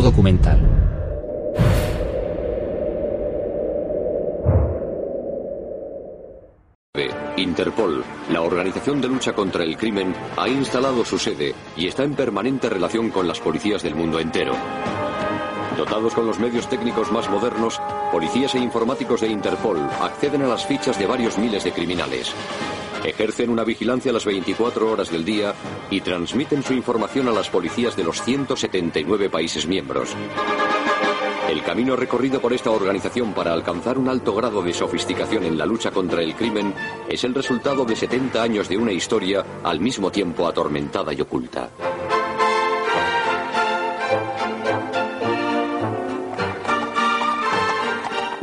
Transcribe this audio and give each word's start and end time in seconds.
Documental. 0.00 0.74
Interpol, 7.36 8.04
la 8.30 8.42
organización 8.42 9.00
de 9.00 9.08
lucha 9.08 9.32
contra 9.32 9.64
el 9.64 9.76
crimen, 9.76 10.14
ha 10.36 10.48
instalado 10.48 11.04
su 11.04 11.18
sede 11.18 11.54
y 11.76 11.86
está 11.86 12.02
en 12.02 12.14
permanente 12.14 12.68
relación 12.68 13.10
con 13.10 13.28
las 13.28 13.40
policías 13.40 13.82
del 13.82 13.94
mundo 13.94 14.18
entero. 14.18 14.54
Dotados 15.76 16.14
con 16.14 16.26
los 16.26 16.38
medios 16.38 16.68
técnicos 16.68 17.10
más 17.10 17.28
modernos, 17.28 17.80
policías 18.12 18.54
e 18.54 18.58
informáticos 18.58 19.20
de 19.20 19.28
Interpol 19.28 19.78
acceden 20.00 20.42
a 20.42 20.48
las 20.48 20.66
fichas 20.66 20.98
de 20.98 21.06
varios 21.06 21.36
miles 21.38 21.64
de 21.64 21.72
criminales. 21.72 22.32
Ejercen 23.04 23.50
una 23.50 23.64
vigilancia 23.64 24.12
las 24.12 24.24
24 24.24 24.90
horas 24.90 25.10
del 25.10 25.24
día 25.24 25.54
y 25.90 26.00
transmiten 26.00 26.62
su 26.62 26.72
información 26.72 27.28
a 27.28 27.32
las 27.32 27.50
policías 27.50 27.96
de 27.96 28.04
los 28.04 28.22
179 28.22 29.28
países 29.28 29.66
miembros. 29.66 30.16
El 31.48 31.62
camino 31.62 31.94
recorrido 31.94 32.40
por 32.40 32.54
esta 32.54 32.70
organización 32.70 33.34
para 33.34 33.52
alcanzar 33.52 33.98
un 33.98 34.08
alto 34.08 34.34
grado 34.34 34.62
de 34.62 34.72
sofisticación 34.72 35.44
en 35.44 35.58
la 35.58 35.66
lucha 35.66 35.90
contra 35.90 36.22
el 36.22 36.34
crimen 36.34 36.72
es 37.06 37.22
el 37.24 37.34
resultado 37.34 37.84
de 37.84 37.94
70 37.94 38.42
años 38.42 38.68
de 38.68 38.78
una 38.78 38.92
historia 38.92 39.44
al 39.62 39.78
mismo 39.80 40.10
tiempo 40.10 40.48
atormentada 40.48 41.12
y 41.12 41.20
oculta. 41.20 41.68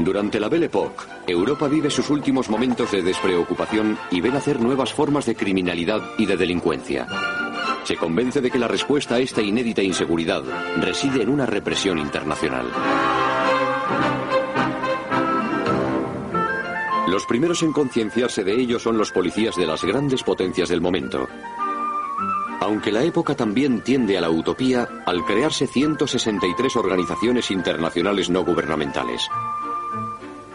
Durante 0.04 0.40
la 0.40 0.50
Belle 0.50 0.66
Époque, 0.66 1.04
Europa 1.28 1.68
vive 1.68 1.92
sus 1.92 2.10
últimos 2.10 2.50
momentos 2.50 2.92
de 2.92 3.04
despreocupación 3.04 4.00
y 4.10 4.20
ve 4.20 4.32
nacer 4.32 4.60
nuevas 4.60 4.92
formas 4.92 5.28
de 5.28 5.36
criminalidad 5.36 6.02
y 6.18 6.26
de 6.26 6.38
delincuencia. 6.38 7.08
Se 7.84 7.96
convence 7.98 8.42
de 8.42 8.50
que 8.50 8.58
la 8.58 8.68
respuesta 8.68 9.16
a 9.16 9.20
esta 9.20 9.44
inédita 9.44 9.84
inseguridad 9.84 10.44
reside 10.78 11.22
en 11.22 11.30
una 11.30 11.46
represión 11.46 12.00
internacional. 12.00 12.66
Los 17.08 17.26
primeros 17.28 17.62
en 17.62 17.72
concienciarse 17.72 18.44
de 18.44 18.60
ello 18.60 18.80
son 18.80 18.98
los 18.98 19.12
policías 19.12 19.56
de 19.56 19.68
las 19.68 19.84
grandes 19.84 20.24
potencias 20.24 20.70
del 20.70 20.82
momento. 20.82 21.28
Aunque 22.60 22.92
la 22.92 23.04
época 23.04 23.36
también 23.36 23.82
tiende 23.82 24.18
a 24.18 24.22
la 24.22 24.32
utopía 24.32 24.88
al 25.06 25.24
crearse 25.26 25.68
163 25.68 26.76
organizaciones 26.76 27.52
internacionales 27.52 28.30
no 28.32 28.44
gubernamentales. 28.44 29.30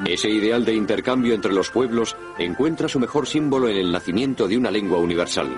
Ese 0.08 0.30
ideal 0.30 0.64
de 0.64 0.74
intercambio 0.74 1.34
entre 1.34 1.52
los 1.52 1.70
pueblos 1.70 2.16
encuentra 2.38 2.88
su 2.88 3.00
mejor 3.00 3.26
símbolo 3.26 3.68
en 3.68 3.76
el 3.76 3.90
nacimiento 3.90 4.46
de 4.46 4.56
una 4.56 4.70
lengua 4.70 4.98
universal, 4.98 5.48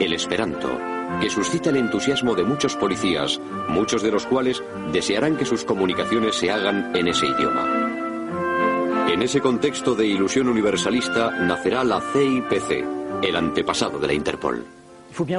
el 0.00 0.12
esperanto, 0.12 0.76
que 1.20 1.30
suscita 1.30 1.70
el 1.70 1.76
entusiasmo 1.76 2.34
de 2.34 2.42
muchos 2.42 2.74
policías, 2.74 3.40
muchos 3.68 4.02
de 4.02 4.10
los 4.10 4.26
cuales 4.26 4.62
desearán 4.92 5.36
que 5.36 5.44
sus 5.44 5.64
comunicaciones 5.64 6.34
se 6.34 6.50
hagan 6.50 6.94
en 6.96 7.08
ese 7.08 7.26
idioma. 7.26 9.08
En 9.08 9.22
ese 9.22 9.40
contexto 9.40 9.94
de 9.94 10.06
ilusión 10.06 10.48
universalista 10.48 11.30
nacerá 11.30 11.84
la 11.84 12.00
CIPC, 12.00 12.84
el 13.22 13.36
antepasado 13.36 14.00
de 14.00 14.06
la 14.08 14.14
Interpol. 14.14 14.81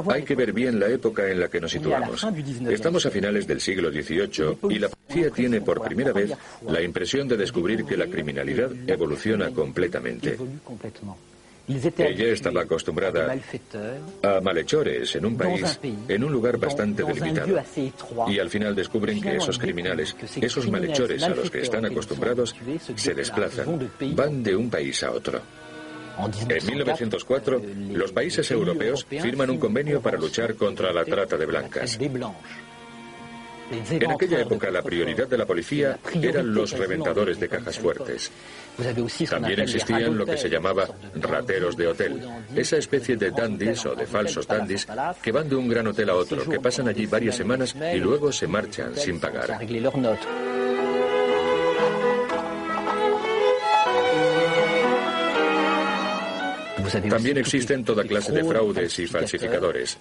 Hay 0.09 0.23
que 0.23 0.35
ver 0.35 0.53
bien 0.53 0.79
la 0.79 0.87
época 0.87 1.29
en 1.29 1.39
la 1.39 1.47
que 1.47 1.59
nos 1.59 1.71
situamos. 1.71 2.25
Estamos 2.69 3.05
a 3.05 3.11
finales 3.11 3.47
del 3.47 3.61
siglo 3.61 3.91
XVIII 3.91 4.57
y 4.69 4.79
la 4.79 4.89
policía 4.89 5.29
tiene 5.31 5.61
por 5.61 5.81
primera 5.81 6.11
vez 6.11 6.31
la 6.67 6.81
impresión 6.81 7.27
de 7.27 7.37
descubrir 7.37 7.85
que 7.85 7.97
la 7.97 8.07
criminalidad 8.07 8.71
evoluciona 8.87 9.51
completamente. 9.51 10.37
Ella 11.65 12.27
estaba 12.27 12.63
acostumbrada 12.63 13.33
a 14.21 14.41
malhechores 14.41 15.15
en 15.15 15.25
un 15.25 15.37
país, 15.37 15.79
en 16.09 16.23
un 16.23 16.31
lugar 16.31 16.57
bastante 16.57 17.03
delimitado. 17.03 17.57
Y 18.27 18.39
al 18.39 18.49
final 18.49 18.75
descubren 18.75 19.21
que 19.21 19.37
esos 19.37 19.57
criminales, 19.57 20.15
esos 20.41 20.69
malhechores 20.69 21.23
a 21.23 21.29
los 21.29 21.49
que 21.49 21.61
están 21.61 21.85
acostumbrados, 21.85 22.53
se 22.95 23.13
desplazan, 23.13 23.89
van 24.13 24.43
de 24.43 24.55
un 24.55 24.69
país 24.69 25.03
a 25.03 25.11
otro. 25.11 25.41
En 26.17 26.65
1904, 26.65 27.61
los 27.91 28.11
países 28.11 28.49
europeos 28.51 29.05
firman 29.05 29.49
un 29.49 29.57
convenio 29.57 30.01
para 30.01 30.17
luchar 30.17 30.55
contra 30.55 30.93
la 30.93 31.03
trata 31.05 31.37
de 31.37 31.45
blancas. 31.45 31.97
En 33.71 34.11
aquella 34.11 34.41
época 34.41 34.69
la 34.69 34.81
prioridad 34.81 35.27
de 35.27 35.37
la 35.37 35.45
policía 35.45 35.97
eran 36.21 36.53
los 36.53 36.71
reventadores 36.77 37.39
de 37.39 37.49
cajas 37.49 37.79
fuertes. 37.79 38.31
También 39.29 39.61
existían 39.61 40.17
lo 40.17 40.25
que 40.25 40.37
se 40.37 40.49
llamaba 40.49 40.87
rateros 41.15 41.75
de 41.75 41.87
hotel, 41.87 42.21
esa 42.55 42.77
especie 42.77 43.15
de 43.15 43.31
dandies 43.31 43.85
o 43.85 43.95
de 43.95 44.05
falsos 44.05 44.47
dandies 44.47 44.87
que 45.21 45.31
van 45.31 45.49
de 45.49 45.55
un 45.55 45.67
gran 45.67 45.87
hotel 45.87 46.09
a 46.09 46.15
otro, 46.15 46.47
que 46.47 46.59
pasan 46.59 46.87
allí 46.87 47.05
varias 47.05 47.35
semanas 47.35 47.75
y 47.93 47.97
luego 47.97 48.31
se 48.31 48.47
marchan 48.47 48.95
sin 48.95 49.19
pagar. 49.19 49.59
También 57.09 57.37
existen 57.37 57.83
toda 57.83 58.03
clase 58.03 58.31
de 58.31 58.43
fraudes 58.43 58.99
y 58.99 59.07
falsificadores. 59.07 59.97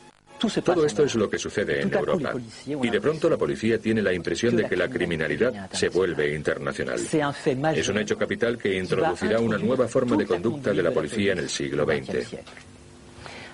Todo 0.64 0.84
esto 0.84 1.04
es 1.04 1.14
lo 1.14 1.30
que 1.30 1.38
sucede 1.38 1.82
en 1.82 1.94
Europa. 1.94 2.34
Y 2.66 2.90
de 2.90 3.00
pronto 3.00 3.30
la 3.30 3.36
policía 3.36 3.78
tiene 3.78 4.02
la 4.02 4.12
impresión 4.12 4.56
de 4.56 4.68
que 4.68 4.76
la 4.76 4.88
criminalidad 4.88 5.70
se 5.70 5.88
vuelve 5.88 6.34
internacional. 6.34 6.98
Es 7.74 7.88
un 7.88 7.98
hecho 7.98 8.18
capital 8.18 8.58
que 8.58 8.76
introducirá 8.76 9.38
una 9.38 9.58
nueva 9.58 9.86
forma 9.86 10.16
de 10.16 10.26
conducta 10.26 10.72
de 10.72 10.82
la 10.82 10.90
policía 10.90 11.32
en 11.32 11.38
el 11.38 11.48
siglo 11.48 11.84
XX. 11.84 12.38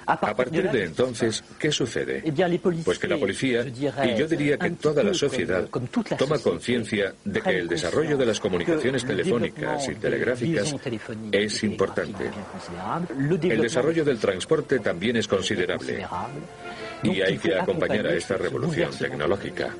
A 0.08 0.34
partir 0.34 0.70
de 0.70 0.84
entonces, 0.84 1.44
¿qué 1.58 1.70
sucede? 1.70 2.24
Pues 2.82 2.98
que 2.98 3.06
la 3.06 3.18
policía, 3.18 3.62
y 3.62 4.16
yo 4.16 4.26
diría 4.26 4.56
que 4.56 4.70
toda 4.70 5.02
la 5.02 5.12
sociedad, 5.12 5.68
toma 6.18 6.38
conciencia 6.38 7.12
de 7.22 7.42
que 7.42 7.58
el 7.58 7.68
desarrollo 7.68 8.16
de 8.16 8.24
las 8.24 8.40
comunicaciones 8.40 9.04
telefónicas 9.04 9.86
y 9.88 9.94
telegráficas 9.96 10.74
es 11.30 11.62
importante. 11.62 12.30
El 13.42 13.60
desarrollo 13.60 14.02
del 14.02 14.18
transporte 14.18 14.78
también 14.78 15.16
es 15.16 15.28
considerable. 15.28 16.06
Y 17.02 17.20
hay 17.20 17.36
que 17.36 17.54
acompañar 17.54 18.06
a 18.06 18.14
esta 18.14 18.38
revolución 18.38 18.90
tecnológica. 18.98 19.74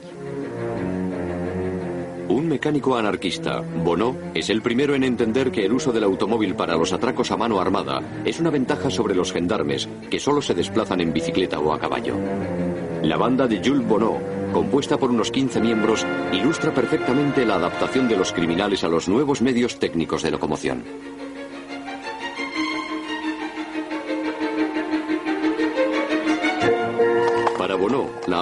Un 2.29 2.47
mecánico 2.47 2.95
anarquista, 2.95 3.63
Bono, 3.83 4.15
es 4.35 4.51
el 4.51 4.61
primero 4.61 4.95
en 4.95 5.03
entender 5.03 5.51
que 5.51 5.65
el 5.65 5.73
uso 5.73 5.93
del 5.93 6.05
automóvil 6.05 6.55
para 6.55 6.77
los 6.77 6.93
atracos 6.93 7.31
a 7.31 7.39
mano 7.39 7.59
armada 7.59 8.03
es 8.23 8.39
una 8.39 8.51
ventaja 8.51 8.91
sobre 8.91 9.15
los 9.15 9.33
gendarmes, 9.33 9.89
que 10.11 10.21
solo 10.21 10.43
se 10.43 10.53
desplazan 10.53 11.01
en 11.01 11.15
bicicleta 11.15 11.59
o 11.59 11.73
a 11.73 11.79
caballo. 11.79 12.17
La 13.03 13.17
banda 13.17 13.47
de 13.47 13.63
Jules 13.65 13.89
Bono, 13.89 14.19
compuesta 14.53 14.99
por 14.99 15.11
unos 15.11 15.31
15 15.31 15.59
miembros, 15.61 16.05
ilustra 16.31 16.75
perfectamente 16.75 17.47
la 17.47 17.55
adaptación 17.55 18.09
de 18.09 18.19
los 18.19 18.33
criminales 18.33 18.85
a 18.85 18.89
los 18.89 19.09
nuevos 19.09 19.41
medios 19.41 19.79
técnicos 19.79 20.23
de 20.23 20.31
locomoción. 20.31 20.85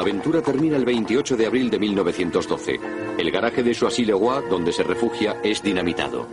Aventura 0.06 0.40
termina 0.40 0.76
el 0.76 0.84
28 0.84 1.36
de 1.36 1.46
abril 1.46 1.68
de 1.68 1.80
1912. 1.80 2.78
El 3.18 3.30
garaje 3.32 3.64
de 3.64 3.74
Choisy-le-Roi, 3.74 4.48
donde 4.48 4.70
se 4.72 4.84
refugia, 4.84 5.40
es 5.42 5.60
dinamitado. 5.60 6.28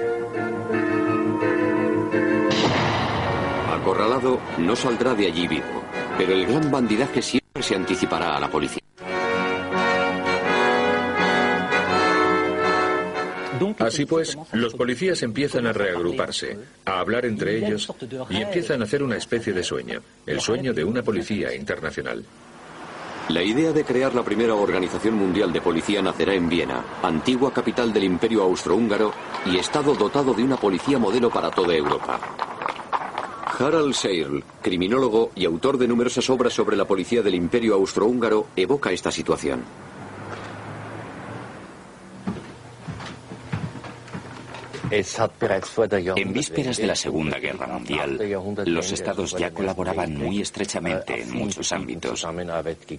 Acorralado, 3.72 4.40
no 4.60 4.76
saldrá 4.76 5.16
de 5.16 5.26
allí 5.26 5.48
vivo, 5.48 5.82
pero 6.20 6.34
el 6.34 6.46
gran 6.46 6.70
bandidaje 6.70 7.24
siempre 7.24 7.64
se 7.64 7.76
anticipará 7.76 8.38
a 8.38 8.40
la 8.40 8.48
policía. 8.48 8.84
Así 13.80 14.06
pues, 14.06 14.38
los 14.52 14.76
policías 14.76 15.24
empiezan 15.24 15.66
a 15.66 15.74
reagruparse, 15.74 16.60
a 16.86 17.00
hablar 17.00 17.26
entre 17.26 17.58
ellos 17.58 17.92
y 18.30 18.38
empiezan 18.38 18.82
a 18.82 18.84
hacer 18.84 19.02
una 19.02 19.18
especie 19.18 19.52
de 19.52 19.64
sueño, 19.64 20.02
el 20.28 20.40
sueño 20.42 20.74
de 20.74 20.84
una 20.84 21.02
policía 21.02 21.56
internacional. 21.56 22.24
La 23.30 23.42
idea 23.42 23.72
de 23.72 23.86
crear 23.86 24.14
la 24.14 24.22
primera 24.22 24.54
organización 24.54 25.16
mundial 25.16 25.54
de 25.54 25.62
policía 25.62 26.02
nacerá 26.02 26.34
en 26.34 26.50
Viena, 26.50 26.84
antigua 27.02 27.54
capital 27.54 27.94
del 27.94 28.04
Imperio 28.04 28.44
Austrohúngaro 28.44 29.14
y 29.46 29.58
estado 29.58 29.96
dotado 29.96 30.34
de 30.34 30.44
una 30.44 30.58
policía 30.58 31.00
modelo 31.00 31.30
para 31.30 31.50
toda 31.50 31.74
Europa. 31.74 32.20
Harald 33.58 33.94
Seirl, 33.94 34.44
criminólogo 34.62 35.32
y 35.36 35.46
autor 35.46 35.78
de 35.78 35.88
numerosas 35.88 36.30
obras 36.30 36.54
sobre 36.54 36.76
la 36.76 36.86
policía 36.86 37.22
del 37.22 37.36
Imperio 37.36 37.76
Austrohúngaro, 37.76 38.48
evoca 38.58 38.92
esta 38.92 39.10
situación. 39.10 39.64
En 44.94 46.34
vísperas 46.34 46.78
de 46.78 46.86
la 46.86 46.96
Segunda 46.96 47.40
Guerra 47.40 47.66
Mundial, 47.66 48.20
los 48.66 48.92
estados 48.92 49.32
ya 49.32 49.52
colaboraban 49.52 50.16
muy 50.16 50.42
estrechamente 50.42 51.22
en 51.22 51.34
muchos 51.34 51.72
ámbitos 51.72 52.24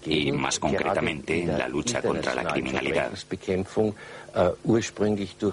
y, 0.07 0.33
más 0.33 0.59
concretamente, 0.59 1.43
en 1.43 1.57
la 1.57 1.69
lucha 1.69 2.03
contra 2.03 2.35
la 2.35 2.45
criminalidad. 2.45 3.13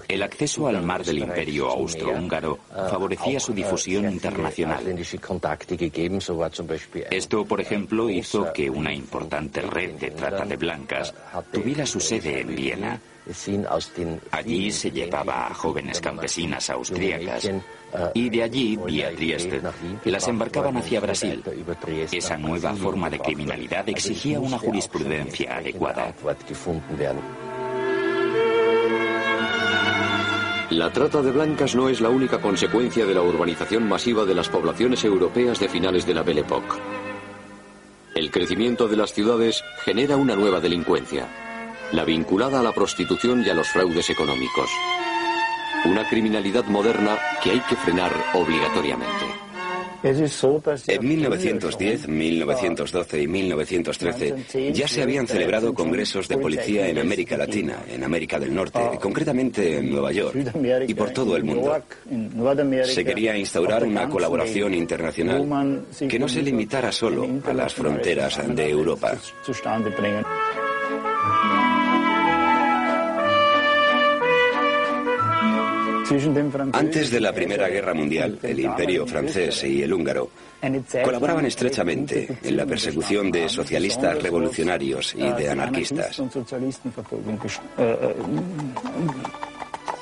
El 0.08 0.24
acceso 0.24 0.68
al 0.68 0.82
mar 0.82 1.06
del 1.06 1.20
imperio 1.20 1.70
austrohúngaro 1.70 2.58
favorecía 2.90 3.40
su 3.40 3.54
difusión 3.54 4.10
internacional. 4.10 4.84
Esto, 7.12 7.46
por 7.46 7.62
ejemplo, 7.62 8.10
hizo 8.10 8.52
que 8.52 8.68
una 8.68 8.92
importante 8.92 9.62
red 9.62 9.92
de 9.92 10.10
trata 10.12 10.44
de 10.46 10.58
blancas 10.58 11.14
tuviera 11.52 11.86
su 11.86 12.00
sede 12.00 12.42
en 12.42 12.56
Viena 12.56 13.00
Allí 14.32 14.72
se 14.72 14.92
llevaba 14.92 15.48
a 15.48 15.54
jóvenes 15.54 16.02
campesinas 16.02 16.70
austríacas 16.70 17.50
y 18.14 18.30
de 18.30 18.44
allí, 18.44 18.78
vía 18.78 19.12
Trieste, 19.16 19.62
las 20.06 20.28
embarcaban 20.28 20.78
hacia 20.78 21.00
Brasil. 21.00 21.44
Esa 22.12 22.38
nueva 22.38 22.74
forma 22.74 23.10
de 23.10 23.20
criminalidad 23.20 23.88
exigía 23.90 24.40
una 24.40 24.58
jurisprudencia 24.58 25.58
adecuada. 25.58 26.14
La 30.70 30.92
trata 30.94 31.22
de 31.22 31.32
blancas 31.32 31.76
no 31.76 31.90
es 31.90 32.00
la 32.00 32.10
única 32.10 32.40
consecuencia 32.40 33.06
de 33.06 33.14
la 33.14 33.22
urbanización 33.22 33.90
masiva 33.90 34.24
de 34.24 34.36
las 34.36 34.48
poblaciones 34.48 35.04
europeas 35.04 35.60
de 35.60 35.68
finales 35.68 36.06
de 36.06 36.14
la 36.14 36.24
Belle 36.24 36.42
Époque. 36.42 36.78
El 38.16 38.32
crecimiento 38.32 38.88
de 38.88 38.96
las 38.96 39.14
ciudades 39.14 39.64
genera 39.84 40.16
una 40.16 40.36
nueva 40.36 40.62
delincuencia 40.62 41.28
la 41.94 42.06
vinculada 42.06 42.60
a 42.60 42.64
la 42.64 42.72
prostitución 42.72 43.44
y 43.46 43.50
a 43.50 43.54
los 43.54 43.68
fraudes 43.68 44.10
económicos. 44.10 44.70
Una 45.86 46.08
criminalidad 46.08 46.66
moderna 46.66 47.18
que 47.44 47.52
hay 47.52 47.60
que 47.62 47.76
frenar 47.76 48.12
obligatoriamente. 48.34 49.42
En 50.04 51.08
1910, 51.08 52.08
1912 52.08 53.22
y 53.22 53.28
1913 53.28 54.74
ya 54.74 54.88
se 54.88 55.04
habían 55.04 55.28
celebrado 55.28 55.76
congresos 55.76 56.28
de 56.28 56.38
policía 56.38 56.88
en 56.88 56.98
América 56.98 57.38
Latina, 57.38 57.78
en 57.88 58.04
América 58.04 58.40
del 58.40 58.54
Norte, 58.54 58.80
concretamente 59.00 59.78
en 59.78 59.92
Nueva 59.92 60.12
York 60.12 60.36
y 60.88 60.94
por 60.96 61.12
todo 61.12 61.36
el 61.36 61.44
mundo. 61.44 61.84
Se 62.86 63.06
quería 63.06 63.38
instaurar 63.38 63.84
una 63.84 64.10
colaboración 64.10 64.74
internacional 64.74 65.86
que 66.10 66.18
no 66.18 66.28
se 66.28 66.42
limitara 66.42 66.92
solo 66.92 67.28
a 67.46 67.54
las 67.54 67.74
fronteras 67.74 68.40
de 68.56 68.70
Europa. 68.70 69.18
Antes 76.74 77.10
de 77.10 77.22
la 77.22 77.32
Primera 77.32 77.70
Guerra 77.70 77.94
Mundial, 77.94 78.38
el 78.44 78.60
Imperio 78.60 79.08
francés 79.08 79.64
y 79.64 79.82
el 79.82 79.94
húngaro 79.94 80.30
colaboraban 81.04 81.46
estrechamente 81.46 82.38
en 82.44 82.58
la 82.58 82.66
persecución 82.66 83.32
de 83.32 83.48
socialistas 83.48 84.22
revolucionarios 84.22 85.16
y 85.16 85.22
de 85.22 85.50
anarquistas. 85.50 86.22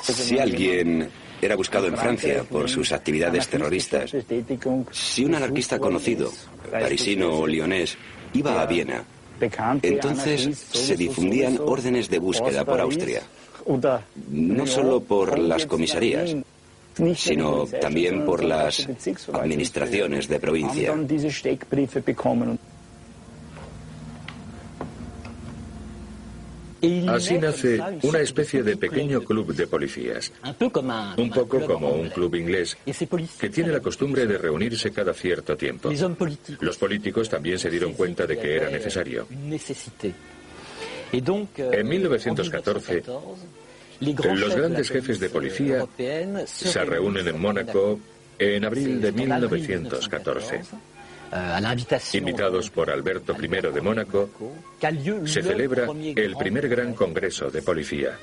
Si 0.01 0.39
alguien 0.39 1.09
era 1.41 1.55
buscado 1.55 1.87
en 1.87 1.95
Francia 1.95 2.43
por 2.43 2.67
sus 2.67 2.91
actividades 2.91 3.47
terroristas, 3.47 4.11
si 4.91 5.25
un 5.25 5.35
anarquista 5.35 5.77
conocido, 5.77 6.31
parisino 6.71 7.35
o 7.35 7.45
lionés, 7.45 7.97
iba 8.33 8.59
a 8.59 8.65
Viena, 8.65 9.03
entonces 9.83 10.57
se 10.71 10.95
difundían 10.95 11.59
órdenes 11.63 12.09
de 12.09 12.17
búsqueda 12.17 12.65
por 12.65 12.81
Austria 12.81 13.21
no 14.29 14.65
solo 14.65 15.01
por 15.01 15.37
las 15.37 15.65
comisarías, 15.65 16.35
sino 17.15 17.65
también 17.79 18.25
por 18.25 18.43
las 18.43 18.87
administraciones 19.31 20.27
de 20.27 20.39
provincia. 20.39 20.95
Así 27.09 27.37
nace 27.37 27.77
una 28.03 28.21
especie 28.21 28.63
de 28.63 28.77
pequeño 28.77 29.21
club 29.21 29.53
de 29.53 29.67
policías, 29.67 30.31
un 31.17 31.29
poco 31.29 31.59
como 31.65 31.89
un 31.89 32.09
club 32.09 32.35
inglés, 32.35 32.77
que 33.39 33.49
tiene 33.49 33.71
la 33.71 33.81
costumbre 33.81 34.25
de 34.25 34.37
reunirse 34.37 34.89
cada 34.91 35.13
cierto 35.13 35.57
tiempo. 35.57 35.91
Los 36.61 36.77
políticos 36.77 37.29
también 37.29 37.59
se 37.59 37.69
dieron 37.69 37.93
cuenta 37.93 38.25
de 38.25 38.39
que 38.39 38.55
era 38.55 38.69
necesario. 38.69 39.27
En 41.11 41.87
1914, 41.87 43.03
los 43.99 44.55
grandes 44.55 44.89
jefes 44.89 45.19
de 45.19 45.29
policía 45.29 45.85
se 46.45 46.85
reúnen 46.85 47.27
en 47.27 47.39
Mónaco 47.39 47.99
en 48.37 48.65
abril 48.65 49.01
de 49.01 49.11
1914. 49.11 50.61
Invitados 52.13 52.69
por 52.71 52.89
Alberto 52.89 53.35
I 53.39 53.47
de 53.47 53.81
Mónaco, 53.81 54.29
se 55.25 55.43
celebra 55.43 55.87
el 56.15 56.35
primer 56.35 56.67
gran 56.67 56.93
congreso 56.93 57.51
de 57.51 57.61
policía. 57.61 58.17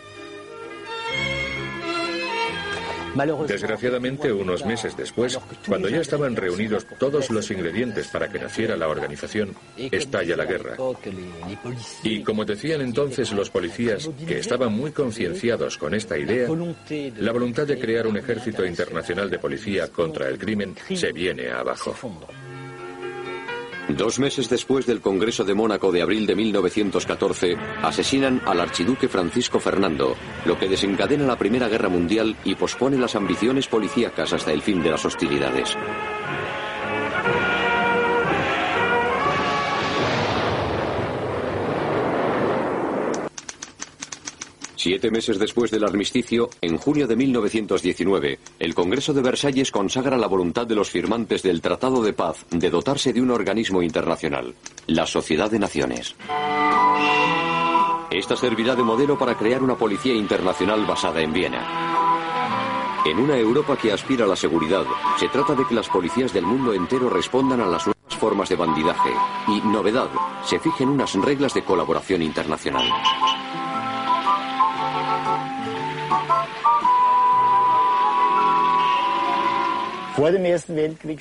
Desgraciadamente, 3.47 4.33
unos 4.33 4.65
meses 4.65 4.97
después, 4.97 5.39
cuando 5.67 5.89
ya 5.89 6.01
estaban 6.01 6.37
reunidos 6.37 6.87
todos 6.99 7.31
los 7.31 7.51
ingredientes 7.51 8.09
para 8.09 8.29
que 8.29 8.39
naciera 8.39 8.77
la 8.77 8.89
organización, 8.89 9.55
estalla 9.77 10.37
la 10.37 10.45
guerra. 10.45 10.77
Y 12.03 12.23
como 12.23 12.45
decían 12.45 12.81
entonces 12.81 13.33
los 13.33 13.51
policías, 13.51 14.09
que 14.27 14.39
estaban 14.39 14.73
muy 14.73 14.93
concienciados 14.93 15.79
con 15.79 15.95
esta 15.95 16.19
idea, 16.19 16.49
la 17.19 17.33
voluntad 17.33 17.67
de 17.67 17.79
crear 17.79 18.07
un 18.07 18.17
ejército 18.17 18.65
internacional 18.65 19.31
de 19.31 19.39
policía 19.39 19.89
contra 19.89 20.29
el 20.29 20.39
crimen 20.39 20.75
se 20.95 21.13
viene 21.13 21.51
abajo. 21.51 21.95
Dos 23.88 24.19
meses 24.19 24.49
después 24.49 24.85
del 24.85 25.00
Congreso 25.00 25.44
de 25.44 25.55
Mónaco 25.55 25.93
de 25.93 26.03
abril 26.03 26.27
de 26.27 26.35
1914, 26.35 27.56
asesinan 27.83 28.43
al 28.44 28.61
archiduque 28.61 29.06
Francisco 29.09 29.61
Fernando, 29.61 30.17
lo 30.44 30.59
que 30.59 30.69
desencadena 30.69 31.25
la 31.25 31.38
Primera 31.38 31.69
Guerra 31.69 31.88
Mundial 31.88 32.37
y 32.44 32.56
pospone 32.56 32.99
las 32.99 33.15
ambiciones 33.15 33.69
policíacas 33.69 34.33
hasta 34.33 34.53
el 34.53 34.62
fin 34.62 34.83
de 34.83 34.91
las 34.91 35.05
hostilidades. 35.05 35.77
Siete 44.86 45.10
meses 45.10 45.40
después 45.40 45.72
del 45.72 45.82
armisticio, 45.82 46.48
en 46.60 46.76
junio 46.76 47.08
de 47.08 47.16
1919, 47.16 48.38
el 48.60 48.72
Congreso 48.72 49.12
de 49.12 49.20
Versalles 49.20 49.72
consagra 49.72 50.16
la 50.16 50.28
voluntad 50.28 50.64
de 50.64 50.76
los 50.76 50.90
firmantes 50.90 51.43
del 51.43 51.60
Tratado 51.60 52.05
de 52.05 52.12
Paz 52.12 52.46
de 52.50 52.70
dotarse 52.70 53.12
de 53.12 53.20
un 53.20 53.32
organismo 53.32 53.82
internacional, 53.82 54.55
la 54.86 55.05
Sociedad 55.08 55.50
de 55.50 55.58
Naciones. 55.58 56.14
Esta 58.12 58.36
servirá 58.36 58.76
de 58.76 58.84
modelo 58.84 59.19
para 59.19 59.36
crear 59.36 59.60
una 59.60 59.74
policía 59.74 60.14
internacional 60.14 60.86
basada 60.86 61.20
en 61.20 61.32
Viena. 61.32 63.02
En 63.05 63.19
una 63.19 63.36
Europa 63.36 63.76
que 63.76 63.90
aspira 63.90 64.24
a 64.24 64.28
la 64.28 64.36
seguridad, 64.36 64.84
se 65.19 65.26
trata 65.31 65.56
de 65.56 65.66
que 65.66 65.74
las 65.74 65.88
policías 65.88 66.32
del 66.32 66.46
mundo 66.46 66.72
entero 66.72 67.10
respondan 67.10 67.60
a 67.60 67.66
las 67.66 67.84
nuevas 67.86 68.16
formas 68.20 68.48
de 68.48 68.55
bandidaje 68.55 69.10
y, 69.48 69.60
novedad, 69.66 70.10
se 70.44 70.60
fijen 70.60 70.90
unas 70.90 71.12
reglas 71.14 71.55
de 71.55 71.64
colaboración 71.64 72.22
internacional. 72.22 72.86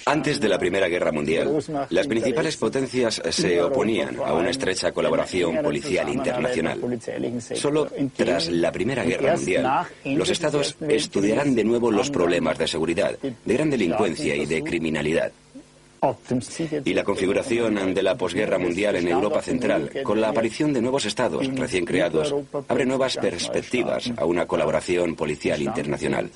Antes 0.05 0.39
de 0.39 0.49
la 0.49 0.57
Primera 0.57 0.87
Guerra 0.87 1.11
Mundial, 1.11 1.61
las 1.89 2.07
principales 2.07 2.55
potencias 2.55 3.21
se 3.29 3.61
oponían 3.61 4.17
a 4.23 4.33
una 4.33 4.49
estrecha 4.49 4.91
colaboración 4.91 5.61
policial 5.61 6.07
internacional. 6.09 6.79
Solo 7.55 7.87
tras 8.15 8.49
la 8.49 8.71
Primera 8.71 9.03
Guerra 9.03 9.35
Mundial, 9.35 9.85
los 10.05 10.29
estados 10.29 10.77
estudiarán 10.87 11.55
de 11.55 11.63
nuevo 11.63 11.91
los 11.91 12.09
problemas 12.09 12.57
de 12.57 12.67
seguridad, 12.67 13.17
de 13.19 13.53
gran 13.53 13.69
delincuencia 13.69 14.35
y 14.35 14.45
de 14.45 14.63
criminalidad. 14.63 15.31
Y 16.85 16.93
la 16.93 17.03
configuración 17.03 17.93
de 17.93 18.03
la 18.03 18.15
posguerra 18.15 18.59
mundial 18.59 18.95
en 18.95 19.07
Europa 19.07 19.41
Central, 19.41 19.89
con 20.03 20.21
la 20.21 20.29
aparición 20.29 20.71
de 20.71 20.81
nuevos 20.81 21.05
estados 21.05 21.47
recién 21.55 21.85
creados, 21.85 22.33
abre 22.67 22.85
nuevas 22.85 23.17
perspectivas 23.17 24.11
a 24.15 24.25
una 24.25 24.45
colaboración 24.45 25.15
policial 25.15 25.61
internacional. 25.61 26.29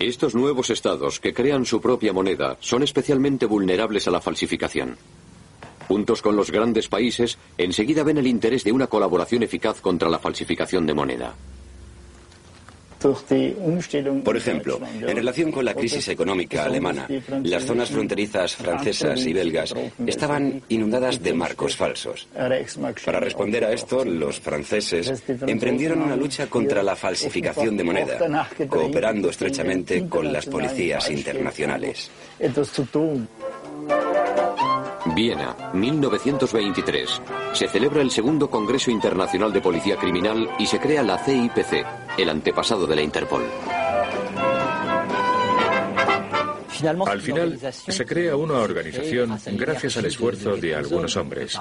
Estos 0.00 0.34
nuevos 0.34 0.70
estados 0.70 1.20
que 1.20 1.32
crean 1.32 1.64
su 1.64 1.80
propia 1.80 2.12
moneda 2.12 2.56
son 2.60 2.82
especialmente 2.82 3.46
vulnerables 3.46 4.08
a 4.08 4.10
la 4.10 4.20
falsificación. 4.20 4.96
Juntos 5.86 6.20
con 6.20 6.34
los 6.34 6.50
grandes 6.50 6.88
países, 6.88 7.38
enseguida 7.58 8.02
ven 8.02 8.18
el 8.18 8.26
interés 8.26 8.64
de 8.64 8.72
una 8.72 8.88
colaboración 8.88 9.44
eficaz 9.44 9.80
contra 9.80 10.08
la 10.08 10.18
falsificación 10.18 10.84
de 10.86 10.94
moneda. 10.94 11.34
Por 14.24 14.36
ejemplo, 14.36 14.80
en 15.00 15.16
relación 15.16 15.52
con 15.52 15.64
la 15.64 15.74
crisis 15.74 16.08
económica 16.08 16.64
alemana, 16.64 17.06
las 17.42 17.64
zonas 17.64 17.90
fronterizas 17.90 18.56
francesas 18.56 19.26
y 19.26 19.32
belgas 19.32 19.74
estaban 20.06 20.62
inundadas 20.68 21.22
de 21.22 21.34
marcos 21.34 21.76
falsos. 21.76 22.26
Para 23.04 23.20
responder 23.20 23.64
a 23.64 23.72
esto, 23.72 24.04
los 24.04 24.40
franceses 24.40 25.22
emprendieron 25.46 26.02
una 26.02 26.16
lucha 26.16 26.46
contra 26.46 26.82
la 26.82 26.96
falsificación 26.96 27.76
de 27.76 27.84
moneda, 27.84 28.18
cooperando 28.68 29.28
estrechamente 29.28 30.08
con 30.08 30.32
las 30.32 30.46
policías 30.46 31.10
internacionales. 31.10 32.10
Viena, 35.14 35.54
1923. 35.74 37.22
Se 37.52 37.68
celebra 37.68 38.00
el 38.00 38.10
segundo 38.10 38.48
Congreso 38.48 38.90
Internacional 38.90 39.52
de 39.52 39.60
Policía 39.60 39.96
Criminal 39.96 40.48
y 40.58 40.66
se 40.66 40.78
crea 40.80 41.02
la 41.02 41.18
CIPC, 41.18 41.84
el 42.16 42.28
antepasado 42.28 42.86
de 42.86 42.96
la 42.96 43.02
Interpol. 43.02 43.44
Al 47.06 47.20
final, 47.20 47.58
se 47.72 48.04
crea 48.04 48.36
una 48.36 48.58
organización 48.58 49.38
gracias 49.52 49.96
al 49.96 50.06
esfuerzo 50.06 50.56
de 50.56 50.74
algunos 50.74 51.16
hombres. 51.16 51.58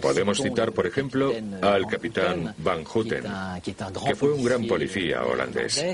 Podemos 0.00 0.40
citar, 0.40 0.72
por 0.72 0.86
ejemplo, 0.86 1.32
al 1.60 1.86
capitán 1.86 2.54
Van 2.58 2.84
Houten, 2.84 3.24
que 3.62 4.14
fue 4.14 4.32
un 4.32 4.44
gran 4.44 4.66
policía 4.66 5.24
holandés. 5.24 5.84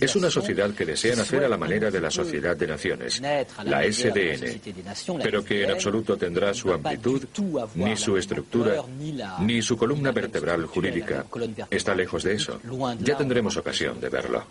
Es 0.00 0.16
una 0.16 0.30
sociedad 0.30 0.70
que 0.74 0.84
desea 0.84 1.14
nacer 1.14 1.44
a 1.44 1.48
la 1.48 1.56
manera 1.56 1.90
de 1.90 2.00
la 2.00 2.10
Sociedad 2.10 2.56
de 2.56 2.66
Naciones, 2.66 3.20
la 3.20 3.82
SDN, 3.84 4.60
pero 5.22 5.44
que 5.44 5.64
en 5.64 5.70
absoluto 5.70 6.16
tendrá 6.16 6.52
su 6.52 6.72
amplitud, 6.72 7.24
ni 7.74 7.96
su 7.96 8.16
estructura, 8.16 8.82
ni 9.40 9.62
su 9.62 9.76
columna 9.76 10.10
vertebral 10.12 10.66
jurídica. 10.66 11.26
Está 11.70 11.94
lejos 11.94 12.24
de 12.24 12.34
eso. 12.34 12.60
Ya 13.00 13.16
tendremos 13.16 13.56
ocasión 13.56 14.00
de 14.00 14.08
verlo. 14.08 14.44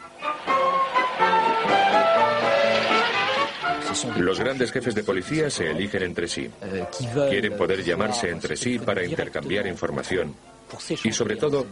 Los 4.18 4.40
grandes 4.40 4.72
jefes 4.72 4.96
de 4.96 5.04
policía 5.04 5.50
se 5.50 5.72
eligen 5.72 6.04
entre 6.04 6.28
sí. 6.28 6.50
Quieren 7.30 7.58
poder 7.58 7.84
llamarse 7.84 8.30
entre 8.30 8.56
sí 8.56 8.80
para 8.80 9.04
intercambiar 9.04 9.68
información. 9.68 10.36
Y 11.04 11.12
sobre 11.12 11.36
todo, 11.36 11.66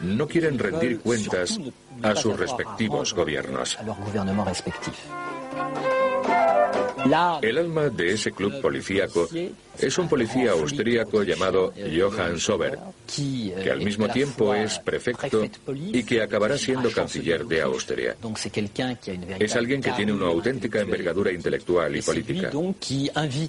no 0.00 0.26
quieren 0.26 0.58
rendir 0.58 1.00
cuentas 1.00 1.58
a 2.02 2.14
sus 2.14 2.38
respectivos 2.38 3.14
gobiernos. 3.14 3.78
El 7.42 7.58
alma 7.58 7.88
de 7.88 8.14
ese 8.14 8.32
club 8.32 8.60
policíaco 8.60 9.28
es 9.78 9.98
un 9.98 10.08
policía 10.08 10.52
austríaco 10.52 11.22
llamado 11.22 11.72
Johann 11.76 12.40
Sober, 12.40 12.78
que 13.06 13.70
al 13.70 13.80
mismo 13.80 14.08
tiempo 14.08 14.54
es 14.54 14.78
prefecto 14.80 15.46
y 15.76 16.02
que 16.02 16.22
acabará 16.22 16.58
siendo 16.58 16.90
canciller 16.90 17.46
de 17.46 17.62
Austria. 17.62 18.16
Es 19.38 19.56
alguien 19.56 19.80
que 19.80 19.92
tiene 19.92 20.12
una 20.12 20.26
auténtica 20.26 20.80
envergadura 20.80 21.30
intelectual 21.30 21.94
y 21.94 22.02
política. 22.02 22.50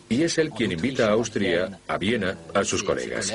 Y 0.10 0.22
es 0.22 0.38
él 0.38 0.52
quien 0.52 0.74
invita 0.74 1.08
a 1.08 1.14
Austria, 1.14 1.80
a 1.88 1.98
Viena, 1.98 2.38
a 2.54 2.64
sus 2.64 2.84
colegas. 2.84 3.34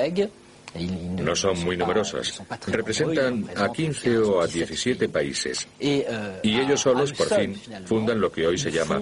No 0.74 1.36
son 1.36 1.62
muy 1.64 1.76
numerosos. 1.76 2.42
Representan 2.66 3.46
a 3.56 3.70
15 3.70 4.18
o 4.18 4.40
a 4.40 4.46
17 4.46 5.08
países. 5.08 5.68
Y 5.78 6.04
ellos 6.42 6.80
solos, 6.80 7.12
por 7.12 7.28
fin, 7.28 7.60
fundan 7.84 8.20
lo 8.20 8.32
que 8.32 8.46
hoy 8.46 8.58
se 8.58 8.70
llama 8.70 9.00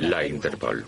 la 0.00 0.26
Interpol. 0.26 0.84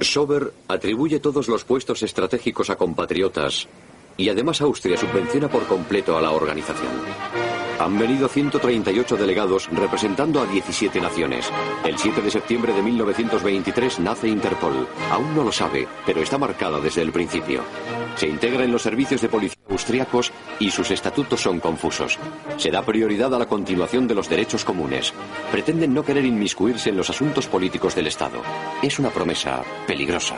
Sober 0.00 0.52
atribuye 0.68 1.18
todos 1.18 1.48
los 1.48 1.64
puestos 1.64 2.02
estratégicos 2.02 2.70
a 2.70 2.76
compatriotas 2.76 3.66
y 4.16 4.28
además 4.28 4.60
Austria 4.60 4.96
subvenciona 4.96 5.48
por 5.48 5.66
completo 5.66 6.16
a 6.16 6.22
la 6.22 6.30
organización. 6.30 6.92
Han 7.78 7.98
venido 7.98 8.28
138 8.28 9.16
delegados 9.16 9.68
representando 9.70 10.40
a 10.40 10.46
17 10.46 11.00
naciones. 11.00 11.50
El 11.84 11.98
7 11.98 12.22
de 12.22 12.30
septiembre 12.30 12.72
de 12.72 12.82
1923 12.82 14.00
nace 14.00 14.28
Interpol. 14.28 14.86
Aún 15.10 15.34
no 15.34 15.44
lo 15.44 15.52
sabe, 15.52 15.86
pero 16.06 16.22
está 16.22 16.38
marcada 16.38 16.80
desde 16.80 17.02
el 17.02 17.12
principio. 17.12 17.62
Se 18.16 18.28
integra 18.28 18.64
en 18.64 18.72
los 18.72 18.82
servicios 18.82 19.20
de 19.20 19.28
policía 19.28 19.54
austriacos 19.68 20.32
y 20.58 20.70
sus 20.70 20.90
estatutos 20.90 21.40
son 21.40 21.58
confusos. 21.58 22.18
Se 22.56 22.70
da 22.70 22.82
prioridad 22.82 23.34
a 23.34 23.38
la 23.38 23.46
continuación 23.46 24.06
de 24.06 24.14
los 24.14 24.28
derechos 24.28 24.64
comunes. 24.64 25.12
Pretenden 25.50 25.92
no 25.92 26.04
querer 26.04 26.24
inmiscuirse 26.24 26.90
en 26.90 26.96
los 26.96 27.10
asuntos 27.10 27.46
políticos 27.46 27.94
del 27.94 28.06
Estado. 28.06 28.40
Es 28.82 28.98
una 28.98 29.10
promesa 29.10 29.62
peligrosa. 29.86 30.36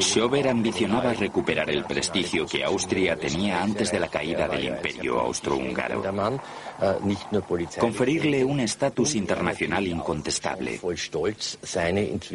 Schober 0.00 0.48
ambicionaba 0.48 1.12
recuperar 1.12 1.70
el 1.70 1.84
prestigio 1.84 2.46
que 2.46 2.64
Austria 2.64 3.16
tenía 3.16 3.62
antes 3.62 3.92
de 3.92 4.00
la 4.00 4.08
caída 4.08 4.48
del 4.48 4.64
imperio 4.64 5.20
austrohúngaro. 5.20 6.02
Conferirle 7.80 8.44
un 8.44 8.60
estatus 8.60 9.14
internacional 9.14 9.86
incontestable. 9.86 10.80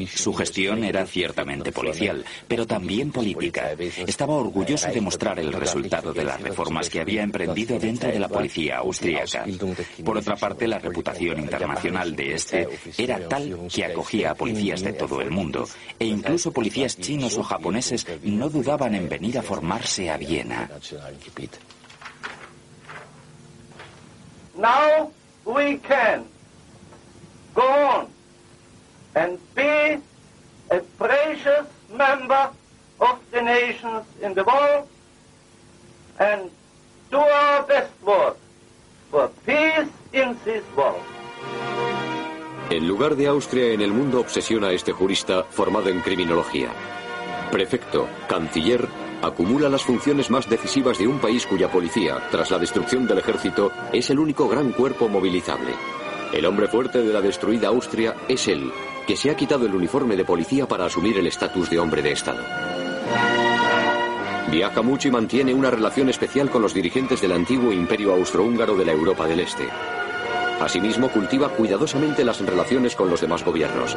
Su 0.08 0.34
gestión 0.34 0.84
era 0.84 1.06
ciertamente 1.06 1.72
policial, 1.72 2.24
pero 2.48 2.66
también 2.66 3.12
política. 3.12 3.72
Estaba 4.06 4.36
orgulloso 4.36 4.90
de 4.90 5.02
mostrar 5.02 5.40
el 5.40 5.54
resultado 5.54 6.14
de 6.14 6.24
las 6.24 6.42
reformas 6.42 6.90
que 6.90 7.02
había 7.02 7.24
emprendido 7.24 7.78
dentro 7.80 8.12
de 8.12 8.20
la 8.20 8.28
policía 8.28 8.78
austríaca. 8.78 9.46
Por 10.04 10.18
otra 10.18 10.36
parte, 10.36 10.68
la 10.68 10.80
reputación 10.80 11.40
internacional 11.40 12.16
de 12.16 12.34
este 12.34 12.68
era 12.98 13.28
tal 13.28 13.68
que 13.74 13.86
acogía 13.86 14.32
a 14.32 14.36
policías 14.36 14.82
de 14.82 14.94
todo 14.94 15.22
el 15.22 15.32
mundo, 15.32 15.68
e 16.00 16.06
incluso 16.06 16.52
policías 16.52 16.98
chinos 16.98 17.38
o 17.38 17.44
japoneses 17.44 18.06
no 18.24 18.50
dudaban 18.50 18.96
en 18.96 19.10
venir 19.10 19.38
a 19.38 19.42
formarse 19.42 20.10
a 20.10 20.18
Viena. 20.18 20.70
Now 24.56 25.12
we 25.46 25.78
can 25.78 26.26
go 27.54 27.68
on 27.68 28.08
and 29.16 29.38
be 29.56 30.02
a 30.72 30.80
precious 30.98 31.68
member 31.94 32.50
of 33.00 33.20
the 33.32 33.42
nations 33.42 34.06
in 34.22 34.34
the 34.34 34.44
world 34.44 34.88
and 36.20 36.50
do 37.10 37.18
our 37.18 37.64
best 37.64 37.92
work 38.06 38.38
for 39.10 39.30
peace 39.46 39.90
in 40.14 40.38
this 40.46 40.64
world. 40.76 41.02
El 42.70 42.88
lugar 42.88 43.16
de 43.18 43.28
Austria 43.28 43.74
en 43.74 43.82
el 43.82 43.92
mundo 43.92 44.22
obsesiona 44.22 44.68
a 44.68 44.72
este 44.72 44.94
jurista 44.94 45.44
formado 45.44 45.90
en 45.90 46.00
criminología. 46.00 46.70
Prefecto, 47.52 48.08
canciller, 48.30 48.88
acumula 49.22 49.70
las 49.70 49.84
funciones 49.84 50.30
más 50.30 50.50
decisivas 50.50 50.98
de 50.98 51.08
un 51.08 51.20
país 51.20 51.46
cuya 51.46 51.70
policía, 51.72 52.18
tras 52.32 52.52
la 52.52 52.60
destrucción 52.60 53.08
del 53.08 53.20
ejército, 53.20 53.72
es 53.94 54.10
el 54.10 54.20
único 54.20 54.48
gran 54.48 54.72
cuerpo 54.72 55.08
movilizable. 55.08 55.74
El 56.34 56.46
hombre 56.46 56.68
fuerte 56.68 57.02
de 57.02 57.14
la 57.14 57.22
destruida 57.22 57.68
Austria 57.68 58.16
es 58.28 58.48
él, 58.48 58.72
que 59.06 59.18
se 59.18 59.30
ha 59.30 59.36
quitado 59.36 59.66
el 59.66 59.76
uniforme 59.76 60.16
de 60.16 60.26
policía 60.26 60.68
para 60.68 60.86
asumir 60.86 61.18
el 61.18 61.28
estatus 61.28 61.70
de 61.70 61.80
hombre 61.80 62.02
de 62.02 62.14
Estado. 62.14 62.44
Viaja 64.50 64.82
mucho 64.82 65.08
y 65.08 65.12
mantiene 65.12 65.54
una 65.54 65.72
relación 65.72 66.10
especial 66.10 66.50
con 66.50 66.62
los 66.62 66.74
dirigentes 66.74 67.22
del 67.22 67.32
antiguo 67.32 67.72
imperio 67.72 68.14
austrohúngaro 68.14 68.76
de 68.76 68.86
la 68.86 68.92
Europa 68.92 69.28
del 69.28 69.42
Este. 69.42 69.68
Asimismo, 70.60 71.10
cultiva 71.10 71.50
cuidadosamente 71.50 72.24
las 72.24 72.40
relaciones 72.42 72.96
con 72.96 73.10
los 73.10 73.22
demás 73.22 73.44
gobiernos. 73.44 73.96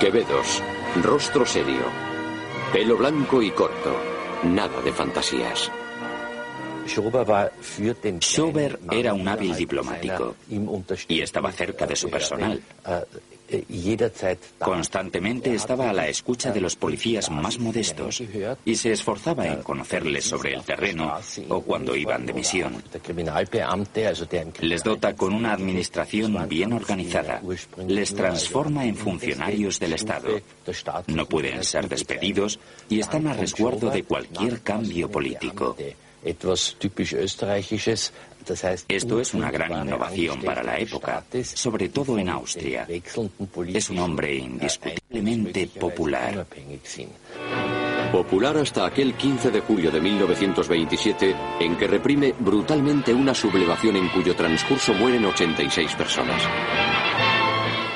Quevedos, 0.00 0.62
rostro 1.02 1.44
serio, 1.44 2.13
pelo 2.74 2.96
blanco 2.96 3.40
y 3.40 3.52
corto, 3.52 3.96
nada 4.42 4.80
de 4.82 4.90
fantasías. 4.90 5.70
Schober 8.20 8.80
era 8.90 9.14
un 9.14 9.28
hábil 9.28 9.54
diplomático 9.54 10.34
y 11.06 11.20
estaba 11.20 11.52
cerca 11.52 11.86
de 11.86 11.94
su 11.94 12.10
personal. 12.10 12.60
Constantemente 14.58 15.54
estaba 15.54 15.90
a 15.90 15.92
la 15.92 16.08
escucha 16.08 16.50
de 16.52 16.60
los 16.60 16.76
policías 16.76 17.30
más 17.30 17.58
modestos 17.58 18.22
y 18.64 18.74
se 18.74 18.92
esforzaba 18.92 19.46
en 19.46 19.62
conocerles 19.62 20.24
sobre 20.24 20.54
el 20.54 20.62
terreno 20.62 21.18
o 21.48 21.60
cuando 21.62 21.94
iban 21.96 22.26
de 22.26 22.32
misión. 22.32 22.82
Les 24.60 24.82
dota 24.82 25.14
con 25.14 25.34
una 25.34 25.52
administración 25.52 26.48
bien 26.48 26.72
organizada. 26.72 27.42
Les 27.86 28.14
transforma 28.14 28.86
en 28.86 28.96
funcionarios 28.96 29.78
del 29.78 29.94
Estado. 29.94 30.40
No 31.08 31.26
pueden 31.26 31.64
ser 31.64 31.88
despedidos 31.88 32.58
y 32.88 33.00
están 33.00 33.26
a 33.26 33.34
resguardo 33.34 33.90
de 33.90 34.04
cualquier 34.04 34.62
cambio 34.62 35.10
político. 35.10 35.76
Esto 38.88 39.20
es 39.20 39.34
una 39.34 39.50
gran 39.50 39.86
innovación 39.86 40.42
para 40.42 40.62
la 40.62 40.78
época, 40.78 41.24
sobre 41.42 41.88
todo 41.88 42.18
en 42.18 42.28
Austria. 42.28 42.86
Es 42.88 43.90
un 43.90 43.98
hombre 43.98 44.34
indiscutiblemente 44.34 45.66
popular. 45.68 46.46
Popular 48.12 48.56
hasta 48.58 48.86
aquel 48.86 49.14
15 49.14 49.50
de 49.50 49.60
julio 49.60 49.90
de 49.90 50.00
1927, 50.00 51.36
en 51.60 51.76
que 51.76 51.86
reprime 51.86 52.34
brutalmente 52.38 53.12
una 53.12 53.34
sublevación 53.34 53.96
en 53.96 54.08
cuyo 54.10 54.36
transcurso 54.36 54.94
mueren 54.94 55.24
86 55.24 55.94
personas. 55.94 56.42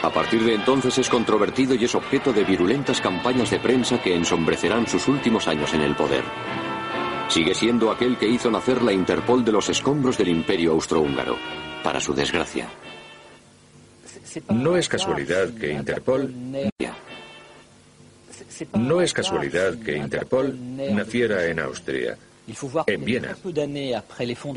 A 0.02 0.10
partir 0.10 0.42
de 0.42 0.54
entonces 0.54 0.96
es 0.98 1.08
controvertido 1.08 1.74
y 1.74 1.84
es 1.84 1.94
objeto 1.94 2.32
de 2.32 2.44
virulentas 2.44 3.00
campañas 3.00 3.50
de 3.50 3.60
prensa 3.60 4.00
que 4.00 4.14
ensombrecerán 4.14 4.86
sus 4.86 5.06
últimos 5.08 5.46
años 5.46 5.72
en 5.74 5.82
el 5.82 5.94
poder. 5.94 6.24
Sigue 7.28 7.54
siendo 7.54 7.90
aquel 7.90 8.16
que 8.16 8.26
hizo 8.26 8.50
nacer 8.50 8.82
la 8.82 8.92
Interpol 8.92 9.44
de 9.44 9.52
los 9.52 9.68
escombros 9.68 10.16
del 10.16 10.28
imperio 10.28 10.72
austrohúngaro, 10.72 11.36
para 11.82 12.00
su 12.00 12.14
desgracia. 12.14 12.68
No 14.50 14.76
es 14.76 14.88
casualidad 14.88 15.50
que 15.54 15.72
Interpol 15.72 16.32
no 18.74 19.00
es 19.00 19.12
casualidad 19.12 19.78
que 19.78 19.96
Interpol 19.96 20.56
naciera 20.94 21.46
en 21.46 21.60
Austria, 21.60 22.16
en 22.86 23.04
Viena. 23.04 23.36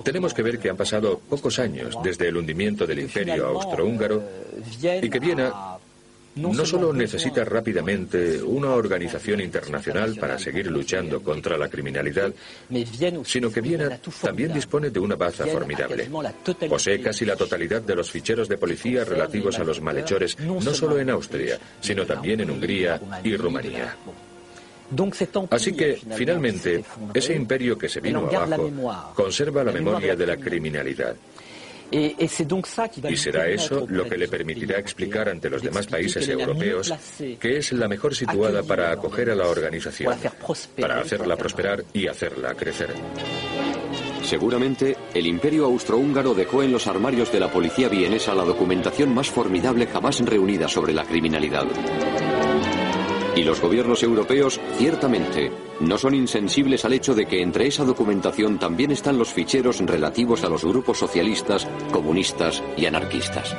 Tenemos 0.04 0.34
que 0.34 0.42
ver 0.42 0.60
que 0.60 0.70
han 0.70 0.78
pasado 0.78 1.20
pocos 1.20 1.60
años 1.60 1.98
desde 2.04 2.30
el 2.30 2.38
hundimiento 2.38 2.88
del 2.88 3.00
imperio 3.00 3.48
austrohúngaro 3.48 4.24
y 5.02 5.10
que 5.10 5.20
Viena 5.20 5.78
no 6.36 6.66
solo 6.66 6.94
necesita 6.94 7.44
rápidamente 7.44 8.42
una 8.42 8.72
organización 8.72 9.42
internacional 9.42 10.16
para 10.16 10.40
seguir 10.40 10.68
luchando 10.68 11.22
contra 11.22 11.58
la 11.58 11.68
criminalidad, 11.68 12.34
sino 13.24 13.52
que 13.52 13.62
Viena 13.62 14.00
también 14.22 14.54
dispone 14.54 14.90
de 14.90 15.00
una 15.00 15.16
baza 15.16 15.46
formidable. 15.46 16.10
Posee 16.70 17.02
casi 17.02 17.26
la 17.26 17.36
totalidad 17.36 17.82
de 17.82 17.96
los 17.96 18.10
ficheros 18.10 18.48
de 18.48 18.58
policía 18.58 19.04
relativos 19.04 19.60
a 19.60 19.64
los 19.64 19.82
malhechores, 19.82 20.40
no 20.40 20.74
solo 20.74 21.00
en 21.00 21.10
Austria, 21.10 21.60
sino 21.80 22.06
también 22.06 22.42
en 22.42 22.52
Hungría 22.52 23.00
y 23.24 23.36
Rumanía. 23.36 23.96
Así 25.50 25.74
que, 25.74 26.00
finalmente, 26.16 26.84
ese 27.14 27.34
imperio 27.34 27.78
que 27.78 27.88
se 27.88 28.02
vino 28.02 28.28
abajo 28.28 28.70
conserva 29.16 29.64
la 29.64 29.72
memoria 29.72 30.16
de 30.16 30.28
la 30.28 30.38
criminalidad. 30.38 31.16
Y 31.92 33.18
será 33.18 33.48
eso 33.48 33.86
lo 33.88 34.06
que 34.06 34.18
le 34.18 34.28
permitirá 34.28 34.80
explicar 34.80 35.30
ante 35.30 35.50
los 35.50 35.62
demás 35.62 35.88
países 35.88 36.28
europeos 36.28 36.94
que 37.40 37.58
es 37.58 37.72
la 37.74 37.88
mejor 37.88 38.16
situada 38.16 38.64
para 38.64 38.92
acoger 38.92 39.30
a 39.32 39.36
la 39.36 39.48
organización, 39.48 40.16
para 40.80 41.02
hacerla 41.02 41.36
prosperar 41.36 41.84
y 41.94 42.08
hacerla 42.08 42.54
crecer. 42.56 42.94
Seguramente, 44.24 44.96
el 45.14 45.28
imperio 45.28 45.66
austrohúngaro 45.66 46.34
dejó 46.34 46.64
en 46.64 46.72
los 46.72 46.88
armarios 46.88 47.32
de 47.32 47.40
la 47.40 47.52
policía 47.52 47.90
vienesa 47.90 48.36
la 48.36 48.46
documentación 48.46 49.14
más 49.14 49.30
formidable 49.30 49.88
jamás 49.88 50.20
reunida 50.20 50.68
sobre 50.68 50.94
la 50.94 51.04
criminalidad. 51.04 51.66
Y 53.36 53.44
los 53.44 53.62
gobiernos 53.62 54.04
europeos, 54.04 54.60
ciertamente, 54.78 55.52
no 55.80 55.98
son 55.98 56.16
insensibles 56.16 56.84
al 56.84 56.94
hecho 56.94 57.16
de 57.16 57.26
que 57.26 57.42
entre 57.42 57.68
esa 57.68 57.86
documentación 57.86 58.60
también 58.60 58.92
están 58.92 59.18
los 59.18 59.32
ficheros 59.32 59.80
relativos 59.80 60.44
a 60.44 60.50
los 60.50 60.66
grupos 60.66 61.00
socialistas, 61.00 61.68
comunistas 61.92 62.62
y 62.78 62.86
anarquistas. 62.86 63.56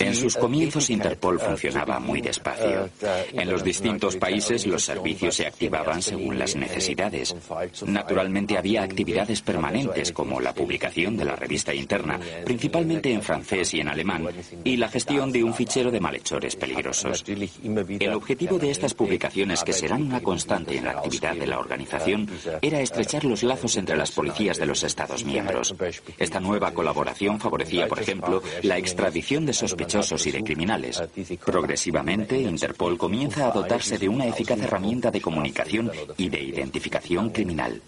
En 0.00 0.14
sus 0.14 0.34
comienzos 0.36 0.88
Interpol 0.88 1.38
funcionaba 1.38 2.00
muy 2.00 2.22
despacio. 2.22 2.88
En 3.32 3.50
los 3.50 3.62
distintos 3.62 4.16
países 4.16 4.66
los 4.66 4.82
servicios 4.82 5.34
se 5.34 5.46
activaban 5.46 6.00
según 6.00 6.38
las 6.38 6.56
necesidades. 6.56 7.36
Naturalmente 7.84 8.56
había 8.56 8.82
actividades 8.82 9.42
permanentes 9.42 10.12
como 10.12 10.40
la 10.40 10.54
publicación 10.54 11.18
de 11.18 11.26
la 11.26 11.36
revista 11.36 11.74
interna, 11.74 12.18
principalmente 12.46 13.12
en 13.12 13.20
francés 13.20 13.74
y 13.74 13.80
en 13.80 13.88
alemán, 13.88 14.26
y 14.64 14.78
la 14.78 14.88
gestión 14.88 15.32
de 15.32 15.44
un 15.44 15.52
fichero 15.52 15.90
de 15.90 16.00
malhechores 16.00 16.56
peligrosos. 16.56 17.22
El 17.26 18.14
objetivo 18.14 18.58
de 18.58 18.70
estas 18.70 18.94
publicaciones, 18.94 19.62
que 19.62 19.74
serán 19.74 20.04
una 20.04 20.22
constante 20.22 20.78
en 20.78 20.86
la 20.86 20.92
actividad 20.92 21.36
de 21.36 21.46
la 21.46 21.58
organización, 21.58 22.26
era 22.62 22.80
estrechar 22.80 23.26
los 23.26 23.42
lazos 23.42 23.76
entre 23.76 23.98
las 23.98 24.12
policías 24.12 24.56
de 24.56 24.66
los 24.66 24.82
Estados 24.82 25.24
miembros. 25.24 25.74
Esta 26.18 26.40
nueva 26.40 26.72
colaboración 26.72 27.38
favorecía, 27.38 27.86
por 27.86 28.00
ejemplo, 28.00 28.42
la 28.62 28.78
extradición 28.78 29.44
de 29.44 29.52
sospechosos 29.52 29.89
y 30.26 30.30
de 30.30 30.42
criminales. 30.42 31.02
Progresivamente, 31.44 32.38
Interpol 32.38 32.96
comienza 32.96 33.48
a 33.48 33.50
dotarse 33.52 33.98
de 33.98 34.08
una 34.08 34.26
eficaz 34.26 34.58
herramienta 34.60 35.10
de 35.10 35.20
comunicación 35.20 35.90
y 36.16 36.28
de 36.28 36.40
identificación 36.40 37.30
criminal. 37.30 37.80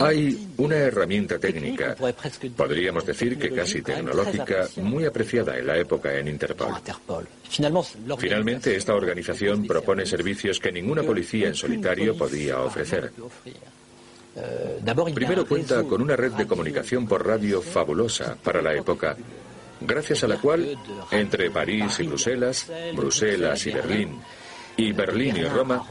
Hay 0.00 0.48
una 0.58 0.76
herramienta 0.76 1.38
técnica, 1.38 1.96
podríamos 2.54 3.06
decir 3.06 3.38
que 3.38 3.50
casi 3.50 3.80
tecnológica, 3.80 4.68
muy 4.76 5.06
apreciada 5.06 5.56
en 5.56 5.66
la 5.66 5.78
época 5.78 6.14
en 6.18 6.28
Interpol. 6.28 6.74
Finalmente, 8.18 8.76
esta 8.76 8.94
organización 8.94 9.66
propone 9.66 10.04
servicios 10.04 10.60
que 10.60 10.70
ninguna 10.70 11.02
policía 11.02 11.48
en 11.48 11.54
solitario 11.54 12.14
podía 12.16 12.60
ofrecer. 12.60 13.10
Primero 15.14 15.46
cuenta 15.46 15.82
con 15.84 16.02
una 16.02 16.16
red 16.16 16.32
de 16.32 16.46
comunicación 16.46 17.06
por 17.06 17.26
radio 17.26 17.60
fabulosa 17.60 18.36
para 18.42 18.62
la 18.62 18.74
época, 18.74 19.16
gracias 19.80 20.24
a 20.24 20.28
la 20.28 20.36
cual, 20.36 20.78
entre 21.10 21.50
París 21.50 22.00
y 22.00 22.06
Bruselas, 22.06 22.70
Bruselas 22.94 23.66
y 23.66 23.70
Berlín, 23.70 24.20
y 24.76 24.92
Berlín 24.92 25.36
y 25.36 25.44
Roma 25.44 25.84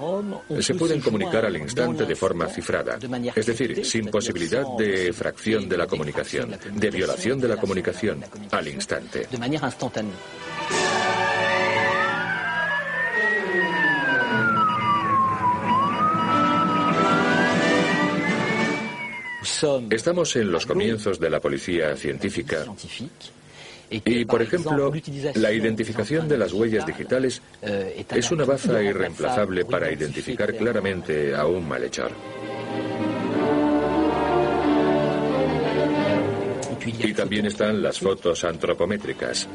se 0.61 0.73
pueden 0.75 1.01
comunicar 1.01 1.45
al 1.45 1.57
instante 1.57 2.05
de 2.05 2.15
forma 2.15 2.47
cifrada, 2.47 2.97
es 3.35 3.45
decir, 3.45 3.85
sin 3.85 4.07
posibilidad 4.07 4.63
de 4.77 5.11
fracción 5.11 5.67
de 5.67 5.77
la 5.77 5.87
comunicación, 5.87 6.57
de 6.73 6.89
violación 6.89 7.39
de 7.39 7.47
la 7.49 7.57
comunicación, 7.57 8.23
al 8.51 8.67
instante. 8.67 9.27
Estamos 19.89 20.35
en 20.35 20.51
los 20.51 20.65
comienzos 20.65 21.19
de 21.19 21.29
la 21.29 21.39
policía 21.39 21.95
científica 21.95 22.65
y, 23.89 24.25
por 24.25 24.41
ejemplo, 24.41 24.91
la 25.35 25.51
identificación 25.51 26.27
de 26.27 26.37
las 26.37 26.51
huellas 26.51 26.85
digitales 26.85 27.41
es 27.61 28.31
una 28.31 28.45
baza 28.45 28.81
irreemplazable 28.81 29.65
para 29.65 29.91
identificar 29.91 30.53
claramente 30.55 31.35
a 31.35 31.45
un 31.45 31.67
malhechor. 31.67 32.11
Y 36.85 37.13
también 37.13 37.45
están 37.45 37.81
las 37.81 37.99
fotos 37.99 38.43
antropométricas. 38.43 39.47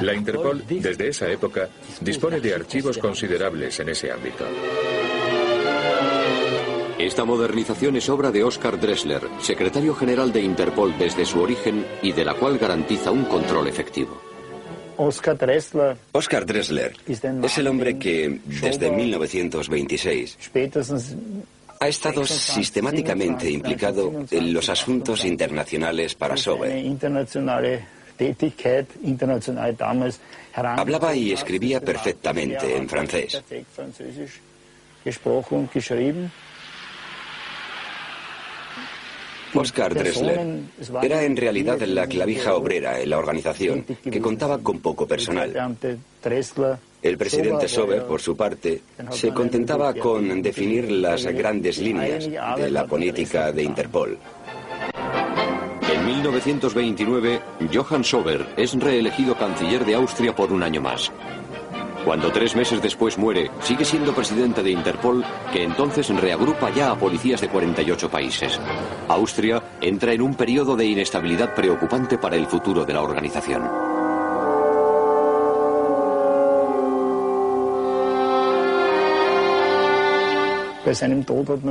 La 0.00 0.14
Interpol, 0.14 0.64
desde 0.66 1.08
esa 1.08 1.30
época, 1.30 1.68
dispone 2.00 2.40
de 2.40 2.54
archivos 2.54 2.98
considerables 2.98 3.78
en 3.80 3.90
ese 3.90 4.10
ámbito. 4.10 4.44
Esta 7.00 7.24
modernización 7.24 7.96
es 7.96 8.10
obra 8.10 8.30
de 8.30 8.44
Oscar 8.44 8.78
Dressler, 8.78 9.22
secretario 9.40 9.94
general 9.94 10.34
de 10.34 10.42
Interpol 10.42 10.98
desde 10.98 11.24
su 11.24 11.40
origen 11.40 11.86
y 12.02 12.12
de 12.12 12.26
la 12.26 12.34
cual 12.34 12.58
garantiza 12.58 13.10
un 13.10 13.24
control 13.24 13.68
efectivo. 13.68 14.20
Oscar 14.98 15.38
Dressler, 15.38 15.96
Oscar 16.12 16.44
Dressler 16.44 16.92
es 17.08 17.58
el 17.58 17.68
hombre 17.68 17.98
que, 17.98 18.40
desde 18.44 18.90
1926, 18.90 20.38
ha 21.80 21.88
estado 21.88 22.26
sistemáticamente 22.26 23.50
implicado 23.50 24.26
en 24.30 24.52
los 24.52 24.68
asuntos 24.68 25.24
internacionales 25.24 26.14
para 26.14 26.36
SOBE. 26.36 26.98
Hablaba 30.52 31.16
y 31.16 31.32
escribía 31.32 31.80
perfectamente 31.80 32.76
en 32.76 32.86
francés. 32.86 33.42
Oscar 39.54 39.94
Dressler 39.94 40.60
era 41.02 41.22
en 41.24 41.36
realidad 41.36 41.80
la 41.80 42.06
clavija 42.06 42.54
obrera 42.54 43.00
en 43.00 43.10
la 43.10 43.18
organización, 43.18 43.84
que 43.84 44.20
contaba 44.20 44.58
con 44.58 44.80
poco 44.80 45.06
personal. 45.06 45.76
El 47.02 47.16
presidente 47.16 47.66
Sober, 47.66 48.04
por 48.04 48.20
su 48.20 48.36
parte, 48.36 48.82
se 49.10 49.32
contentaba 49.32 49.94
con 49.94 50.42
definir 50.42 50.90
las 50.90 51.24
grandes 51.26 51.78
líneas 51.78 52.28
de 52.56 52.70
la 52.70 52.86
política 52.86 53.52
de 53.52 53.62
Interpol. 53.62 54.18
En 55.92 56.06
1929, 56.06 57.40
Johann 57.72 58.04
Sober 58.04 58.46
es 58.56 58.74
reelegido 58.74 59.36
canciller 59.36 59.84
de 59.84 59.94
Austria 59.94 60.34
por 60.34 60.52
un 60.52 60.62
año 60.62 60.80
más. 60.80 61.10
Cuando 62.10 62.32
tres 62.32 62.56
meses 62.56 62.82
después 62.82 63.16
muere, 63.16 63.52
sigue 63.62 63.84
siendo 63.84 64.12
presidente 64.12 64.64
de 64.64 64.72
Interpol, 64.72 65.24
que 65.52 65.62
entonces 65.62 66.08
reagrupa 66.08 66.68
ya 66.74 66.90
a 66.90 66.98
policías 66.98 67.40
de 67.40 67.48
48 67.48 68.10
países. 68.10 68.58
Austria 69.06 69.62
entra 69.80 70.12
en 70.12 70.22
un 70.22 70.34
periodo 70.34 70.74
de 70.74 70.86
inestabilidad 70.86 71.54
preocupante 71.54 72.18
para 72.18 72.34
el 72.34 72.48
futuro 72.48 72.84
de 72.84 72.94
la 72.94 73.02
organización. 73.02 73.62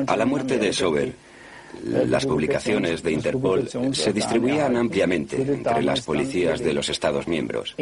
A 0.07 0.15
la 0.15 0.25
muerte 0.25 0.57
de 0.57 0.71
Sober, 0.71 1.13
las 1.83 2.25
publicaciones 2.25 3.03
de 3.03 3.11
Interpol 3.11 3.67
se 3.93 4.13
distribuían 4.13 4.75
ampliamente 4.75 5.41
entre 5.41 5.81
las 5.81 6.01
policías 6.01 6.59
de 6.59 6.73
los 6.73 6.89
Estados 6.89 7.27
miembros. 7.27 7.75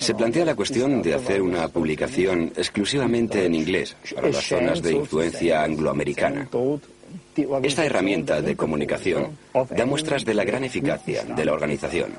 Se 0.00 0.14
plantea 0.14 0.44
la 0.44 0.54
cuestión 0.54 1.02
de 1.02 1.14
hacer 1.14 1.42
una 1.42 1.68
publicación 1.68 2.52
exclusivamente 2.56 3.46
en 3.46 3.54
inglés 3.54 3.96
para 4.14 4.28
las 4.28 4.44
zonas 4.44 4.82
de 4.82 4.92
influencia 4.92 5.62
angloamericana. 5.64 6.48
Esta 7.62 7.84
herramienta 7.84 8.42
de 8.42 8.56
comunicación 8.56 9.38
da 9.52 9.86
muestras 9.86 10.24
de 10.24 10.34
la 10.34 10.44
gran 10.44 10.64
eficacia 10.64 11.24
de 11.24 11.44
la 11.44 11.52
organización. 11.52 12.12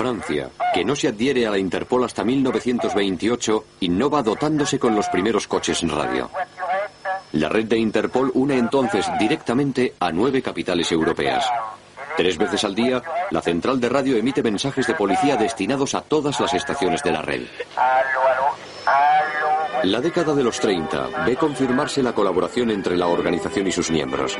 Francia, 0.00 0.48
que 0.72 0.82
no 0.82 0.96
se 0.96 1.08
adhiere 1.08 1.46
a 1.46 1.50
la 1.50 1.58
Interpol 1.58 2.04
hasta 2.04 2.24
1928, 2.24 3.64
innova 3.80 4.22
dotándose 4.22 4.78
con 4.78 4.94
los 4.94 5.06
primeros 5.08 5.46
coches 5.46 5.82
en 5.82 5.90
radio. 5.90 6.30
La 7.32 7.50
red 7.50 7.66
de 7.66 7.76
Interpol 7.76 8.30
une 8.32 8.56
entonces 8.56 9.06
directamente 9.18 9.92
a 10.00 10.10
nueve 10.10 10.40
capitales 10.40 10.90
europeas. 10.90 11.46
Tres 12.16 12.38
veces 12.38 12.64
al 12.64 12.74
día, 12.74 13.02
la 13.30 13.42
central 13.42 13.78
de 13.78 13.90
radio 13.90 14.16
emite 14.16 14.42
mensajes 14.42 14.86
de 14.86 14.94
policía 14.94 15.36
destinados 15.36 15.94
a 15.94 16.00
todas 16.00 16.40
las 16.40 16.54
estaciones 16.54 17.02
de 17.02 17.12
la 17.12 17.20
red. 17.20 17.42
La 19.82 20.00
década 20.00 20.34
de 20.34 20.42
los 20.42 20.58
30 20.60 21.24
ve 21.26 21.36
confirmarse 21.36 22.02
la 22.02 22.14
colaboración 22.14 22.70
entre 22.70 22.96
la 22.96 23.06
organización 23.06 23.66
y 23.66 23.72
sus 23.72 23.90
miembros. 23.90 24.38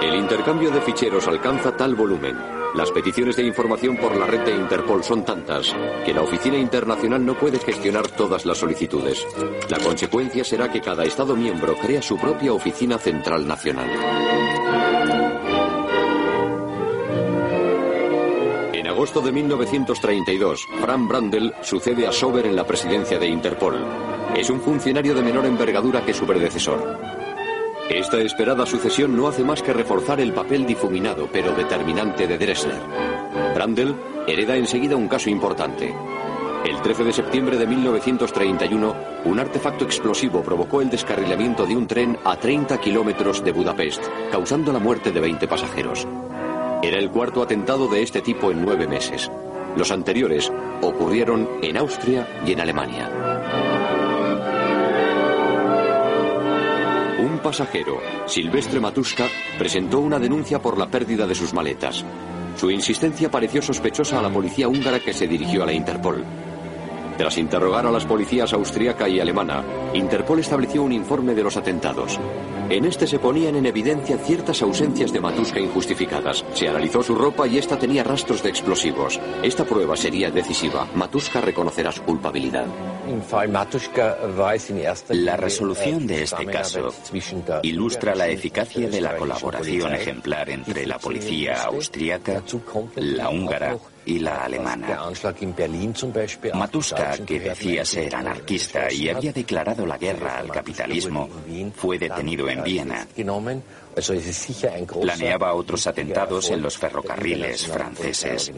El 0.00 0.14
intercambio 0.14 0.70
de 0.70 0.80
ficheros 0.80 1.28
alcanza 1.28 1.76
tal 1.76 1.94
volumen, 1.94 2.61
las 2.74 2.90
peticiones 2.90 3.36
de 3.36 3.44
información 3.44 3.96
por 3.98 4.16
la 4.16 4.26
red 4.26 4.40
de 4.40 4.52
Interpol 4.52 5.04
son 5.04 5.24
tantas 5.24 5.74
que 6.06 6.14
la 6.14 6.22
Oficina 6.22 6.56
Internacional 6.56 7.24
no 7.24 7.34
puede 7.34 7.58
gestionar 7.58 8.08
todas 8.08 8.46
las 8.46 8.58
solicitudes. 8.58 9.26
La 9.68 9.78
consecuencia 9.78 10.42
será 10.42 10.70
que 10.72 10.80
cada 10.80 11.04
Estado 11.04 11.36
miembro 11.36 11.76
crea 11.76 12.00
su 12.00 12.16
propia 12.16 12.52
Oficina 12.52 12.98
Central 12.98 13.46
Nacional. 13.46 13.90
En 18.72 18.86
agosto 18.86 19.20
de 19.20 19.32
1932, 19.32 20.66
Frank 20.80 21.08
Brandel 21.08 21.52
sucede 21.60 22.06
a 22.06 22.12
Sober 22.12 22.46
en 22.46 22.56
la 22.56 22.66
presidencia 22.66 23.18
de 23.18 23.26
Interpol. 23.26 23.84
Es 24.34 24.48
un 24.48 24.60
funcionario 24.60 25.14
de 25.14 25.22
menor 25.22 25.44
envergadura 25.44 26.04
que 26.04 26.14
su 26.14 26.24
predecesor. 26.24 27.21
Esta 27.90 28.18
esperada 28.18 28.64
sucesión 28.64 29.16
no 29.16 29.28
hace 29.28 29.44
más 29.44 29.62
que 29.62 29.72
reforzar 29.72 30.20
el 30.20 30.32
papel 30.32 30.66
difuminado 30.66 31.28
pero 31.32 31.52
determinante 31.52 32.26
de 32.26 32.38
Dressler. 32.38 32.80
Brandel 33.54 33.94
hereda 34.26 34.56
enseguida 34.56 34.96
un 34.96 35.08
caso 35.08 35.28
importante. 35.28 35.94
El 36.64 36.80
13 36.80 37.04
de 37.04 37.12
septiembre 37.12 37.56
de 37.58 37.66
1931, 37.66 38.94
un 39.24 39.40
artefacto 39.40 39.84
explosivo 39.84 40.42
provocó 40.42 40.80
el 40.80 40.90
descarrilamiento 40.90 41.66
de 41.66 41.76
un 41.76 41.88
tren 41.88 42.16
a 42.24 42.36
30 42.36 42.80
kilómetros 42.80 43.42
de 43.44 43.50
Budapest, 43.50 44.04
causando 44.30 44.72
la 44.72 44.78
muerte 44.78 45.10
de 45.10 45.20
20 45.20 45.48
pasajeros. 45.48 46.06
Era 46.82 46.98
el 46.98 47.10
cuarto 47.10 47.42
atentado 47.42 47.88
de 47.88 48.02
este 48.02 48.20
tipo 48.20 48.52
en 48.52 48.64
nueve 48.64 48.86
meses. 48.86 49.28
Los 49.76 49.90
anteriores 49.90 50.52
ocurrieron 50.82 51.48
en 51.62 51.76
Austria 51.76 52.28
y 52.46 52.52
en 52.52 52.60
Alemania. 52.60 53.81
Pasajero, 57.42 58.00
Silvestre 58.26 58.80
Matuska, 58.80 59.26
presentó 59.58 60.00
una 60.00 60.18
denuncia 60.18 60.60
por 60.60 60.78
la 60.78 60.86
pérdida 60.86 61.26
de 61.26 61.34
sus 61.34 61.52
maletas. 61.52 62.04
Su 62.56 62.70
insistencia 62.70 63.30
pareció 63.30 63.60
sospechosa 63.60 64.18
a 64.18 64.22
la 64.22 64.30
policía 64.30 64.68
húngara 64.68 65.00
que 65.00 65.12
se 65.12 65.26
dirigió 65.26 65.62
a 65.62 65.66
la 65.66 65.72
Interpol. 65.72 66.24
Tras 67.16 67.38
interrogar 67.38 67.86
a 67.86 67.90
las 67.90 68.04
policías 68.04 68.52
austríaca 68.52 69.08
y 69.08 69.20
alemana, 69.20 69.62
Interpol 69.92 70.40
estableció 70.40 70.82
un 70.82 70.92
informe 70.92 71.34
de 71.34 71.42
los 71.42 71.56
atentados. 71.56 72.18
En 72.68 72.84
este 72.86 73.06
se 73.06 73.18
ponían 73.18 73.56
en 73.56 73.66
evidencia 73.66 74.16
ciertas 74.16 74.62
ausencias 74.62 75.12
de 75.12 75.20
Matuska 75.20 75.60
injustificadas. 75.60 76.44
Se 76.54 76.68
analizó 76.68 77.02
su 77.02 77.14
ropa 77.14 77.46
y 77.46 77.58
esta 77.58 77.78
tenía 77.78 78.02
rastros 78.02 78.42
de 78.42 78.48
explosivos. 78.48 79.20
Esta 79.42 79.64
prueba 79.64 79.96
sería 79.96 80.30
decisiva. 80.30 80.86
Matuska 80.94 81.40
reconocerá 81.40 81.92
su 81.92 82.02
culpabilidad. 82.02 82.66
La 85.10 85.36
resolución 85.36 86.06
de 86.06 86.22
este 86.22 86.46
caso 86.46 86.94
ilustra 87.62 88.14
la 88.14 88.28
eficacia 88.28 88.88
de 88.88 89.00
la 89.00 89.16
colaboración 89.16 89.92
ejemplar 89.94 90.48
entre 90.48 90.86
la 90.86 90.98
policía 90.98 91.64
austríaca, 91.64 92.42
la 92.96 93.28
húngara 93.28 93.76
y 94.04 94.18
la 94.18 94.44
alemana. 94.44 94.98
Matuska, 96.54 97.18
que 97.18 97.40
decía 97.40 97.84
ser 97.84 98.14
anarquista 98.14 98.92
y 98.92 99.08
había 99.08 99.32
declarado 99.32 99.86
la 99.86 99.98
guerra 99.98 100.38
al 100.38 100.50
capitalismo, 100.50 101.28
fue 101.74 101.98
detenido 101.98 102.48
en 102.48 102.62
Viena. 102.62 103.06
Planeaba 105.00 105.54
otros 105.54 105.86
atentados 105.86 106.50
en 106.50 106.62
los 106.62 106.78
ferrocarriles 106.78 107.66
franceses. 107.66 108.52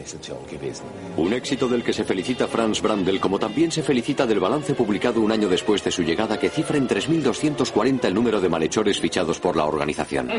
Un 1.17 1.33
éxito 1.33 1.67
del 1.67 1.83
que 1.83 1.93
se 1.93 2.05
felicita 2.05 2.47
Franz 2.47 2.81
Brandel, 2.81 3.19
como 3.19 3.37
también 3.37 3.71
se 3.71 3.83
felicita 3.83 4.25
del 4.25 4.39
balance 4.39 4.73
publicado 4.73 5.21
un 5.21 5.31
año 5.31 5.49
después 5.49 5.83
de 5.83 5.91
su 5.91 6.03
llegada, 6.03 6.39
que 6.39 6.49
cifra 6.49 6.77
en 6.77 6.87
3.240 6.87 8.05
el 8.05 8.13
número 8.13 8.39
de 8.39 8.49
malhechores 8.49 8.99
fichados 8.99 9.39
por 9.39 9.55
la 9.55 9.65
organización. 9.65 10.29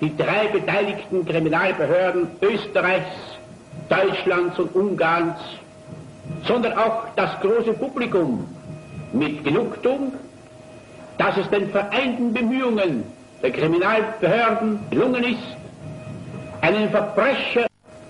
Die 0.00 0.16
drei 0.16 0.48
beteiligten 0.48 1.24
Kriminalbehörden 1.24 2.28
Österreichs, 2.40 3.16
Deutschlands 3.88 4.58
und 4.58 4.74
Ungarns, 4.74 5.38
sondern 6.46 6.72
auch 6.78 7.06
das 7.16 7.40
große 7.40 7.74
Publikum 7.74 8.46
mit 9.12 9.44
Genugtuung, 9.44 10.12
dass 11.18 11.36
es 11.36 11.48
den 11.50 11.70
vereinten 11.70 12.32
Bemühungen 12.32 13.04
der 13.42 13.52
Kriminalbehörden 13.52 14.80
gelungen 14.90 15.24
ist, 15.24 15.56
einen 16.60 16.90
Verbrecher 16.90 17.66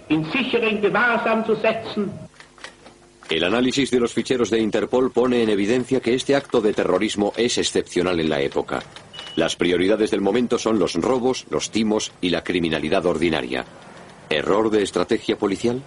in 0.08 0.24
sicheren 0.26 0.80
Gewahrsam 0.80 1.44
zu 1.44 1.54
setzen. 1.56 2.10
El 3.28 3.42
análisis 3.42 3.90
de 3.90 4.00
los 4.00 4.12
ficheros 4.12 4.50
de 4.50 4.58
Interpol 4.58 5.10
pone 5.10 5.42
en 5.42 5.48
evidencia 5.48 6.00
que 6.00 6.14
este 6.14 6.36
acto 6.36 6.60
de 6.60 6.74
terrorismo 6.74 7.32
es 7.36 7.56
excepcional 7.58 8.20
en 8.20 8.28
la 8.28 8.40
época. 8.40 8.82
Las 9.36 9.56
prioridades 9.56 10.10
del 10.10 10.20
momento 10.20 10.58
son 10.58 10.78
los 10.78 10.94
robos, 10.94 11.46
los 11.50 11.70
timos 11.70 12.12
y 12.20 12.30
la 12.30 12.44
criminalidad 12.44 13.04
ordinaria. 13.06 13.64
¿Error 14.30 14.70
de 14.70 14.82
estrategia 14.82 15.36
policial? 15.36 15.82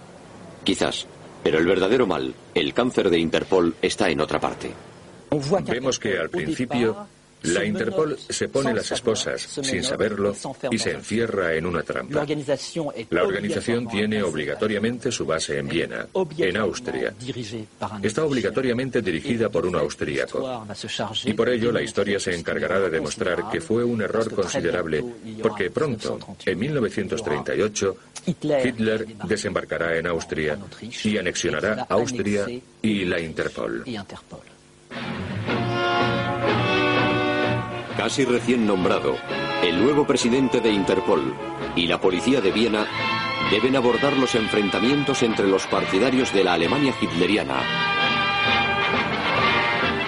Quizás, 0.64 1.06
pero 1.42 1.58
el 1.58 1.66
verdadero 1.66 2.06
mal, 2.06 2.34
el 2.54 2.74
cáncer 2.74 3.08
de 3.08 3.18
Interpol, 3.18 3.74
está 3.80 4.10
en 4.10 4.20
otra 4.20 4.38
parte. 4.38 4.72
Vemos 5.66 5.98
que 5.98 6.18
al 6.18 6.30
principio 6.30 7.08
la 7.42 7.64
Interpol 7.64 8.18
se 8.28 8.48
pone 8.48 8.74
las 8.74 8.90
esposas 8.90 9.42
sin 9.62 9.82
saberlo 9.82 10.34
y 10.70 10.78
se 10.78 10.92
encierra 10.92 11.54
en 11.54 11.66
una 11.66 11.82
trampa. 11.82 12.26
La 13.10 13.22
organización 13.22 13.88
tiene 13.88 14.22
obligatoriamente 14.22 15.12
su 15.12 15.24
base 15.24 15.58
en 15.58 15.68
Viena, 15.68 16.06
en 16.38 16.56
Austria. 16.56 17.14
Está 18.02 18.24
obligatoriamente 18.24 19.02
dirigida 19.02 19.48
por 19.48 19.66
un 19.66 19.76
austríaco. 19.76 20.66
Y 21.24 21.32
por 21.32 21.48
ello 21.48 21.72
la 21.72 21.82
historia 21.82 22.18
se 22.18 22.34
encargará 22.34 22.80
de 22.80 22.90
demostrar 22.90 23.48
que 23.50 23.60
fue 23.60 23.84
un 23.84 24.02
error 24.02 24.32
considerable 24.34 25.04
porque 25.42 25.70
pronto, 25.70 26.18
en 26.44 26.58
1938, 26.58 27.96
Hitler 28.26 29.06
desembarcará 29.24 29.96
en 29.96 30.06
Austria 30.06 30.58
y 31.04 31.16
anexionará 31.16 31.86
Austria 31.88 32.46
y 32.82 33.04
la 33.04 33.20
Interpol. 33.20 33.84
Casi 37.98 38.24
recién 38.24 38.64
nombrado, 38.64 39.16
el 39.60 39.82
nuevo 39.82 40.06
presidente 40.06 40.60
de 40.60 40.70
Interpol 40.70 41.34
y 41.74 41.88
la 41.88 42.00
policía 42.00 42.40
de 42.40 42.52
Viena 42.52 42.86
deben 43.50 43.74
abordar 43.74 44.16
los 44.16 44.36
enfrentamientos 44.36 45.24
entre 45.24 45.48
los 45.48 45.66
partidarios 45.66 46.32
de 46.32 46.44
la 46.44 46.52
Alemania 46.52 46.94
hitleriana 47.00 47.60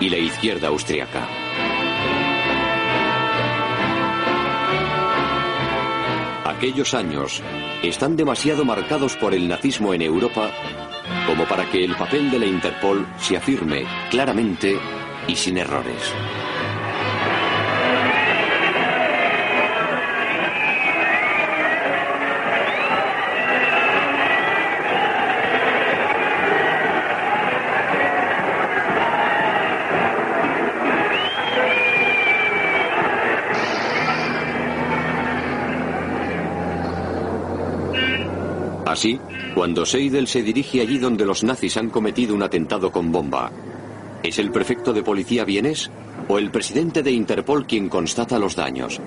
y 0.00 0.08
la 0.08 0.18
izquierda 0.18 0.68
austriaca. 0.68 1.26
Aquellos 6.44 6.94
años 6.94 7.42
están 7.82 8.16
demasiado 8.16 8.64
marcados 8.64 9.16
por 9.16 9.34
el 9.34 9.48
nazismo 9.48 9.92
en 9.94 10.02
Europa 10.02 10.52
como 11.26 11.44
para 11.44 11.68
que 11.68 11.84
el 11.84 11.96
papel 11.96 12.30
de 12.30 12.38
la 12.38 12.46
Interpol 12.46 13.04
se 13.18 13.36
afirme 13.36 13.84
claramente 14.10 14.78
y 15.26 15.34
sin 15.34 15.58
errores. 15.58 16.14
Así, 39.00 39.18
cuando 39.54 39.86
Seidel 39.86 40.26
se 40.26 40.42
dirige 40.42 40.82
allí 40.82 40.98
donde 40.98 41.24
los 41.24 41.42
nazis 41.42 41.78
han 41.78 41.88
cometido 41.88 42.34
un 42.34 42.42
atentado 42.42 42.92
con 42.92 43.10
bomba, 43.10 43.50
¿Es 44.22 44.38
el 44.38 44.50
prefecto 44.50 44.92
de 44.92 45.02
policía 45.02 45.46
vienes 45.46 45.90
o 46.28 46.36
el 46.36 46.50
presidente 46.50 47.02
de 47.02 47.10
Interpol 47.10 47.66
quien 47.66 47.88
constata 47.88 48.38
los 48.38 48.56
daños? 48.56 49.00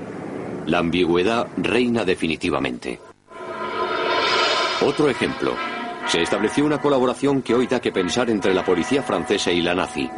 La 0.66 0.80
ambigüedad 0.80 1.46
reina 1.58 2.04
definitivamente. 2.06 3.00
Otro 4.82 5.10
ejemplo. 5.12 5.54
Se 6.08 6.24
estableció 6.24 6.66
una 6.66 6.82
colaboración 6.82 7.44
que 7.44 7.54
hoy 7.54 7.68
da 7.68 7.80
que 7.80 7.92
pensar 7.92 8.32
entre 8.32 8.56
la 8.56 8.66
policía 8.66 9.04
francesa 9.04 9.52
y 9.52 9.62
la 9.62 9.76
nazi. 9.76 10.10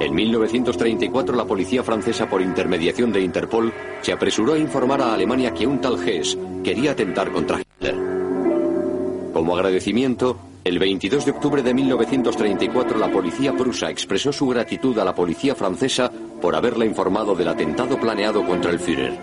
En 0.00 0.14
1934 0.14 1.34
la 1.34 1.46
policía 1.46 1.82
francesa 1.82 2.28
por 2.28 2.42
intermediación 2.42 3.10
de 3.10 3.22
Interpol 3.22 3.72
se 4.02 4.12
apresuró 4.12 4.52
a 4.52 4.58
informar 4.58 5.00
a 5.00 5.14
Alemania 5.14 5.54
que 5.54 5.66
un 5.66 5.80
tal 5.80 5.96
Hess 6.06 6.36
quería 6.62 6.90
atentar 6.90 7.32
contra. 7.32 7.63
Como 9.34 9.56
agradecimiento, 9.56 10.38
el 10.62 10.78
22 10.78 11.24
de 11.24 11.32
octubre 11.32 11.60
de 11.60 11.74
1934 11.74 12.98
la 12.98 13.10
policía 13.10 13.52
prusa 13.52 13.90
expresó 13.90 14.32
su 14.32 14.46
gratitud 14.46 14.96
a 15.00 15.04
la 15.04 15.12
policía 15.12 15.56
francesa 15.56 16.08
por 16.40 16.54
haberla 16.54 16.84
informado 16.84 17.34
del 17.34 17.48
atentado 17.48 17.98
planeado 17.98 18.46
contra 18.46 18.70
el 18.70 18.78
Führer. 18.78 19.18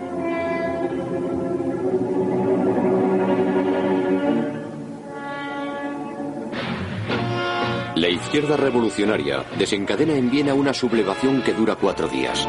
La 7.96 8.08
izquierda 8.10 8.58
revolucionaria 8.58 9.46
desencadena 9.58 10.12
en 10.12 10.30
Viena 10.30 10.52
una 10.52 10.74
sublevación 10.74 11.40
que 11.42 11.54
dura 11.54 11.76
cuatro 11.76 12.08
días. 12.08 12.46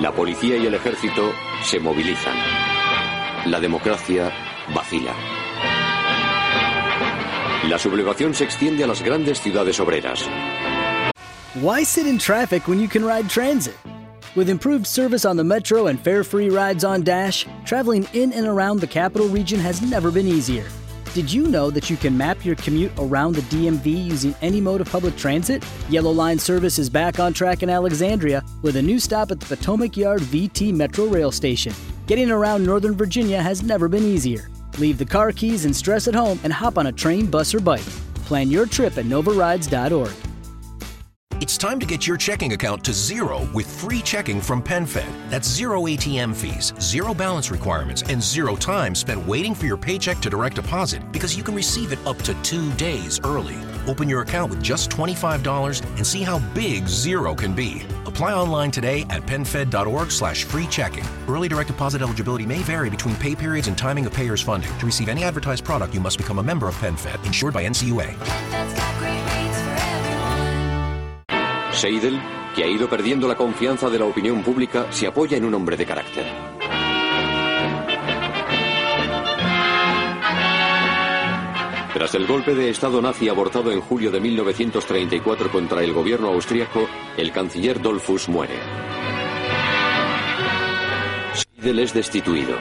La 0.00 0.10
policía 0.10 0.56
y 0.56 0.66
el 0.66 0.74
ejército 0.74 1.30
se 1.62 1.78
movilizan. 1.78 2.34
La 3.46 3.60
democracia 3.60 4.32
vacila. 4.74 5.37
La 7.68 7.78
sublevación 7.78 8.32
se 8.32 8.44
extiende 8.44 8.82
a 8.82 8.86
las 8.86 9.02
grandes 9.02 9.40
ciudades 9.40 9.78
obreras. 9.78 10.24
Why 11.60 11.84
sit 11.84 12.06
in 12.06 12.16
traffic 12.18 12.66
when 12.66 12.80
you 12.80 12.88
can 12.88 13.04
ride 13.04 13.28
transit? 13.28 13.76
With 14.34 14.48
improved 14.48 14.86
service 14.86 15.26
on 15.26 15.36
the 15.36 15.44
metro 15.44 15.88
and 15.88 16.00
fare-free 16.00 16.48
rides 16.48 16.82
on 16.82 17.02
Dash, 17.02 17.46
traveling 17.66 18.08
in 18.14 18.32
and 18.32 18.46
around 18.46 18.80
the 18.80 18.86
capital 18.86 19.28
region 19.28 19.60
has 19.60 19.82
never 19.82 20.10
been 20.10 20.26
easier. 20.26 20.64
Did 21.12 21.30
you 21.30 21.46
know 21.46 21.70
that 21.70 21.90
you 21.90 21.98
can 21.98 22.16
map 22.16 22.42
your 22.42 22.56
commute 22.56 22.92
around 22.96 23.34
the 23.34 23.42
DMV 23.42 24.02
using 24.02 24.34
any 24.40 24.62
mode 24.62 24.80
of 24.80 24.90
public 24.90 25.16
transit? 25.16 25.62
Yellow 25.90 26.12
Line 26.12 26.38
service 26.38 26.78
is 26.78 26.88
back 26.88 27.20
on 27.20 27.34
track 27.34 27.62
in 27.62 27.68
Alexandria 27.68 28.42
with 28.62 28.76
a 28.76 28.82
new 28.82 28.98
stop 28.98 29.30
at 29.30 29.40
the 29.40 29.56
Potomac 29.56 29.94
Yard 29.94 30.22
VT 30.22 30.72
Metro 30.72 31.04
Rail 31.04 31.30
Station. 31.30 31.74
Getting 32.06 32.30
around 32.30 32.64
Northern 32.64 32.94
Virginia 32.94 33.42
has 33.42 33.62
never 33.62 33.88
been 33.88 34.04
easier. 34.04 34.48
Leave 34.78 34.98
the 34.98 35.04
car 35.04 35.32
keys 35.32 35.64
and 35.64 35.74
stress 35.74 36.08
at 36.08 36.14
home 36.14 36.38
and 36.44 36.52
hop 36.52 36.78
on 36.78 36.86
a 36.86 36.92
train, 36.92 37.26
bus, 37.26 37.54
or 37.54 37.60
bike. 37.60 37.80
Plan 38.26 38.50
your 38.50 38.66
trip 38.66 38.96
at 38.98 39.04
novarides.org. 39.04 40.12
It's 41.40 41.56
time 41.56 41.78
to 41.78 41.86
get 41.86 42.04
your 42.04 42.16
checking 42.16 42.52
account 42.52 42.84
to 42.84 42.92
zero 42.92 43.48
with 43.54 43.66
free 43.80 44.02
checking 44.02 44.40
from 44.40 44.60
PenFed. 44.60 45.30
That's 45.30 45.48
zero 45.48 45.82
ATM 45.82 46.34
fees, 46.34 46.74
zero 46.80 47.14
balance 47.14 47.50
requirements, 47.52 48.02
and 48.02 48.20
zero 48.20 48.56
time 48.56 48.94
spent 48.94 49.24
waiting 49.24 49.54
for 49.54 49.64
your 49.64 49.76
paycheck 49.76 50.18
to 50.18 50.30
direct 50.30 50.56
deposit 50.56 51.00
because 51.12 51.36
you 51.36 51.44
can 51.44 51.54
receive 51.54 51.92
it 51.92 51.98
up 52.06 52.18
to 52.22 52.34
two 52.42 52.72
days 52.72 53.20
early. 53.24 53.56
Open 53.86 54.08
your 54.08 54.22
account 54.22 54.50
with 54.50 54.62
just 54.62 54.90
$25 54.90 55.82
and 55.96 56.06
see 56.06 56.22
how 56.22 56.40
big 56.54 56.86
zero 56.88 57.34
can 57.34 57.54
be. 57.54 57.82
Apply 58.18 58.34
online 58.34 58.72
today 58.72 59.06
at 59.10 59.24
penfed.org 59.26 60.10
slash 60.10 60.42
free 60.42 60.66
checking. 60.66 61.04
Early 61.28 61.46
direct 61.46 61.68
deposit 61.68 62.02
eligibility 62.02 62.44
may 62.44 62.58
vary 62.58 62.90
between 62.90 63.14
pay 63.14 63.36
periods 63.36 63.68
and 63.68 63.78
timing 63.78 64.06
of 64.06 64.12
payer's 64.12 64.42
funding. 64.42 64.76
To 64.80 64.86
receive 64.86 65.08
any 65.08 65.22
advertised 65.22 65.64
product, 65.64 65.94
you 65.94 66.00
must 66.00 66.18
become 66.18 66.40
a 66.40 66.42
member 66.42 66.66
of 66.66 66.74
PenFed, 66.80 67.24
insured 67.24 67.54
by 67.54 67.62
NCUA. 67.62 68.16
Seidel, 71.72 72.20
que 72.56 72.64
ha 72.64 72.66
ido 72.66 72.88
perdiendo 72.90 73.28
la 73.28 73.36
confianza 73.36 73.88
de 73.88 74.00
la 74.00 74.06
opinión 74.06 74.42
pública, 74.42 74.90
se 74.90 75.06
apoya 75.06 75.36
en 75.36 75.44
un 75.44 75.54
hombre 75.54 75.76
de 75.76 75.86
carácter. 75.86 76.57
Tras 81.98 82.14
el 82.14 82.28
golpe 82.28 82.54
de 82.54 82.70
Estado 82.70 83.02
nazi 83.02 83.28
abortado 83.28 83.72
en 83.72 83.80
julio 83.80 84.12
de 84.12 84.20
1934 84.20 85.50
contra 85.50 85.82
el 85.82 85.92
gobierno 85.92 86.28
austríaco, 86.28 86.88
el 87.16 87.32
canciller 87.32 87.82
Dollfuss 87.82 88.28
muere. 88.28 88.54
Seidel 91.32 91.80
es 91.80 91.92
destituido. 91.92 92.56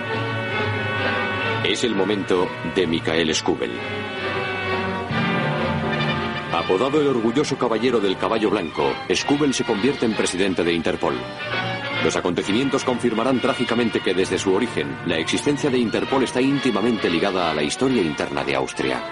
Es 1.63 1.84
el 1.84 1.93
momento 1.93 2.47
de 2.73 2.88
Michael 2.88 3.36
Skubel. 3.36 3.73
Apodado 6.52 7.00
el 7.00 7.06
orgulloso 7.06 7.60
caballero 7.60 8.00
del 8.00 8.17
caballo 8.17 8.50
blanco, 8.50 8.91
Skubel 9.13 9.54
se 9.54 9.65
convierte 9.65 10.08
en 10.08 10.15
presidente 10.15 10.63
de 10.63 10.73
Interpol. 10.73 11.13
Los 12.08 12.15
acontecimientos 12.15 12.86
confirmarán 12.86 13.41
trágicamente 13.41 14.00
que 14.00 14.13
desde 14.13 14.39
su 14.39 14.54
origen, 14.54 14.88
la 15.08 15.17
existencia 15.17 15.70
de 15.70 15.78
Interpol 15.78 16.24
está 16.24 16.39
íntimamente 16.39 17.10
ligada 17.10 17.52
a 17.52 17.54
la 17.54 17.62
historia 17.62 18.02
interna 18.02 18.46
de 18.46 18.56
Austria. 18.56 19.04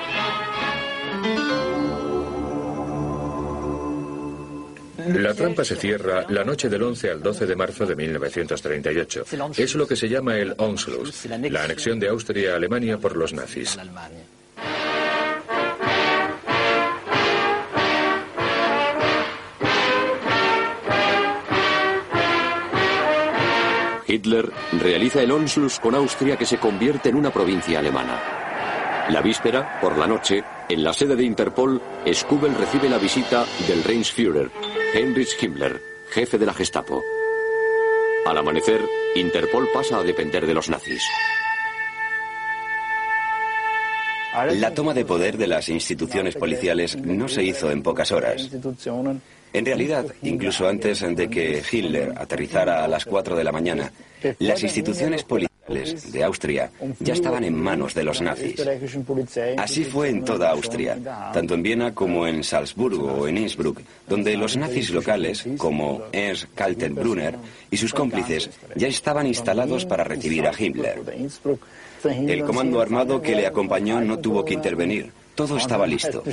La 5.14 5.34
trampa 5.34 5.66
se 5.66 5.76
cierra 5.76 6.26
la 6.30 6.46
noche 6.46 6.70
del 6.70 6.84
11 6.84 7.12
al 7.12 7.22
12 7.22 7.46
de 7.46 7.56
marzo 7.58 7.86
de 7.86 7.98
1938. 7.98 9.26
Es 9.58 9.76
lo 9.76 9.86
que 9.86 9.98
se 9.98 10.08
llama 10.08 10.38
el 10.38 10.56
Anschluss, 10.58 11.26
la 11.26 11.66
anexión 11.66 12.00
de 12.00 12.08
Austria 12.08 12.54
a 12.54 12.56
Alemania 12.56 12.98
por 12.98 13.18
los 13.18 13.34
nazis. 13.34 13.78
Hitler 24.16 24.50
realiza 24.80 25.22
el 25.22 25.32
Onschluss 25.32 25.80
con 25.80 25.94
Austria 25.94 26.38
que 26.38 26.46
se 26.46 26.58
convierte 26.58 27.10
en 27.10 27.16
una 27.16 27.32
provincia 27.32 27.80
alemana. 27.80 28.22
La 29.10 29.22
víspera, 29.22 29.80
por 29.82 29.98
la 29.98 30.08
noche, 30.08 30.44
en 30.70 30.84
la 30.84 30.94
sede 30.94 31.16
de 31.16 31.24
Interpol, 31.24 31.82
Skubel 32.12 32.56
recibe 32.56 32.90
la 32.90 32.98
visita 32.98 33.46
del 33.68 33.84
Reichsführer, 33.84 34.50
Heinrich 34.94 35.42
Himmler, 35.42 35.80
jefe 36.10 36.38
de 36.38 36.46
la 36.46 36.54
Gestapo. 36.54 37.04
Al 38.26 38.38
amanecer, 38.38 38.82
Interpol 39.16 39.68
pasa 39.72 40.00
a 40.00 40.04
depender 40.04 40.48
de 40.48 40.54
los 40.54 40.70
nazis. 40.70 41.04
La 44.54 44.74
toma 44.74 44.94
de 44.94 45.06
poder 45.06 45.38
de 45.38 45.48
las 45.48 45.70
instituciones 45.70 46.36
policiales 46.36 46.98
no 46.98 47.28
se 47.28 47.44
hizo 47.44 47.70
en 47.72 47.84
pocas 47.84 48.12
horas. 48.12 48.50
En 49.56 49.66
realidad, 49.66 50.06
incluso 50.22 50.68
antes 50.68 51.00
de 51.00 51.30
que 51.30 51.64
Hitler 51.72 52.14
aterrizara 52.18 52.84
a 52.84 52.88
las 52.90 53.06
4 53.06 53.38
de 53.38 53.44
la 53.44 53.54
mañana, 53.54 53.90
las 54.40 54.62
instituciones 54.64 55.24
policiales 55.24 56.12
de 56.12 56.24
Austria 56.26 56.70
ya 57.00 57.14
estaban 57.14 57.46
en 57.46 57.56
manos 57.56 57.94
de 57.94 58.04
los 58.04 58.22
nazis. 58.22 58.62
Así 59.58 59.86
fue 59.86 60.10
en 60.10 60.26
toda 60.26 60.52
Austria, 60.52 60.98
tanto 61.32 61.54
en 61.54 61.64
Viena 61.64 61.94
como 61.94 62.28
en 62.28 62.44
Salzburgo 62.44 63.14
o 63.14 63.28
en 63.30 63.38
Innsbruck, 63.38 63.80
donde 64.10 64.36
los 64.36 64.58
nazis 64.58 64.90
locales, 64.90 65.46
como 65.58 66.04
Ernst 66.12 66.54
Kaltenbrunner 66.54 67.36
y 67.72 67.78
sus 67.78 67.94
cómplices, 67.94 68.50
ya 68.76 68.90
estaban 68.90 69.26
instalados 69.26 69.86
para 69.86 70.04
recibir 70.04 70.46
a 70.46 70.52
Hitler. 70.58 71.02
El 72.04 72.44
comando 72.44 72.82
armado 72.82 73.22
que 73.22 73.36
le 73.36 73.48
acompañó 73.48 74.02
no 74.02 74.20
tuvo 74.20 74.44
que 74.44 74.54
intervenir. 74.54 75.14
Todo 75.34 75.56
estaba 75.56 75.88
listo. 75.88 76.24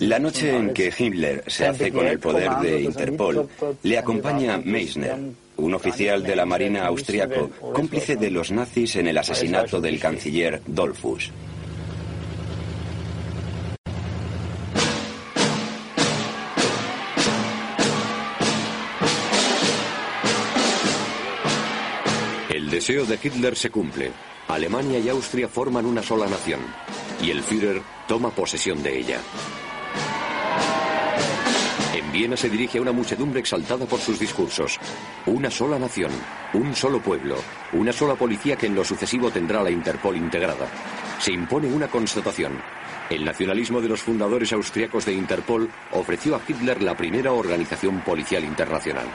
La 0.00 0.18
noche 0.18 0.56
en 0.56 0.74
que 0.74 0.92
Himmler 0.96 1.44
se 1.46 1.66
hace 1.66 1.92
con 1.92 2.06
el 2.06 2.18
poder 2.18 2.50
de 2.56 2.82
Interpol, 2.82 3.48
le 3.82 3.98
acompaña 3.98 4.58
Meissner, 4.58 5.16
un 5.56 5.74
oficial 5.74 6.22
de 6.22 6.34
la 6.34 6.44
Marina 6.44 6.86
austriaco, 6.86 7.50
cómplice 7.72 8.16
de 8.16 8.30
los 8.30 8.50
nazis 8.50 8.96
en 8.96 9.06
el 9.06 9.18
asesinato 9.18 9.80
del 9.80 10.00
canciller 10.00 10.60
Dollfuss. 10.66 11.30
El 22.50 22.70
deseo 22.70 23.04
de 23.04 23.18
Hitler 23.22 23.54
se 23.54 23.70
cumple. 23.70 24.10
Alemania 24.48 24.98
y 24.98 25.08
Austria 25.08 25.48
forman 25.48 25.86
una 25.86 26.02
sola 26.02 26.26
nación, 26.26 26.60
y 27.22 27.30
el 27.30 27.42
Führer 27.42 27.80
toma 28.06 28.30
posesión 28.30 28.82
de 28.82 28.98
ella. 28.98 29.20
En 32.14 32.20
Viena 32.20 32.36
se 32.36 32.48
dirige 32.48 32.78
a 32.78 32.80
una 32.80 32.92
muchedumbre 32.92 33.40
exaltada 33.40 33.86
por 33.86 33.98
sus 33.98 34.20
discursos. 34.20 34.78
Una 35.26 35.50
sola 35.50 35.80
nación, 35.80 36.12
un 36.52 36.72
solo 36.72 37.02
pueblo, 37.02 37.34
una 37.72 37.92
sola 37.92 38.14
policía 38.14 38.54
que 38.54 38.66
en 38.66 38.76
lo 38.76 38.84
sucesivo 38.84 39.32
tendrá 39.32 39.64
la 39.64 39.70
Interpol 39.72 40.14
integrada. 40.14 40.68
Se 41.18 41.32
impone 41.32 41.66
una 41.66 41.88
constatación. 41.88 42.56
El 43.10 43.24
nacionalismo 43.24 43.80
de 43.80 43.88
los 43.88 44.00
fundadores 44.00 44.52
austriacos 44.52 45.06
de 45.06 45.12
Interpol 45.12 45.68
ofreció 45.90 46.36
a 46.36 46.40
Hitler 46.46 46.84
la 46.84 46.96
primera 46.96 47.32
organización 47.32 48.00
policial 48.02 48.44
internacional. 48.44 49.08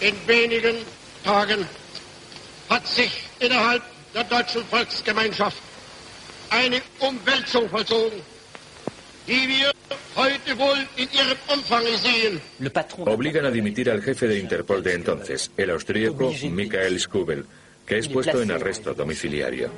In 0.00 0.16
wenigen 0.26 0.99
Tagen 1.24 1.66
hat 2.68 2.86
sich 2.86 3.12
innerhalb 3.40 3.82
der 4.14 4.24
deutschen 4.24 4.64
Volksgemeinschaft 4.64 5.58
eine 6.50 6.80
Umwälzung 6.98 7.68
vollzogen, 7.68 8.20
die 9.26 9.48
wir 9.48 9.72
heute 10.16 10.58
wohl 10.58 10.78
in 10.96 11.08
ihrem 11.12 11.38
Umfang 11.52 11.84
sehen. 11.96 12.40
Obligan 13.06 13.44
a 13.44 13.50
dimitir 13.50 13.90
al 13.90 14.02
jefe 14.02 14.26
de 14.26 14.38
Interpol 14.38 14.82
de 14.82 14.94
entonces, 14.94 15.50
el 15.56 15.70
austríaco 15.70 16.32
Michael 16.50 16.98
Skubel, 16.98 17.44
que 17.86 17.98
es 17.98 18.08
puesto 18.08 18.42
en 18.42 18.50
arresto 18.50 18.94
domiciliario. 18.94 19.70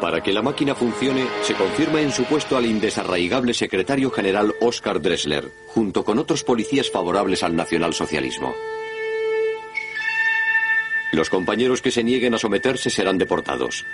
Para 0.00 0.20
que 0.20 0.32
la 0.32 0.42
máquina 0.42 0.74
funcione, 0.74 1.28
se 1.42 1.54
confirma 1.54 2.00
en 2.00 2.10
su 2.10 2.24
puesto 2.24 2.56
al 2.56 2.66
indesarraigable 2.66 3.54
secretario 3.54 4.10
general 4.10 4.52
Oscar 4.60 5.00
Dressler, 5.00 5.48
junto 5.68 6.04
con 6.04 6.18
otros 6.18 6.42
policías 6.42 6.90
favorables 6.90 7.44
al 7.44 7.54
nacionalsocialismo. 7.54 8.52
Los 11.12 11.28
compañeros 11.28 11.82
que 11.82 11.90
se 11.90 12.02
nieguen 12.02 12.34
a 12.34 12.38
someterse 12.38 12.88
serán 12.88 13.18
deportados. 13.18 13.84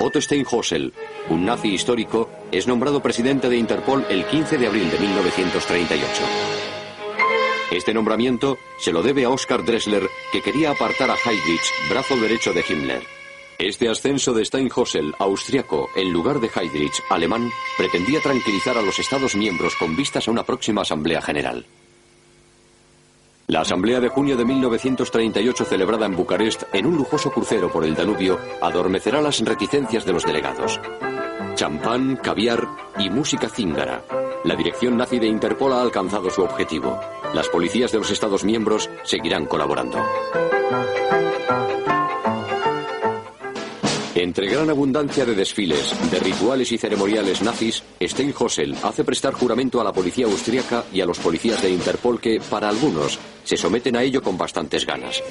Otto 0.00 0.20
Steinhossel, 0.20 0.92
un 1.30 1.46
nazi 1.46 1.68
histórico, 1.68 2.28
es 2.50 2.66
nombrado 2.66 3.00
presidente 3.00 3.48
de 3.48 3.56
Interpol 3.56 4.04
el 4.10 4.26
15 4.26 4.58
de 4.58 4.66
abril 4.66 4.90
de 4.90 4.98
1938. 4.98 6.06
Este 7.70 7.94
nombramiento 7.94 8.58
se 8.80 8.92
lo 8.92 9.02
debe 9.02 9.24
a 9.24 9.30
Oscar 9.30 9.64
Dressler, 9.64 10.08
que 10.32 10.42
quería 10.42 10.72
apartar 10.72 11.08
a 11.08 11.14
Heydrich, 11.14 11.72
brazo 11.88 12.16
derecho 12.16 12.52
de 12.52 12.64
Himmler. 12.68 13.02
Este 13.58 13.88
ascenso 13.88 14.34
de 14.34 14.44
Steinhossel, 14.44 15.14
austriaco, 15.20 15.88
en 15.94 16.12
lugar 16.12 16.40
de 16.40 16.50
Heydrich, 16.54 17.00
alemán, 17.08 17.48
pretendía 17.78 18.20
tranquilizar 18.20 18.76
a 18.76 18.82
los 18.82 18.98
Estados 18.98 19.36
miembros 19.36 19.76
con 19.76 19.96
vistas 19.96 20.26
a 20.26 20.32
una 20.32 20.42
próxima 20.42 20.82
Asamblea 20.82 21.22
General. 21.22 21.64
La 23.48 23.60
Asamblea 23.60 24.00
de 24.00 24.08
junio 24.08 24.36
de 24.36 24.44
1938, 24.44 25.64
celebrada 25.66 26.06
en 26.06 26.16
Bucarest 26.16 26.64
en 26.72 26.84
un 26.84 26.96
lujoso 26.96 27.30
crucero 27.30 27.70
por 27.70 27.84
el 27.84 27.94
Danubio, 27.94 28.40
adormecerá 28.60 29.22
las 29.22 29.38
reticencias 29.38 30.04
de 30.04 30.12
los 30.12 30.24
delegados. 30.24 30.80
Champán, 31.54 32.16
caviar 32.16 32.66
y 32.98 33.08
música 33.08 33.48
cíngara. 33.48 34.02
La 34.42 34.56
dirección 34.56 34.96
nazi 34.96 35.20
de 35.20 35.28
Interpol 35.28 35.72
ha 35.74 35.80
alcanzado 35.80 36.28
su 36.28 36.42
objetivo. 36.42 36.98
Las 37.34 37.48
policías 37.48 37.92
de 37.92 37.98
los 37.98 38.10
Estados 38.10 38.42
miembros 38.42 38.90
seguirán 39.04 39.46
colaborando. 39.46 40.04
Entre 44.16 44.48
gran 44.48 44.70
abundancia 44.70 45.26
de 45.26 45.34
desfiles, 45.34 45.94
de 46.10 46.18
rituales 46.18 46.72
y 46.72 46.78
ceremoniales 46.78 47.42
nazis, 47.42 47.82
Steinhossel 48.00 48.74
hace 48.82 49.04
prestar 49.04 49.34
juramento 49.34 49.78
a 49.78 49.84
la 49.84 49.92
policía 49.92 50.24
austríaca 50.24 50.84
y 50.90 51.02
a 51.02 51.04
los 51.04 51.18
policías 51.18 51.60
de 51.60 51.68
Interpol 51.68 52.18
que, 52.18 52.40
para 52.48 52.70
algunos, 52.70 53.18
se 53.44 53.58
someten 53.58 53.94
a 53.94 54.02
ello 54.02 54.22
con 54.22 54.38
bastantes 54.38 54.86
ganas. 54.86 55.22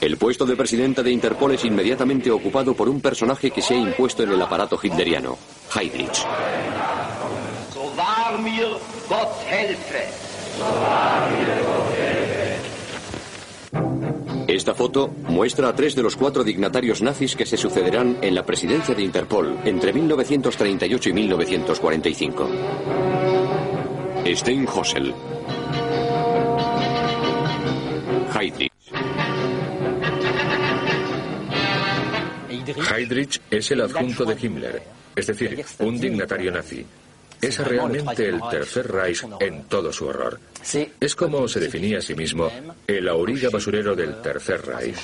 El 0.00 0.16
puesto 0.16 0.46
de 0.46 0.54
presidente 0.54 1.02
de 1.02 1.10
Interpol 1.10 1.54
es 1.54 1.64
inmediatamente 1.64 2.30
ocupado 2.30 2.72
por 2.72 2.88
un 2.88 3.00
personaje 3.00 3.50
que 3.50 3.60
se 3.60 3.74
ha 3.74 3.78
impuesto 3.78 4.22
en 4.22 4.30
el 4.30 4.40
aparato 4.40 4.78
hitleriano, 4.80 5.36
Heydrich. 5.74 6.24
Esta 14.48 14.74
foto 14.74 15.08
muestra 15.28 15.68
a 15.68 15.74
tres 15.74 15.94
de 15.94 16.02
los 16.02 16.16
cuatro 16.16 16.42
dignatarios 16.42 17.02
nazis 17.02 17.36
que 17.36 17.44
se 17.44 17.58
sucederán 17.58 18.16
en 18.22 18.34
la 18.34 18.46
presidencia 18.46 18.94
de 18.94 19.02
Interpol 19.02 19.58
entre 19.66 19.92
1938 19.92 21.10
y 21.10 21.12
1945. 21.12 22.48
Steinhossel. 24.24 25.14
Heydrich. 28.34 28.72
Heydrich 32.90 33.40
es 33.50 33.70
el 33.70 33.82
adjunto 33.82 34.24
de 34.24 34.36
Himmler, 34.40 34.82
es 35.14 35.26
decir, 35.26 35.62
un 35.80 36.00
dignatario 36.00 36.50
nazi. 36.50 36.86
Es 37.40 37.58
realmente 37.58 38.28
el 38.28 38.40
Tercer 38.50 38.90
Reich 38.90 39.24
en 39.40 39.64
todo 39.64 39.92
su 39.92 40.06
horror. 40.06 40.40
Es 41.00 41.14
como 41.14 41.46
se 41.48 41.60
definía 41.60 41.98
a 41.98 42.02
sí 42.02 42.14
mismo 42.14 42.50
el 42.86 43.08
auriga 43.08 43.48
basurero 43.50 43.94
del 43.94 44.20
Tercer 44.20 44.64
Reich. 44.66 44.98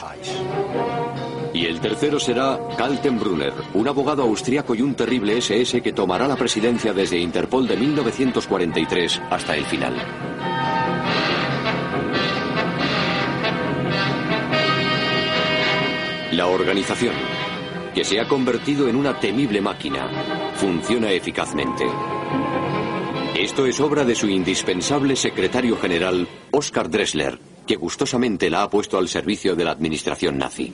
Y 1.54 1.66
el 1.66 1.80
tercero 1.80 2.18
será 2.18 2.58
Kaltenbrunner, 2.76 3.52
un 3.74 3.86
abogado 3.86 4.22
austriaco 4.24 4.74
y 4.74 4.82
un 4.82 4.96
terrible 4.96 5.38
SS 5.38 5.80
que 5.80 5.92
tomará 5.92 6.26
la 6.26 6.36
presidencia 6.36 6.92
desde 6.92 7.18
Interpol 7.18 7.68
de 7.68 7.76
1943 7.76 9.22
hasta 9.30 9.56
el 9.56 9.64
final. 9.64 9.94
La 16.32 16.48
organización, 16.48 17.14
que 17.94 18.04
se 18.04 18.20
ha 18.20 18.28
convertido 18.28 18.88
en 18.88 18.96
una 18.96 19.18
temible 19.20 19.60
máquina, 19.60 20.52
funciona 20.56 21.12
eficazmente. 21.12 21.84
Esto 23.36 23.66
es 23.66 23.80
obra 23.80 24.04
de 24.04 24.14
su 24.14 24.28
indispensable 24.28 25.16
secretario 25.16 25.76
general, 25.76 26.28
Oscar 26.50 26.90
Dressler, 26.90 27.38
que 27.66 27.76
gustosamente 27.76 28.50
la 28.50 28.62
ha 28.62 28.70
puesto 28.70 28.98
al 28.98 29.08
servicio 29.08 29.54
de 29.54 29.64
la 29.64 29.70
administración 29.70 30.38
nazi. 30.38 30.72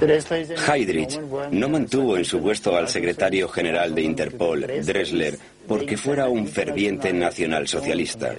Heydrich 0.00 1.18
no 1.50 1.68
mantuvo 1.68 2.16
en 2.16 2.24
su 2.24 2.40
puesto 2.40 2.76
al 2.76 2.88
secretario 2.88 3.48
general 3.48 3.94
de 3.94 4.02
Interpol, 4.02 4.66
Dressler, 4.84 5.38
porque 5.66 5.96
fuera 5.96 6.28
un 6.28 6.46
ferviente 6.46 7.12
nacionalsocialista, 7.12 8.34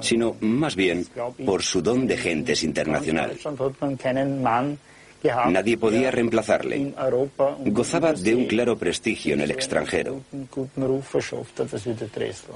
sino 0.00 0.36
más 0.40 0.76
bien 0.76 1.06
por 1.44 1.62
su 1.62 1.80
don 1.80 2.06
de 2.06 2.16
gentes 2.16 2.62
internacional. 2.62 3.32
Nadie 5.48 5.78
podía 5.78 6.10
reemplazarle. 6.10 6.92
Gozaba 7.66 8.12
de 8.12 8.34
un 8.34 8.46
claro 8.46 8.76
prestigio 8.76 9.34
en 9.34 9.40
el 9.42 9.50
extranjero. 9.52 10.20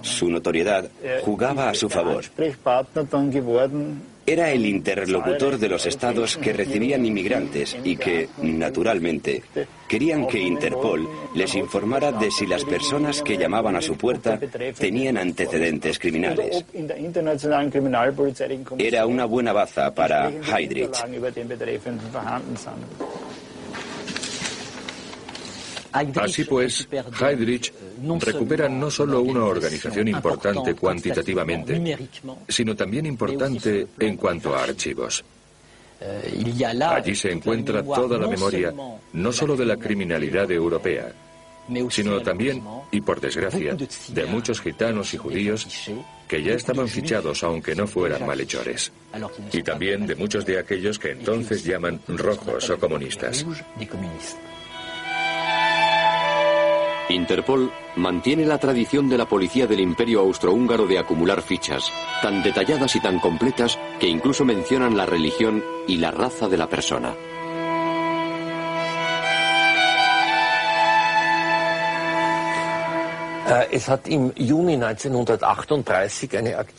Su 0.03 0.29
notoriedad 0.29 0.91
jugaba 1.23 1.71
a 1.71 1.75
su 1.75 1.89
favor. 1.89 2.25
Era 4.29 4.51
el 4.51 4.67
interlocutor 4.67 5.57
de 5.57 5.69
los 5.69 5.87
estados 5.87 6.37
que 6.37 6.53
recibían 6.53 7.07
inmigrantes 7.07 7.77
y 7.85 7.97
que, 7.97 8.29
naturalmente, 8.43 9.45
querían 9.89 10.27
que 10.27 10.41
Interpol 10.41 11.09
les 11.35 11.55
informara 11.55 12.11
de 12.11 12.31
si 12.33 12.45
las 12.47 12.65
personas 12.65 13.23
que 13.23 13.39
llamaban 13.39 13.77
a 13.77 13.81
su 13.81 13.97
puerta 13.97 14.39
tenían 14.77 15.17
antecedentes 15.17 15.99
criminales. 16.01 16.65
Era 18.79 19.07
una 19.07 19.25
buena 19.27 19.53
baza 19.53 19.95
para 19.95 20.29
Heydrich. 20.29 21.05
Así 26.17 26.45
pues, 26.45 26.89
Heydrich 27.21 27.73
recupera 28.21 28.69
no 28.69 28.91
solo 28.91 29.23
una 29.23 29.45
organización 29.45 30.09
importante 30.09 30.75
cuantitativamente, 30.75 31.99
sino 32.49 32.75
también 32.75 33.07
importante 33.07 33.87
en 33.99 34.17
cuanto 34.17 34.55
a 34.55 34.65
archivos. 34.65 35.25
Allí 36.89 37.15
se 37.15 37.33
encuentra 37.33 37.83
toda 37.83 38.19
la 38.19 38.29
memoria, 38.29 38.73
no 39.13 39.33
solo 39.33 39.57
de 39.57 39.65
la 39.65 39.77
criminalidad 39.77 40.51
europea, 40.51 41.13
sino 41.91 42.21
también, 42.21 42.63
y 42.91 43.01
por 43.01 43.21
desgracia, 43.21 43.77
de 44.09 44.27
muchos 44.27 44.61
gitanos 44.61 45.13
y 45.15 45.17
judíos 45.17 45.67
que 46.29 46.43
ya 46.43 46.53
estaban 46.53 46.89
fichados 46.89 47.43
aunque 47.43 47.75
no 47.75 47.87
fueran 47.87 48.27
malhechores, 48.27 48.93
y 49.53 49.63
también 49.63 50.07
de 50.07 50.15
muchos 50.15 50.45
de 50.45 50.59
aquellos 50.59 50.99
que 50.99 51.13
entonces 51.13 51.65
llaman 51.65 52.01
rojos 52.09 52.69
o 52.71 52.79
comunistas. 52.79 53.47
Interpol 57.09 57.71
mantiene 57.95 58.45
la 58.45 58.59
tradición 58.59 59.09
de 59.09 59.17
la 59.17 59.27
policía 59.27 59.67
del 59.69 59.81
Imperio 59.81 60.21
Austrohúngaro 60.21 60.87
de 60.87 60.99
acumular 60.99 61.41
fichas, 61.41 61.93
tan 62.21 62.43
detalladas 62.43 62.97
y 62.97 63.01
tan 63.01 63.21
completas 63.21 63.79
que 64.01 64.09
incluso 64.09 64.45
mencionan 64.45 64.97
la 64.97 65.07
religión 65.07 65.63
y 65.87 65.99
la 65.99 66.11
raza 66.11 66.49
de 66.49 66.57
la 66.57 66.69
persona. 66.69 67.15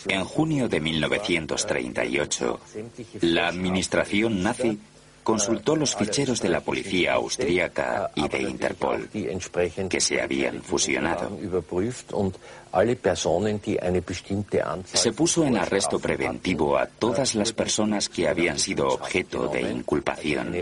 En 0.09 0.25
junio 0.25 0.67
de 0.67 0.81
1938, 0.81 2.59
la 3.21 3.47
administración 3.47 4.43
nazi 4.43 4.77
consultó 5.27 5.75
los 5.75 5.93
ficheros 5.93 6.41
de 6.41 6.47
la 6.47 6.61
policía 6.61 7.15
austríaca 7.15 8.11
y 8.15 8.29
de 8.29 8.43
Interpol, 8.43 9.09
que 9.09 9.99
se 9.99 10.21
habían 10.21 10.61
fusionado. 10.61 11.37
Se 14.93 15.11
puso 15.11 15.43
en 15.43 15.57
arresto 15.57 15.99
preventivo 15.99 16.77
a 16.77 16.85
todas 16.85 17.35
las 17.35 17.51
personas 17.51 18.07
que 18.07 18.29
habían 18.29 18.57
sido 18.57 18.87
objeto 18.87 19.49
de 19.49 19.63
inculpación. 19.63 20.55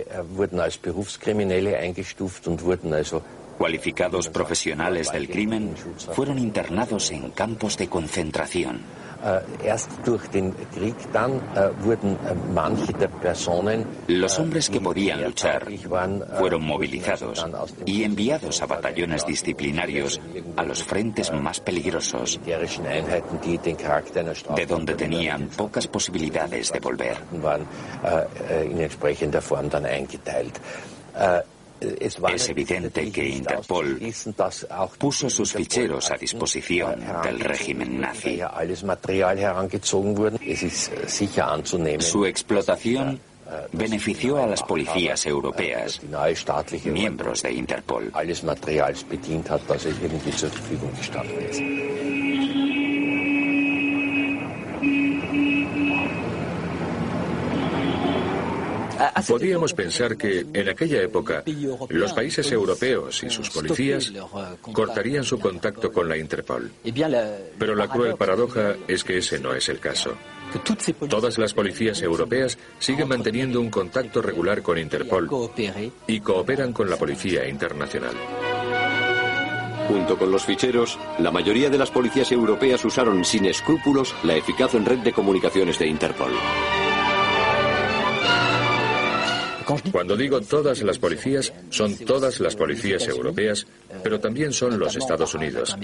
Cualificados 3.60 4.30
profesionales 4.30 5.12
del 5.12 5.30
crimen 5.30 5.76
fueron 6.12 6.40
internados 6.40 7.12
en 7.12 7.30
campos 7.30 7.78
de 7.78 7.88
concentración. 7.88 8.82
Los 14.08 14.40
hombres 14.40 14.70
que 14.70 14.80
podían 14.80 15.24
luchar 15.24 15.68
fueron 16.38 16.64
movilizados 16.64 17.46
y 17.86 18.04
enviados 18.04 18.62
a 18.62 18.68
batallones 18.68 19.26
disciplinarios 19.26 20.22
a 20.56 20.64
los 20.64 20.84
frentes 20.84 21.32
más 21.34 21.60
peligrosos, 21.60 22.40
de 24.56 24.66
donde 24.68 24.94
tenían 24.94 25.48
pocas 25.48 25.88
posibilidades 25.88 26.72
de 26.72 26.80
volver. 26.80 27.18
Es 32.00 32.50
evidente 32.50 33.12
que 33.12 33.28
Interpol 33.28 34.00
puso 34.98 35.30
sus 35.30 35.54
ficheros 35.54 36.12
a 36.12 36.16
disposición 36.16 37.04
del 37.24 37.40
régimen 37.40 38.00
nazi. 38.00 38.40
Su 42.00 42.26
explotación 42.26 43.20
benefició 43.72 44.38
a 44.38 44.48
las 44.48 44.64
policías 44.64 45.26
europeas, 45.26 46.02
miembros 46.86 47.44
de 47.44 47.54
Interpol. 47.54 48.12
Podíamos 59.28 59.74
pensar 59.74 60.18
que 60.18 60.46
en 60.54 60.70
aquella 60.70 61.02
época 61.02 61.44
los 61.90 62.14
países 62.14 62.52
europeos 62.52 63.24
y 63.24 63.30
sus 63.30 63.50
policías 63.50 64.12
cortarían 64.72 65.24
su 65.24 65.40
contacto 65.40 65.92
con 65.92 66.08
la 66.08 66.18
Interpol. 66.18 66.72
Pero 67.58 67.76
la 67.76 67.88
cruel 67.88 68.16
paradoja 68.16 68.76
es 68.88 69.04
que 69.04 69.18
ese 69.18 69.40
no 69.40 69.54
es 69.54 69.70
el 69.70 69.80
caso. 69.80 70.16
Todas 71.10 71.38
las 71.38 71.54
policías 71.54 72.02
europeas 72.02 72.58
siguen 72.80 73.08
manteniendo 73.08 73.60
un 73.60 73.70
contacto 73.70 74.22
regular 74.22 74.62
con 74.62 74.78
Interpol 74.78 75.30
y 76.08 76.20
cooperan 76.20 76.72
con 76.72 76.90
la 76.90 76.98
policía 76.98 77.48
internacional. 77.48 78.16
Junto 79.88 80.18
con 80.18 80.32
los 80.32 80.46
ficheros, 80.46 80.98
la 81.20 81.32
mayoría 81.32 81.70
de 81.70 81.78
las 81.78 81.92
policías 81.92 82.32
europeas 82.32 82.84
usaron 82.86 83.24
sin 83.24 83.46
escrúpulos 83.46 84.16
la 84.24 84.36
eficaz 84.36 84.74
red 84.74 85.00
de 85.00 85.14
comunicaciones 85.14 85.78
de 85.78 85.88
Interpol. 85.88 86.32
Cuando 89.92 90.16
digo 90.16 90.42
todas 90.42 90.82
las 90.84 91.00
policías, 91.00 91.52
son 91.70 91.96
todas 91.98 92.40
las 92.40 92.56
policías 92.56 93.08
europeas, 93.08 93.66
pero 94.04 94.20
también 94.20 94.54
son 94.54 94.78
los 94.78 94.96
Estados 94.96 95.34
Unidos, 95.34 95.76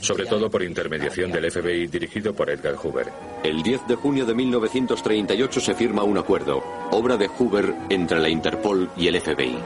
sobre 0.00 0.26
todo 0.26 0.50
por 0.50 0.62
intermediación 0.62 1.32
del 1.32 1.50
FBI 1.50 1.86
dirigido 1.86 2.34
por 2.34 2.50
Edgar 2.50 2.76
Hoover. 2.76 3.08
El 3.42 3.62
10 3.62 3.86
de 3.88 3.94
junio 3.96 4.26
de 4.26 4.34
1938 4.34 5.60
se 5.60 5.74
firma 5.74 6.02
un 6.02 6.18
acuerdo, 6.18 6.62
obra 6.90 7.16
de 7.16 7.28
Hoover 7.28 7.74
entre 7.88 8.20
la 8.20 8.28
Interpol 8.28 8.90
y 8.96 9.08
el 9.08 9.20
FBI. 9.20 9.58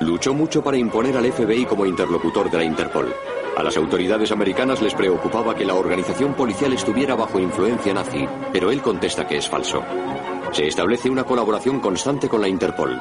Luchó 0.00 0.34
mucho 0.34 0.62
para 0.62 0.76
imponer 0.76 1.16
al 1.16 1.32
FBI 1.32 1.64
como 1.64 1.86
interlocutor 1.86 2.50
de 2.50 2.58
la 2.58 2.64
Interpol. 2.64 3.14
A 3.56 3.62
las 3.62 3.76
autoridades 3.78 4.30
americanas 4.30 4.82
les 4.82 4.92
preocupaba 4.92 5.54
que 5.54 5.64
la 5.64 5.74
organización 5.74 6.34
policial 6.34 6.74
estuviera 6.74 7.14
bajo 7.14 7.40
influencia 7.40 7.94
nazi, 7.94 8.28
pero 8.52 8.70
él 8.70 8.82
contesta 8.82 9.26
que 9.26 9.38
es 9.38 9.48
falso. 9.48 9.82
Se 10.52 10.66
establece 10.66 11.10
una 11.10 11.24
colaboración 11.24 11.80
constante 11.80 12.28
con 12.28 12.40
la 12.40 12.48
Interpol. 12.48 12.98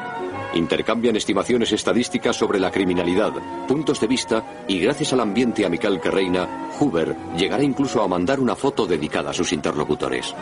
Intercambian 0.53 1.15
estimaciones 1.15 1.71
estadísticas 1.71 2.35
sobre 2.35 2.59
la 2.59 2.71
criminalidad, 2.71 3.33
puntos 3.67 3.99
de 3.99 4.07
vista 4.07 4.63
y 4.67 4.79
gracias 4.79 5.11
al 5.13 5.19
ambiente 5.19 5.65
amical 5.65 5.99
que 5.99 6.11
reina, 6.11 6.69
Hoover 6.79 7.15
llegará 7.35 7.63
incluso 7.63 8.01
a 8.01 8.07
mandar 8.07 8.39
una 8.39 8.55
foto 8.55 8.85
dedicada 8.85 9.31
a 9.31 9.33
sus 9.33 9.51
interlocutores. 9.51 10.33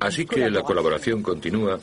Así 0.00 0.26
que 0.26 0.50
la 0.50 0.62
colaboración 0.62 1.22
continúa 1.22 1.78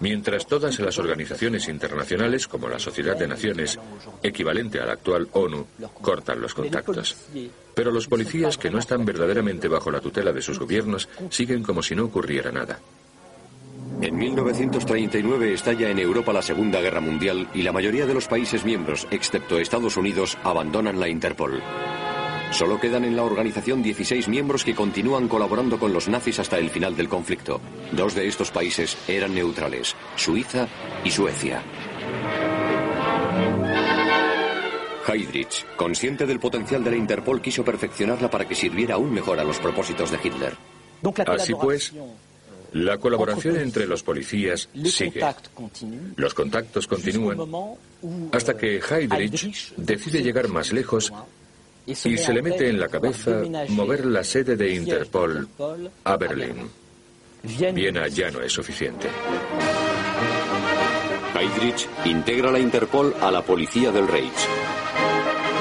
mientras 0.00 0.46
todas 0.46 0.78
las 0.80 0.98
organizaciones 0.98 1.68
internacionales, 1.68 2.48
como 2.48 2.68
la 2.68 2.78
Sociedad 2.78 3.16
de 3.16 3.28
Naciones, 3.28 3.78
equivalente 4.22 4.80
a 4.80 4.86
la 4.86 4.94
actual 4.94 5.28
ONU, 5.32 5.66
cortan 6.00 6.40
los 6.40 6.54
contactos. 6.54 7.16
Pero 7.74 7.90
los 7.90 8.08
policías 8.08 8.58
que 8.58 8.70
no 8.70 8.78
están 8.78 9.04
verdaderamente 9.04 9.68
bajo 9.68 9.90
la 9.90 10.00
tutela 10.00 10.32
de 10.32 10.42
sus 10.42 10.58
gobiernos 10.58 11.08
siguen 11.30 11.62
como 11.62 11.82
si 11.82 11.94
no 11.94 12.04
ocurriera 12.04 12.50
nada. 12.50 12.78
En 14.00 14.16
1939 14.16 15.52
estalla 15.52 15.90
en 15.90 15.98
Europa 15.98 16.32
la 16.32 16.40
Segunda 16.40 16.80
Guerra 16.80 17.00
Mundial 17.00 17.48
y 17.54 17.62
la 17.62 17.72
mayoría 17.72 18.06
de 18.06 18.14
los 18.14 18.28
países 18.28 18.64
miembros, 18.64 19.06
excepto 19.10 19.58
Estados 19.58 19.96
Unidos, 19.98 20.38
abandonan 20.42 20.98
la 20.98 21.08
Interpol. 21.08 21.62
Solo 22.50 22.80
quedan 22.80 23.04
en 23.04 23.16
la 23.16 23.22
organización 23.22 23.82
16 23.82 24.28
miembros 24.28 24.64
que 24.64 24.74
continúan 24.74 25.28
colaborando 25.28 25.78
con 25.78 25.92
los 25.92 26.08
nazis 26.08 26.40
hasta 26.40 26.58
el 26.58 26.70
final 26.70 26.96
del 26.96 27.08
conflicto. 27.08 27.60
Dos 27.92 28.14
de 28.14 28.26
estos 28.26 28.50
países 28.50 28.96
eran 29.08 29.34
neutrales, 29.34 29.94
Suiza 30.16 30.66
y 31.04 31.10
Suecia. 31.10 31.62
Heydrich, 35.06 35.64
consciente 35.76 36.26
del 36.26 36.38
potencial 36.38 36.84
de 36.84 36.90
la 36.90 36.96
Interpol, 36.96 37.40
quiso 37.40 37.64
perfeccionarla 37.64 38.30
para 38.30 38.46
que 38.46 38.54
sirviera 38.54 38.96
aún 38.96 39.12
mejor 39.12 39.40
a 39.40 39.44
los 39.44 39.58
propósitos 39.58 40.10
de 40.10 40.18
Hitler. 40.22 40.56
Así 41.26 41.54
pues, 41.54 41.92
la 42.72 42.98
colaboración 42.98 43.56
entre 43.56 43.86
los 43.86 44.02
policías 44.02 44.68
sigue. 44.84 45.24
Los 46.16 46.34
contactos 46.34 46.86
continúan 46.86 47.38
hasta 48.32 48.56
que 48.56 48.80
Heydrich 48.80 49.74
decide 49.76 50.22
llegar 50.22 50.48
más 50.48 50.72
lejos 50.72 51.12
y 51.86 51.94
se 51.94 52.32
le 52.32 52.42
mete 52.42 52.68
en 52.68 52.78
la 52.78 52.88
cabeza 52.88 53.42
mover 53.68 54.06
la 54.06 54.22
sede 54.24 54.56
de 54.56 54.74
Interpol 54.74 55.48
a 56.04 56.16
Berlín. 56.16 56.68
Viena 57.42 58.06
ya 58.08 58.30
no 58.30 58.40
es 58.42 58.52
suficiente. 58.52 59.08
Heydrich 61.34 61.88
integra 62.04 62.50
la 62.50 62.58
Interpol 62.58 63.14
a 63.20 63.30
la 63.30 63.42
policía 63.42 63.90
del 63.90 64.06
Reich. 64.06 64.46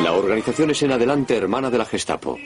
La 0.04 0.14
organización 0.14 0.72
es 0.72 0.84
en 0.84 0.92
adelante 0.92 1.38
hermana 1.38 1.70
de 1.70 1.78
la 1.78 1.86
Gestapo. 1.86 2.38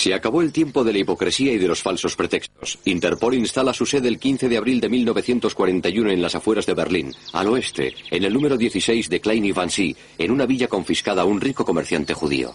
Se 0.00 0.14
acabó 0.14 0.40
el 0.40 0.50
tiempo 0.50 0.82
de 0.82 0.94
la 0.94 1.00
hipocresía 1.00 1.52
y 1.52 1.58
de 1.58 1.68
los 1.68 1.82
falsos 1.82 2.16
pretextos. 2.16 2.78
Interpol 2.86 3.34
instala 3.34 3.74
su 3.74 3.84
sede 3.84 4.08
el 4.08 4.18
15 4.18 4.48
de 4.48 4.56
abril 4.56 4.80
de 4.80 4.88
1941 4.88 6.10
en 6.10 6.22
las 6.22 6.34
afueras 6.34 6.64
de 6.64 6.72
Berlín, 6.72 7.12
al 7.34 7.48
oeste, 7.48 7.92
en 8.10 8.24
el 8.24 8.32
número 8.32 8.56
16 8.56 9.10
de 9.10 9.20
Klein 9.20 9.52
Vancy, 9.52 9.94
en 10.16 10.30
una 10.30 10.46
villa 10.46 10.68
confiscada 10.68 11.20
a 11.20 11.26
un 11.26 11.38
rico 11.38 11.66
comerciante 11.66 12.14
judío. 12.14 12.54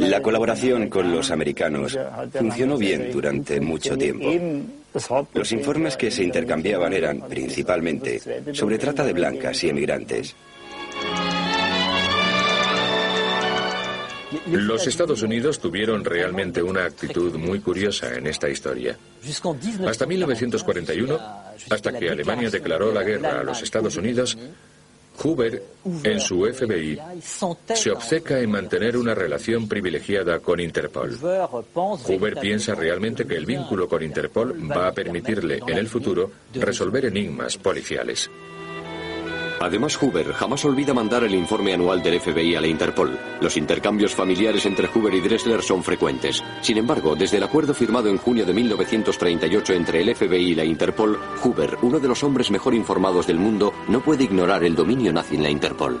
La 0.00 0.20
colaboración 0.20 0.88
con 0.88 1.12
los 1.12 1.30
americanos 1.30 1.96
funcionó 2.32 2.76
bien 2.76 3.12
durante 3.12 3.60
mucho 3.60 3.96
tiempo. 3.96 4.32
Los 5.34 5.52
informes 5.52 5.96
que 5.96 6.10
se 6.10 6.24
intercambiaban 6.24 6.94
eran, 6.94 7.20
principalmente, 7.28 8.20
sobre 8.54 8.76
trata 8.76 9.04
de 9.04 9.12
blancas 9.12 9.62
y 9.62 9.68
emigrantes. 9.68 10.34
Los 14.50 14.86
Estados 14.86 15.22
Unidos 15.22 15.58
tuvieron 15.58 16.04
realmente 16.04 16.62
una 16.62 16.84
actitud 16.84 17.34
muy 17.36 17.60
curiosa 17.60 18.14
en 18.14 18.26
esta 18.26 18.48
historia. 18.48 18.96
Hasta 19.86 20.06
1941, 20.06 21.18
hasta 21.70 21.98
que 21.98 22.10
Alemania 22.10 22.50
declaró 22.50 22.92
la 22.92 23.02
guerra 23.02 23.40
a 23.40 23.44
los 23.44 23.62
Estados 23.62 23.96
Unidos, 23.96 24.36
Hoover, 25.22 25.62
en 26.04 26.20
su 26.20 26.44
FBI, 26.44 26.98
se 27.74 27.90
obceca 27.90 28.38
en 28.38 28.50
mantener 28.50 28.96
una 28.96 29.14
relación 29.14 29.66
privilegiada 29.66 30.38
con 30.38 30.60
Interpol. 30.60 31.16
Hoover 31.18 32.36
piensa 32.40 32.74
realmente 32.74 33.26
que 33.26 33.34
el 33.34 33.46
vínculo 33.46 33.88
con 33.88 34.02
Interpol 34.02 34.70
va 34.70 34.88
a 34.88 34.92
permitirle 34.92 35.60
en 35.66 35.76
el 35.76 35.88
futuro 35.88 36.30
resolver 36.54 37.06
enigmas 37.06 37.56
policiales. 37.56 38.30
Además, 39.60 39.96
Hoover 39.96 40.32
jamás 40.32 40.64
olvida 40.64 40.94
mandar 40.94 41.24
el 41.24 41.34
informe 41.34 41.74
anual 41.74 42.02
del 42.02 42.20
FBI 42.20 42.54
a 42.54 42.60
la 42.60 42.66
Interpol. 42.66 43.18
Los 43.40 43.56
intercambios 43.56 44.14
familiares 44.14 44.66
entre 44.66 44.88
Hoover 44.88 45.14
y 45.14 45.20
Dressler 45.20 45.62
son 45.62 45.82
frecuentes. 45.82 46.42
Sin 46.60 46.78
embargo, 46.78 47.14
desde 47.14 47.38
el 47.38 47.42
acuerdo 47.42 47.74
firmado 47.74 48.08
en 48.08 48.18
junio 48.18 48.46
de 48.46 48.54
1938 48.54 49.72
entre 49.74 50.00
el 50.02 50.14
FBI 50.14 50.52
y 50.52 50.54
la 50.54 50.64
Interpol, 50.64 51.18
Hoover, 51.42 51.78
uno 51.82 51.98
de 51.98 52.08
los 52.08 52.22
hombres 52.22 52.50
mejor 52.50 52.74
informados 52.74 53.26
del 53.26 53.38
mundo, 53.38 53.72
no 53.88 54.00
puede 54.00 54.24
ignorar 54.24 54.64
el 54.64 54.74
dominio 54.74 55.12
nazi 55.12 55.36
en 55.36 55.42
la 55.42 55.50
Interpol. 55.50 56.00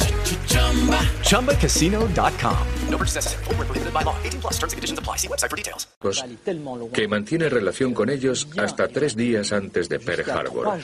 ChumbaCasino.com. 1.23 2.57
No 2.89 2.97
purchase 2.97 3.15
necessary. 3.15 3.43
Full 3.45 3.55
prohibited 3.55 3.93
by 3.93 4.03
law. 4.03 4.15
18 4.23 4.41
plus 4.41 4.53
terms 4.59 4.73
and 4.73 4.77
conditions 4.77 4.99
apply. 4.99 5.17
See 5.17 5.27
website 5.27 5.49
for 5.49 5.57
details. 5.57 5.87
Que 6.93 7.07
mantiene 7.07 7.47
relación 7.49 7.93
con 7.93 8.09
ellos 8.09 8.47
hasta 8.57 8.87
tres 8.87 9.15
días 9.15 9.51
antes 9.53 9.87
de 9.87 9.99
Pearl 9.99 10.29
Harbor, 10.29 10.79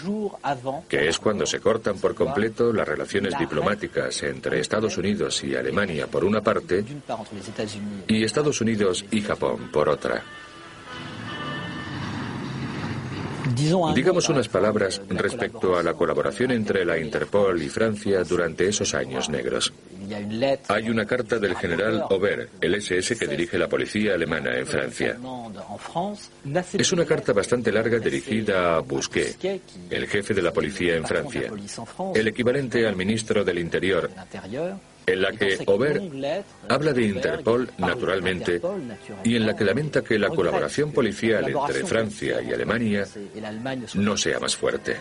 que 0.88 1.08
es 1.10 1.18
cuando 1.18 1.46
se 1.46 1.60
cortan 1.60 1.98
por 1.98 2.14
completo 2.14 2.72
las 2.72 2.88
relaciones 2.88 3.38
diplomáticas 3.38 4.22
entre 4.24 4.60
Estados 4.60 4.98
Unidos 4.98 5.44
y 5.44 5.56
Alemania 5.56 6.08
por 6.08 6.24
una 6.24 6.42
parte 6.42 6.86
y 8.08 8.24
Estados 8.24 8.62
Unidos 8.62 9.06
y 9.10 9.22
Japón 9.22 9.70
por 9.72 9.90
otra. 9.90 10.24
Digamos 13.94 14.30
unas 14.30 14.48
palabras 14.48 15.02
respecto 15.10 15.78
a 15.78 15.84
la 15.84 15.94
colaboración 15.94 16.52
entre 16.52 16.86
la 16.86 16.98
Interpol 16.98 17.62
y 17.62 17.70
Francia 17.70 18.24
durante 18.24 18.68
esos 18.68 18.94
años 18.94 19.30
negros. 19.30 19.74
Hay 20.68 20.90
una 20.90 21.06
carta 21.06 21.38
del 21.38 21.56
general 21.56 22.04
Aubert, 22.10 22.50
el 22.62 22.76
SS 22.76 23.18
que 23.18 23.28
dirige 23.28 23.58
la 23.58 23.68
policía 23.68 24.14
alemana 24.14 24.58
en 24.58 24.66
Francia. 24.66 25.18
Es 26.74 26.92
una 26.92 27.06
carta 27.06 27.34
bastante 27.34 27.72
larga 27.72 28.00
dirigida 28.00 28.78
a 28.78 28.80
Bousquet, 28.80 29.62
el 29.90 30.08
jefe 30.08 30.34
de 30.34 30.42
la 30.42 30.52
policía 30.52 30.96
en 30.96 31.06
Francia, 31.06 31.52
el 32.14 32.28
equivalente 32.28 32.88
al 32.88 32.96
ministro 32.96 33.44
del 33.44 33.60
Interior, 33.60 34.10
en 35.08 35.22
la 35.22 35.32
que 35.32 35.58
Aubert 35.66 36.04
habla 36.68 36.92
de 36.92 37.04
Interpol 37.04 37.70
naturalmente 37.78 38.62
y 39.24 39.38
en 39.38 39.46
la 39.46 39.56
que 39.56 39.64
lamenta 39.64 40.04
que 40.04 40.20
la 40.20 40.28
colaboración 40.28 40.92
policial 40.92 41.48
entre 41.50 41.86
Francia 41.86 42.42
y 42.42 42.52
Alemania 42.52 43.08
no 43.96 44.18
sea 44.18 44.40
más 44.40 44.56
fuerte. 44.56 44.98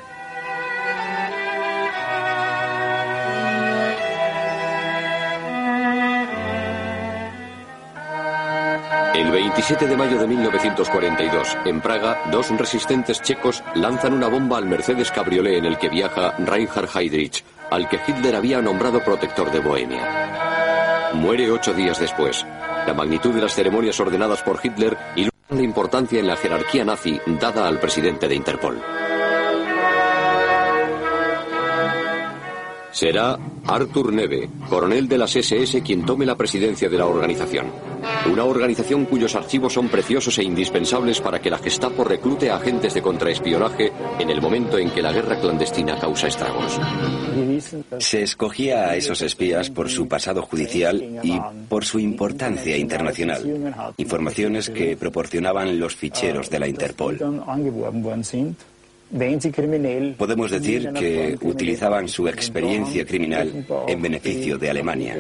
El 9.13 9.31
27 9.31 9.89
de 9.89 9.97
mayo 9.97 10.19
de 10.19 10.27
1942, 10.27 11.57
en 11.65 11.81
Praga, 11.81 12.23
dos 12.31 12.51
resistentes 12.51 13.23
checos 13.23 13.65
lanzan 13.75 14.13
una 14.13 14.29
bomba 14.29 14.59
al 14.59 14.67
Mercedes 14.67 15.11
Cabriolet 15.11 15.57
en 15.57 15.65
el 15.65 15.79
que 15.79 15.89
viaja 15.89 16.37
Reinhard 16.39 16.91
Heydrich, 16.95 17.43
al 17.71 17.89
que 17.89 18.01
Hitler 18.07 18.37
había 18.37 18.61
nombrado 18.61 19.03
protector 19.03 19.51
de 19.51 19.61
Bohemia. 19.61 21.11
Muere 21.15 21.51
ocho 21.51 21.73
días 21.73 21.99
después. 21.99 22.45
La 22.87 22.95
magnitud 22.95 23.35
de 23.35 23.41
las 23.41 23.55
ceremonias 23.55 23.99
ordenadas 23.99 24.43
por 24.43 24.61
Hitler 24.63 24.97
y 25.17 25.29
la 25.49 25.63
importancia 25.63 26.21
en 26.21 26.27
la 26.27 26.37
jerarquía 26.37 26.85
nazi 26.85 27.21
dada 27.41 27.67
al 27.67 27.79
presidente 27.79 28.29
de 28.29 28.35
Interpol. 28.35 28.81
Será 32.97 33.39
Arthur 33.67 34.11
Neve, 34.11 34.49
coronel 34.71 35.07
de 35.07 35.19
las 35.19 35.37
SS, 35.37 35.83
quien 35.83 36.07
tome 36.07 36.25
la 36.25 36.35
presidencia 36.35 36.89
de 36.89 36.97
la 36.97 37.05
organización. 37.05 37.67
Una 38.33 38.45
organización 38.45 39.05
cuyos 39.05 39.35
archivos 39.35 39.75
son 39.75 39.91
preciosos 39.91 40.39
e 40.39 40.45
indispensables 40.45 41.21
para 41.21 41.39
que 41.39 41.51
la 41.51 41.59
Gestapo 41.59 42.05
reclute 42.05 42.49
a 42.49 42.57
agentes 42.57 42.95
de 42.95 43.03
contraespionaje 43.03 43.93
en 44.19 44.31
el 44.31 44.41
momento 44.41 44.79
en 44.79 44.89
que 44.89 45.03
la 45.03 45.13
guerra 45.13 45.39
clandestina 45.39 45.99
causa 45.99 46.29
estragos. 46.29 46.81
Se 47.99 48.23
escogía 48.23 48.89
a 48.89 48.97
esos 48.97 49.21
espías 49.21 49.69
por 49.69 49.91
su 49.91 50.09
pasado 50.09 50.41
judicial 50.41 51.21
y 51.23 51.39
por 51.69 51.85
su 51.85 51.99
importancia 51.99 52.79
internacional, 52.79 53.93
informaciones 53.99 54.71
que 54.71 54.97
proporcionaban 54.97 55.79
los 55.79 55.95
ficheros 55.95 56.49
de 56.49 56.59
la 56.61 56.67
Interpol. 56.67 57.19
Podemos 60.19 60.51
decir 60.51 60.91
que 60.93 61.39
utilizaban 61.43 62.09
su 62.09 62.27
experiencia 62.29 63.05
criminal 63.05 63.65
en 63.87 64.03
beneficio 64.03 64.59
de 64.59 64.71
Alemania. 64.71 65.17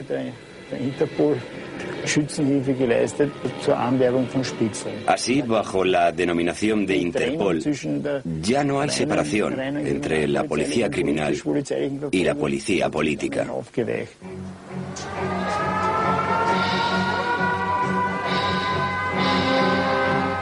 Así, 5.06 5.42
bajo 5.42 5.84
la 5.84 6.12
denominación 6.12 6.86
de 6.86 6.96
Interpol, 6.96 7.62
ya 8.42 8.64
no 8.64 8.80
hay 8.80 8.90
separación 8.90 9.60
entre 9.60 10.26
la 10.26 10.44
policía 10.44 10.90
criminal 10.90 11.34
y 12.10 12.24
la 12.24 12.34
policía 12.34 12.90
política. 12.90 13.46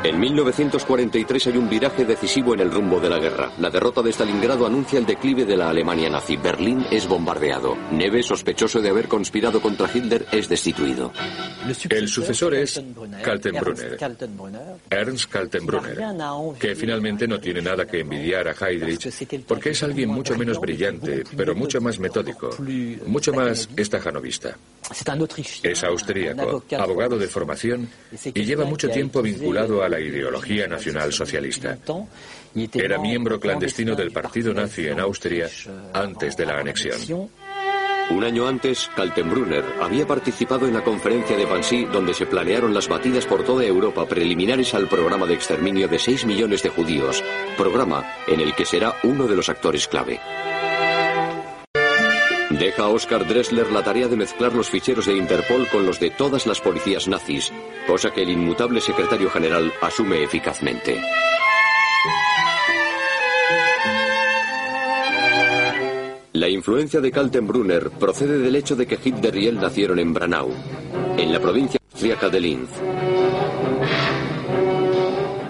En 0.04 0.20
1943 0.20 1.46
hay 1.46 1.56
un 1.56 1.66
viraje 1.66 2.04
decisivo 2.04 2.52
en 2.52 2.60
el 2.60 2.70
rumbo 2.70 3.00
de 3.00 3.08
la 3.08 3.18
guerra. 3.18 3.50
La 3.58 3.70
derrota 3.70 4.02
de 4.02 4.12
Stalingrado 4.12 4.66
anuncia 4.66 4.98
el 4.98 5.06
declive 5.06 5.46
de 5.46 5.56
la 5.56 5.70
Alemania 5.70 6.10
nazi. 6.10 6.36
Berlín 6.36 6.84
es 6.90 7.08
bombardeado. 7.08 7.74
Neve, 7.90 8.22
sospechoso 8.22 8.82
de 8.82 8.90
haber 8.90 9.08
conspirado 9.08 9.62
contra 9.62 9.88
Hitler, 9.90 10.26
es 10.30 10.46
destituido. 10.46 11.10
El 11.88 12.06
sucesor 12.06 12.54
es 12.54 12.82
Kaltenbrunner, 13.22 13.96
Ernst 14.90 15.30
Kaltenbrunner, 15.30 15.98
que 16.58 16.74
finalmente 16.74 17.26
no 17.26 17.40
tiene 17.40 17.62
nada 17.62 17.86
que 17.86 18.00
envidiar 18.00 18.48
a 18.48 18.52
Heydrich 18.52 19.44
porque 19.46 19.70
es 19.70 19.82
alguien 19.82 20.10
mucho 20.10 20.36
menos 20.36 20.60
brillante, 20.60 21.24
pero 21.34 21.54
mucho 21.54 21.80
más 21.80 21.98
metódico, 21.98 22.50
mucho 23.06 23.32
más 23.32 23.70
estajanovista. 23.74 24.54
Es 25.62 25.82
austríaco, 25.82 26.62
abogado 26.78 27.16
de 27.16 27.26
formación 27.26 27.88
y 28.34 28.44
lleva 28.44 28.66
mucho 28.66 28.90
tiempo 28.90 29.22
vinculado 29.22 29.82
a 29.82 29.93
la 29.94 30.00
ideología 30.00 30.66
nacional 30.66 31.12
socialista. 31.12 31.78
Era 32.74 32.98
miembro 32.98 33.38
clandestino 33.38 33.94
del 33.94 34.10
partido 34.10 34.52
nazi 34.52 34.88
en 34.88 34.98
Austria 34.98 35.48
antes 35.92 36.36
de 36.36 36.46
la 36.46 36.58
anexión. 36.58 37.30
Un 38.10 38.24
año 38.24 38.46
antes, 38.46 38.90
Kaltenbrunner 38.96 39.64
había 39.80 40.06
participado 40.06 40.66
en 40.66 40.74
la 40.74 40.82
conferencia 40.82 41.36
de 41.36 41.46
Wannsee 41.46 41.86
donde 41.86 42.12
se 42.12 42.26
planearon 42.26 42.74
las 42.74 42.88
batidas 42.88 43.24
por 43.24 43.44
toda 43.44 43.64
Europa 43.64 44.04
preliminares 44.06 44.74
al 44.74 44.88
programa 44.88 45.26
de 45.26 45.34
exterminio 45.34 45.86
de 45.86 45.98
6 45.98 46.26
millones 46.26 46.62
de 46.62 46.70
judíos, 46.70 47.22
programa 47.56 48.04
en 48.26 48.40
el 48.40 48.54
que 48.54 48.66
será 48.66 48.96
uno 49.04 49.26
de 49.26 49.36
los 49.36 49.48
actores 49.48 49.86
clave. 49.86 50.20
Deja 52.58 52.84
a 52.84 52.88
Oscar 52.88 53.26
Dressler 53.26 53.70
la 53.72 53.82
tarea 53.82 54.06
de 54.06 54.16
mezclar 54.16 54.52
los 54.52 54.70
ficheros 54.70 55.06
de 55.06 55.16
Interpol 55.16 55.66
con 55.68 55.84
los 55.84 55.98
de 55.98 56.10
todas 56.10 56.46
las 56.46 56.60
policías 56.60 57.08
nazis, 57.08 57.52
cosa 57.84 58.12
que 58.12 58.22
el 58.22 58.30
inmutable 58.30 58.80
secretario 58.80 59.28
general 59.28 59.72
asume 59.80 60.22
eficazmente. 60.22 61.00
La 66.32 66.48
influencia 66.48 67.00
de 67.00 67.10
Kaltenbrunner 67.10 67.90
procede 67.90 68.38
del 68.38 68.54
hecho 68.54 68.76
de 68.76 68.86
que 68.86 68.98
Hitler 69.02 69.36
y 69.36 69.48
él 69.48 69.56
nacieron 69.56 69.98
en 69.98 70.14
Branau, 70.14 70.52
en 71.16 71.32
la 71.32 71.40
provincia 71.40 71.80
austríaca 71.92 72.28
de 72.28 72.40
Linz. 72.40 72.70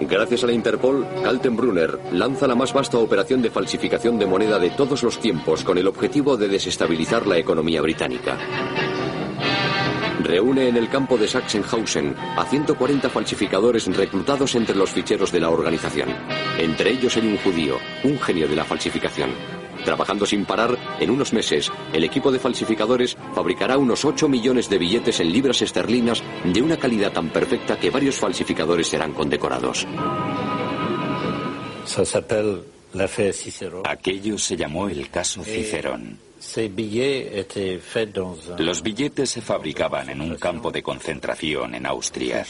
Gracias 0.07 0.43
a 0.43 0.47
la 0.47 0.53
Interpol, 0.53 1.05
Kaltenbrunner 1.23 1.99
lanza 2.11 2.47
la 2.47 2.55
más 2.55 2.73
vasta 2.73 2.97
operación 2.97 3.41
de 3.41 3.49
falsificación 3.49 4.19
de 4.19 4.27
moneda 4.27 4.59
de 4.59 4.69
todos 4.69 5.01
los 5.01 5.19
tiempos 5.19 5.63
con 5.63 5.77
el 5.77 5.87
objetivo 5.87 6.37
de 6.37 6.47
desestabilizar 6.47 7.25
la 7.25 7.37
economía 7.37 7.81
británica. 7.81 8.37
Reúne 10.21 10.69
en 10.69 10.77
el 10.77 10.89
campo 10.89 11.17
de 11.17 11.27
Sachsenhausen 11.27 12.15
a 12.37 12.45
140 12.45 13.09
falsificadores 13.09 13.85
reclutados 13.95 14.55
entre 14.55 14.75
los 14.75 14.91
ficheros 14.91 15.31
de 15.31 15.39
la 15.39 15.49
organización. 15.49 16.09
Entre 16.57 16.91
ellos 16.91 17.15
hay 17.17 17.27
un 17.27 17.37
judío, 17.37 17.77
un 18.03 18.19
genio 18.19 18.47
de 18.47 18.55
la 18.55 18.65
falsificación. 18.65 19.31
Trabajando 19.85 20.25
sin 20.25 20.45
parar, 20.45 20.75
en 20.99 21.11
unos 21.11 21.31
meses, 21.31 21.71
el 21.93 22.03
equipo 22.03 22.31
de 22.31 22.39
falsificadores 22.39 23.15
fabricará 23.35 23.77
unos 23.77 24.03
8 24.03 24.27
millones 24.27 24.67
de 24.67 24.79
billetes 24.79 25.19
en 25.19 25.31
libras 25.31 25.61
esterlinas 25.61 26.23
de 26.43 26.61
una 26.61 26.77
calidad 26.77 27.13
tan 27.13 27.29
perfecta 27.29 27.79
que 27.79 27.91
varios 27.91 28.15
falsificadores 28.15 28.87
serán 28.87 29.13
condecorados. 29.13 29.85
Aquello 33.85 34.37
se 34.39 34.57
llamó 34.57 34.89
el 34.89 35.09
caso 35.09 35.43
Cicerón. 35.43 36.17
Los 38.57 38.81
billetes 38.81 39.29
se 39.29 39.41
fabricaban 39.41 40.09
en 40.09 40.21
un 40.21 40.35
campo 40.35 40.71
de 40.71 40.81
concentración 40.81 41.75
en 41.75 41.85
Austria. 41.85 42.43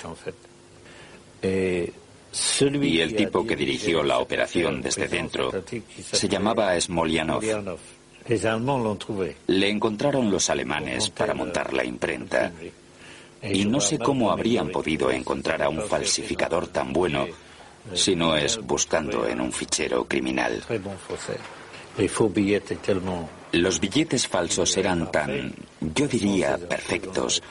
Y 2.81 2.99
el 2.99 3.15
tipo 3.15 3.45
que 3.45 3.55
dirigió 3.55 4.03
la 4.03 4.19
operación 4.19 4.81
desde 4.81 5.07
dentro 5.07 5.51
se 6.11 6.27
llamaba 6.27 6.79
Smolianov. 6.79 7.43
Le 9.47 9.69
encontraron 9.69 10.31
los 10.31 10.49
alemanes 10.49 11.09
para 11.09 11.33
montar 11.33 11.73
la 11.73 11.85
imprenta. 11.85 12.51
Y 13.41 13.65
no 13.65 13.79
sé 13.79 13.99
cómo 13.99 14.31
habrían 14.31 14.69
podido 14.69 15.11
encontrar 15.11 15.61
a 15.61 15.69
un 15.69 15.81
falsificador 15.83 16.67
tan 16.67 16.91
bueno 16.91 17.27
si 17.93 18.15
no 18.15 18.35
es 18.35 18.57
buscando 18.57 19.27
en 19.27 19.39
un 19.39 19.51
fichero 19.51 20.05
criminal. 20.05 20.63
Los 23.51 23.79
billetes 23.79 24.27
falsos 24.27 24.75
eran 24.75 25.11
tan, 25.11 25.53
yo 25.93 26.07
diría, 26.07 26.57
perfectos, 26.57 27.43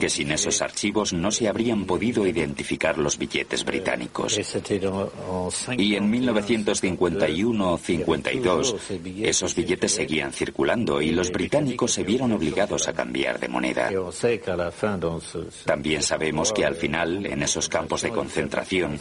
que 0.00 0.08
sin 0.08 0.32
esos 0.32 0.62
archivos 0.62 1.12
no 1.12 1.30
se 1.30 1.46
habrían 1.48 1.84
podido 1.84 2.26
identificar 2.26 2.96
los 2.98 3.18
billetes 3.18 3.62
británicos. 3.64 4.38
Y 5.76 5.96
en 5.96 6.12
1951-52, 6.12 8.76
esos 9.22 9.54
billetes 9.54 9.92
seguían 9.92 10.32
circulando 10.32 11.02
y 11.02 11.10
los 11.10 11.30
británicos 11.30 11.92
se 11.92 12.04
vieron 12.04 12.32
obligados 12.32 12.88
a 12.88 12.92
cambiar 12.92 13.40
de 13.40 13.48
moneda. 13.48 13.90
También 15.64 16.02
sabemos 16.02 16.52
que 16.52 16.64
al 16.64 16.76
final, 16.76 17.26
en 17.26 17.42
esos 17.42 17.68
campos 17.68 18.02
de 18.02 18.10
concentración, 18.10 19.00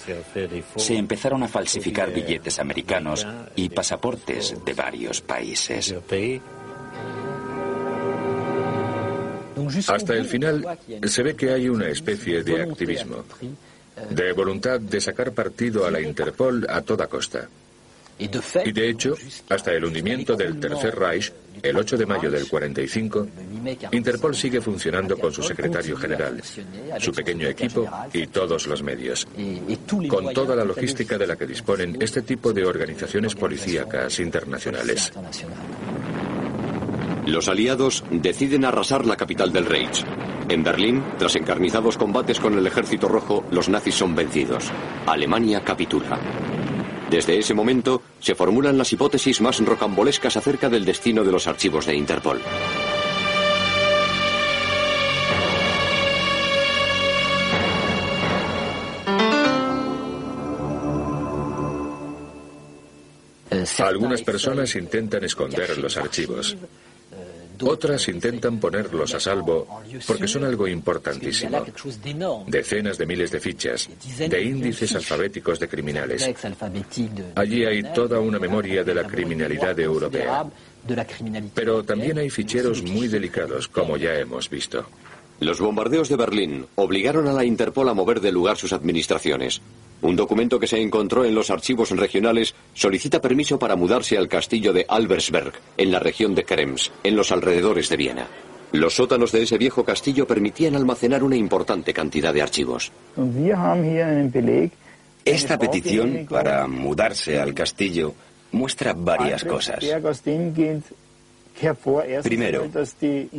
se 0.76 0.96
empezaron 0.96 1.44
a 1.44 1.48
falsificar 1.48 2.12
billetes 2.14 2.60
americanos 2.60 3.28
y 3.56 3.70
pasaportes 3.70 4.56
de 4.66 4.74
varios 4.74 5.22
países. 5.22 5.96
Hasta 9.88 10.14
el 10.14 10.26
final 10.26 10.78
se 11.04 11.24
ve 11.24 11.36
que 11.36 11.52
hay 11.52 11.70
una 11.70 11.88
especie 11.88 12.44
de 12.44 12.62
activismo, 12.62 13.24
de 14.10 14.32
voluntad 14.34 14.80
de 14.80 15.00
sacar 15.02 15.32
partido 15.32 15.86
a 15.86 15.92
la 15.92 16.02
Interpol 16.02 16.66
a 16.70 16.82
toda 16.82 17.08
costa. 17.08 17.48
Y 18.18 18.72
de 18.72 18.90
hecho, 18.90 19.16
hasta 19.50 19.74
el 19.74 19.84
hundimiento 19.84 20.36
del 20.36 20.58
Tercer 20.58 20.96
Reich, 20.96 21.34
el 21.62 21.76
8 21.76 21.98
de 21.98 22.06
mayo 22.06 22.32
del 22.32 22.48
45, 22.48 23.28
Interpol 23.92 24.36
sigue 24.36 24.62
funcionando 24.62 25.18
con 25.18 25.34
su 25.34 25.44
secretario 25.44 25.98
general, 25.98 26.42
su 27.00 27.12
pequeño 27.12 27.48
equipo 27.48 27.90
y 28.14 28.28
todos 28.28 28.68
los 28.68 28.82
medios, 28.84 29.28
con 30.08 30.34
toda 30.34 30.56
la 30.56 30.64
logística 30.64 31.18
de 31.18 31.28
la 31.28 31.36
que 31.36 31.46
disponen 31.46 31.98
este 32.02 32.22
tipo 32.22 32.54
de 32.54 32.66
organizaciones 32.66 33.36
policíacas 33.36 34.20
internacionales. 34.20 35.12
Los 37.26 37.48
aliados 37.48 38.04
deciden 38.12 38.66
arrasar 38.66 39.06
la 39.06 39.18
capital 39.18 39.52
del 39.52 39.66
Reich. 39.66 40.04
En 40.48 40.64
Berlín, 40.64 41.04
tras 41.18 41.36
encarnizados 41.36 41.98
combates 41.98 42.40
con 42.40 42.56
el 42.56 42.68
ejército 42.68 43.08
rojo, 43.08 43.44
los 43.50 43.68
nazis 43.68 43.96
son 43.96 44.14
vencidos. 44.14 44.66
Alemania 45.08 45.64
capitula. 45.64 46.20
Desde 47.10 47.40
ese 47.40 47.56
momento 47.56 48.04
se 48.20 48.36
formulan 48.36 48.78
las 48.78 48.94
hipótesis 48.94 49.42
más 49.42 49.60
rocambolescas 49.60 50.38
acerca 50.38 50.70
del 50.70 50.86
destino 50.86 51.24
de 51.24 51.32
los 51.32 51.48
archivos 51.48 51.88
de 51.88 51.96
Interpol. 51.96 52.42
Algunas 63.80 64.22
personas 64.22 64.76
intentan 64.76 65.24
esconder 65.24 65.78
los 65.80 65.98
archivos. 65.98 66.56
Otras 67.62 68.08
intentan 68.08 68.60
ponerlos 68.60 69.14
a 69.14 69.20
salvo 69.20 69.68
porque 70.08 70.28
son 70.28 70.44
algo 70.44 70.68
importantísimo. 70.68 71.66
Decenas 72.48 72.98
de 72.98 73.06
miles 73.06 73.32
de 73.32 73.40
fichas, 73.40 73.90
de 74.18 74.44
índices 74.44 74.96
alfabéticos 74.96 75.60
de 75.60 75.68
criminales. 75.68 76.30
Allí 77.36 77.66
hay 77.66 77.84
toda 77.94 78.20
una 78.20 78.40
memoria 78.40 78.84
de 78.84 78.96
la 78.96 79.04
criminalidad 79.04 79.80
europea. 79.80 80.46
Pero 81.54 81.84
también 81.84 82.18
hay 82.20 82.30
ficheros 82.30 82.84
muy 82.84 83.08
delicados, 83.08 83.68
como 83.68 83.98
ya 83.98 84.14
hemos 84.14 84.50
visto. 84.50 84.86
Los 85.40 85.60
bombardeos 85.60 86.08
de 86.10 86.16
Berlín 86.16 86.66
obligaron 86.76 87.28
a 87.28 87.34
la 87.34 87.44
Interpol 87.44 87.90
a 87.90 87.94
mover 87.94 88.22
de 88.22 88.32
lugar 88.32 88.58
sus 88.58 88.72
administraciones. 88.74 89.62
Un 90.02 90.16
documento 90.16 90.60
que 90.60 90.68
se 90.68 90.82
encontró 90.82 91.26
en 91.26 91.36
los 91.36 91.50
archivos 91.50 91.90
regionales 91.92 92.56
solicita 92.74 93.22
permiso 93.22 93.60
para 93.60 93.76
mudarse 93.76 94.18
al 94.18 94.28
castillo 94.28 94.72
de 94.72 94.86
Albersberg, 94.88 95.54
en 95.78 95.92
la 95.92 96.00
región 96.00 96.36
de 96.36 96.44
Krems, 96.44 96.92
en 97.04 97.16
los 97.16 97.32
alrededores 97.32 97.90
de 97.90 97.98
Viena. 97.98 98.28
Los 98.72 98.96
sótanos 98.96 99.32
de 99.32 99.44
ese 99.44 99.58
viejo 99.58 99.84
castillo 99.84 100.28
permitían 100.28 100.76
almacenar 100.76 101.24
una 101.24 101.36
importante 101.36 101.94
cantidad 101.94 102.34
de 102.34 102.42
archivos. 102.42 102.92
Esta 105.24 105.58
petición 105.58 106.28
para 106.30 106.68
mudarse 106.68 107.40
al 107.40 107.54
castillo 107.54 108.14
muestra 108.52 108.94
varias 108.94 109.44
cosas. 109.44 109.80
Primero, 112.24 112.70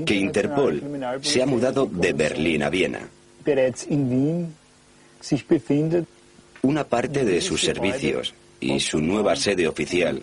que 0.05 0.15
Interpol 0.15 0.83
se 1.21 1.43
ha 1.43 1.47
mudado 1.47 1.87
de 1.87 2.13
Berlín 2.13 2.63
a 2.63 2.71
Viena. 2.71 3.01
Una 6.63 6.85
parte 6.85 7.25
de 7.25 7.41
sus 7.41 7.61
servicios 7.61 8.35
y 8.59 8.81
su 8.81 9.01
nueva 9.01 9.37
sede 9.37 9.69
oficial 9.69 10.21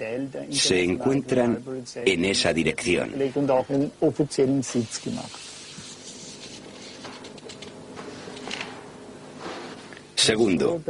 se 0.50 0.84
encuentran 0.84 1.60
en 1.96 2.26
esa 2.26 2.52
dirección. 2.52 3.14
Segundo, 10.16 10.82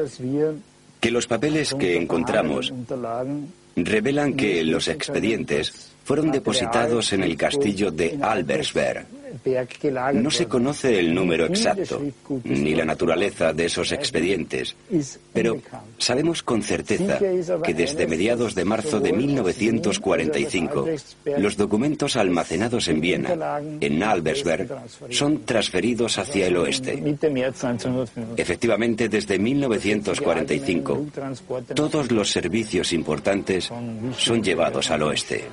que 0.99 1.11
los 1.11 1.27
papeles 1.27 1.73
que 1.73 1.97
encontramos 1.97 2.71
revelan 3.75 4.35
que 4.35 4.63
los 4.63 4.87
expedientes 4.87 5.92
fueron 6.03 6.31
depositados 6.31 7.13
en 7.13 7.23
el 7.23 7.35
castillo 7.35 7.91
de 7.91 8.17
Albersberg. 8.21 9.05
No 10.13 10.29
se 10.29 10.45
conoce 10.45 10.99
el 10.99 11.13
número 11.13 11.45
exacto 11.45 12.01
ni 12.43 12.75
la 12.75 12.85
naturaleza 12.85 13.51
de 13.51 13.65
esos 13.65 13.91
expedientes, 13.91 14.75
pero 15.33 15.59
sabemos 15.97 16.43
con 16.43 16.61
certeza 16.61 17.19
que 17.63 17.73
desde 17.73 18.07
mediados 18.07 18.53
de 18.53 18.65
marzo 18.65 18.99
de 18.99 19.11
1945 19.11 20.87
los 21.37 21.57
documentos 21.57 22.15
almacenados 22.15 22.87
en 22.87 23.01
Viena, 23.01 23.59
en 23.81 24.03
Albersberg, 24.03 24.69
son 25.09 25.43
transferidos 25.45 26.19
hacia 26.19 26.47
el 26.47 26.57
oeste. 26.57 27.17
Efectivamente, 28.37 29.09
desde 29.09 29.39
1945, 29.39 31.05
todos 31.73 32.11
los 32.11 32.29
servicios 32.29 32.93
importantes 32.93 33.71
son 34.17 34.43
llevados 34.43 34.91
al 34.91 35.03
oeste. 35.03 35.45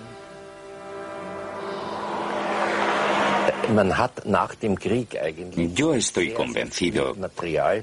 Yo 5.75 5.95
estoy 5.95 6.31
convencido 6.31 7.15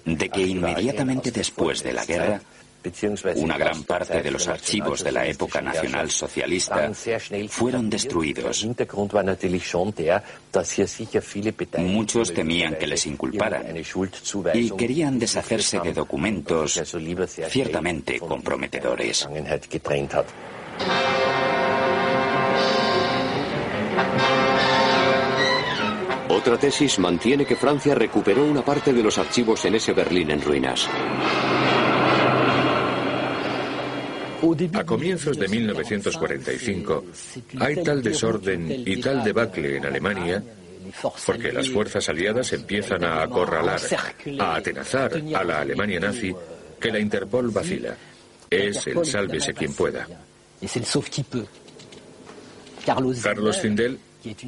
de 0.05 0.29
que 0.29 0.41
inmediatamente 0.41 1.31
después 1.31 1.83
de 1.83 1.93
la 1.93 2.05
guerra, 2.05 2.41
una 3.35 3.57
gran 3.57 3.83
parte 3.83 4.21
de 4.21 4.31
los 4.31 4.47
archivos 4.47 5.03
de 5.03 5.11
la 5.11 5.25
época 5.25 5.61
nacional 5.61 6.09
socialista 6.09 6.91
fueron 7.49 7.89
destruidos. 7.89 8.65
Muchos 11.79 12.33
temían 12.33 12.75
que 12.75 12.87
les 12.87 13.05
inculparan 13.05 13.65
y 14.53 14.71
querían 14.71 15.19
deshacerse 15.19 15.79
de 15.79 15.93
documentos 15.93 16.81
ciertamente 17.49 18.19
comprometedores. 18.19 19.27
Otra 26.29 26.57
tesis 26.57 26.99
mantiene 26.99 27.45
que 27.45 27.55
Francia 27.55 27.95
recuperó 27.95 28.45
una 28.45 28.63
parte 28.63 28.93
de 28.93 29.01
los 29.01 29.17
archivos 29.17 29.63
en 29.65 29.75
ese 29.75 29.93
Berlín 29.93 30.31
en 30.31 30.41
ruinas. 30.41 30.87
A 34.73 34.83
comienzos 34.83 35.37
de 35.37 35.47
1945 35.47 37.05
hay 37.59 37.83
tal 37.83 38.03
desorden 38.03 38.83
y 38.85 39.01
tal 39.01 39.23
debacle 39.23 39.77
en 39.77 39.85
Alemania 39.85 40.43
porque 41.25 41.51
las 41.51 41.69
fuerzas 41.69 42.07
aliadas 42.09 42.53
empiezan 42.53 43.03
a 43.03 43.23
acorralar, 43.23 43.81
a 44.39 44.55
atenazar 44.55 45.21
a 45.35 45.43
la 45.43 45.61
Alemania 45.61 45.99
nazi 45.99 46.33
que 46.79 46.91
la 46.91 46.99
Interpol 46.99 47.49
vacila. 47.49 47.95
Es 48.49 48.87
el 48.87 49.05
sálvese 49.05 49.53
quien 49.53 49.73
pueda. 49.73 50.07
Carlos 53.21 53.59
Findel, 53.59 53.99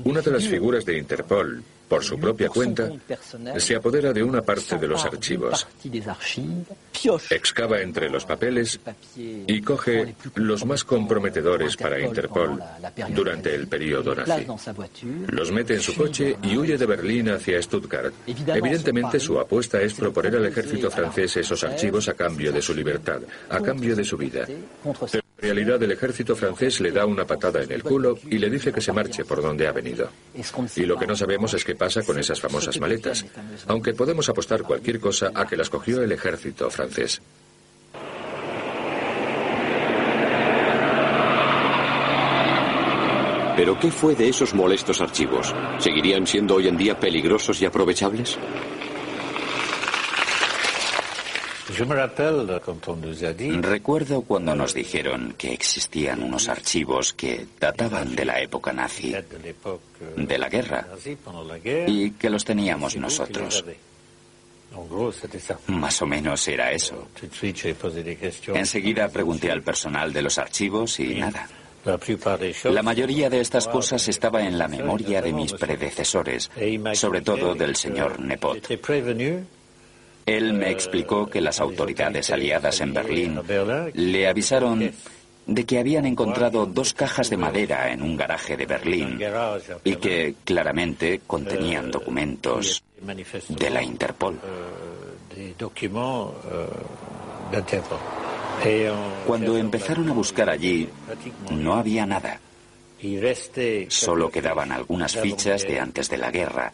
una 0.04 0.22
de 0.22 0.32
las 0.32 0.48
figuras 0.48 0.86
de 0.86 0.98
Interpol, 0.98 1.64
por 1.88 2.04
su 2.04 2.20
propia 2.20 2.50
cuenta, 2.50 2.90
se 3.58 3.76
apodera 3.76 4.14
de 4.14 4.24
una 4.24 4.42
parte 4.42 4.78
de 4.78 4.88
los 4.88 5.04
archivos, 5.04 5.68
excava 7.30 7.82
entre 7.82 8.10
los 8.10 8.26
papeles 8.26 8.80
y 9.16 9.62
coge 9.62 10.16
los 10.36 10.66
más 10.66 10.84
comprometedores 10.84 11.76
para 11.76 12.00
Interpol 12.00 12.62
durante 13.10 13.56
el 13.56 13.68
periodo 13.68 14.14
nazi. 14.14 14.46
Los 15.28 15.52
mete 15.52 15.74
en 15.76 15.82
su 15.82 15.96
coche 15.96 16.38
y 16.44 16.58
huye 16.58 16.78
de 16.78 16.86
Berlín 16.86 17.30
hacia 17.30 17.62
Stuttgart. 17.62 18.14
Evidentemente 18.28 19.20
su 19.20 19.40
apuesta 19.40 19.82
es 19.82 19.96
proponer 19.96 20.36
al 20.36 20.46
ejército 20.46 20.92
francés 20.92 21.38
esos 21.38 21.64
archivos 21.64 22.08
a 22.08 22.14
cambio 22.14 22.52
de 22.52 22.62
su 22.62 22.74
libertad, 22.74 23.22
a 23.50 23.60
cambio 23.60 23.96
de 23.96 24.04
su 24.04 24.16
vida. 24.16 24.46
Realidad 25.42 25.82
el 25.84 25.92
ejército 25.92 26.36
francés 26.36 26.80
le 26.82 26.92
da 26.92 27.06
una 27.06 27.26
patada 27.26 27.64
en 27.64 27.72
el 27.72 27.84
culo 27.84 28.18
y 28.30 28.38
le 28.38 28.50
dice 28.50 28.72
que 28.72 28.82
se 28.82 28.92
marche 28.92 29.26
por 29.26 29.42
donde 29.42 29.68
ha 29.68 29.72
venido. 29.72 30.10
Y 30.76 30.86
lo 30.86 30.98
que 30.98 31.08
no 31.08 31.16
sabemos 31.16 31.54
es 31.54 31.64
qué 31.64 31.76
pasa 31.76 32.04
con 32.04 32.20
esas 32.20 32.40
famosas 32.40 32.80
maletas, 32.80 33.26
aunque 33.68 33.94
podemos 33.94 34.28
apostar 34.30 34.64
cualquier 34.64 35.00
cosa 35.00 35.32
a 35.34 35.46
que 35.48 35.58
las 35.58 35.70
cogió 35.70 36.02
el 36.02 36.12
ejército 36.12 36.70
francés. 36.70 37.22
¿Pero 43.60 43.78
qué 43.78 43.92
fue 43.92 44.16
de 44.16 44.30
esos 44.30 44.54
molestos 44.54 45.02
archivos? 45.02 45.54
¿Seguirían 45.80 46.26
siendo 46.26 46.56
hoy 46.56 46.70
en 46.70 46.78
día 46.78 46.98
peligrosos 46.98 47.62
y 47.62 47.66
aprovechables? 47.66 48.40
Recuerdo 53.62 54.22
cuando 54.22 54.56
nos 54.56 54.74
dijeron 54.74 55.36
que 55.38 55.54
existían 55.54 56.24
unos 56.24 56.50
archivos 56.50 57.14
que 57.14 57.46
databan 57.60 58.16
de 58.16 58.26
la 58.26 58.42
época 58.42 58.74
nazi, 58.74 59.14
de 60.16 60.38
la 60.38 60.50
guerra, 60.50 60.88
y 61.88 62.12
que 62.12 62.30
los 62.30 62.44
teníamos 62.44 62.96
nosotros. 62.96 63.64
Más 65.68 66.02
o 66.02 66.06
menos 66.06 66.48
era 66.48 66.72
eso. 66.72 67.08
Enseguida 68.54 69.10
pregunté 69.10 69.52
al 69.52 69.62
personal 69.64 70.14
de 70.14 70.22
los 70.22 70.38
archivos 70.38 71.00
y 71.00 71.16
nada. 71.16 71.48
La 72.66 72.84
mayoría 72.84 73.30
de 73.30 73.40
estas 73.40 73.68
cosas 73.68 74.08
estaba 74.08 74.44
en 74.44 74.58
la 74.58 74.68
memoria 74.68 75.22
de 75.22 75.32
mis 75.34 75.54
predecesores, 75.54 76.52
sobre 76.94 77.22
todo 77.22 77.56
del 77.56 77.76
señor 77.76 78.20
Nepot. 78.20 78.60
Él 80.30 80.54
me 80.54 80.70
explicó 80.70 81.26
que 81.26 81.42
las 81.42 81.60
autoridades 81.60 82.30
aliadas 82.30 82.82
en 82.82 82.94
Berlín 82.94 83.42
le 83.94 84.28
avisaron 84.28 84.92
de 85.48 85.66
que 85.66 85.80
habían 85.80 86.06
encontrado 86.06 86.68
dos 86.68 86.94
cajas 86.94 87.32
de 87.32 87.38
madera 87.38 87.92
en 87.92 88.04
un 88.04 88.16
garaje 88.16 88.56
de 88.56 88.68
Berlín 88.68 89.20
y 89.84 89.96
que 89.96 90.36
claramente 90.44 91.22
contenían 91.26 91.90
documentos 91.90 92.84
de 93.50 93.70
la 93.72 93.82
Interpol. 93.82 94.40
Cuando 99.26 99.58
empezaron 99.58 100.10
a 100.10 100.14
buscar 100.14 100.52
allí, 100.52 100.88
no 101.50 101.74
había 101.74 102.06
nada. 102.06 102.40
Solo 103.88 104.30
quedaban 104.30 104.72
algunas 104.72 105.16
fichas 105.18 105.64
de 105.64 105.80
antes 105.80 106.08
de 106.08 106.18
la 106.18 106.30
guerra 106.30 106.72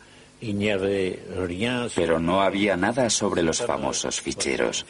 pero 1.96 2.20
no 2.20 2.42
había 2.42 2.78
nada 2.78 3.10
sobre 3.10 3.42
los 3.42 3.62
famosos 3.62 4.22
ficheros. 4.22 4.86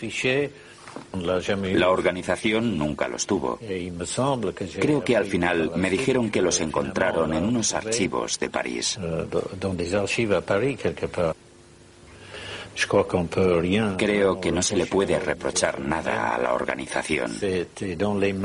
La 1.22 1.90
organización 1.90 2.78
nunca 2.78 3.08
los 3.08 3.26
tuvo. 3.26 3.60
Creo 4.80 5.04
que 5.04 5.18
al 5.18 5.26
final 5.26 5.72
me 5.76 5.90
dijeron 5.90 6.30
que 6.30 6.42
los 6.42 6.60
encontraron 6.62 7.34
en 7.34 7.44
unos 7.44 7.74
archivos 7.74 8.40
de 8.40 8.50
París. 8.50 8.98
Creo 13.98 14.42
que 14.42 14.52
no 14.52 14.62
se 14.62 14.76
le 14.76 14.86
puede 14.86 15.18
reprochar 15.20 15.80
nada 15.80 16.36
a 16.36 16.38
la 16.38 16.54
organización. 16.54 17.32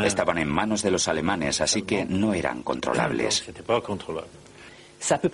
Estaban 0.05 0.39
en 0.39 0.49
manos 0.49 0.83
de 0.83 0.91
los 0.93 1.09
alemanes, 1.09 1.61
así 1.61 1.83
que 1.83 2.05
no 2.05 2.33
eran 2.33 2.63
controlables. 2.63 3.45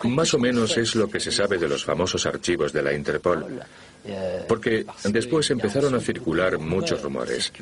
Más 0.05 0.35
o 0.35 0.39
menos 0.39 0.77
es 0.77 0.95
lo 0.95 1.09
que 1.09 1.21
se 1.21 1.33
sabe 1.33 1.59
de 1.59 1.69
los 1.69 1.85
famosos 1.85 2.25
archivos 2.27 2.73
de 2.73 2.83
la 2.83 2.93
Interpol, 2.93 3.61
porque 4.49 4.87
después 5.05 5.51
empezaron 5.51 5.95
a 5.95 6.01
circular 6.01 6.59
muchos 6.59 7.03
rumores. 7.03 7.53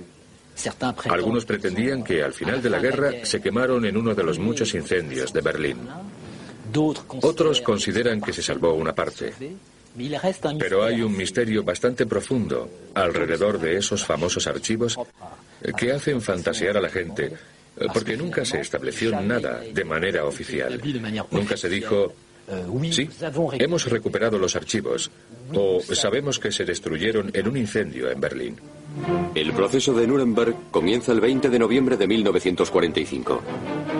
Algunos 1.08 1.44
pretendían 1.44 2.04
que 2.04 2.22
al 2.22 2.32
final 2.32 2.62
de 2.62 2.70
la 2.70 2.78
guerra 2.78 3.12
se 3.24 3.40
quemaron 3.40 3.84
en 3.86 3.96
uno 3.96 4.14
de 4.14 4.22
los 4.22 4.38
muchos 4.38 4.74
incendios 4.74 5.32
de 5.32 5.40
Berlín. 5.40 5.78
Otros 7.22 7.60
consideran 7.60 8.20
que 8.20 8.32
se 8.32 8.42
salvó 8.42 8.74
una 8.74 8.94
parte. 8.94 9.32
Pero 10.58 10.84
hay 10.84 11.02
un 11.02 11.16
misterio 11.16 11.62
bastante 11.62 12.04
profundo 12.04 12.68
alrededor 12.94 13.60
de 13.60 13.76
esos 13.76 14.04
famosos 14.04 14.46
archivos 14.46 14.98
que 15.76 15.92
hacen 15.92 16.20
fantasear 16.20 16.76
a 16.76 16.80
la 16.80 16.88
gente 16.88 17.32
porque 17.92 18.16
nunca 18.16 18.44
se 18.44 18.60
estableció 18.60 19.20
nada 19.20 19.60
de 19.60 19.84
manera 19.84 20.24
oficial. 20.24 20.80
Nunca 21.30 21.56
se 21.56 21.68
dijo, 21.68 22.12
sí, 22.90 23.08
hemos 23.58 23.86
recuperado 23.86 24.38
los 24.38 24.56
archivos 24.56 25.10
o 25.52 25.80
sabemos 25.80 26.38
que 26.38 26.52
se 26.52 26.64
destruyeron 26.64 27.30
en 27.32 27.48
un 27.48 27.56
incendio 27.56 28.10
en 28.10 28.20
Berlín. 28.20 28.60
El 29.34 29.52
proceso 29.52 29.92
de 29.92 30.06
Nuremberg 30.06 30.54
comienza 30.70 31.12
el 31.12 31.20
20 31.20 31.50
de 31.50 31.58
noviembre 31.58 31.96
de 31.96 32.06
1945. 32.06 33.42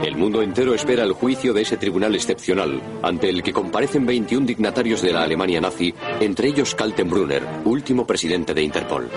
El 0.05 0.17
mundo 0.17 0.43
entero 0.43 0.75
espera 0.75 1.03
el 1.03 1.13
juicio 1.13 1.53
de 1.53 1.63
ese 1.63 1.77
tribunal 1.77 2.15
excepcional, 2.15 2.81
ante 3.03 3.29
el 3.29 3.43
que 3.43 3.53
comparecen 3.53 4.07
21 4.07 4.47
dignatarios 4.47 5.03
de 5.03 5.13
la 5.13 5.25
Alemania 5.25 5.61
nazi, 5.61 5.93
entre 6.21 6.49
ellos 6.49 6.75
Kaltenbrunner, 6.75 7.43
último 7.65 8.07
presidente 8.07 8.55
de 8.55 8.63
Interpol. 8.63 9.09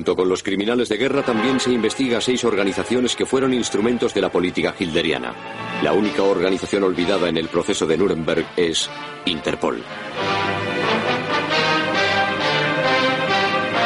Junto 0.00 0.16
con 0.16 0.30
los 0.30 0.42
criminales 0.42 0.88
de 0.88 0.96
guerra 0.96 1.22
también 1.22 1.60
se 1.60 1.70
investiga 1.70 2.16
a 2.16 2.20
seis 2.22 2.42
organizaciones 2.44 3.14
que 3.14 3.26
fueron 3.26 3.52
instrumentos 3.52 4.14
de 4.14 4.22
la 4.22 4.30
política 4.30 4.74
hilderiana. 4.78 5.34
La 5.82 5.92
única 5.92 6.22
organización 6.22 6.84
olvidada 6.84 7.28
en 7.28 7.36
el 7.36 7.48
proceso 7.48 7.86
de 7.86 7.98
Nuremberg 7.98 8.46
es 8.56 8.88
Interpol. 9.26 9.84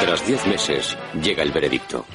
Tras 0.02 0.24
diez 0.24 0.46
meses, 0.46 0.96
llega 1.20 1.42
el 1.42 1.50
veredicto. 1.50 2.06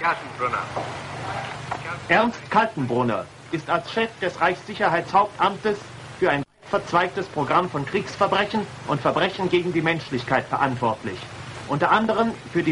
Ernst 2.08 2.40
Kaltenbrunner 2.50 3.26
ist 3.52 3.70
als 3.70 3.92
Chef 3.92 4.18
des 4.22 4.40
Reichssicherheitshauptamtes 4.40 5.78
für 6.18 6.30
ein 6.30 6.44
verzweigtes 6.70 7.26
Programm 7.26 7.70
von 7.70 7.86
Kriegsverbrechen 7.86 8.66
und 8.88 9.02
Verbrechen 9.02 9.50
gegen 9.50 9.74
die 9.74 9.82
Menschlichkeit 9.82 10.46
verantwortlich. 10.46 11.20
Unter 11.68 11.92
anderem 11.92 12.32
für 12.54 12.64
die 12.64 12.72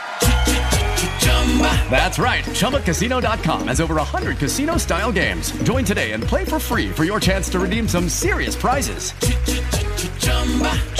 That's 1.91 2.17
right. 2.17 2.43
ChumbaCasino.com 2.45 3.67
has 3.67 3.81
over 3.81 3.95
100 3.95 4.37
casino 4.37 4.77
style 4.77 5.11
games. 5.11 5.51
Join 5.63 5.83
today 5.83 6.13
and 6.13 6.23
play 6.23 6.45
for 6.45 6.59
free 6.59 6.89
for 6.89 7.03
your 7.03 7.19
chance 7.19 7.49
to 7.49 7.59
redeem 7.59 7.87
some 7.87 8.07
serious 8.07 8.55
prizes. 8.55 9.11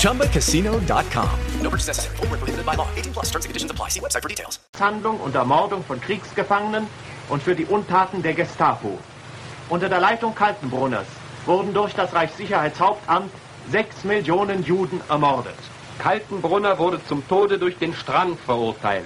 ChumbaCasino.com. 0.01 1.39
No 1.61 1.69
purchase 1.69 1.87
necessary. 1.87 2.17
Full 2.17 2.27
prohibited 2.27 2.65
by 2.65 2.75
law. 2.75 2.89
18 2.95 3.13
plus 3.13 3.25
terms 3.31 3.45
and 3.45 3.49
conditions 3.49 3.71
apply. 3.71 3.89
See 3.89 4.01
website 4.01 4.21
for 4.21 4.29
details. 4.29 4.59
Handlung 4.77 5.19
und 5.21 5.33
Ermordung 5.35 5.83
von 5.83 6.01
Kriegsgefangenen 6.01 6.87
und 7.29 7.41
für 7.41 7.55
die 7.55 7.65
Untaten 7.65 8.21
der 8.21 8.33
Gestapo. 8.33 8.99
Unter 9.69 9.87
der 9.87 10.01
Leitung 10.01 10.35
Kaltenbrunners 10.35 11.07
wurden 11.45 11.73
durch 11.73 11.93
das 11.93 12.13
Reichssicherheitshauptamt 12.13 13.31
sechs 13.71 14.03
Millionen 14.03 14.63
Juden 14.63 15.01
ermordet. 15.07 15.55
Kaltenbrunner 15.97 16.77
wurde 16.77 16.99
zum 17.05 17.25
Tode 17.27 17.57
durch 17.57 17.77
den 17.77 17.93
Strang 17.93 18.37
verurteilt. 18.37 19.05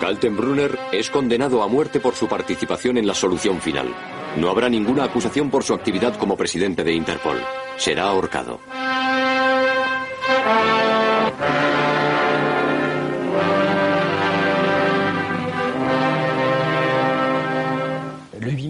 Kaltenbrunner 0.00 0.78
es 0.92 1.10
condenado 1.10 1.62
a 1.62 1.68
muerte 1.68 2.00
por 2.00 2.14
su 2.14 2.26
participación 2.26 2.96
en 2.96 3.06
la 3.06 3.14
solución 3.14 3.60
final. 3.60 3.94
No 4.38 4.48
habrá 4.48 4.68
ninguna 4.68 5.04
acusación 5.04 5.50
por 5.50 5.62
su 5.62 5.74
actividad 5.74 6.16
como 6.16 6.36
presidente 6.36 6.82
de 6.82 6.94
Interpol. 6.94 7.36
Será 7.76 8.04
ahorcado. 8.04 8.60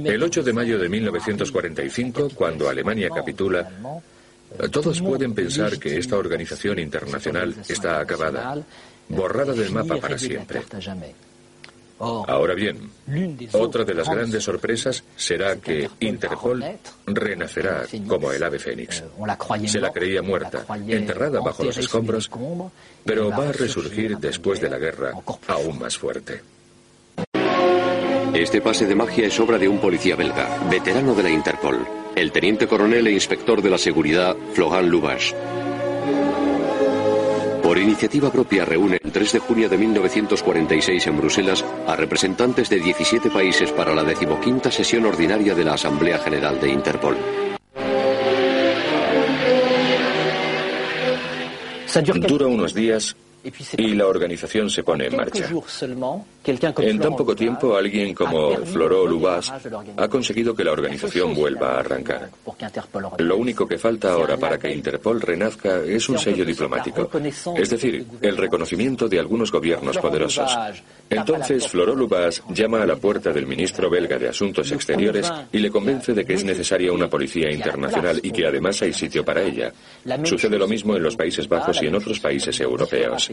El 0.04 0.22
8 0.22 0.42
de 0.42 0.52
mayo 0.52 0.78
de 0.78 0.88
1945, 0.88 2.30
cuando 2.34 2.68
Alemania 2.68 3.08
capitula, 3.08 3.70
todos 4.70 5.00
pueden 5.00 5.32
pensar 5.32 5.78
que 5.78 5.96
esta 5.96 6.16
organización 6.16 6.80
internacional 6.80 7.54
está 7.68 8.00
acabada, 8.00 8.62
borrada 9.10 9.52
del 9.52 9.70
mapa 9.70 9.96
para 9.96 10.18
siempre. 10.18 10.62
Ahora 12.00 12.54
bien, 12.54 12.90
otra 13.52 13.84
de 13.84 13.92
las 13.92 14.08
grandes 14.08 14.42
sorpresas 14.42 15.04
será 15.16 15.56
que 15.56 15.90
Interpol 16.00 16.64
renacerá 17.06 17.84
como 18.06 18.32
el 18.32 18.42
ave 18.42 18.58
fénix. 18.58 19.04
Se 19.66 19.80
la 19.80 19.92
creía 19.92 20.22
muerta, 20.22 20.64
enterrada 20.88 21.40
bajo 21.40 21.62
los 21.62 21.76
escombros, 21.76 22.30
pero 23.04 23.28
va 23.28 23.50
a 23.50 23.52
resurgir 23.52 24.16
después 24.16 24.60
de 24.62 24.70
la 24.70 24.78
guerra 24.78 25.12
aún 25.48 25.78
más 25.78 25.98
fuerte. 25.98 26.40
Este 28.32 28.62
pase 28.62 28.86
de 28.86 28.94
magia 28.94 29.26
es 29.26 29.38
obra 29.38 29.58
de 29.58 29.68
un 29.68 29.78
policía 29.78 30.16
belga, 30.16 30.48
veterano 30.70 31.14
de 31.14 31.22
la 31.24 31.30
Interpol, 31.30 31.86
el 32.14 32.32
teniente 32.32 32.66
coronel 32.66 33.08
e 33.08 33.12
inspector 33.12 33.60
de 33.60 33.70
la 33.70 33.76
seguridad 33.76 34.34
Florent 34.54 34.88
Lubache. 34.88 35.34
Por 37.62 37.78
iniciativa 37.78 38.30
propia 38.30 38.64
reúne 38.64 38.98
el 39.02 39.12
3 39.12 39.32
de 39.32 39.38
junio 39.38 39.68
de 39.68 39.78
1946 39.78 41.06
en 41.06 41.16
Bruselas 41.16 41.64
a 41.86 41.94
representantes 41.94 42.68
de 42.70 42.80
17 42.80 43.30
países 43.30 43.70
para 43.72 43.94
la 43.94 44.02
decimoquinta 44.02 44.70
sesión 44.70 45.06
ordinaria 45.06 45.54
de 45.54 45.64
la 45.64 45.74
Asamblea 45.74 46.18
General 46.18 46.58
de 46.60 46.70
Interpol. 46.70 47.16
Dura 52.28 52.46
unos 52.46 52.72
días 52.72 53.16
y 53.76 53.94
la 53.94 54.06
organización 54.06 54.68
se 54.70 54.82
pone 54.82 55.06
en 55.06 55.16
marcha. 55.16 55.48
En 56.78 56.98
tan 56.98 57.16
poco 57.16 57.34
tiempo, 57.34 57.76
alguien 57.76 58.14
como 58.14 58.56
Florent 58.56 59.08
Lubas 59.08 59.52
ha 59.96 60.08
conseguido 60.08 60.54
que 60.54 60.64
la 60.64 60.72
organización 60.72 61.34
vuelva 61.34 61.76
a 61.76 61.80
arrancar. 61.80 62.30
Lo 63.18 63.36
único 63.36 63.66
que 63.66 63.78
falta 63.78 64.12
ahora 64.12 64.36
para 64.36 64.58
que 64.58 64.72
Interpol 64.72 65.20
renazca 65.20 65.80
es 65.80 66.08
un 66.08 66.18
sello 66.18 66.44
diplomático, 66.44 67.10
es 67.56 67.70
decir, 67.70 68.06
el 68.20 68.36
reconocimiento 68.36 69.08
de 69.08 69.18
algunos 69.18 69.50
gobiernos 69.50 69.96
poderosos. 69.98 70.56
Entonces, 71.10 71.66
Florent 71.66 71.98
Lubas 71.98 72.42
llama 72.50 72.82
a 72.82 72.86
la 72.86 72.94
puerta 72.96 73.32
del 73.32 73.46
ministro 73.46 73.90
belga 73.90 74.16
de 74.16 74.28
Asuntos 74.28 74.70
Exteriores 74.70 75.30
y 75.52 75.58
le 75.58 75.70
convence 75.70 76.14
de 76.14 76.24
que 76.24 76.34
es 76.34 76.44
necesaria 76.44 76.92
una 76.92 77.08
policía 77.08 77.50
internacional 77.50 78.20
y 78.22 78.30
que 78.30 78.46
además 78.46 78.80
hay 78.82 78.92
sitio 78.92 79.24
para 79.24 79.42
ella. 79.42 79.72
Sucede 80.22 80.56
lo 80.56 80.68
mismo 80.68 80.96
en 80.96 81.02
los 81.02 81.16
Países 81.16 81.48
Bajos 81.48 81.82
y 81.82 81.86
en 81.86 81.96
otros 81.96 82.20
países 82.20 82.60
europeos. 82.60 83.28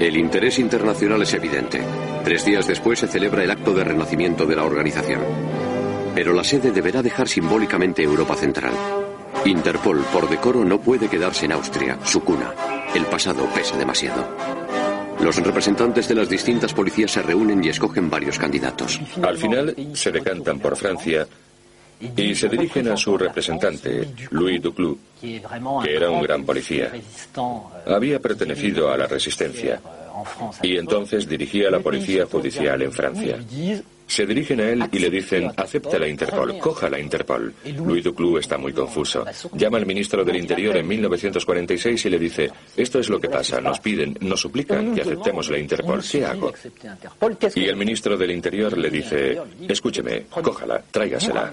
El 0.00 0.16
interés 0.16 0.58
internacional 0.58 1.22
es 1.22 1.34
evidente. 1.34 1.80
Tres 2.22 2.44
días 2.44 2.66
después 2.66 2.98
se 2.98 3.08
celebra 3.08 3.42
el 3.42 3.50
acto 3.50 3.72
de 3.74 3.84
renacimiento 3.84 4.46
de 4.46 4.56
la 4.56 4.64
organización. 4.64 5.20
Pero 6.14 6.32
la 6.32 6.44
sede 6.44 6.70
deberá 6.70 7.02
dejar 7.02 7.28
simbólicamente 7.28 8.02
Europa 8.02 8.34
Central. 8.34 8.72
Interpol, 9.44 10.04
por 10.12 10.28
decoro, 10.28 10.64
no 10.64 10.80
puede 10.80 11.08
quedarse 11.08 11.46
en 11.46 11.52
Austria, 11.52 11.98
su 12.04 12.22
cuna. 12.22 12.54
El 12.94 13.04
pasado 13.06 13.46
pesa 13.54 13.76
demasiado. 13.76 14.26
Los 15.20 15.36
representantes 15.42 16.08
de 16.08 16.14
las 16.14 16.28
distintas 16.28 16.72
policías 16.72 17.10
se 17.10 17.22
reúnen 17.22 17.62
y 17.64 17.68
escogen 17.68 18.08
varios 18.08 18.38
candidatos. 18.38 19.00
Al 19.22 19.36
final 19.36 19.74
se 19.94 20.12
decantan 20.12 20.60
por 20.60 20.76
Francia 20.76 21.26
y 22.16 22.34
se 22.34 22.48
dirigen 22.48 22.88
a 22.88 22.96
su 22.96 23.18
representante, 23.18 24.08
Louis 24.30 24.62
Duclos, 24.62 24.96
que 25.20 25.42
era 25.96 26.10
un 26.10 26.22
gran 26.22 26.44
policía. 26.44 26.92
Había 27.86 28.20
pertenecido 28.20 28.90
a 28.92 28.96
la 28.96 29.06
resistencia 29.06 29.80
y 30.62 30.76
entonces 30.76 31.28
dirigía 31.28 31.70
la 31.70 31.80
policía 31.80 32.26
judicial 32.26 32.82
en 32.82 32.92
Francia. 32.92 33.38
Se 34.08 34.24
dirigen 34.24 34.60
a 34.60 34.70
él 34.70 34.88
y 34.90 34.98
le 34.98 35.10
dicen, 35.10 35.52
acepta 35.54 35.98
la 35.98 36.08
Interpol, 36.08 36.58
coja 36.58 36.88
la 36.88 36.98
Interpol. 36.98 37.54
Louis 37.76 38.02
Duclos 38.02 38.40
está 38.40 38.56
muy 38.56 38.72
confuso. 38.72 39.24
Llama 39.52 39.76
al 39.76 39.84
ministro 39.84 40.24
del 40.24 40.36
Interior 40.36 40.78
en 40.78 40.88
1946 40.88 42.06
y 42.06 42.10
le 42.10 42.18
dice, 42.18 42.50
esto 42.74 42.98
es 42.98 43.10
lo 43.10 43.20
que 43.20 43.28
pasa, 43.28 43.60
nos 43.60 43.78
piden, 43.80 44.16
nos 44.22 44.40
suplican 44.40 44.94
que 44.94 45.02
aceptemos 45.02 45.50
la 45.50 45.58
Interpol, 45.58 46.02
¿qué 46.10 46.24
hago? 46.24 46.52
Y 47.54 47.66
el 47.66 47.76
ministro 47.76 48.16
del 48.16 48.30
Interior 48.30 48.76
le 48.78 48.88
dice, 48.88 49.38
escúcheme, 49.68 50.24
cójala, 50.30 50.82
tráigasela. 50.90 51.52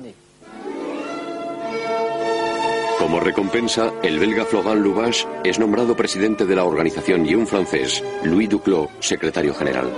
Como 2.97 3.19
recompensa, 3.19 3.91
el 4.01 4.17
belga 4.17 4.45
Florent 4.45 4.81
Lubache 4.81 5.27
es 5.43 5.59
nombrado 5.59 5.95
presidente 5.95 6.45
de 6.45 6.55
la 6.55 6.63
organización 6.63 7.25
y 7.25 7.35
un 7.35 7.45
francés, 7.45 8.01
Louis 8.23 8.49
Duclos, 8.49 8.87
secretario 9.01 9.53
general. 9.53 9.91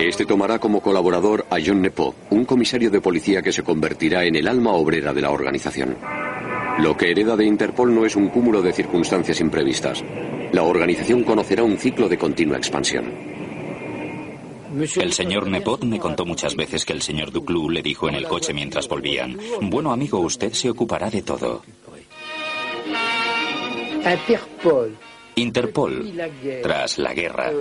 Este 0.00 0.24
tomará 0.24 0.58
como 0.58 0.80
colaborador 0.80 1.44
a 1.50 1.58
John 1.64 1.82
Nepot, 1.82 2.14
un 2.30 2.46
comisario 2.46 2.90
de 2.90 3.02
policía 3.02 3.42
que 3.42 3.52
se 3.52 3.62
convertirá 3.62 4.24
en 4.24 4.34
el 4.34 4.48
alma 4.48 4.72
obrera 4.72 5.12
de 5.12 5.20
la 5.20 5.30
organización. 5.30 5.94
Lo 6.78 6.96
que 6.96 7.10
hereda 7.10 7.36
de 7.36 7.44
Interpol 7.44 7.94
no 7.94 8.06
es 8.06 8.16
un 8.16 8.28
cúmulo 8.28 8.62
de 8.62 8.72
circunstancias 8.72 9.40
imprevistas. 9.40 10.02
La 10.52 10.62
organización 10.62 11.22
conocerá 11.22 11.62
un 11.64 11.76
ciclo 11.76 12.08
de 12.08 12.16
continua 12.16 12.56
expansión. 12.56 13.12
El 14.96 15.12
señor 15.12 15.48
Nepot 15.48 15.84
me 15.84 15.98
contó 15.98 16.24
muchas 16.24 16.56
veces 16.56 16.86
que 16.86 16.94
el 16.94 17.02
señor 17.02 17.30
Duclos 17.30 17.70
le 17.70 17.82
dijo 17.82 18.08
en 18.08 18.14
el 18.14 18.26
coche 18.26 18.54
mientras 18.54 18.88
volvían, 18.88 19.38
bueno 19.60 19.92
amigo, 19.92 20.18
usted 20.20 20.52
se 20.54 20.70
ocupará 20.70 21.10
de 21.10 21.20
todo. 21.22 21.62
Interpol. 23.98 24.96
Interpol, 25.34 26.12
tras 26.62 26.98
la 26.98 27.12
guerra, 27.12 27.52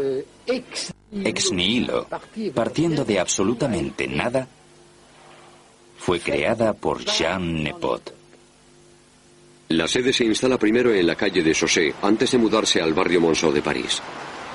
ex 1.11 1.51
nihilo, 1.51 2.07
partiendo 2.53 3.03
de 3.05 3.19
absolutamente 3.19 4.07
nada, 4.07 4.47
fue 5.97 6.19
creada 6.19 6.73
por 6.73 7.03
Jean 7.03 7.63
Nepot. 7.63 8.13
La 9.69 9.87
sede 9.87 10.13
se 10.13 10.25
instala 10.25 10.57
primero 10.57 10.93
en 10.93 11.05
la 11.05 11.15
calle 11.15 11.43
de 11.43 11.53
Chaussée, 11.53 11.93
antes 12.01 12.31
de 12.31 12.37
mudarse 12.37 12.81
al 12.81 12.93
barrio 12.93 13.21
Monceau 13.21 13.51
de 13.51 13.61
París. 13.61 14.01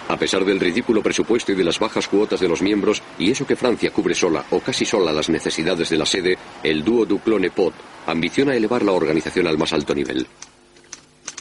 A 0.09 0.17
pesar 0.17 0.45
del 0.45 0.61
ridículo 0.61 1.03
presupuesto 1.03 1.53
y 1.53 1.55
de 1.55 1.65
las 1.65 1.79
bajas 1.79 2.09
cuotas 2.09 2.41
de 2.41 2.49
los 2.49 2.61
miembros, 2.61 3.01
y 3.19 3.31
eso 3.31 3.47
que 3.47 3.57
Francia 3.57 3.91
cubre 3.91 4.15
sola 4.15 4.45
o 4.51 4.61
casi 4.61 4.85
sola 4.85 5.13
las 5.13 5.29
necesidades 5.29 5.89
de 5.89 5.97
la 5.97 6.05
sede, 6.05 6.37
el 6.63 6.83
dúo 6.85 7.07
Duclos-Nepot 7.07 7.73
ambiciona 8.07 8.55
elevar 8.55 8.83
la 8.83 8.93
organización 8.93 9.47
al 9.47 9.57
más 9.57 9.73
alto 9.73 9.95
nivel. 9.95 10.27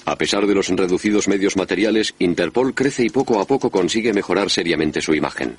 A 0.05 0.17
pesar 0.17 0.45
de 0.45 0.53
los 0.53 0.67
reducidos 0.67 1.27
medios 1.27 1.55
materiales, 1.55 2.13
Interpol 2.19 2.73
crece 2.73 3.05
y 3.05 3.09
poco 3.09 3.39
a 3.39 3.45
poco 3.45 3.69
consigue 3.69 4.13
mejorar 4.13 4.49
seriamente 4.49 5.01
su 5.01 5.13
imagen. 5.13 5.55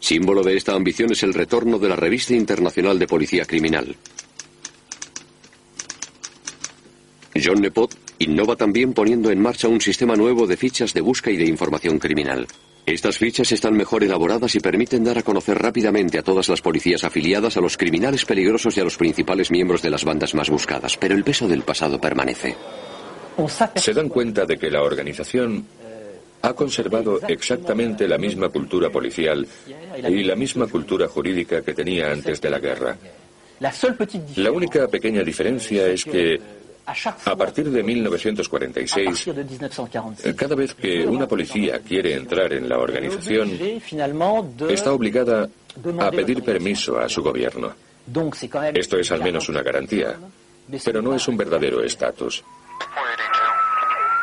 Símbolo 0.00 0.42
de 0.42 0.56
esta 0.56 0.74
ambición 0.74 1.12
es 1.12 1.22
el 1.22 1.34
retorno 1.34 1.78
de 1.78 1.88
la 1.88 1.96
Revista 1.96 2.34
Internacional 2.34 2.98
de 2.98 3.06
Policía 3.06 3.44
Criminal. 3.44 3.96
John 7.34 7.60
Nepot 7.60 7.94
innova 8.18 8.56
también 8.56 8.94
poniendo 8.94 9.30
en 9.30 9.40
marcha 9.40 9.68
un 9.68 9.80
sistema 9.80 10.16
nuevo 10.16 10.46
de 10.46 10.56
fichas 10.56 10.94
de 10.94 11.00
busca 11.00 11.30
y 11.30 11.36
de 11.36 11.44
información 11.44 11.98
criminal. 11.98 12.46
Estas 12.86 13.18
fichas 13.18 13.52
están 13.52 13.74
mejor 13.74 14.02
elaboradas 14.02 14.54
y 14.54 14.60
permiten 14.60 15.04
dar 15.04 15.18
a 15.18 15.22
conocer 15.22 15.58
rápidamente 15.58 16.18
a 16.18 16.22
todas 16.22 16.48
las 16.48 16.62
policías 16.62 17.04
afiliadas 17.04 17.58
a 17.58 17.60
los 17.60 17.76
criminales 17.76 18.24
peligrosos 18.24 18.76
y 18.76 18.80
a 18.80 18.84
los 18.84 18.96
principales 18.96 19.50
miembros 19.50 19.82
de 19.82 19.90
las 19.90 20.04
bandas 20.04 20.34
más 20.34 20.48
buscadas, 20.48 20.96
pero 20.96 21.14
el 21.14 21.22
peso 21.22 21.46
del 21.46 21.62
pasado 21.62 22.00
permanece. 22.00 22.56
Se 23.76 23.92
dan 23.92 24.08
cuenta 24.08 24.44
de 24.44 24.58
que 24.58 24.70
la 24.70 24.82
organización 24.82 25.64
ha 26.42 26.52
conservado 26.54 27.20
exactamente 27.26 28.06
la 28.06 28.18
misma 28.18 28.48
cultura 28.48 28.90
policial 28.90 29.46
y 30.08 30.22
la 30.24 30.36
misma 30.36 30.66
cultura 30.66 31.08
jurídica 31.08 31.62
que 31.62 31.74
tenía 31.74 32.10
antes 32.10 32.40
de 32.40 32.50
la 32.50 32.58
guerra. 32.58 32.96
La 34.36 34.52
única 34.52 34.86
pequeña 34.86 35.22
diferencia 35.22 35.86
es 35.88 36.04
que 36.04 36.40
a 37.24 37.36
partir 37.36 37.70
de 37.70 37.82
1946, 37.82 39.28
cada 40.36 40.54
vez 40.54 40.74
que 40.74 41.04
una 41.04 41.26
policía 41.26 41.80
quiere 41.80 42.14
entrar 42.14 42.52
en 42.52 42.68
la 42.68 42.78
organización, 42.78 43.50
está 44.68 44.92
obligada 44.92 45.48
a 46.00 46.10
pedir 46.10 46.42
permiso 46.42 46.98
a 46.98 47.08
su 47.08 47.22
gobierno. 47.22 47.72
Esto 48.74 48.96
es 48.96 49.12
al 49.12 49.22
menos 49.22 49.48
una 49.48 49.62
garantía, 49.62 50.16
pero 50.84 51.02
no 51.02 51.14
es 51.14 51.28
un 51.28 51.36
verdadero 51.36 51.82
estatus. 51.82 52.42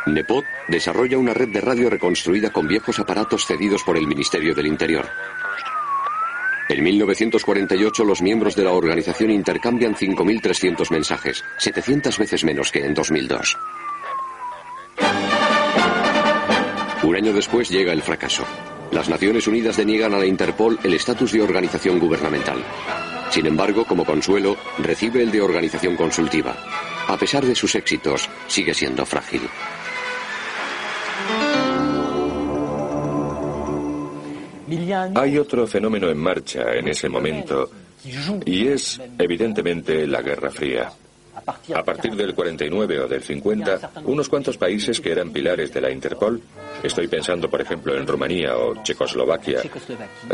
Nepot 0.08 0.46
desarrolla 0.68 1.18
una 1.18 1.34
red 1.34 1.50
de 1.50 1.62
radio 1.62 1.90
reconstruida 1.90 2.52
con 2.52 2.68
viejos 2.68 3.00
aparatos 3.00 3.46
cedidos 3.46 3.84
por 3.84 3.98
el 3.98 4.08
Ministerio 4.08 4.54
del 4.54 4.68
Interior. 4.68 5.08
En 6.70 6.84
1948 6.84 8.04
los 8.04 8.22
miembros 8.22 8.56
de 8.56 8.64
la 8.64 8.72
organización 8.72 9.32
intercambian 9.32 9.96
5.300 9.96 10.92
mensajes, 10.92 11.44
700 11.58 12.18
veces 12.18 12.44
menos 12.44 12.72
que 12.72 12.86
en 12.86 12.94
2002. 12.94 13.58
Un 17.04 17.16
año 17.16 17.34
después 17.34 17.70
llega 17.70 17.94
el 17.94 18.02
fracaso. 18.02 18.44
Las 18.92 19.10
Naciones 19.10 19.48
Unidas 19.48 19.78
deniegan 19.78 20.14
a 20.14 20.18
la 20.18 20.26
Interpol 20.26 20.80
el 20.84 20.94
estatus 20.94 21.32
de 21.34 21.42
organización 21.42 22.00
gubernamental. 22.00 22.64
Sin 23.30 23.46
embargo, 23.46 23.86
como 23.86 24.06
consuelo, 24.06 24.56
recibe 24.80 25.22
el 25.22 25.32
de 25.32 25.42
organización 25.42 25.96
consultiva. 25.96 26.56
A 27.08 27.18
pesar 27.18 27.46
de 27.46 27.56
sus 27.56 27.76
éxitos, 27.76 28.30
sigue 28.48 28.74
siendo 28.74 29.06
frágil. 29.06 29.42
Hay 35.16 35.38
otro 35.38 35.68
fenómeno 35.68 36.10
en 36.10 36.18
marcha 36.18 36.74
en 36.74 36.88
ese 36.88 37.08
momento 37.08 37.70
y 38.46 38.68
es 38.68 39.00
evidentemente 39.18 40.08
la 40.08 40.22
Guerra 40.22 40.50
Fría. 40.50 40.92
A 41.76 41.84
partir 41.84 42.16
del 42.16 42.34
49 42.34 43.02
o 43.02 43.08
del 43.08 43.22
50, 43.22 43.92
unos 44.06 44.30
cuantos 44.30 44.58
países 44.58 45.00
que 45.00 45.12
eran 45.12 45.32
pilares 45.32 45.72
de 45.72 45.82
la 45.82 45.92
Interpol, 45.92 46.42
estoy 46.82 47.08
pensando 47.08 47.50
por 47.50 47.62
ejemplo 47.62 47.96
en 47.96 48.08
Rumanía 48.08 48.58
o 48.58 48.82
Checoslovaquia, 48.82 49.62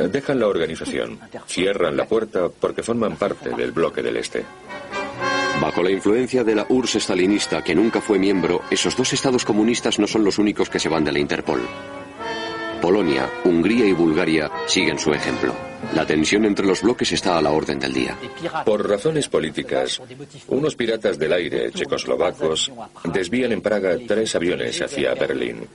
dejan 0.09 0.39
la 0.39 0.47
organización, 0.47 1.19
cierran 1.47 1.97
la 1.97 2.05
puerta 2.05 2.47
porque 2.47 2.83
forman 2.83 3.17
parte 3.17 3.49
del 3.49 3.71
bloque 3.71 4.01
del 4.01 4.17
Este. 4.17 4.45
Bajo 5.59 5.83
la 5.83 5.91
influencia 5.91 6.43
de 6.43 6.55
la 6.55 6.65
URSS 6.69 7.03
stalinista, 7.03 7.63
que 7.63 7.75
nunca 7.75 8.01
fue 8.01 8.17
miembro, 8.17 8.61
esos 8.71 8.95
dos 8.95 9.13
estados 9.13 9.45
comunistas 9.45 9.99
no 9.99 10.07
son 10.07 10.23
los 10.23 10.37
únicos 10.39 10.69
que 10.69 10.79
se 10.79 10.89
van 10.89 11.03
de 11.03 11.11
la 11.11 11.19
Interpol. 11.19 11.61
Polonia, 12.81 13.29
Hungría 13.43 13.85
y 13.85 13.93
Bulgaria 13.93 14.49
siguen 14.65 14.97
su 14.97 15.11
ejemplo. 15.11 15.53
La 15.93 16.05
tensión 16.05 16.45
entre 16.45 16.65
los 16.65 16.81
bloques 16.81 17.11
está 17.11 17.37
a 17.37 17.41
la 17.41 17.51
orden 17.51 17.79
del 17.79 17.93
día. 17.93 18.17
Por 18.65 18.87
razones 18.87 19.27
políticas, 19.27 20.01
unos 20.47 20.75
piratas 20.75 21.19
del 21.19 21.33
aire 21.33 21.71
checoslovacos 21.71 22.71
desvían 23.05 23.51
en 23.51 23.61
Praga 23.61 23.97
tres 24.07 24.35
aviones 24.35 24.81
hacia 24.81 25.13
Berlín. 25.13 25.67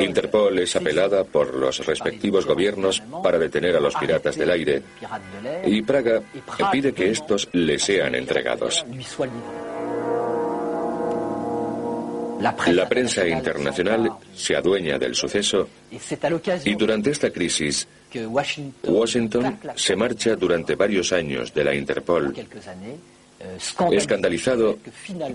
Interpol 0.00 0.58
es 0.58 0.76
apelada 0.76 1.24
por 1.24 1.54
los 1.54 1.84
respectivos 1.84 2.46
gobiernos 2.46 3.02
para 3.22 3.38
detener 3.38 3.76
a 3.76 3.80
los 3.80 3.94
piratas 3.96 4.36
del 4.36 4.50
aire 4.50 4.82
y 5.64 5.82
Praga 5.82 6.22
pide 6.70 6.92
que 6.92 7.10
estos 7.10 7.48
le 7.52 7.78
sean 7.78 8.14
entregados. 8.14 8.84
La 12.40 12.88
prensa 12.88 13.26
internacional 13.26 14.10
se 14.34 14.56
adueña 14.56 14.98
del 14.98 15.14
suceso 15.14 15.68
y 16.64 16.74
durante 16.74 17.10
esta 17.10 17.30
crisis 17.30 17.88
Washington 18.84 19.58
se 19.74 19.96
marcha 19.96 20.36
durante 20.36 20.74
varios 20.74 21.12
años 21.12 21.52
de 21.54 21.64
la 21.64 21.74
Interpol 21.74 22.34
escandalizado 23.92 24.78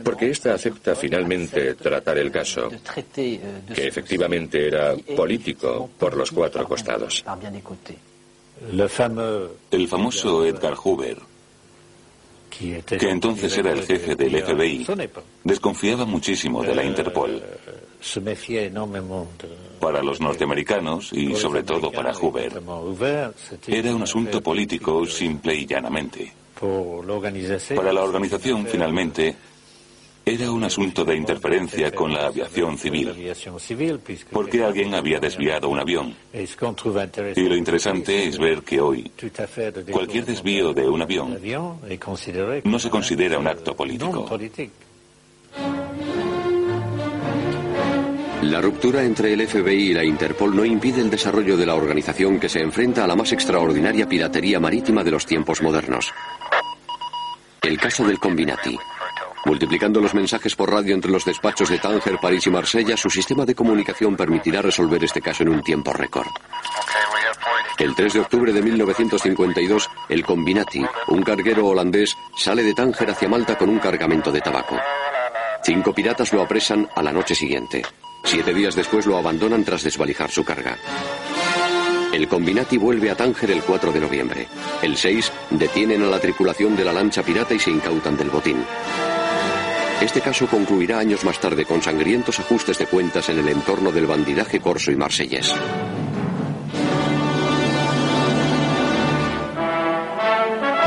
porque 0.04 0.30
ésta 0.30 0.54
acepta 0.54 0.96
finalmente 0.96 1.76
tratar 1.76 2.18
el 2.18 2.32
caso, 2.32 2.70
que 3.04 3.88
efectivamente 3.88 4.68
era 4.68 4.96
político 5.16 5.90
por 5.98 6.16
los 6.16 6.32
cuatro 6.32 6.68
costados. 6.68 7.24
El 9.72 9.88
famoso 9.88 10.46
Edgar 10.46 10.76
Hoover, 10.76 11.18
que 12.50 13.10
entonces 13.10 13.58
era 13.58 13.72
el 13.72 13.84
jefe 13.84 14.16
del 14.16 14.44
FBI, 14.44 14.86
desconfiaba 15.44 16.06
muchísimo 16.06 16.62
de 16.64 16.76
la 16.76 16.84
Interpol. 16.84 17.42
Para 19.80 20.02
los 20.02 20.20
norteamericanos 20.20 21.14
y 21.14 21.36
sobre 21.36 21.64
todo 21.64 21.92
para 21.92 22.14
Hoover, 22.14 22.62
era 23.68 23.96
un 23.96 24.04
asunto 24.04 24.42
político 24.42 25.06
simple 25.06 25.56
y 25.56 25.66
llanamente. 25.66 26.41
Para 27.76 27.94
la 27.94 28.04
organización, 28.04 28.66
finalmente, 28.68 29.36
era 30.24 30.52
un 30.52 30.64
asunto 30.64 31.04
de 31.04 31.16
interferencia 31.16 31.92
con 31.92 32.14
la 32.14 32.28
aviación 32.28 32.78
civil, 32.78 33.12
porque 34.32 34.64
alguien 34.64 34.94
había 34.94 35.20
desviado 35.20 35.70
un 35.70 35.80
avión. 35.80 36.16
Y 36.34 37.42
lo 37.42 37.56
interesante 37.56 38.28
es 38.28 38.38
ver 38.38 38.62
que 38.62 38.80
hoy 38.80 39.12
cualquier 39.92 40.26
desvío 40.26 40.74
de 40.74 40.88
un 40.88 41.02
avión 41.02 41.40
no 42.64 42.80
se 42.80 42.90
considera 42.90 43.40
un 43.40 43.48
acto 43.48 43.76
político. 43.76 44.30
La 48.44 48.60
ruptura 48.60 49.04
entre 49.04 49.34
el 49.34 49.48
FBI 49.48 49.92
y 49.92 49.94
la 49.94 50.04
Interpol 50.04 50.56
no 50.56 50.66
impide 50.66 51.02
el 51.02 51.12
desarrollo 51.12 51.56
de 51.56 51.66
la 51.66 51.76
organización 51.76 52.40
que 52.40 52.50
se 52.50 52.60
enfrenta 52.60 53.04
a 53.04 53.08
la 53.08 53.16
más 53.16 53.32
extraordinaria 53.32 54.08
piratería 54.08 54.60
marítima 54.60 55.04
de 55.04 55.12
los 55.12 55.28
tiempos 55.28 55.62
modernos. 55.62 56.12
El 57.64 57.78
caso 57.78 58.04
del 58.04 58.20
Combinati. 58.20 58.76
Multiplicando 59.46 60.02
los 60.02 60.16
mensajes 60.16 60.56
por 60.56 60.72
radio 60.72 60.96
entre 60.96 61.12
los 61.12 61.24
despachos 61.24 61.70
de 61.70 61.78
Tánger, 61.78 62.18
París 62.20 62.48
y 62.48 62.50
Marsella, 62.50 62.98
su 62.98 63.08
sistema 63.08 63.46
de 63.46 63.54
comunicación 63.54 64.16
permitirá 64.16 64.64
resolver 64.64 65.04
este 65.04 65.22
caso 65.22 65.44
en 65.44 65.50
un 65.50 65.62
tiempo 65.62 65.94
récord. 65.94 66.28
El 67.78 67.94
3 67.94 68.14
de 68.14 68.20
octubre 68.20 68.52
de 68.52 68.64
1952, 68.64 69.90
el 70.10 70.26
Combinati, 70.26 70.84
un 71.10 71.22
carguero 71.22 71.68
holandés, 71.68 72.18
sale 72.36 72.64
de 72.64 72.74
Tánger 72.74 73.12
hacia 73.12 73.30
Malta 73.30 73.56
con 73.56 73.70
un 73.70 73.78
cargamento 73.78 74.32
de 74.32 74.42
tabaco. 74.42 74.80
Cinco 75.64 75.94
piratas 75.94 76.34
lo 76.34 76.42
apresan 76.42 76.90
a 76.96 77.04
la 77.04 77.14
noche 77.14 77.36
siguiente. 77.36 77.84
Siete 78.24 78.56
días 78.56 78.76
después 78.76 79.06
lo 79.06 79.18
abandonan 79.18 79.64
tras 79.64 79.84
desvalijar 79.84 80.32
su 80.32 80.44
carga. 80.44 80.78
El 82.14 82.28
Combinati 82.28 82.78
vuelve 82.78 83.10
a 83.10 83.16
Tánger 83.16 83.52
el 83.52 83.62
4 83.62 83.92
de 83.92 84.02
noviembre. 84.02 84.48
El 84.82 84.98
6 84.98 85.32
detienen 85.52 86.04
a 86.04 86.08
la 86.08 86.20
tripulación 86.20 86.76
de 86.76 86.84
la 86.84 86.92
lancha 86.92 87.24
pirata 87.24 87.54
y 87.54 87.60
se 87.60 87.72
incautan 87.72 88.18
del 88.18 88.30
botín. 88.30 88.58
Este 90.02 90.20
caso 90.20 90.48
concluirá 90.48 91.00
años 91.00 91.24
más 91.24 91.40
tarde 91.40 91.64
con 91.64 91.82
sangrientos 91.82 92.40
ajustes 92.40 92.78
de 92.80 92.88
cuentas 92.88 93.30
en 93.30 93.40
el 93.40 93.48
entorno 93.48 93.92
del 93.92 94.08
bandidaje 94.08 94.60
corso 94.60 94.92
y 94.92 94.96
marsellés. 94.96 95.54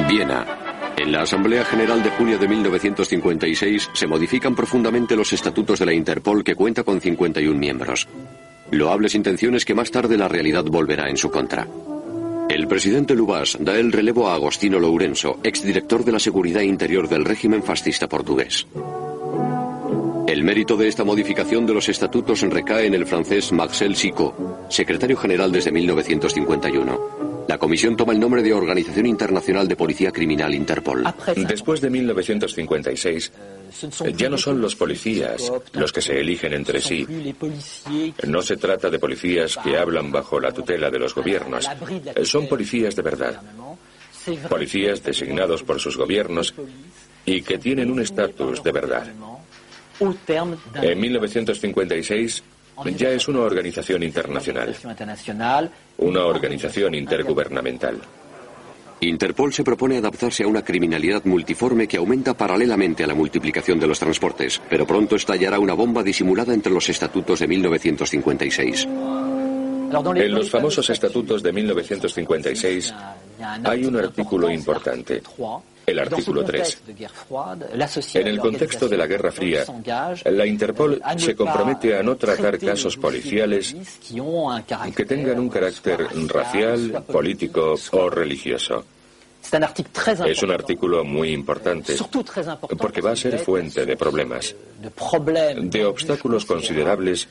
Viena. 0.09 0.47
En 0.97 1.11
la 1.11 1.23
Asamblea 1.23 1.65
General 1.65 2.03
de 2.03 2.11
junio 2.11 2.39
de 2.39 2.49
1956 2.49 3.91
se 3.93 4.07
modifican 4.07 4.55
profundamente 4.55 5.17
los 5.17 5.33
estatutos 5.33 5.79
de 5.79 5.87
la 5.87 5.95
Interpol 5.95 6.45
que 6.45 6.55
cuenta 6.55 6.83
con 6.83 7.01
51 7.01 7.59
miembros. 7.59 8.07
Loables 8.71 9.15
intenciones 9.15 9.65
que 9.65 9.75
más 9.75 9.91
tarde 9.91 10.17
la 10.17 10.29
realidad 10.29 10.65
volverá 10.65 11.09
en 11.09 11.17
su 11.17 11.31
contra. 11.31 11.67
El 12.49 12.67
presidente 12.67 13.15
Lubas 13.15 13.57
da 13.61 13.79
el 13.79 13.93
relevo 13.93 14.29
a 14.29 14.35
Agostino 14.35 14.79
Lourenço, 14.79 15.39
exdirector 15.43 16.05
de 16.05 16.13
la 16.13 16.19
Seguridad 16.19 16.61
Interior 16.61 17.09
del 17.09 17.25
régimen 17.25 17.63
fascista 17.63 18.09
portugués. 18.09 18.67
El 20.27 20.43
mérito 20.43 20.77
de 20.77 20.89
esta 20.89 21.05
modificación 21.05 21.67
de 21.67 21.75
los 21.75 21.89
estatutos 21.89 22.43
recae 22.43 22.87
en 22.87 22.95
el 22.95 23.07
francés 23.07 23.53
Marcel 23.53 23.97
Sicot, 23.97 24.71
secretario 24.71 25.17
general 25.17 25.53
desde 25.53 25.71
1951. 25.71 27.24
La 27.49 27.59
comisión 27.59 27.97
toma 27.97 28.13
el 28.13 28.21
nombre 28.21 28.43
de 28.43 28.53
Organización 28.53 29.07
Internacional 29.07 29.69
de 29.69 29.77
Policía 29.77 30.11
Criminal 30.11 30.55
Interpol. 30.55 31.05
Después 31.37 31.81
de 31.81 31.91
1956, 31.91 33.33
ya 34.17 34.29
no 34.29 34.39
son 34.39 34.61
los 34.61 34.77
policías 34.77 35.53
los 35.73 35.93
que 35.93 36.01
se 36.01 36.21
eligen 36.21 36.53
entre 36.55 36.81
sí. 36.81 37.07
No 38.27 38.43
se 38.43 38.57
trata 38.57 38.89
de 38.91 38.99
policías 38.99 39.59
que 39.63 39.77
hablan 39.77 40.11
bajo 40.11 40.41
la 40.41 40.53
tutela 40.53 40.91
de 40.91 40.99
los 40.99 41.15
gobiernos. 41.15 41.69
Son 42.23 42.49
policías 42.49 42.97
de 42.97 43.03
verdad. 43.03 43.41
Policías 44.49 45.03
designados 45.03 45.63
por 45.63 45.79
sus 45.79 45.97
gobiernos 45.97 46.55
y 47.27 47.43
que 47.43 47.59
tienen 47.59 47.91
un 47.91 48.01
estatus 48.01 48.63
de 48.63 48.73
verdad. 48.73 49.07
En 50.75 51.01
1956 51.01 52.43
ya 52.97 53.11
es 53.11 53.29
una 53.29 53.41
organización 53.41 54.03
internacional, 54.03 54.75
una 55.99 56.25
organización 56.25 56.95
intergubernamental. 56.95 58.01
Interpol 59.01 59.53
se 59.53 59.65
propone 59.65 59.99
adaptarse 59.99 60.45
a 60.45 60.47
una 60.47 60.63
criminalidad 60.63 61.25
multiforme 61.25 61.87
que 61.87 61.99
aumenta 61.99 62.35
paralelamente 62.35 63.05
a 63.05 63.07
la 63.07 63.15
multiplicación 63.15 63.79
de 63.79 63.87
los 63.87 63.99
transportes, 63.99 64.61
pero 64.71 64.87
pronto 64.87 65.17
estallará 65.17 65.59
una 65.59 65.75
bomba 65.75 66.03
disimulada 66.03 66.55
entre 66.55 66.73
los 66.73 66.89
estatutos 66.89 67.41
de 67.41 67.47
1956. 67.47 68.89
En 70.17 70.35
los 70.35 70.51
famosos 70.51 70.89
estatutos 70.91 71.43
de 71.43 71.53
1956 71.53 72.95
hay 73.63 73.85
un 73.85 73.97
artículo 73.97 74.51
importante, 74.51 75.23
el 75.87 75.99
artículo 75.99 76.45
3. 76.45 76.83
En 78.15 78.27
el 78.27 78.39
contexto 78.39 78.89
de 78.89 78.97
la 78.97 79.07
Guerra 79.07 79.31
Fría, 79.33 79.65
la 80.25 80.47
Interpol 80.47 81.03
se 81.17 81.35
compromete 81.35 81.97
a 81.97 82.03
no 82.03 82.17
tratar 82.17 82.59
casos 82.59 82.97
policiales 82.97 83.75
que 84.95 85.05
tengan 85.05 85.39
un 85.39 85.49
carácter 85.49 86.07
racial, 86.29 87.05
político 87.07 87.75
o 87.93 88.11
religioso. 88.11 88.85
Es 90.27 90.43
un 90.43 90.51
artículo 90.51 91.05
muy 91.05 91.33
importante 91.33 91.95
porque 92.79 93.01
va 93.01 93.13
a 93.13 93.17
ser 93.17 93.39
fuente 93.39 93.85
de 93.85 93.97
problemas, 93.97 94.55
de 95.63 95.85
obstáculos 95.85 96.45
considerables 96.47 97.29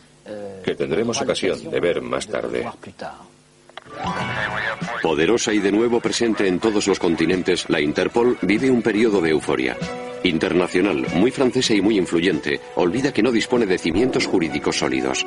que 0.64 0.76
tendremos 0.76 1.20
ocasión 1.22 1.70
de 1.70 1.80
ver 1.80 2.02
más 2.02 2.28
tarde. 2.28 2.66
Poderosa 5.02 5.54
y 5.54 5.60
de 5.60 5.72
nuevo 5.72 6.00
presente 6.00 6.48
en 6.48 6.60
todos 6.60 6.88
los 6.88 7.00
continentes, 7.00 7.70
la 7.70 7.82
Interpol 7.82 8.38
vive 8.42 8.72
un 8.72 8.82
periodo 8.82 9.22
de 9.22 9.32
euforia. 9.32 9.78
Internacional, 10.24 11.06
muy 11.16 11.32
francesa 11.32 11.74
y 11.74 11.82
muy 11.82 11.98
influyente, 11.98 12.62
olvida 12.76 13.12
que 13.12 13.22
no 13.22 13.32
dispone 13.32 13.66
de 13.66 13.78
cimientos 13.78 14.26
jurídicos 14.26 14.78
sólidos. 14.78 15.26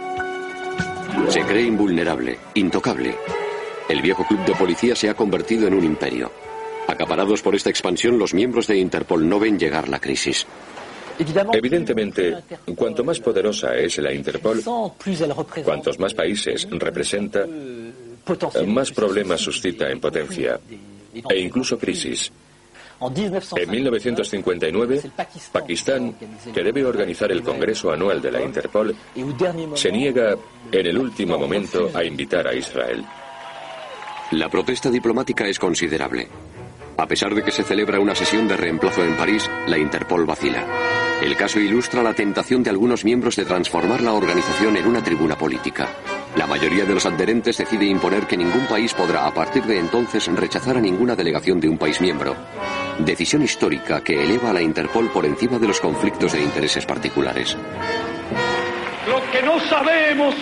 Se 1.28 1.42
cree 1.42 1.66
invulnerable, 1.66 2.38
intocable. 2.54 3.16
El 3.88 4.00
viejo 4.00 4.26
club 4.26 4.44
de 4.44 4.54
policía 4.54 4.96
se 4.96 5.08
ha 5.08 5.14
convertido 5.14 5.68
en 5.68 5.74
un 5.74 5.84
imperio. 5.84 6.32
Acaparados 6.88 7.42
por 7.42 7.54
esta 7.54 7.70
expansión, 7.70 8.18
los 8.18 8.32
miembros 8.32 8.66
de 8.66 8.78
Interpol 8.78 9.28
no 9.28 9.38
ven 9.38 9.58
llegar 9.58 9.88
la 9.88 9.98
crisis. 9.98 10.46
Evidentemente, 11.52 12.34
cuanto 12.74 13.04
más 13.04 13.20
poderosa 13.20 13.74
es 13.74 13.98
la 13.98 14.12
Interpol, 14.12 14.62
cuantos 15.64 15.98
más 15.98 16.14
países 16.14 16.68
representa, 16.70 17.46
más 18.66 18.92
problemas 18.92 19.40
suscita 19.40 19.90
en 19.90 20.00
potencia 20.00 20.60
e 21.28 21.38
incluso 21.38 21.78
crisis. 21.78 22.30
En 22.98 23.70
1959, 23.70 25.02
Pakistán, 25.52 26.16
que 26.52 26.62
debe 26.62 26.84
organizar 26.84 27.30
el 27.30 27.42
Congreso 27.42 27.92
Anual 27.92 28.22
de 28.22 28.32
la 28.32 28.42
Interpol, 28.42 28.96
se 29.74 29.92
niega 29.92 30.34
en 30.72 30.86
el 30.86 30.96
último 30.96 31.38
momento 31.38 31.90
a 31.92 32.02
invitar 32.02 32.48
a 32.48 32.54
Israel. 32.54 33.04
La 34.32 34.48
protesta 34.48 34.90
diplomática 34.90 35.46
es 35.46 35.58
considerable. 35.58 36.26
A 36.96 37.06
pesar 37.06 37.34
de 37.34 37.42
que 37.42 37.52
se 37.52 37.62
celebra 37.62 38.00
una 38.00 38.14
sesión 38.14 38.48
de 38.48 38.56
reemplazo 38.56 39.04
en 39.04 39.16
París, 39.16 39.48
la 39.66 39.76
Interpol 39.76 40.24
vacila. 40.24 41.05
El 41.22 41.34
caso 41.34 41.58
ilustra 41.58 42.02
la 42.02 42.12
tentación 42.12 42.62
de 42.62 42.70
algunos 42.70 43.04
miembros 43.04 43.36
de 43.36 43.46
transformar 43.46 44.02
la 44.02 44.12
organización 44.12 44.76
en 44.76 44.86
una 44.86 45.02
tribuna 45.02 45.36
política. 45.36 45.88
La 46.36 46.46
mayoría 46.46 46.84
de 46.84 46.92
los 46.92 47.06
adherentes 47.06 47.56
decide 47.56 47.86
imponer 47.86 48.26
que 48.26 48.36
ningún 48.36 48.66
país 48.66 48.92
podrá 48.92 49.26
a 49.26 49.32
partir 49.32 49.64
de 49.64 49.78
entonces 49.78 50.26
rechazar 50.26 50.76
a 50.76 50.80
ninguna 50.80 51.16
delegación 51.16 51.58
de 51.58 51.70
un 51.70 51.78
país 51.78 52.00
miembro. 52.02 52.36
Decisión 52.98 53.42
histórica 53.42 54.02
que 54.02 54.22
eleva 54.22 54.50
a 54.50 54.52
la 54.52 54.60
Interpol 54.60 55.08
por 55.08 55.24
encima 55.24 55.58
de 55.58 55.68
los 55.68 55.80
conflictos 55.80 56.32
de 56.32 56.42
intereses 56.42 56.84
particulares. 56.84 57.56
Lo 59.08 59.30
que 59.32 59.42
no 59.42 59.58
sabemos 59.60 60.34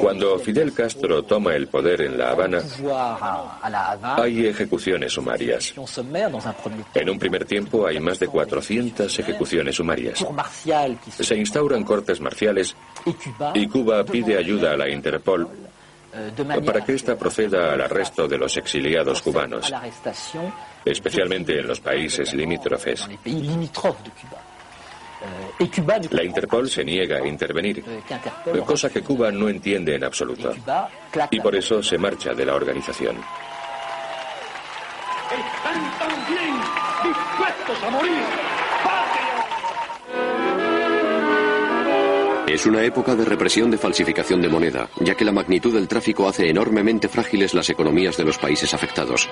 Cuando 0.00 0.38
Fidel 0.38 0.72
Castro 0.72 1.22
toma 1.24 1.54
el 1.54 1.68
poder 1.68 2.02
en 2.02 2.18
La 2.18 2.30
Habana, 2.30 2.62
hay 4.16 4.46
ejecuciones 4.46 5.12
sumarias. 5.12 5.74
En 6.94 7.10
un 7.10 7.18
primer 7.18 7.44
tiempo 7.44 7.86
hay 7.86 8.00
más 8.00 8.18
de 8.18 8.28
400 8.28 9.18
ejecuciones 9.18 9.76
sumarias. 9.76 10.24
Se 11.18 11.36
instauran 11.36 11.84
cortes 11.84 12.20
marciales 12.20 12.76
y 13.54 13.66
Cuba 13.66 14.04
pide 14.04 14.36
ayuda 14.38 14.72
a 14.72 14.76
la 14.76 14.88
Interpol 14.88 15.48
para 16.64 16.84
que 16.84 16.94
ésta 16.94 17.16
proceda 17.16 17.72
al 17.72 17.80
arresto 17.80 18.28
de 18.28 18.36
los 18.36 18.56
exiliados 18.56 19.22
cubanos, 19.22 19.72
especialmente 20.84 21.58
en 21.58 21.66
los 21.66 21.80
países 21.80 22.34
limítrofes. 22.34 23.08
La 26.10 26.24
Interpol 26.24 26.68
se 26.68 26.84
niega 26.84 27.18
a 27.18 27.26
intervenir, 27.26 27.84
cosa 28.66 28.90
que 28.90 29.02
Cuba 29.02 29.30
no 29.30 29.48
entiende 29.48 29.94
en 29.94 30.04
absoluto. 30.04 30.52
Y 31.30 31.40
por 31.40 31.54
eso 31.54 31.82
se 31.82 31.98
marcha 31.98 32.34
de 32.34 32.46
la 32.46 32.54
organización. 32.54 33.16
Están 35.30 35.98
también 35.98 36.54
dispuestos 37.02 37.82
a 37.84 37.90
morir. 37.90 38.22
Es 42.52 42.66
una 42.66 42.82
época 42.84 43.14
de 43.14 43.24
represión 43.24 43.70
de 43.70 43.78
falsificación 43.78 44.42
de 44.42 44.48
moneda, 44.50 44.90
ya 45.00 45.14
que 45.14 45.24
la 45.24 45.32
magnitud 45.32 45.72
del 45.72 45.88
tráfico 45.88 46.28
hace 46.28 46.50
enormemente 46.50 47.08
frágiles 47.08 47.54
las 47.54 47.70
economías 47.70 48.18
de 48.18 48.24
los 48.24 48.36
países 48.36 48.74
afectados. 48.74 49.26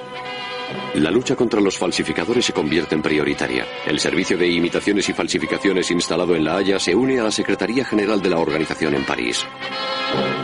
La 0.95 1.11
lucha 1.11 1.37
contra 1.37 1.61
los 1.61 1.79
falsificadores 1.79 2.45
se 2.45 2.53
convierte 2.53 2.95
en 2.95 3.03
prioritaria. 3.03 3.67
El 3.87 4.01
Servicio 4.01 4.37
de 4.37 4.49
Imitaciones 4.49 5.09
y 5.09 5.13
Falsificaciones 5.13 5.91
instalado 5.91 6.35
en 6.35 6.45
La 6.45 6.57
Haya 6.57 6.79
se 6.79 6.95
une 6.95 7.21
a 7.21 7.25
la 7.25 7.31
Secretaría 7.31 7.85
General 7.85 8.21
de 8.21 8.31
la 8.31 8.39
organización 8.39 8.95
en 8.95 9.05
París. 9.05 9.47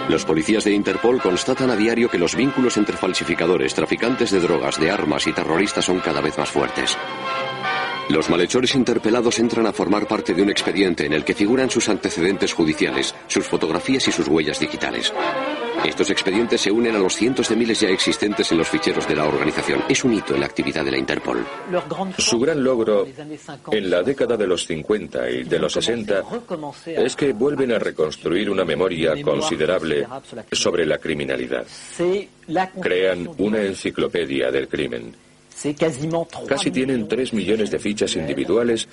Los 0.09 0.25
policías 0.25 0.65
de 0.65 0.73
Interpol 0.73 1.21
constatan 1.21 1.71
a 1.71 1.77
diario 1.77 2.09
que 2.09 2.19
los 2.19 2.37
vínculos 2.37 2.77
entre 2.77 2.97
falsificadores, 2.97 3.75
traficantes 3.75 4.31
de 4.31 4.41
drogas, 4.41 4.79
de 4.79 4.91
armas 4.91 5.27
y 5.27 5.33
terroristas 5.33 5.85
son 5.85 5.99
cada 6.01 6.21
vez 6.21 6.39
más 6.39 6.49
fuertes. 6.49 6.97
Los 8.09 8.31
malhechores 8.31 8.77
interpelados 8.77 9.41
entran 9.41 9.67
a 9.67 9.73
formar 9.73 10.07
parte 10.07 10.33
de 10.33 10.43
un 10.43 10.51
expediente 10.51 11.07
en 11.07 11.13
el 11.13 11.25
que 11.25 11.35
figuran 11.35 11.71
sus 11.71 11.89
antecedentes 11.89 12.53
judiciales, 12.53 13.13
sus 13.27 13.45
fotografías 13.45 14.07
y 14.07 14.13
sus 14.13 14.29
huellas 14.29 14.61
digitales. 14.61 15.13
Estos 15.85 16.11
expedientes 16.11 16.61
se 16.61 16.71
unen 16.71 16.97
a 16.97 16.99
los 16.99 17.15
cientos 17.15 17.49
de 17.49 17.57
miles 17.57 17.81
ya 17.81 17.89
existentes 17.89 18.51
en 18.53 18.59
los 18.59 18.69
ficheros 18.69 19.07
de 19.07 19.17
la 19.17 19.25
organización. 19.25 19.83
Es 19.89 20.05
un 20.05 20.15
hito 20.15 20.35
en 20.35 20.41
la 20.41 20.47
actividad 20.47 20.85
de 20.85 20.91
la 20.91 20.99
Interpol. 20.99 21.47
Su 22.19 22.39
gran 22.41 22.63
logro 22.63 23.07
en 23.71 23.91
la 23.91 24.03
década 24.03 24.37
de 24.37 24.47
los 24.47 24.67
50 24.67 25.31
y 25.31 25.45
de 25.45 25.59
los 25.59 25.73
60 25.73 26.23
es 26.87 27.17
que 27.17 27.33
vuelven 27.33 27.73
a 27.73 27.79
reconstruir 27.79 28.51
una 28.51 28.65
memoria 28.65 29.21
considerable 29.23 30.07
sobre 30.53 30.87
la 30.87 30.99
criminalidad. 30.99 31.67
Crean 32.81 33.29
una 33.39 33.63
enciclopedia 33.63 34.51
del 34.51 34.69
crimen. 34.69 35.26
Casi 36.47 36.71
tienen 36.71 37.09
3 37.09 37.33
millones 37.33 37.71
de 37.71 37.79
fichas 37.79 38.15
individuales 38.17 38.87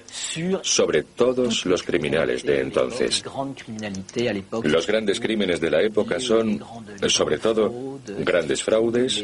sobre 0.61 1.03
todos 1.03 1.65
los 1.65 1.83
criminales 1.83 2.43
de 2.43 2.61
entonces. 2.61 3.23
Los 4.63 4.87
grandes 4.87 5.19
crímenes 5.19 5.59
de 5.59 5.69
la 5.69 5.81
época 5.81 6.19
son, 6.19 6.63
sobre 7.07 7.37
todo, 7.37 7.99
grandes 8.19 8.63
fraudes, 8.63 9.23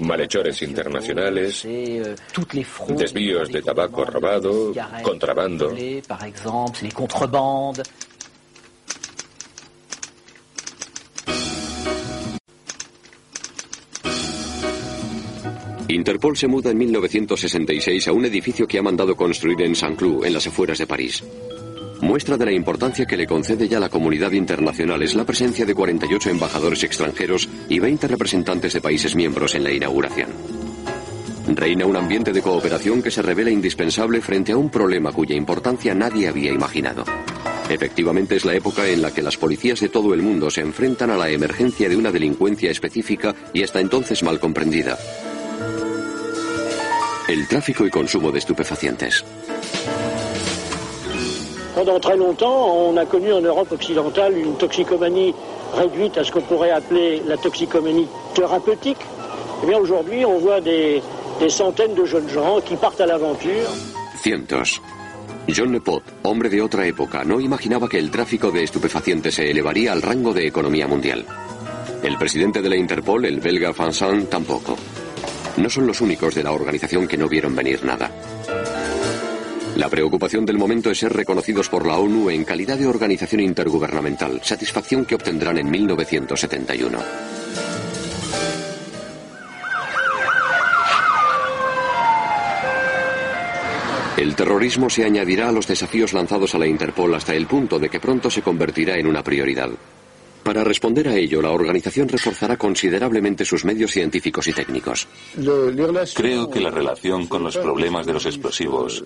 malhechores 0.00 0.60
internacionales, 0.62 1.66
desvíos 2.88 3.50
de 3.50 3.62
tabaco 3.62 4.04
robado, 4.04 4.74
contrabando. 5.02 5.74
Interpol 15.94 16.36
se 16.36 16.46
muda 16.46 16.70
en 16.70 16.78
1966 16.78 18.08
a 18.08 18.12
un 18.12 18.24
edificio 18.24 18.66
que 18.66 18.78
ha 18.78 18.82
mandado 18.82 19.14
construir 19.14 19.60
en 19.62 19.74
Saint-Cloud, 19.74 20.24
en 20.24 20.32
las 20.32 20.46
afueras 20.46 20.78
de 20.78 20.86
París. 20.86 21.22
Muestra 22.00 22.36
de 22.36 22.46
la 22.46 22.52
importancia 22.52 23.06
que 23.06 23.16
le 23.16 23.26
concede 23.26 23.68
ya 23.68 23.78
la 23.78 23.88
comunidad 23.88 24.32
internacional 24.32 25.02
es 25.02 25.14
la 25.14 25.24
presencia 25.24 25.66
de 25.66 25.74
48 25.74 26.30
embajadores 26.30 26.82
extranjeros 26.82 27.48
y 27.68 27.78
20 27.78 28.08
representantes 28.08 28.72
de 28.72 28.80
países 28.80 29.14
miembros 29.14 29.54
en 29.54 29.64
la 29.64 29.72
inauguración. 29.72 30.30
Reina 31.48 31.86
un 31.86 31.96
ambiente 31.96 32.32
de 32.32 32.42
cooperación 32.42 33.02
que 33.02 33.10
se 33.10 33.22
revela 33.22 33.50
indispensable 33.50 34.20
frente 34.20 34.52
a 34.52 34.56
un 34.56 34.70
problema 34.70 35.12
cuya 35.12 35.36
importancia 35.36 35.94
nadie 35.94 36.28
había 36.28 36.52
imaginado. 36.52 37.04
Efectivamente 37.68 38.36
es 38.36 38.44
la 38.44 38.54
época 38.54 38.88
en 38.88 39.02
la 39.02 39.12
que 39.12 39.22
las 39.22 39.36
policías 39.36 39.80
de 39.80 39.88
todo 39.88 40.14
el 40.14 40.22
mundo 40.22 40.50
se 40.50 40.60
enfrentan 40.60 41.10
a 41.10 41.16
la 41.16 41.30
emergencia 41.30 41.88
de 41.88 41.96
una 41.96 42.10
delincuencia 42.10 42.70
específica 42.70 43.34
y 43.52 43.62
hasta 43.62 43.80
entonces 43.80 44.22
mal 44.22 44.40
comprendida, 44.40 44.98
el 47.28 47.46
tráfico 47.48 47.86
y 47.86 47.90
consumo 47.90 48.30
de 48.30 48.38
estupefacientes. 48.38 49.24
Pendant 51.74 51.98
très 52.00 52.16
longtemps, 52.16 52.66
on 52.76 52.96
a 52.98 53.06
connu 53.06 53.32
en 53.32 53.40
Europe 53.40 53.72
occidentale 53.72 54.36
une 54.36 54.56
toxicomanie 54.56 55.34
réduite 55.74 56.18
à 56.18 56.24
ce 56.24 56.30
qu'on 56.30 56.42
pourrait 56.42 56.70
appeler 56.70 57.22
la 57.26 57.36
toxicomanie 57.36 58.06
thérapeutique. 58.34 58.98
Eh 59.62 59.66
bien, 59.66 59.78
aujourd'hui, 59.78 60.24
on 60.24 60.38
voit 60.38 60.60
des, 60.60 61.02
des 61.40 61.48
centaines 61.48 61.94
de 61.94 62.04
jeunes 62.04 62.28
gens 62.28 62.60
qui 62.60 62.76
partent 62.76 63.00
à 63.00 63.06
l'aventure. 63.06 63.70
Cientos. 64.22 64.80
John 65.48 65.72
Lepot, 65.72 66.02
hombre 66.22 66.48
de 66.48 66.60
otra 66.60 66.86
época, 66.86 67.24
no 67.24 67.40
imaginaba 67.40 67.88
que 67.88 67.98
el 67.98 68.10
tráfico 68.10 68.50
de 68.50 68.62
estupefacientes 68.62 69.34
se 69.34 69.50
elevaría 69.50 69.92
al 69.92 70.02
rango 70.02 70.32
de 70.32 70.46
economía 70.46 70.86
mundial. 70.86 71.24
El 72.02 72.16
presidente 72.16 72.62
de 72.62 72.68
la 72.68 72.76
Interpol, 72.76 73.24
el 73.24 73.40
belga 73.40 73.72
Fansan, 73.72 74.26
tampoco. 74.26 74.76
No 75.56 75.68
son 75.68 75.86
los 75.86 76.00
únicos 76.00 76.34
de 76.34 76.42
la 76.42 76.52
organización 76.52 77.06
que 77.06 77.16
no 77.16 77.28
vieron 77.28 77.54
venir 77.54 77.84
nada. 77.84 78.10
La 79.76 79.88
preocupación 79.88 80.44
del 80.44 80.58
momento 80.58 80.90
es 80.90 80.98
ser 80.98 81.12
reconocidos 81.12 81.68
por 81.68 81.86
la 81.86 81.96
ONU 81.96 82.30
en 82.30 82.44
calidad 82.44 82.76
de 82.76 82.86
organización 82.86 83.40
intergubernamental, 83.40 84.40
satisfacción 84.42 85.04
que 85.04 85.14
obtendrán 85.14 85.58
en 85.58 85.70
1971. 85.70 86.98
El 94.16 94.36
terrorismo 94.36 94.90
se 94.90 95.04
añadirá 95.04 95.48
a 95.48 95.52
los 95.52 95.66
desafíos 95.66 96.12
lanzados 96.12 96.54
a 96.54 96.58
la 96.58 96.66
Interpol 96.66 97.14
hasta 97.14 97.34
el 97.34 97.46
punto 97.46 97.78
de 97.78 97.88
que 97.88 97.98
pronto 97.98 98.30
se 98.30 98.42
convertirá 98.42 98.96
en 98.96 99.06
una 99.06 99.22
prioridad. 99.24 99.70
Para 100.42 100.64
responder 100.64 101.08
a 101.08 101.16
ello, 101.16 101.40
la 101.40 101.50
organización 101.50 102.08
reforzará 102.08 102.56
considerablemente 102.56 103.44
sus 103.44 103.64
medios 103.64 103.92
científicos 103.92 104.48
y 104.48 104.52
técnicos. 104.52 105.06
Creo 106.14 106.50
que 106.50 106.60
la 106.60 106.70
relación 106.70 107.26
con 107.26 107.42
los 107.44 107.56
problemas 107.56 108.06
de 108.06 108.12
los 108.12 108.26
explosivos 108.26 109.04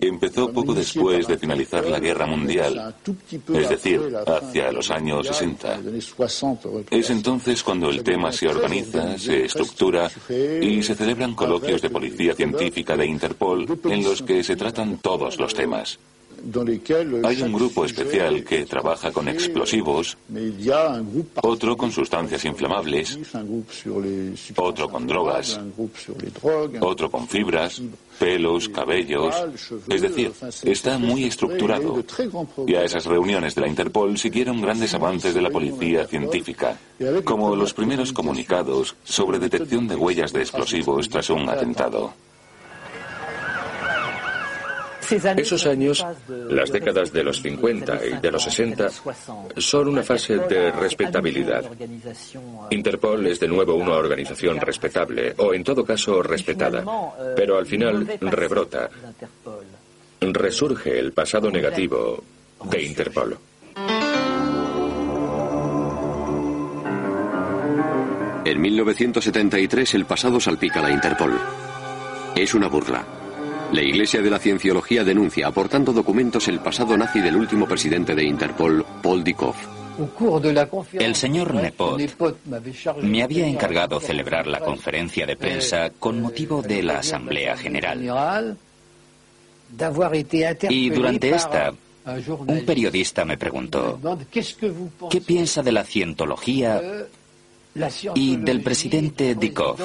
empezó 0.00 0.52
poco 0.52 0.74
después 0.74 1.26
de 1.26 1.38
finalizar 1.38 1.86
la 1.86 2.00
Guerra 2.00 2.26
Mundial, 2.26 2.94
es 3.54 3.68
decir, 3.68 4.00
hacia 4.26 4.72
los 4.72 4.90
años 4.90 5.26
60. 5.28 5.80
Es 6.90 7.10
entonces 7.10 7.62
cuando 7.62 7.90
el 7.90 8.02
tema 8.02 8.32
se 8.32 8.48
organiza, 8.48 9.16
se 9.18 9.44
estructura 9.44 10.10
y 10.60 10.82
se 10.82 10.94
celebran 10.94 11.34
coloquios 11.34 11.80
de 11.80 11.90
policía 11.90 12.34
científica 12.34 12.96
de 12.96 13.06
Interpol 13.06 13.66
en 13.84 14.02
los 14.02 14.22
que 14.22 14.42
se 14.42 14.56
tratan 14.56 14.98
todos 14.98 15.38
los 15.38 15.54
temas. 15.54 15.98
Hay 17.24 17.42
un 17.42 17.52
grupo 17.52 17.84
especial 17.84 18.44
que 18.44 18.64
trabaja 18.64 19.12
con 19.12 19.28
explosivos, 19.28 20.16
otro 21.42 21.76
con 21.76 21.90
sustancias 21.90 22.44
inflamables, 22.44 23.18
otro 24.56 24.88
con 24.88 25.06
drogas, 25.06 25.60
otro 26.80 27.10
con 27.10 27.28
fibras, 27.28 27.80
pelos, 28.18 28.68
cabellos. 28.68 29.34
Es 29.88 30.02
decir, 30.02 30.32
está 30.62 30.98
muy 30.98 31.24
estructurado. 31.24 32.04
Y 32.66 32.74
a 32.74 32.84
esas 32.84 33.06
reuniones 33.06 33.54
de 33.54 33.60
la 33.62 33.68
Interpol 33.68 34.16
siguieron 34.18 34.60
grandes 34.60 34.94
avances 34.94 35.34
de 35.34 35.42
la 35.42 35.50
policía 35.50 36.06
científica, 36.06 36.78
como 37.24 37.56
los 37.56 37.72
primeros 37.74 38.12
comunicados 38.12 38.94
sobre 39.04 39.38
detección 39.38 39.88
de 39.88 39.96
huellas 39.96 40.32
de 40.32 40.40
explosivos 40.40 41.08
tras 41.08 41.30
un 41.30 41.48
atentado. 41.48 42.12
Esos 45.36 45.66
años, 45.66 46.04
las 46.48 46.70
décadas 46.70 47.12
de 47.12 47.22
los 47.22 47.42
50 47.42 48.06
y 48.06 48.20
de 48.20 48.30
los 48.30 48.42
60, 48.42 48.88
son 49.56 49.88
una 49.88 50.02
fase 50.02 50.38
de 50.38 50.70
respetabilidad. 50.72 51.64
Interpol 52.70 53.26
es 53.26 53.40
de 53.40 53.48
nuevo 53.48 53.74
una 53.74 53.92
organización 53.92 54.60
respetable, 54.60 55.34
o 55.38 55.52
en 55.54 55.64
todo 55.64 55.84
caso 55.84 56.22
respetada, 56.22 56.84
pero 57.36 57.58
al 57.58 57.66
final 57.66 58.06
rebrota. 58.20 58.88
Resurge 60.20 60.98
el 60.98 61.12
pasado 61.12 61.50
negativo 61.50 62.22
de 62.64 62.82
Interpol. 62.82 63.38
En 68.44 68.60
1973 68.60 69.94
el 69.94 70.04
pasado 70.04 70.40
salpica 70.40 70.80
la 70.80 70.90
Interpol. 70.90 71.38
Es 72.34 72.54
una 72.54 72.68
burla. 72.68 73.21
La 73.72 73.82
Iglesia 73.82 74.20
de 74.20 74.28
la 74.28 74.38
Cienciología 74.38 75.02
denuncia, 75.02 75.46
aportando 75.46 75.94
documentos, 75.94 76.46
el 76.48 76.60
pasado 76.60 76.94
nazi 76.94 77.20
del 77.20 77.36
último 77.36 77.66
presidente 77.66 78.14
de 78.14 78.24
Interpol, 78.24 78.84
Paul 79.02 79.24
Dikov. 79.24 79.54
El 80.92 81.14
señor 81.14 81.54
Nepot 81.54 81.98
me 83.02 83.22
había 83.22 83.46
encargado 83.46 83.98
celebrar 83.98 84.46
la 84.46 84.60
conferencia 84.60 85.24
de 85.24 85.36
prensa 85.36 85.90
con 85.98 86.20
motivo 86.20 86.60
de 86.60 86.82
la 86.82 86.98
Asamblea 86.98 87.56
General. 87.56 88.56
Y 90.68 90.90
durante 90.90 91.30
esta, 91.30 91.72
un 92.46 92.64
periodista 92.66 93.24
me 93.24 93.38
preguntó, 93.38 93.98
¿qué 95.10 95.20
piensa 95.22 95.62
de 95.62 95.72
la 95.72 95.84
cientología 95.84 96.80
y 98.14 98.36
del 98.36 98.60
presidente 98.60 99.34
Dikov? 99.34 99.78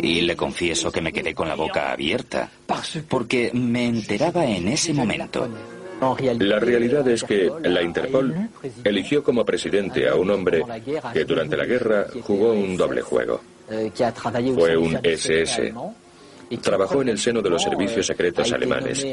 Y 0.00 0.20
le 0.22 0.36
confieso 0.36 0.90
que 0.90 1.00
me 1.00 1.12
quedé 1.12 1.34
con 1.34 1.48
la 1.48 1.54
boca 1.54 1.92
abierta, 1.92 2.50
porque 3.08 3.50
me 3.52 3.86
enteraba 3.86 4.46
en 4.46 4.68
ese 4.68 4.92
momento. 4.92 5.48
La 6.38 6.60
realidad 6.60 7.06
es 7.08 7.24
que 7.24 7.50
la 7.64 7.82
Interpol 7.82 8.34
eligió 8.84 9.22
como 9.22 9.44
presidente 9.44 10.08
a 10.08 10.14
un 10.14 10.30
hombre 10.30 10.62
que 11.12 11.24
durante 11.24 11.56
la 11.56 11.64
guerra 11.64 12.06
jugó 12.22 12.52
un 12.52 12.76
doble 12.76 13.02
juego. 13.02 13.40
Fue 14.54 14.76
un 14.76 14.98
SS. 15.02 15.74
Trabajó 16.62 17.02
en 17.02 17.10
el 17.10 17.18
seno 17.18 17.42
de 17.42 17.50
los 17.50 17.62
servicios 17.62 18.06
secretos 18.06 18.50
alemanes. 18.52 19.04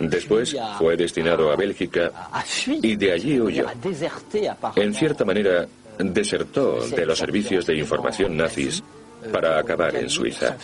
Después 0.00 0.56
fue 0.78 0.96
destinado 0.96 1.50
a 1.50 1.56
Bélgica 1.56 2.12
y 2.66 2.96
de 2.96 3.12
allí 3.12 3.40
huyó. 3.40 3.66
En 4.76 4.92
cierta 4.92 5.24
manera, 5.24 5.66
desertó 5.98 6.86
de 6.86 7.06
los 7.06 7.18
servicios 7.18 7.64
de 7.64 7.76
información 7.76 8.36
nazis 8.36 8.82
para 9.30 9.58
acabar 9.58 9.94
en 9.96 10.08
Suiza. 10.08 10.56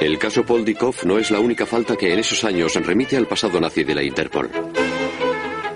El 0.00 0.18
caso 0.18 0.44
Poldikov 0.44 0.94
no 1.04 1.18
es 1.18 1.30
la 1.30 1.40
única 1.40 1.66
falta 1.66 1.96
que 1.96 2.12
en 2.12 2.20
esos 2.20 2.42
años 2.44 2.74
remite 2.74 3.16
al 3.16 3.26
pasado 3.26 3.60
nazi 3.60 3.84
de 3.84 3.94
la 3.94 4.02
Interpol. 4.02 4.48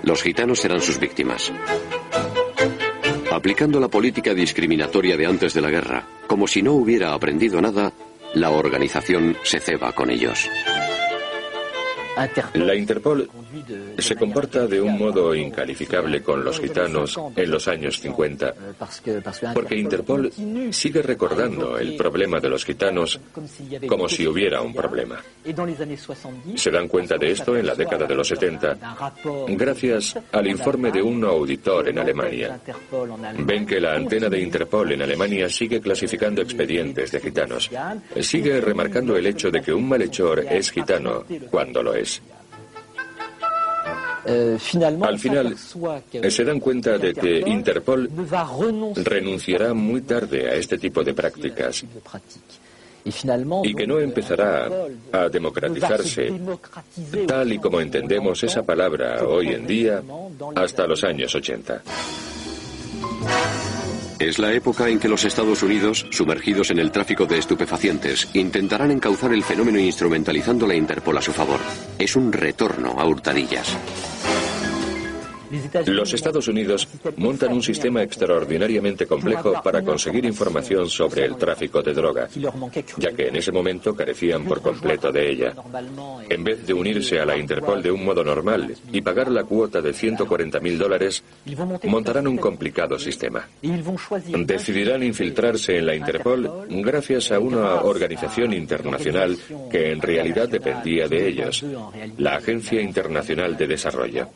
Los 0.01 0.23
gitanos 0.23 0.59
serán 0.59 0.81
sus 0.81 0.99
víctimas. 0.99 1.51
Aplicando 3.31 3.79
la 3.79 3.87
política 3.87 4.33
discriminatoria 4.33 5.15
de 5.15 5.25
antes 5.27 5.53
de 5.53 5.61
la 5.61 5.69
guerra, 5.69 6.07
como 6.25 6.47
si 6.47 6.61
no 6.61 6.73
hubiera 6.73 7.13
aprendido 7.13 7.61
nada, 7.61 7.91
la 8.33 8.49
organización 8.49 9.37
se 9.43 9.59
ceba 9.59 9.91
con 9.91 10.09
ellos. 10.09 10.49
La 12.53 12.75
Interpol 12.75 13.29
se 13.97 14.15
comporta 14.15 14.67
de 14.67 14.81
un 14.81 14.97
modo 14.97 15.33
incalificable 15.33 16.21
con 16.21 16.43
los 16.43 16.59
gitanos 16.59 17.19
en 17.35 17.51
los 17.51 17.67
años 17.67 17.99
50, 17.99 18.53
porque 19.53 19.77
Interpol 19.77 20.31
sigue 20.71 21.01
recordando 21.01 21.77
el 21.77 21.95
problema 21.95 22.39
de 22.39 22.49
los 22.49 22.65
gitanos 22.65 23.19
como 23.87 24.07
si 24.07 24.27
hubiera 24.27 24.61
un 24.61 24.73
problema. 24.73 25.21
Se 26.55 26.71
dan 26.71 26.87
cuenta 26.87 27.17
de 27.17 27.31
esto 27.31 27.55
en 27.55 27.67
la 27.67 27.75
década 27.75 28.05
de 28.05 28.15
los 28.15 28.27
70, 28.27 28.77
gracias 29.49 30.17
al 30.31 30.47
informe 30.47 30.91
de 30.91 31.01
un 31.01 31.23
auditor 31.23 31.89
en 31.89 31.99
Alemania. 31.99 32.59
Ven 33.39 33.65
que 33.65 33.79
la 33.79 33.95
antena 33.95 34.29
de 34.29 34.41
Interpol 34.41 34.91
en 34.91 35.01
Alemania 35.01 35.49
sigue 35.49 35.81
clasificando 35.81 36.41
expedientes 36.41 37.11
de 37.11 37.19
gitanos. 37.19 37.69
Sigue 38.19 38.61
remarcando 38.61 39.15
el 39.15 39.25
hecho 39.27 39.51
de 39.51 39.61
que 39.61 39.73
un 39.73 39.87
malhechor 39.87 40.39
es 40.39 40.71
gitano 40.71 41.23
cuando 41.49 41.83
lo 41.83 41.93
es. 41.93 42.21
Al 44.25 45.19
final, 45.19 45.55
se 45.57 46.43
dan 46.43 46.59
cuenta 46.59 46.97
de 46.97 47.13
que 47.13 47.43
Interpol 47.45 48.09
renunciará 48.95 49.73
muy 49.73 50.01
tarde 50.01 50.49
a 50.49 50.55
este 50.55 50.77
tipo 50.77 51.03
de 51.03 51.13
prácticas 51.13 51.85
y 53.63 53.75
que 53.75 53.85
no 53.85 53.99
empezará 53.99 54.67
a 55.11 55.29
democratizarse 55.29 56.33
tal 57.27 57.53
y 57.53 57.59
como 57.59 57.79
entendemos 57.79 58.43
esa 58.43 58.63
palabra 58.63 59.23
hoy 59.23 59.49
en 59.49 59.67
día 59.67 60.01
hasta 60.55 60.87
los 60.87 61.03
años 61.03 61.33
80. 61.35 61.83
Es 64.17 64.39
la 64.39 64.53
época 64.53 64.87
en 64.87 64.97
que 64.97 65.09
los 65.09 65.25
Estados 65.25 65.61
Unidos, 65.61 66.05
sumergidos 66.09 66.71
en 66.71 66.79
el 66.79 66.89
tráfico 66.89 67.25
de 67.25 67.37
estupefacientes, 67.37 68.29
intentarán 68.33 68.91
encauzar 68.91 69.33
el 69.33 69.43
fenómeno 69.43 69.77
instrumentalizando 69.77 70.65
la 70.65 70.75
Interpol 70.75 71.17
a 71.17 71.21
su 71.21 71.33
favor. 71.33 71.59
Es 71.99 72.15
un 72.15 72.31
retorno 72.31 72.95
a 72.97 73.05
hurtadillas. 73.05 73.75
Los 75.87 76.13
Estados 76.13 76.47
Unidos 76.47 76.87
montan 77.17 77.53
un 77.53 77.61
sistema 77.61 78.03
extraordinariamente 78.03 79.05
complejo 79.05 79.53
para 79.63 79.81
conseguir 79.81 80.25
información 80.25 80.89
sobre 80.89 81.25
el 81.25 81.35
tráfico 81.35 81.81
de 81.81 81.93
droga, 81.93 82.27
ya 82.97 83.11
que 83.11 83.27
en 83.27 83.35
ese 83.35 83.51
momento 83.51 83.95
carecían 83.95 84.45
por 84.45 84.61
completo 84.61 85.11
de 85.11 85.31
ella. 85.31 85.53
En 86.29 86.43
vez 86.43 86.65
de 86.65 86.73
unirse 86.73 87.19
a 87.19 87.25
la 87.25 87.37
Interpol 87.37 87.81
de 87.81 87.91
un 87.91 88.03
modo 88.03 88.23
normal 88.23 88.75
y 88.91 89.01
pagar 89.01 89.31
la 89.31 89.43
cuota 89.43 89.81
de 89.81 89.93
140 89.93 90.59
mil 90.59 90.77
dólares, 90.77 91.23
montarán 91.83 92.27
un 92.27 92.37
complicado 92.37 92.97
sistema. 92.99 93.47
Decidirán 93.61 95.03
infiltrarse 95.03 95.77
en 95.77 95.85
la 95.85 95.95
Interpol 95.95 96.65
gracias 96.69 97.31
a 97.31 97.39
una 97.39 97.81
organización 97.81 98.53
internacional 98.53 99.37
que 99.69 99.91
en 99.91 100.01
realidad 100.01 100.49
dependía 100.49 101.07
de 101.07 101.27
ellos, 101.27 101.63
la 102.17 102.37
Agencia 102.37 102.81
Internacional 102.81 103.57
de 103.57 103.67
Desarrollo. 103.67 104.29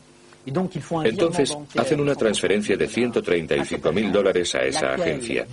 Entonces 0.46 1.56
hacen 1.76 2.00
una 2.00 2.14
transferencia 2.14 2.76
de 2.76 2.88
135 2.88 3.92
mil 3.92 4.10
dólares 4.10 4.54
a 4.54 4.60
esa 4.60 4.94
agencia, 4.94 5.46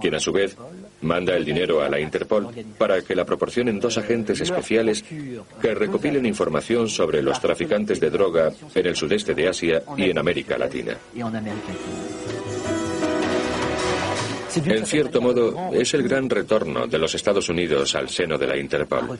quien 0.00 0.14
a 0.14 0.20
su 0.20 0.32
vez 0.32 0.56
manda 1.02 1.36
el 1.36 1.44
dinero 1.44 1.80
a 1.82 1.88
la 1.88 2.00
Interpol 2.00 2.48
para 2.76 3.02
que 3.02 3.14
la 3.14 3.24
proporcionen 3.24 3.78
dos 3.78 3.98
agentes 3.98 4.40
especiales 4.40 5.04
que 5.60 5.74
recopilen 5.74 6.26
información 6.26 6.88
sobre 6.88 7.22
los 7.22 7.40
traficantes 7.40 8.00
de 8.00 8.10
droga 8.10 8.52
en 8.74 8.86
el 8.86 8.96
sudeste 8.96 9.34
de 9.34 9.48
Asia 9.48 9.82
y 9.96 10.10
en 10.10 10.18
América 10.18 10.58
Latina. 10.58 10.96
En 14.56 14.86
cierto 14.86 15.20
modo, 15.20 15.70
es 15.72 15.94
el 15.94 16.02
gran 16.02 16.28
retorno 16.28 16.86
de 16.86 16.98
los 16.98 17.14
Estados 17.14 17.48
Unidos 17.48 17.94
al 17.94 18.08
seno 18.08 18.36
de 18.36 18.46
la 18.46 18.56
Interpol. 18.56 19.18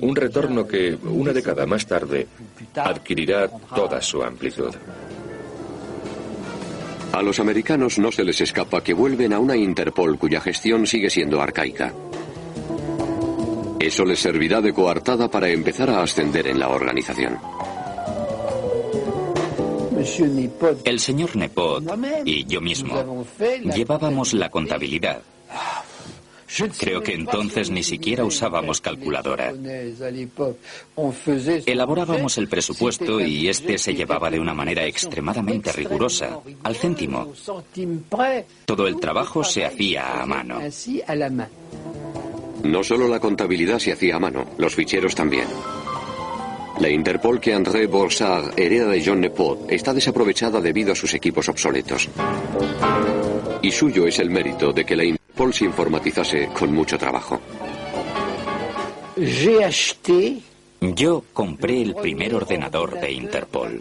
Un 0.00 0.16
retorno 0.16 0.66
que, 0.66 0.96
una 1.04 1.32
década 1.32 1.66
más 1.66 1.86
tarde, 1.86 2.26
adquirirá 2.74 3.48
toda 3.74 4.00
su 4.00 4.22
amplitud. 4.22 4.74
A 7.12 7.22
los 7.22 7.38
americanos 7.40 7.98
no 7.98 8.10
se 8.10 8.24
les 8.24 8.40
escapa 8.40 8.82
que 8.82 8.94
vuelven 8.94 9.34
a 9.34 9.38
una 9.38 9.54
Interpol 9.54 10.18
cuya 10.18 10.40
gestión 10.40 10.86
sigue 10.86 11.10
siendo 11.10 11.42
arcaica. 11.42 11.92
Eso 13.78 14.04
les 14.04 14.20
servirá 14.20 14.60
de 14.60 14.72
coartada 14.72 15.28
para 15.28 15.48
empezar 15.48 15.90
a 15.90 16.02
ascender 16.02 16.46
en 16.46 16.58
la 16.58 16.68
organización. 16.68 17.36
El 20.84 21.00
señor 21.00 21.36
Nepot 21.36 21.84
y 22.24 22.44
yo 22.46 22.60
mismo 22.60 23.24
llevábamos 23.74 24.34
la 24.34 24.50
contabilidad. 24.50 25.22
Creo 26.78 27.02
que 27.02 27.14
entonces 27.14 27.70
ni 27.70 27.82
siquiera 27.82 28.24
usábamos 28.24 28.80
calculadora. 28.80 29.52
Elaborábamos 31.66 32.38
el 32.38 32.48
presupuesto 32.48 33.20
y 33.20 33.48
este 33.48 33.78
se 33.78 33.94
llevaba 33.94 34.30
de 34.30 34.38
una 34.38 34.52
manera 34.52 34.84
extremadamente 34.84 35.72
rigurosa, 35.72 36.40
al 36.62 36.76
céntimo. 36.76 37.32
Todo 38.66 38.86
el 38.86 39.00
trabajo 39.00 39.42
se 39.44 39.64
hacía 39.64 40.22
a 40.22 40.26
mano. 40.26 40.60
No 42.64 42.84
solo 42.84 43.08
la 43.08 43.18
contabilidad 43.18 43.78
se 43.78 43.92
hacía 43.92 44.16
a 44.16 44.20
mano, 44.20 44.46
los 44.58 44.74
ficheros 44.74 45.14
también. 45.14 45.46
La 46.80 46.88
Interpol 46.88 47.40
que 47.40 47.54
André 47.54 47.86
Borsard 47.86 48.58
hereda 48.58 48.88
de 48.88 49.02
John 49.04 49.20
Nepot 49.20 49.70
está 49.70 49.92
desaprovechada 49.92 50.60
debido 50.60 50.92
a 50.92 50.96
sus 50.96 51.14
equipos 51.14 51.48
obsoletos. 51.48 52.08
Y 53.62 53.70
suyo 53.70 54.06
es 54.06 54.18
el 54.18 54.30
mérito 54.30 54.72
de 54.72 54.84
que 54.84 54.96
la 54.96 55.04
Interpol 55.04 55.54
se 55.54 55.64
informatizase 55.64 56.48
con 56.48 56.72
mucho 56.72 56.98
trabajo. 56.98 57.40
Yo 60.80 61.22
compré 61.32 61.80
el 61.80 61.94
primer 61.94 62.34
ordenador 62.34 62.98
de 62.98 63.12
Interpol. 63.12 63.78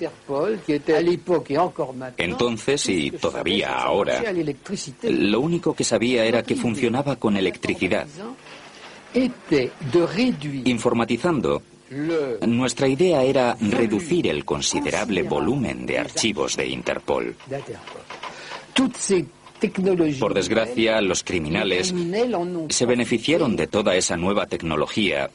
Entonces 2.18 2.89
y 2.89 3.09
todavía 3.11 3.73
ahora, 3.73 4.23
lo 5.01 5.39
único 5.39 5.73
que 5.73 5.84
sabía 5.84 6.26
era 6.26 6.43
que 6.43 6.55
funcionaba 6.55 7.15
con 7.15 7.38
electricidad. 7.38 8.05
Informatizando, 10.65 11.63
nuestra 12.47 12.88
idea 12.88 13.23
era 13.23 13.57
reducir 13.59 14.27
el 14.27 14.45
considerable 14.45 15.23
volumen 15.23 15.85
de 15.85 15.99
archivos 15.99 16.55
de 16.55 16.68
Interpol. 16.68 17.35
Por 20.19 20.34
desgracia, 20.34 21.01
los 21.01 21.23
criminales 21.23 21.93
se 22.69 22.85
beneficiaron 22.85 23.55
de 23.55 23.68
toda 23.68 23.95
esa 23.95 24.18
nueva 24.18 24.47
tecnología 24.47 25.30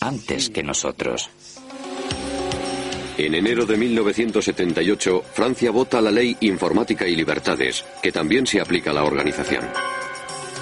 antes 0.00 0.50
que 0.50 0.62
nosotros. 0.62 1.30
En 3.16 3.34
enero 3.34 3.64
de 3.64 3.76
1978, 3.76 5.22
Francia 5.32 5.70
vota 5.70 6.00
la 6.00 6.10
ley 6.10 6.36
Informática 6.40 7.06
y 7.06 7.14
Libertades, 7.14 7.84
que 8.02 8.10
también 8.10 8.46
se 8.46 8.60
aplica 8.60 8.90
a 8.90 8.94
la 8.94 9.04
organización. 9.04 9.64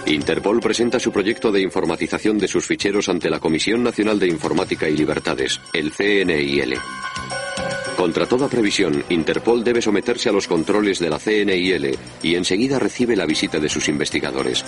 Interpol 0.06 0.60
presenta 0.60 0.98
su 0.98 1.12
proyecto 1.12 1.52
de 1.52 1.60
informatización 1.60 2.36
de 2.36 2.48
sus 2.48 2.66
ficheros 2.66 3.08
ante 3.08 3.30
la 3.30 3.38
Comisión 3.38 3.82
Nacional 3.82 4.18
de 4.18 4.26
Informática 4.26 4.88
y 4.88 4.96
Libertades, 4.96 5.60
el 5.72 5.92
CNIL. 5.92 6.74
Contra 7.96 8.26
toda 8.26 8.48
previsión, 8.48 9.04
Interpol 9.10 9.62
debe 9.62 9.80
someterse 9.80 10.28
a 10.28 10.32
los 10.32 10.48
controles 10.48 10.98
de 10.98 11.08
la 11.08 11.20
CNIL 11.20 11.96
y 12.20 12.34
enseguida 12.34 12.80
recibe 12.80 13.14
la 13.14 13.26
visita 13.26 13.60
de 13.60 13.68
sus 13.68 13.88
investigadores. 13.88 14.64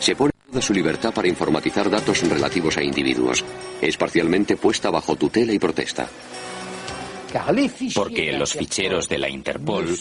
Se 0.00 0.16
pone 0.16 0.32
toda 0.46 0.62
su 0.62 0.72
libertad 0.72 1.12
para 1.12 1.28
informatizar 1.28 1.90
datos 1.90 2.26
relativos 2.26 2.78
a 2.78 2.82
individuos. 2.82 3.44
Es 3.82 3.96
parcialmente 3.98 4.56
puesta 4.56 4.90
bajo 4.90 5.16
tutela 5.16 5.52
y 5.52 5.58
protesta. 5.58 6.08
Porque 7.94 8.32
los 8.32 8.54
ficheros 8.54 9.06
de 9.06 9.18
la 9.18 9.28
Interpol 9.28 9.94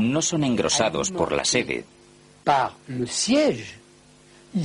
no 0.00 0.20
son 0.20 0.42
engrosados 0.42 1.12
por 1.12 1.30
la 1.30 1.44
sede 1.44 1.84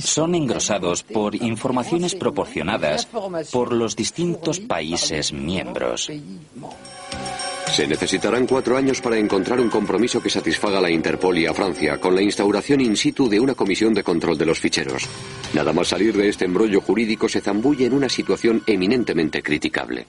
son 0.00 0.34
engrosados 0.34 1.02
por 1.02 1.34
informaciones 1.34 2.14
proporcionadas 2.14 3.06
por 3.52 3.72
los 3.72 3.96
distintos 3.96 4.60
países 4.60 5.32
miembros. 5.32 6.10
Se 7.72 7.86
necesitarán 7.86 8.46
cuatro 8.46 8.76
años 8.76 9.00
para 9.00 9.16
encontrar 9.16 9.58
un 9.58 9.70
compromiso 9.70 10.20
que 10.20 10.28
satisfaga 10.28 10.78
a 10.78 10.82
la 10.82 10.90
Interpol 10.90 11.38
y 11.38 11.46
a 11.46 11.54
Francia 11.54 11.98
con 11.98 12.14
la 12.14 12.20
instauración 12.20 12.82
in 12.82 12.96
situ 12.96 13.28
de 13.28 13.40
una 13.40 13.54
comisión 13.54 13.94
de 13.94 14.02
control 14.02 14.36
de 14.36 14.44
los 14.44 14.60
ficheros. 14.60 15.08
Nada 15.54 15.72
más 15.72 15.88
salir 15.88 16.14
de 16.14 16.28
este 16.28 16.44
embrollo 16.44 16.82
jurídico 16.82 17.28
se 17.28 17.40
zambulle 17.40 17.86
en 17.86 17.94
una 17.94 18.10
situación 18.10 18.62
eminentemente 18.66 19.42
criticable. 19.42 20.06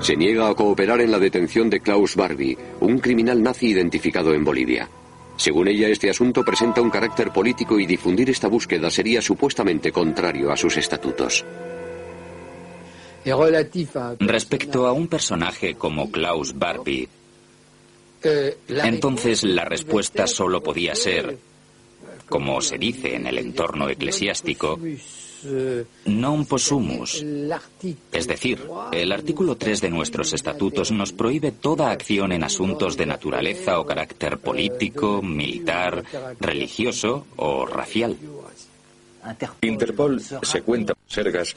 Se 0.00 0.16
niega 0.16 0.48
a 0.48 0.54
cooperar 0.54 1.00
en 1.00 1.10
la 1.10 1.18
detención 1.18 1.68
de 1.68 1.80
Klaus 1.80 2.16
Barbie, 2.16 2.56
un 2.80 2.98
criminal 2.98 3.42
nazi 3.42 3.68
identificado 3.68 4.32
en 4.32 4.44
Bolivia. 4.44 4.88
Según 5.36 5.68
ella, 5.68 5.88
este 5.88 6.10
asunto 6.10 6.44
presenta 6.44 6.80
un 6.80 6.90
carácter 6.90 7.32
político 7.32 7.78
y 7.78 7.86
difundir 7.86 8.30
esta 8.30 8.48
búsqueda 8.48 8.90
sería 8.90 9.20
supuestamente 9.20 9.90
contrario 9.90 10.52
a 10.52 10.56
sus 10.56 10.76
estatutos. 10.76 11.44
Respecto 14.20 14.86
a 14.86 14.92
un 14.92 15.08
personaje 15.08 15.74
como 15.74 16.10
Klaus 16.10 16.56
Barbie, 16.56 17.08
entonces 18.68 19.42
la 19.44 19.64
respuesta 19.64 20.26
solo 20.26 20.62
podía 20.62 20.94
ser, 20.94 21.36
como 22.28 22.60
se 22.60 22.78
dice 22.78 23.16
en 23.16 23.26
el 23.26 23.38
entorno 23.38 23.88
eclesiástico, 23.88 24.78
non 26.06 26.44
possumus. 26.46 27.24
Es 28.12 28.26
decir, 28.26 28.60
el 28.92 29.12
artículo 29.12 29.56
3 29.56 29.80
de 29.80 29.90
nuestros 29.90 30.32
estatutos 30.32 30.90
nos 30.92 31.12
prohíbe 31.12 31.52
toda 31.52 31.90
acción 31.90 32.32
en 32.32 32.44
asuntos 32.44 32.96
de 32.96 33.06
naturaleza 33.06 33.78
o 33.80 33.86
carácter 33.86 34.38
político, 34.38 35.22
militar, 35.22 36.04
religioso 36.40 37.26
o 37.36 37.66
racial. 37.66 38.16
Interpol 39.62 40.20
se 40.20 40.62
cuenta 40.62 40.94
Monsergas 40.94 41.56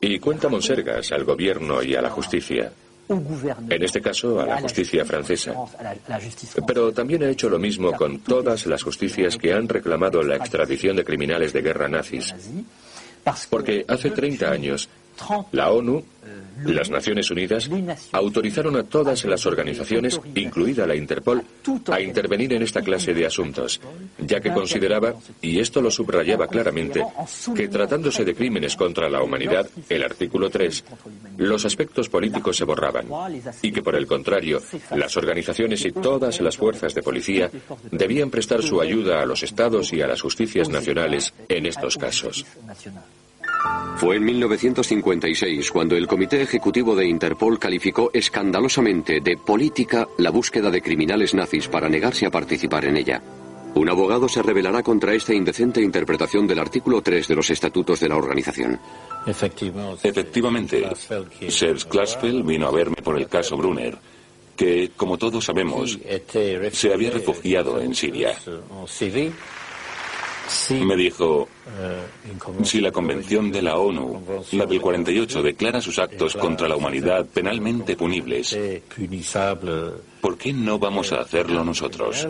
y 0.00 0.18
cuenta 0.18 0.48
Monsergas 0.48 1.12
al 1.12 1.24
gobierno 1.24 1.82
y 1.82 1.94
a 1.94 2.02
la 2.02 2.10
justicia. 2.10 2.72
En 3.08 3.82
este 3.82 4.00
caso, 4.00 4.40
a 4.40 4.46
la 4.46 4.60
justicia 4.60 5.04
francesa. 5.04 5.54
Pero 6.66 6.92
también 6.92 7.22
ha 7.22 7.30
hecho 7.30 7.48
lo 7.48 7.58
mismo 7.58 7.92
con 7.92 8.18
todas 8.20 8.66
las 8.66 8.82
justicias 8.82 9.36
que 9.36 9.52
han 9.52 9.68
reclamado 9.68 10.22
la 10.22 10.36
extradición 10.36 10.96
de 10.96 11.04
criminales 11.04 11.52
de 11.52 11.62
guerra 11.62 11.88
nazis. 11.88 12.34
Porque 13.50 13.84
hace 13.88 14.10
30 14.10 14.50
años 14.50 14.88
la 15.52 15.70
ONU, 15.70 16.04
las 16.64 16.90
Naciones 16.90 17.30
Unidas, 17.30 17.70
autorizaron 18.12 18.76
a 18.76 18.82
todas 18.82 19.24
las 19.24 19.44
organizaciones, 19.46 20.20
incluida 20.34 20.86
la 20.86 20.96
Interpol, 20.96 21.42
a 21.88 22.00
intervenir 22.00 22.54
en 22.54 22.62
esta 22.62 22.80
clase 22.80 23.12
de 23.12 23.26
asuntos, 23.26 23.80
ya 24.18 24.40
que 24.40 24.52
consideraba, 24.52 25.14
y 25.42 25.60
esto 25.60 25.80
lo 25.80 25.90
subrayaba 25.90 26.46
claramente, 26.48 27.04
que 27.54 27.68
tratándose 27.68 28.24
de 28.24 28.34
crímenes 28.34 28.76
contra 28.76 29.08
la 29.08 29.22
humanidad, 29.22 29.68
el 29.88 30.02
artículo 30.02 30.50
3, 30.50 30.84
los 31.38 31.64
aspectos 31.64 32.08
políticos 32.08 32.56
se 32.56 32.64
borraban, 32.64 33.06
y 33.62 33.70
que 33.70 33.82
por 33.82 33.94
el 33.94 34.06
contrario, 34.06 34.60
las 34.92 35.16
organizaciones 35.16 35.84
y 35.84 35.92
todas 35.92 36.40
las 36.40 36.56
fuerzas 36.56 36.94
de 36.94 37.02
policía 37.02 37.50
debían 37.90 38.30
prestar 38.30 38.62
su 38.62 38.80
ayuda 38.80 39.22
a 39.22 39.26
los 39.26 39.42
estados 39.42 39.92
y 39.92 40.00
a 40.00 40.06
las 40.06 40.22
justicias 40.22 40.68
nacionales 40.68 41.32
en 41.48 41.66
estos 41.66 41.96
casos. 41.96 42.44
Fue 43.96 44.16
en 44.16 44.24
1956 44.24 45.70
cuando 45.70 45.96
el 45.96 46.06
Comité 46.06 46.42
Ejecutivo 46.42 46.94
de 46.94 47.06
Interpol 47.06 47.58
calificó 47.58 48.10
escandalosamente 48.12 49.20
de 49.20 49.38
política 49.38 50.06
la 50.18 50.30
búsqueda 50.30 50.70
de 50.70 50.82
criminales 50.82 51.32
nazis 51.32 51.66
para 51.66 51.88
negarse 51.88 52.26
a 52.26 52.30
participar 52.30 52.84
en 52.84 52.98
ella. 52.98 53.22
Un 53.74 53.88
abogado 53.88 54.28
se 54.28 54.42
rebelará 54.42 54.82
contra 54.82 55.14
esta 55.14 55.34
indecente 55.34 55.82
interpretación 55.82 56.46
del 56.46 56.58
artículo 56.58 57.02
3 57.02 57.28
de 57.28 57.34
los 57.34 57.50
estatutos 57.50 58.00
de 58.00 58.08
la 58.08 58.16
organización. 58.16 58.78
Efectivamente, 59.26 60.88
Serge 61.48 61.88
Klasfeld 61.88 62.46
vino 62.46 62.68
a 62.68 62.70
verme 62.70 62.96
por 63.02 63.18
el 63.18 63.28
caso 63.28 63.56
Brunner, 63.56 63.98
que, 64.56 64.92
como 64.96 65.18
todos 65.18 65.44
sabemos, 65.44 65.98
se 66.72 66.92
había 66.92 67.10
refugiado 67.10 67.80
en 67.80 67.94
Siria. 67.94 68.34
Me 70.70 70.96
dijo, 70.96 71.48
si 72.62 72.80
la 72.80 72.92
Convención 72.92 73.50
de 73.50 73.62
la 73.62 73.76
ONU, 73.76 74.22
la 74.52 74.66
del 74.66 74.80
48, 74.80 75.42
declara 75.42 75.80
sus 75.80 75.98
actos 75.98 76.36
contra 76.36 76.68
la 76.68 76.76
humanidad 76.76 77.26
penalmente 77.26 77.96
punibles, 77.96 78.56
¿por 80.20 80.38
qué 80.38 80.52
no 80.52 80.78
vamos 80.78 81.12
a 81.12 81.20
hacerlo 81.20 81.64
nosotros? 81.64 82.28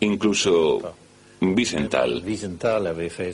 Incluso 0.00 0.94
Vicental 1.40 2.22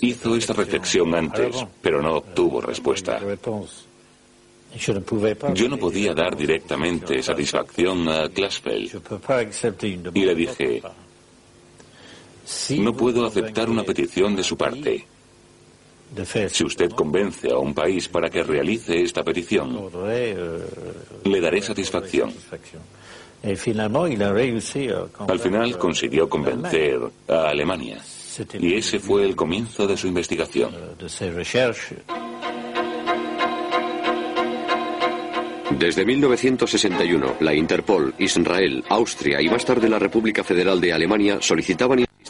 hizo 0.01 0.37
esta 0.37 0.53
reflexión. 0.53 1.15
antes, 1.15 1.65
pero 1.81 2.03
no 2.03 2.17
obtuvo 2.17 2.61
respuesta. 2.61 3.21
Yo 5.55 5.69
no 5.69 5.77
podía 5.77 6.15
dar 6.15 6.37
directamente 6.37 7.23
satisfacción 7.23 8.09
a 8.09 8.29
Klasfeld. 8.29 9.01
Y 10.15 10.25
le 10.25 10.35
dije, 10.35 10.83
no 12.79 12.93
puedo 12.93 13.27
aceptar 13.27 13.69
una 13.69 13.83
petición 13.83 14.37
de 14.37 14.43
su 14.43 14.57
parte. 14.57 15.07
Si 16.49 16.65
usted 16.65 16.91
convence 16.91 17.51
a 17.51 17.59
un 17.59 17.73
país 17.73 18.09
para 18.09 18.29
que 18.29 18.43
realice 18.43 19.01
esta 19.01 19.23
petición, 19.23 19.89
le 21.25 21.41
daré 21.41 21.63
satisfacción. 21.63 22.33
Al 23.43 25.39
final 25.39 25.79
consiguió 25.79 26.29
convencer 26.29 27.01
a 27.29 27.49
Alemania 27.49 28.03
y 28.59 28.75
ese 28.75 28.99
fue 28.99 29.25
el 29.25 29.37
comienzo 29.37 29.87
de 29.87 29.97
su 29.97 30.09
investigación. 30.09 30.75
Desde 35.79 36.05
1961, 36.05 37.37
la 37.41 37.55
Interpol, 37.55 38.15
Israel, 38.19 38.85
Austria 38.89 39.41
y 39.41 39.49
más 39.49 39.65
tarde 39.65 39.89
la 39.89 39.99
República 39.99 40.45
Federal 40.45 40.79
de 40.81 40.93
Alemania 40.93 41.39
solicitaban 41.41 42.05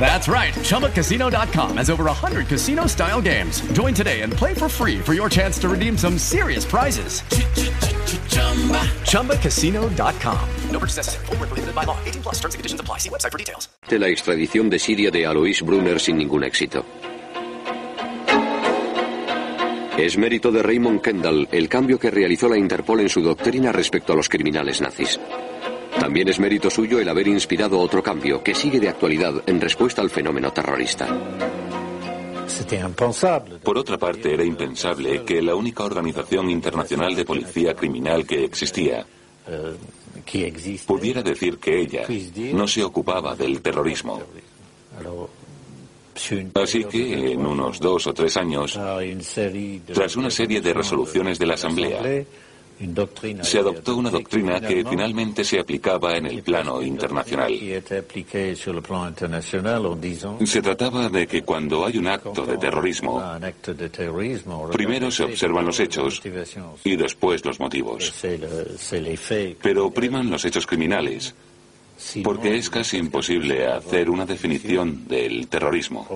That's 0.00 0.28
right. 0.28 0.54
ChumbaCasino.com 0.54 1.76
has 1.76 1.90
over 1.90 2.04
100 2.04 2.46
casino 2.46 2.86
style 2.86 3.20
games. 3.20 3.60
Join 3.72 3.92
today 3.92 4.22
and 4.22 4.32
play 4.32 4.54
for 4.54 4.68
free 4.70 4.98
for 4.98 5.12
your 5.12 5.28
chance 5.28 5.58
to 5.58 5.68
redeem 5.68 5.98
some 5.98 6.16
serious 6.18 6.64
prizes. 6.64 7.22
ChumbaCasino.com. 9.04 10.48
No 10.70 10.78
purchase 10.78 10.96
necessary. 10.98 11.26
Full 11.26 11.36
prohibited 11.36 11.74
by 11.74 11.84
law. 11.84 11.98
18 12.06 12.22
plus 12.22 12.36
terms 12.36 12.54
and 12.54 12.60
conditions 12.60 12.80
apply. 12.80 12.98
See 12.98 13.10
website 13.10 13.32
for 13.32 13.38
details. 13.38 13.68
La 13.90 14.08
extradición 14.08 14.70
de 14.70 14.78
Siria 14.78 15.10
de 15.10 15.26
Alois 15.26 15.62
Brunner 15.62 16.00
sin 16.00 16.16
ningún 16.16 16.44
éxito. 16.44 16.84
Es 19.98 20.16
mérito 20.16 20.52
de 20.52 20.62
Raymond 20.62 21.02
Kendall 21.02 21.48
el 21.50 21.68
cambio 21.68 21.98
que 21.98 22.12
realizó 22.12 22.48
la 22.48 22.56
Interpol 22.56 23.00
en 23.00 23.08
su 23.08 23.20
doctrina 23.20 23.72
respecto 23.72 24.12
a 24.12 24.16
los 24.16 24.28
criminales 24.28 24.80
nazis. 24.80 25.18
También 26.00 26.28
es 26.28 26.38
mérito 26.38 26.70
suyo 26.70 26.98
el 27.00 27.08
haber 27.08 27.28
inspirado 27.28 27.78
otro 27.78 28.02
cambio 28.02 28.42
que 28.42 28.54
sigue 28.54 28.80
de 28.80 28.88
actualidad 28.88 29.42
en 29.46 29.60
respuesta 29.60 30.00
al 30.00 30.10
fenómeno 30.10 30.52
terrorista. 30.52 31.08
Por 33.62 33.78
otra 33.78 33.98
parte, 33.98 34.34
era 34.34 34.44
impensable 34.44 35.24
que 35.24 35.42
la 35.42 35.54
única 35.54 35.84
organización 35.84 36.50
internacional 36.50 37.14
de 37.14 37.24
policía 37.24 37.74
criminal 37.74 38.26
que 38.26 38.44
existía 38.44 39.06
pudiera 40.86 41.22
decir 41.22 41.58
que 41.58 41.80
ella 41.80 42.06
no 42.52 42.66
se 42.66 42.82
ocupaba 42.84 43.34
del 43.34 43.60
terrorismo. 43.60 44.22
Así 46.54 46.84
que 46.84 47.32
en 47.32 47.46
unos 47.46 47.78
dos 47.78 48.06
o 48.08 48.12
tres 48.12 48.36
años, 48.36 48.78
tras 49.92 50.16
una 50.16 50.30
serie 50.30 50.60
de 50.60 50.74
resoluciones 50.74 51.38
de 51.38 51.46
la 51.46 51.54
Asamblea, 51.54 52.02
se 53.42 53.58
adoptó 53.58 53.96
una 53.96 54.10
doctrina 54.10 54.60
que 54.60 54.84
finalmente 54.84 55.44
se 55.44 55.58
aplicaba 55.58 56.16
en 56.16 56.26
el 56.26 56.42
plano 56.42 56.82
internacional. 56.82 57.52
Se 60.44 60.62
trataba 60.62 61.08
de 61.08 61.26
que 61.26 61.42
cuando 61.42 61.84
hay 61.84 61.98
un 61.98 62.06
acto 62.06 62.46
de 62.46 62.56
terrorismo, 62.58 63.22
primero 64.72 65.10
se 65.10 65.24
observan 65.24 65.66
los 65.66 65.80
hechos 65.80 66.22
y 66.84 66.96
después 66.96 67.44
los 67.44 67.58
motivos. 67.58 68.12
Pero 69.62 69.90
priman 69.90 70.30
los 70.30 70.44
hechos 70.44 70.66
criminales 70.66 71.34
porque 72.22 72.56
es 72.56 72.70
casi 72.70 72.98
imposible 72.98 73.66
hacer 73.66 74.08
una 74.08 74.24
definición 74.24 75.06
del 75.08 75.48
terrorismo. 75.48 76.06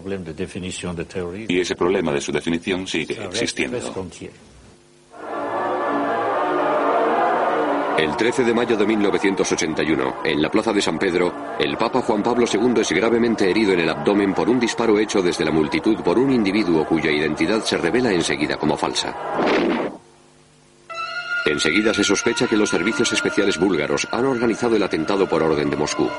Y 1.48 1.60
ese 1.60 1.74
problema 1.74 2.12
de 2.12 2.20
su 2.20 2.32
definición 2.32 2.86
sigue 2.86 3.18
existiendo. 3.24 3.78
El 8.02 8.16
13 8.16 8.42
de 8.42 8.52
mayo 8.52 8.76
de 8.76 8.84
1981, 8.84 10.14
en 10.24 10.42
la 10.42 10.50
Plaza 10.50 10.72
de 10.72 10.82
San 10.82 10.98
Pedro, 10.98 11.32
el 11.56 11.76
Papa 11.76 12.02
Juan 12.02 12.20
Pablo 12.20 12.46
II 12.52 12.80
es 12.80 12.90
gravemente 12.90 13.48
herido 13.48 13.74
en 13.74 13.78
el 13.78 13.88
abdomen 13.88 14.34
por 14.34 14.48
un 14.48 14.58
disparo 14.58 14.98
hecho 14.98 15.22
desde 15.22 15.44
la 15.44 15.52
multitud 15.52 15.94
por 16.02 16.18
un 16.18 16.32
individuo 16.32 16.84
cuya 16.84 17.12
identidad 17.12 17.62
se 17.62 17.78
revela 17.78 18.10
enseguida 18.10 18.56
como 18.56 18.76
falsa. 18.76 19.14
Enseguida 21.46 21.94
se 21.94 22.02
sospecha 22.02 22.48
que 22.48 22.56
los 22.56 22.70
servicios 22.70 23.12
especiales 23.12 23.56
búlgaros 23.56 24.08
han 24.10 24.24
organizado 24.24 24.74
el 24.74 24.82
atentado 24.82 25.28
por 25.28 25.40
orden 25.40 25.70
de 25.70 25.76
Moscú. 25.76 26.10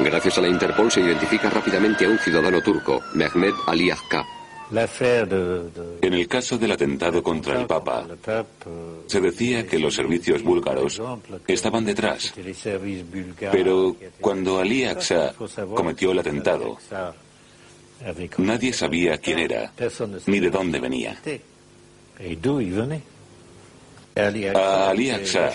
Gracias 0.00 0.36
a 0.36 0.42
la 0.42 0.48
Interpol 0.48 0.92
se 0.92 1.00
identifica 1.00 1.48
rápidamente 1.48 2.04
a 2.04 2.10
un 2.10 2.18
ciudadano 2.18 2.60
turco, 2.60 3.00
Mehmet 3.14 3.54
Ali 3.66 3.90
Akka. 3.90 4.35
En 4.70 6.14
el 6.14 6.26
caso 6.26 6.58
del 6.58 6.72
atentado 6.72 7.22
contra 7.22 7.60
el 7.60 7.66
Papa, 7.66 8.06
se 9.06 9.20
decía 9.20 9.66
que 9.66 9.78
los 9.78 9.94
servicios 9.94 10.42
búlgaros 10.42 11.00
estaban 11.46 11.84
detrás. 11.84 12.34
Pero 13.52 13.96
cuando 14.20 14.58
Ali 14.58 14.84
Aksa 14.84 15.34
cometió 15.74 16.10
el 16.10 16.18
atentado, 16.18 16.78
nadie 18.38 18.72
sabía 18.72 19.18
quién 19.18 19.38
era 19.38 19.72
ni 20.26 20.40
de 20.40 20.50
dónde 20.50 20.80
venía. 20.80 21.16
A 24.54 24.90
Ali 24.90 25.10
Aksa 25.10 25.50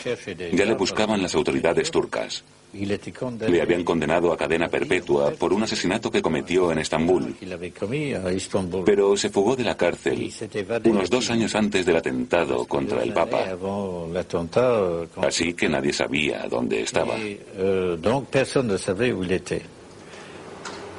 ya 0.54 0.66
le 0.66 0.74
buscaban 0.76 1.22
las 1.22 1.36
autoridades 1.36 1.92
turcas. 1.92 2.44
Le 2.74 3.62
habían 3.62 3.84
condenado 3.84 4.32
a 4.32 4.38
cadena 4.38 4.70
perpetua 4.70 5.32
por 5.32 5.52
un 5.52 5.64
asesinato 5.64 6.10
que 6.10 6.22
cometió 6.22 6.72
en 6.72 6.80
Estambul. 6.80 7.36
Pero 8.86 9.18
se 9.18 9.30
fugó 9.30 9.56
de 9.56 9.64
la 9.64 9.76
cárcel 9.76 10.32
unos 10.86 11.10
dos 11.10 11.30
años 11.30 11.54
antes 11.56 11.86
del 11.86 11.98
atentado 11.98 12.66
contra 12.66 13.04
el 13.04 13.12
Papa. 13.14 13.58
Así 15.22 15.54
que 15.54 15.68
nadie 15.68 15.92
sabía 15.92 16.48
dónde 16.50 16.84
estaba. 16.84 17.16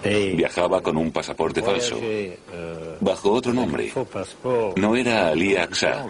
Viajaba 0.04 0.80
con 0.82 0.96
un 0.96 1.12
pasaporte 1.12 1.62
falso, 1.62 1.96
bajo 3.00 3.32
otro 3.32 3.52
nombre. 3.52 3.92
No 4.76 4.96
era 4.96 5.28
Ali 5.28 5.56
Aksa, 5.56 6.06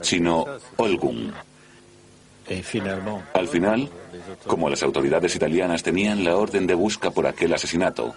sino 0.00 0.46
Olgun. 0.76 1.32
Al 3.34 3.48
final, 3.48 3.88
como 4.46 4.68
las 4.68 4.82
autoridades 4.82 5.36
italianas 5.36 5.82
tenían 5.82 6.24
la 6.24 6.36
orden 6.36 6.66
de 6.66 6.74
busca 6.74 7.10
por 7.10 7.26
aquel 7.26 7.54
asesinato, 7.54 8.14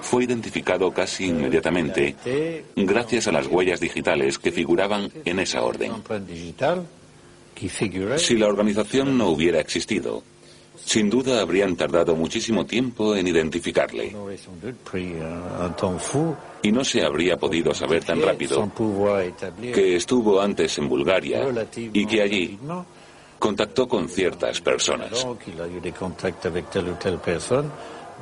fue 0.00 0.24
identificado 0.24 0.90
casi 0.92 1.26
inmediatamente 1.26 2.16
gracias 2.74 3.28
a 3.28 3.32
las 3.32 3.46
huellas 3.46 3.80
digitales 3.80 4.38
que 4.38 4.50
figuraban 4.50 5.10
en 5.24 5.38
esa 5.40 5.62
orden. 5.62 5.92
Si 8.16 8.36
la 8.36 8.46
organización 8.46 9.18
no 9.18 9.28
hubiera 9.28 9.60
existido, 9.60 10.22
sin 10.84 11.10
duda 11.10 11.40
habrían 11.40 11.76
tardado 11.76 12.14
muchísimo 12.14 12.64
tiempo 12.64 13.14
en 13.14 13.26
identificarle. 13.26 14.14
Y 16.62 16.72
no 16.72 16.84
se 16.84 17.04
habría 17.04 17.36
podido 17.36 17.74
saber 17.74 18.04
tan 18.04 18.20
rápido 18.22 18.70
que 19.74 19.96
estuvo 19.96 20.40
antes 20.40 20.78
en 20.78 20.88
Bulgaria 20.88 21.46
y 21.92 22.06
que 22.06 22.22
allí 22.22 22.58
contactó 23.38 23.86
con 23.86 24.08
ciertas 24.08 24.60
personas. 24.60 25.26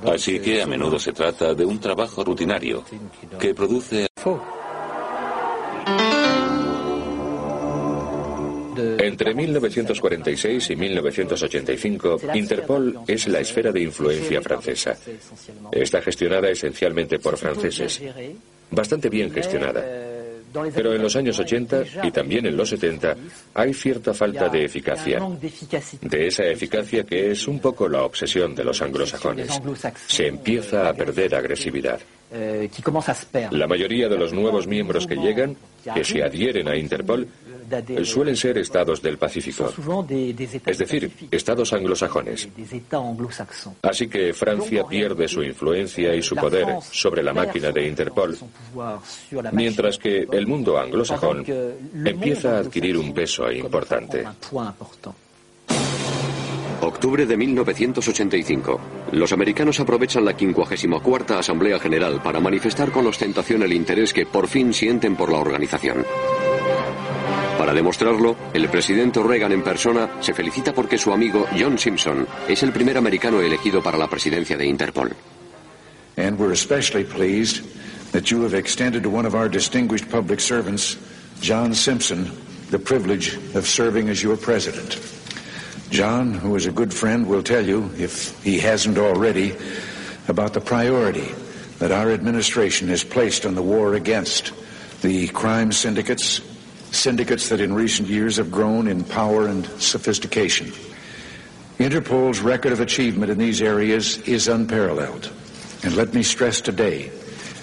Así 0.05 0.41
que 0.41 0.63
a 0.63 0.67
menudo 0.67 0.99
se 0.99 1.13
trata 1.13 1.55
de 1.55 1.65
un 1.65 1.79
trabajo 1.79 2.25
rutinario 2.25 2.85
que 3.39 3.55
produce... 3.55 4.07
Entre 9.05 9.35
1946 9.35 10.71
y 10.71 10.77
1985, 10.77 12.21
Interpol 12.33 13.01
es 13.07 13.29
la 13.29 13.41
esfera 13.41 13.71
de 13.71 13.83
influencia 13.83 14.41
francesa. 14.41 14.97
Está 15.71 16.01
gestionada 16.01 16.49
esencialmente 16.49 17.19
por 17.19 17.37
franceses. 17.37 18.01
Bastante 18.71 19.11
bien 19.11 19.31
gestionada. 19.31 19.85
Pero 20.75 20.95
en 20.95 21.03
los 21.03 21.17
años 21.17 21.39
80 21.39 21.83
y 22.05 22.11
también 22.13 22.47
en 22.47 22.57
los 22.57 22.71
70 22.71 23.17
hay 23.55 23.75
cierta 23.75 24.15
falta 24.15 24.49
de 24.49 24.65
eficacia. 24.65 25.21
De 26.01 26.27
esa 26.27 26.45
eficacia 26.45 27.05
que 27.05 27.33
es 27.33 27.47
un 27.47 27.59
poco 27.59 27.89
la 27.89 28.05
obsesión 28.05 28.55
de 28.55 28.65
los 28.65 28.81
anglosajones. 28.81 29.61
Se 30.07 30.29
empieza 30.29 30.89
a 30.89 30.95
perder 30.95 31.35
agresividad. 31.35 32.01
La 33.51 33.67
mayoría 33.67 34.09
de 34.09 34.17
los 34.17 34.33
nuevos 34.33 34.67
miembros 34.67 35.07
que 35.07 35.17
llegan, 35.17 35.57
que 35.93 36.05
se 36.05 36.23
adhieren 36.23 36.69
a 36.69 36.77
Interpol, 36.77 37.29
suelen 38.05 38.37
ser 38.37 38.59
estados 38.59 39.01
del 39.03 39.19
Pacífico, 39.19 39.73
es 40.67 40.79
decir, 40.79 41.11
estados 41.31 41.73
anglosajones. 41.73 42.49
Así 43.83 44.09
que 44.09 44.33
Francia 44.33 44.85
pierde 44.85 45.29
su 45.29 45.43
influencia 45.43 46.15
y 46.15 46.23
su 46.23 46.35
poder 46.37 46.67
sobre 46.91 47.23
la 47.23 47.33
máquina 47.33 47.71
de 47.71 47.87
Interpol, 47.87 48.37
mientras 49.53 49.99
que 49.99 50.27
el 50.31 50.47
mundo 50.47 50.79
anglosajón 50.79 51.45
empieza 52.05 52.57
a 52.57 52.59
adquirir 52.61 52.97
un 52.97 53.13
peso 53.13 53.51
importante. 53.51 54.25
Octubre 56.81 57.25
de 57.25 57.37
1985. 57.37 58.81
Los 59.13 59.33
americanos 59.33 59.81
aprovechan 59.81 60.25
la 60.25 60.35
54 60.35 61.39
Asamblea 61.39 61.79
General 61.79 62.21
para 62.23 62.41
manifestar 62.41 62.91
con 62.91 63.07
ostentación 63.07 63.63
el 63.63 63.73
interés 63.73 64.13
que 64.13 64.27
por 64.27 64.49
fin 64.49 64.75
sienten 64.75 65.17
por 65.17 65.33
la 65.33 65.39
organización. 65.39 66.05
Para 67.59 67.73
demostrarlo, 67.73 68.37
el 68.53 68.69
presidente 68.69 69.23
Reagan 69.23 69.53
en 69.53 69.63
persona 69.63 70.11
se 70.21 70.35
felicita 70.35 70.73
porque 70.73 70.99
su 70.99 71.13
amigo 71.13 71.47
John 71.59 71.79
Simpson 71.79 72.27
es 72.49 72.63
el 72.63 72.73
primer 72.73 72.99
americano 72.99 73.41
elegido 73.41 73.83
para 73.83 73.97
la 73.97 74.09
presidencia 74.09 74.57
de 74.57 74.67
Interpol. 74.67 75.15
And 76.17 76.39
we're 76.39 76.53
especially 76.53 77.05
pleased 77.05 77.65
that 78.13 78.31
you 78.31 78.43
have 78.43 78.55
extended 78.55 79.03
to 79.03 79.11
one 79.11 79.27
of 79.27 79.35
our 79.35 79.49
distinguished 79.49 80.11
public 80.11 80.41
servants, 80.41 80.97
John 81.41 81.75
Simpson, 81.75 82.31
the 82.71 82.79
privilege 82.79 83.37
of 83.55 83.67
serving 83.67 84.09
as 84.09 84.23
your 84.23 84.37
president. 84.37 84.99
John, 85.91 86.35
who 86.35 86.57
is 86.57 86.67
a 86.67 86.73
good 86.73 86.93
friend, 86.93 87.27
will 87.27 87.43
tell 87.43 87.65
you, 87.65 87.91
if 87.97 88.41
he 88.43 88.59
hasn't 88.59 88.99
already, 88.99 89.55
about 90.29 90.55
the 90.55 90.61
priority 90.61 91.29
that 91.79 91.93
our 91.93 92.11
administration 92.11 92.89
has 92.89 93.05
placed 93.05 93.47
on 93.47 93.55
the 93.55 93.63
war 93.63 93.95
against 93.95 94.53
the 95.03 95.29
crime 95.29 95.71
syndicates, 95.71 96.41
syndicates 96.95 97.49
that 97.49 97.61
in 97.61 97.75
recent 97.75 98.09
years 98.09 98.37
have 98.37 98.51
grown 98.51 98.89
in 98.89 99.05
power 99.05 99.47
and 99.47 99.67
sophistication. 99.81 100.73
Interpol's 101.79 102.41
record 102.41 102.73
of 102.73 102.81
achievement 102.81 103.31
in 103.31 103.39
these 103.39 103.61
areas 103.61 104.19
is 104.29 104.49
unparalleled. 104.49 105.31
And 105.83 105.97
let 105.97 106.15
me 106.15 106.23
stress 106.23 106.61
today 106.61 107.11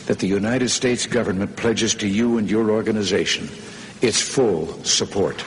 that 0.05 0.19
the 0.19 0.27
United 0.27 0.69
States 0.69 1.07
government 1.07 1.55
pledges 1.55 1.95
to 1.95 2.07
you 2.07 2.37
and 2.37 2.49
your 2.49 2.71
organization 2.71 3.49
its 4.01 4.19
full 4.19 4.83
support. 4.83 5.43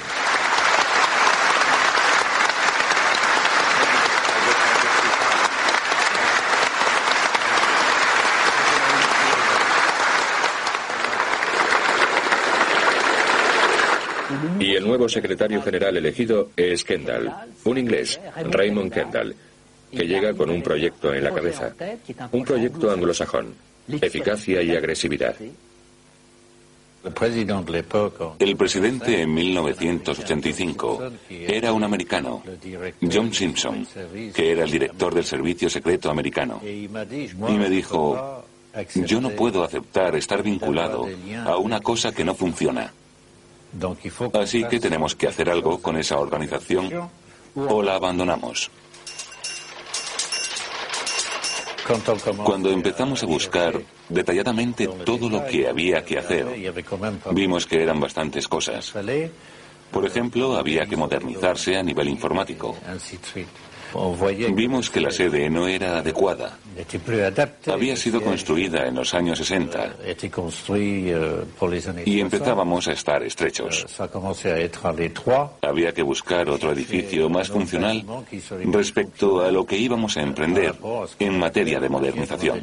Nuevo 15.04 15.08
secretario 15.12 15.60
general 15.60 15.98
elegido 15.98 16.50
es 16.56 16.82
Kendall, 16.82 17.30
un 17.64 17.76
inglés, 17.76 18.18
Raymond 18.50 18.90
Kendall, 18.90 19.34
que 19.90 20.06
llega 20.06 20.32
con 20.32 20.48
un 20.48 20.62
proyecto 20.62 21.12
en 21.12 21.24
la 21.24 21.30
cabeza, 21.30 21.74
un 22.32 22.42
proyecto 22.42 22.90
anglosajón, 22.90 23.52
eficacia 24.00 24.62
y 24.62 24.74
agresividad. 24.74 25.36
El 28.38 28.56
presidente 28.56 29.20
en 29.20 29.34
1985 29.34 31.12
era 31.28 31.74
un 31.74 31.84
americano, 31.84 32.42
John 33.02 33.30
Simpson, 33.30 33.86
que 34.34 34.52
era 34.52 34.64
el 34.64 34.70
director 34.70 35.14
del 35.14 35.24
Servicio 35.24 35.68
Secreto 35.68 36.08
Americano. 36.08 36.62
Y 36.64 36.88
me 36.88 37.68
dijo, 37.68 38.42
yo 38.94 39.20
no 39.20 39.28
puedo 39.30 39.64
aceptar 39.64 40.16
estar 40.16 40.42
vinculado 40.42 41.06
a 41.44 41.58
una 41.58 41.82
cosa 41.82 42.10
que 42.10 42.24
no 42.24 42.34
funciona. 42.34 42.90
Así 44.34 44.64
que 44.64 44.80
tenemos 44.80 45.14
que 45.14 45.28
hacer 45.28 45.50
algo 45.50 45.80
con 45.80 45.96
esa 45.96 46.18
organización 46.18 47.10
o 47.54 47.82
la 47.82 47.96
abandonamos. 47.96 48.70
Cuando 52.44 52.70
empezamos 52.70 53.22
a 53.22 53.26
buscar 53.26 53.78
detalladamente 54.08 54.88
todo 55.04 55.28
lo 55.28 55.44
que 55.44 55.68
había 55.68 56.02
que 56.02 56.18
hacer, 56.18 56.46
vimos 57.32 57.66
que 57.66 57.82
eran 57.82 58.00
bastantes 58.00 58.48
cosas. 58.48 58.94
Por 59.90 60.06
ejemplo, 60.06 60.56
había 60.56 60.86
que 60.86 60.96
modernizarse 60.96 61.76
a 61.76 61.82
nivel 61.82 62.08
informático. 62.08 62.76
Vimos 64.52 64.90
que 64.90 65.00
la 65.00 65.10
sede 65.10 65.48
no 65.50 65.68
era 65.68 65.98
adecuada. 65.98 66.58
Había 67.66 67.96
sido 67.96 68.20
construida 68.20 68.86
en 68.86 68.94
los 68.96 69.14
años 69.14 69.38
60 69.38 69.96
y 72.04 72.20
empezábamos 72.20 72.88
a 72.88 72.92
estar 72.92 73.22
estrechos. 73.22 73.86
Había 75.62 75.92
que 75.92 76.02
buscar 76.02 76.48
otro 76.48 76.72
edificio 76.72 77.28
más 77.28 77.48
funcional 77.48 78.04
respecto 78.72 79.42
a 79.42 79.50
lo 79.50 79.64
que 79.64 79.76
íbamos 79.76 80.16
a 80.16 80.22
emprender 80.22 80.74
en 81.18 81.38
materia 81.38 81.80
de 81.80 81.88
modernización. 81.88 82.60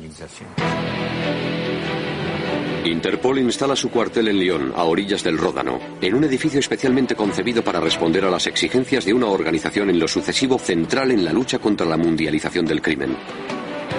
Interpol 2.86 3.38
instala 3.38 3.76
su 3.76 3.92
cuartel 3.92 4.30
en 4.30 4.40
Lyon, 4.40 4.74
a 4.76 4.84
orillas 4.86 5.24
del 5.24 5.38
Ródano, 5.38 5.80
en 6.02 6.16
un 6.16 6.24
edificio 6.24 6.60
especialmente 6.60 7.16
concebido 7.16 7.64
para 7.64 7.80
responder 7.80 8.26
a 8.26 8.32
las 8.32 8.48
exigencias 8.48 9.06
de 9.06 9.14
una 9.14 9.28
organización 9.28 9.92
en 9.92 10.00
lo 10.00 10.08
sucesivo 10.08 10.58
central 10.58 11.12
en 11.12 11.24
la 11.24 11.32
lucha 11.32 11.60
contra 11.60 11.86
la 11.86 11.98
mundialización 11.98 12.66
del 12.66 12.82
crimen. 12.82 13.16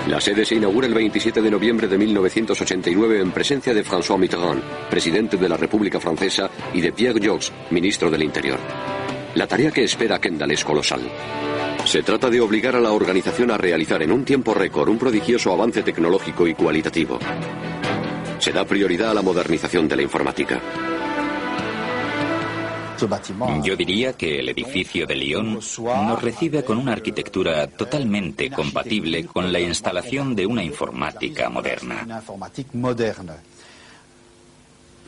La 0.09 0.21
sede 0.21 0.45
se 0.45 0.57
inaugura 0.57 0.89
el 0.89 0.95
27 0.95 1.41
de 1.41 1.51
noviembre 1.51 1.87
de 1.87 1.97
1989 1.97 3.21
en 3.21 3.31
presencia 3.31 3.73
de 3.73 3.85
François 3.85 4.19
Mitterrand, 4.19 4.63
presidente 4.91 5.37
de 5.37 5.49
la 5.49 5.57
República 5.57 6.01
Francesa, 6.01 6.51
y 6.75 6.81
de 6.81 6.91
Pierre 6.91 7.25
Jox, 7.25 7.53
ministro 7.71 8.11
del 8.11 8.25
Interior. 8.25 8.59
La 9.37 9.47
tarea 9.47 9.71
que 9.71 9.85
espera 9.85 10.21
Kendall 10.21 10.51
es 10.51 10.65
colosal. 10.65 11.03
Se 11.85 12.03
trata 12.03 12.29
de 12.29 12.41
obligar 12.41 12.75
a 12.75 12.81
la 12.81 12.93
organización 12.93 13.53
a 13.53 13.59
realizar 13.59 14.03
en 14.03 14.11
un 14.11 14.25
tiempo 14.25 14.55
récord 14.55 14.89
un 14.89 14.99
prodigioso 14.99 15.53
avance 15.53 15.83
tecnológico 15.83 16.49
y 16.49 16.55
cualitativo. 16.55 17.21
Se 18.43 18.51
da 18.51 18.65
prioridad 18.65 19.13
a 19.13 19.15
la 19.15 19.23
modernización 19.23 19.87
de 19.87 19.95
la 19.95 20.03
informática. 20.03 20.61
Yo 23.63 23.77
diría 23.77 24.15
que 24.15 24.41
el 24.41 24.49
edificio 24.49 25.07
de 25.07 25.15
Lyon 25.15 25.55
nos 25.55 26.23
recibe 26.23 26.65
con 26.65 26.77
una 26.77 26.91
arquitectura 26.91 27.69
totalmente 27.69 28.51
compatible 28.51 29.27
con 29.27 29.53
la 29.53 29.61
instalación 29.61 30.35
de 30.35 30.47
una 30.47 30.65
informática 30.65 31.49
moderna. 31.51 32.21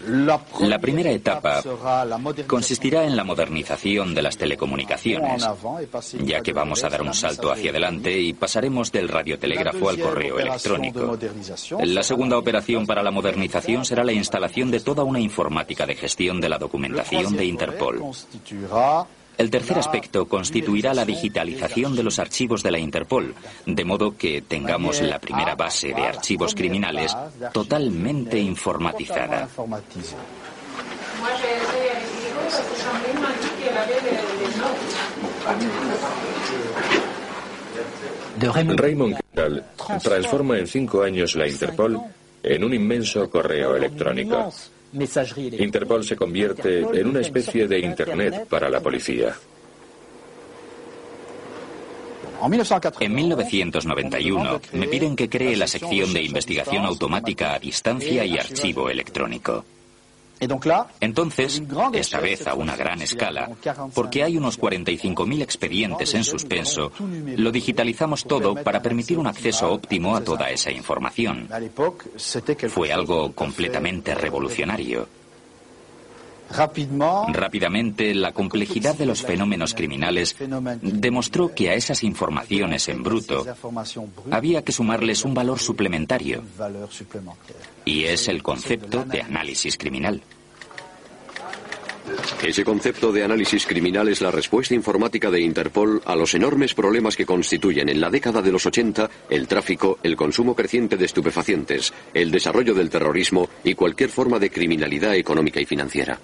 La 0.06 0.78
primera 0.78 1.10
etapa 1.10 1.62
consistirá 2.46 3.04
en 3.04 3.16
la 3.16 3.24
modernización 3.24 4.14
de 4.14 4.22
las 4.22 4.36
telecomunicaciones, 4.36 5.46
ya 6.24 6.40
que 6.40 6.52
vamos 6.52 6.84
a 6.84 6.88
dar 6.88 7.02
un 7.02 7.14
salto 7.14 7.50
hacia 7.50 7.70
adelante 7.70 8.18
y 8.18 8.32
pasaremos 8.32 8.92
del 8.92 9.08
radiotelégrafo 9.08 9.88
al 9.88 9.98
correo 9.98 10.38
electrónico. 10.38 11.18
La 11.82 12.02
segunda 12.02 12.38
operación 12.38 12.86
para 12.86 13.02
la 13.02 13.10
modernización 13.10 13.84
será 13.84 14.04
la 14.04 14.12
instalación 14.12 14.70
de 14.70 14.80
toda 14.80 15.04
una 15.04 15.20
informática 15.20 15.86
de 15.86 15.94
gestión 15.94 16.40
de 16.40 16.48
la 16.48 16.58
documentación 16.58 17.36
de 17.36 17.44
Interpol. 17.44 18.02
El 19.36 19.50
tercer 19.50 19.78
aspecto 19.78 20.26
constituirá 20.26 20.94
la 20.94 21.04
digitalización 21.04 21.96
de 21.96 22.02
los 22.02 22.18
archivos 22.18 22.62
de 22.62 22.70
la 22.70 22.78
Interpol, 22.78 23.34
de 23.66 23.84
modo 23.84 24.16
que 24.16 24.42
tengamos 24.42 25.00
la 25.00 25.18
primera 25.18 25.54
base 25.54 25.88
de 25.88 26.06
archivos 26.06 26.54
criminales 26.54 27.16
totalmente 27.52 28.38
informatizada. 28.38 29.48
Raymond 38.76 39.16
Kendall 39.16 39.64
transforma 40.02 40.58
en 40.58 40.66
cinco 40.66 41.02
años 41.02 41.34
la 41.34 41.48
Interpol 41.48 42.00
en 42.42 42.64
un 42.64 42.74
inmenso 42.74 43.28
correo 43.30 43.76
electrónico. 43.76 44.52
Interpol 45.58 46.04
se 46.04 46.16
convierte 46.16 46.80
en 46.80 47.08
una 47.08 47.20
especie 47.20 47.66
de 47.66 47.80
Internet 47.80 48.46
para 48.48 48.70
la 48.70 48.80
policía. 48.80 49.34
En 53.00 53.14
1991 53.14 54.60
me 54.72 54.86
piden 54.88 55.16
que 55.16 55.28
cree 55.28 55.56
la 55.56 55.66
sección 55.66 56.12
de 56.12 56.22
investigación 56.22 56.84
automática 56.84 57.54
a 57.54 57.58
distancia 57.58 58.24
y 58.24 58.36
archivo 58.36 58.90
electrónico. 58.90 59.64
Entonces, 61.00 61.62
esta 61.92 62.20
vez 62.20 62.46
a 62.46 62.54
una 62.54 62.76
gran 62.76 63.00
escala, 63.02 63.50
porque 63.94 64.22
hay 64.22 64.36
unos 64.36 64.60
45.000 64.60 65.42
expedientes 65.42 66.14
en 66.14 66.24
suspenso, 66.24 66.92
lo 67.36 67.50
digitalizamos 67.50 68.24
todo 68.24 68.54
para 68.54 68.82
permitir 68.82 69.18
un 69.18 69.26
acceso 69.26 69.72
óptimo 69.72 70.16
a 70.16 70.22
toda 70.22 70.50
esa 70.50 70.70
información. 70.70 71.48
Fue 72.68 72.92
algo 72.92 73.32
completamente 73.32 74.14
revolucionario. 74.14 75.23
Rápidamente, 76.50 78.14
la 78.14 78.32
complejidad 78.32 78.94
de 78.94 79.06
los 79.06 79.22
fenómenos 79.22 79.74
criminales 79.74 80.36
demostró 80.82 81.54
que 81.54 81.70
a 81.70 81.74
esas 81.74 82.02
informaciones 82.02 82.88
en 82.88 83.02
bruto 83.02 83.44
había 84.30 84.62
que 84.62 84.72
sumarles 84.72 85.24
un 85.24 85.34
valor 85.34 85.58
suplementario, 85.58 86.42
y 87.84 88.04
es 88.04 88.28
el 88.28 88.42
concepto 88.42 89.04
de 89.04 89.22
análisis 89.22 89.76
criminal. 89.76 90.22
Ese 92.42 92.64
concepto 92.64 93.12
de 93.12 93.24
análisis 93.24 93.66
criminal 93.66 94.08
es 94.08 94.20
la 94.20 94.30
respuesta 94.30 94.74
informática 94.74 95.30
de 95.30 95.40
Interpol 95.40 96.02
a 96.04 96.14
los 96.14 96.34
enormes 96.34 96.74
problemas 96.74 97.16
que 97.16 97.24
constituyen 97.24 97.88
en 97.88 98.00
la 98.00 98.10
década 98.10 98.42
de 98.42 98.52
los 98.52 98.66
80 98.66 99.08
el 99.30 99.48
tráfico, 99.48 99.98
el 100.02 100.16
consumo 100.16 100.54
creciente 100.54 100.96
de 100.96 101.06
estupefacientes, 101.06 101.92
el 102.12 102.30
desarrollo 102.30 102.74
del 102.74 102.90
terrorismo 102.90 103.48
y 103.62 103.74
cualquier 103.74 104.10
forma 104.10 104.38
de 104.38 104.50
criminalidad 104.50 105.14
económica 105.14 105.60
y 105.60 105.64
financiera. 105.64 106.20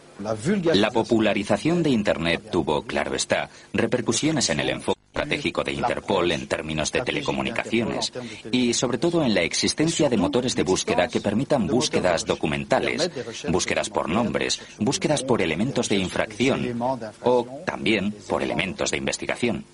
La 0.74 0.90
popularización 0.90 1.82
de 1.82 1.90
Internet 1.90 2.50
tuvo, 2.52 2.82
claro 2.82 3.14
está, 3.14 3.48
repercusiones 3.72 4.50
en 4.50 4.60
el 4.60 4.70
enfoque 4.70 4.99
estratégico 5.12 5.64
de 5.64 5.72
Interpol 5.72 6.30
en 6.30 6.46
términos 6.46 6.92
de 6.92 7.02
telecomunicaciones 7.02 8.12
y 8.52 8.72
sobre 8.74 8.98
todo 8.98 9.24
en 9.24 9.34
la 9.34 9.42
existencia 9.42 10.08
de 10.08 10.16
motores 10.16 10.54
de 10.54 10.62
búsqueda 10.62 11.08
que 11.08 11.20
permitan 11.20 11.66
búsquedas 11.66 12.24
documentales, 12.24 13.10
búsquedas 13.48 13.90
por 13.90 14.08
nombres, 14.08 14.60
búsquedas 14.78 15.22
por 15.24 15.42
elementos 15.42 15.88
de 15.88 15.96
infracción 15.96 16.80
o 17.22 17.46
también 17.66 18.14
por 18.28 18.42
elementos 18.42 18.92
de 18.92 18.98
investigación. 18.98 19.64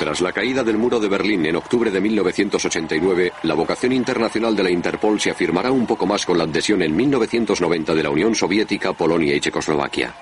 Tras 0.00 0.22
la 0.22 0.32
caída 0.32 0.64
del 0.64 0.78
muro 0.78 0.98
de 0.98 1.10
Berlín 1.10 1.44
en 1.44 1.56
octubre 1.56 1.90
de 1.90 2.00
1989, 2.00 3.32
la 3.42 3.52
vocación 3.52 3.92
internacional 3.92 4.56
de 4.56 4.62
la 4.62 4.70
Interpol 4.70 5.20
se 5.20 5.30
afirmará 5.30 5.70
un 5.70 5.86
poco 5.86 6.06
más 6.06 6.24
con 6.24 6.38
la 6.38 6.44
adhesión 6.44 6.80
en 6.80 6.96
1990 6.96 7.94
de 7.94 8.02
la 8.02 8.08
Unión 8.08 8.34
Soviética, 8.34 8.94
Polonia 8.94 9.36
y 9.36 9.40
Checoslovaquia. 9.40 10.14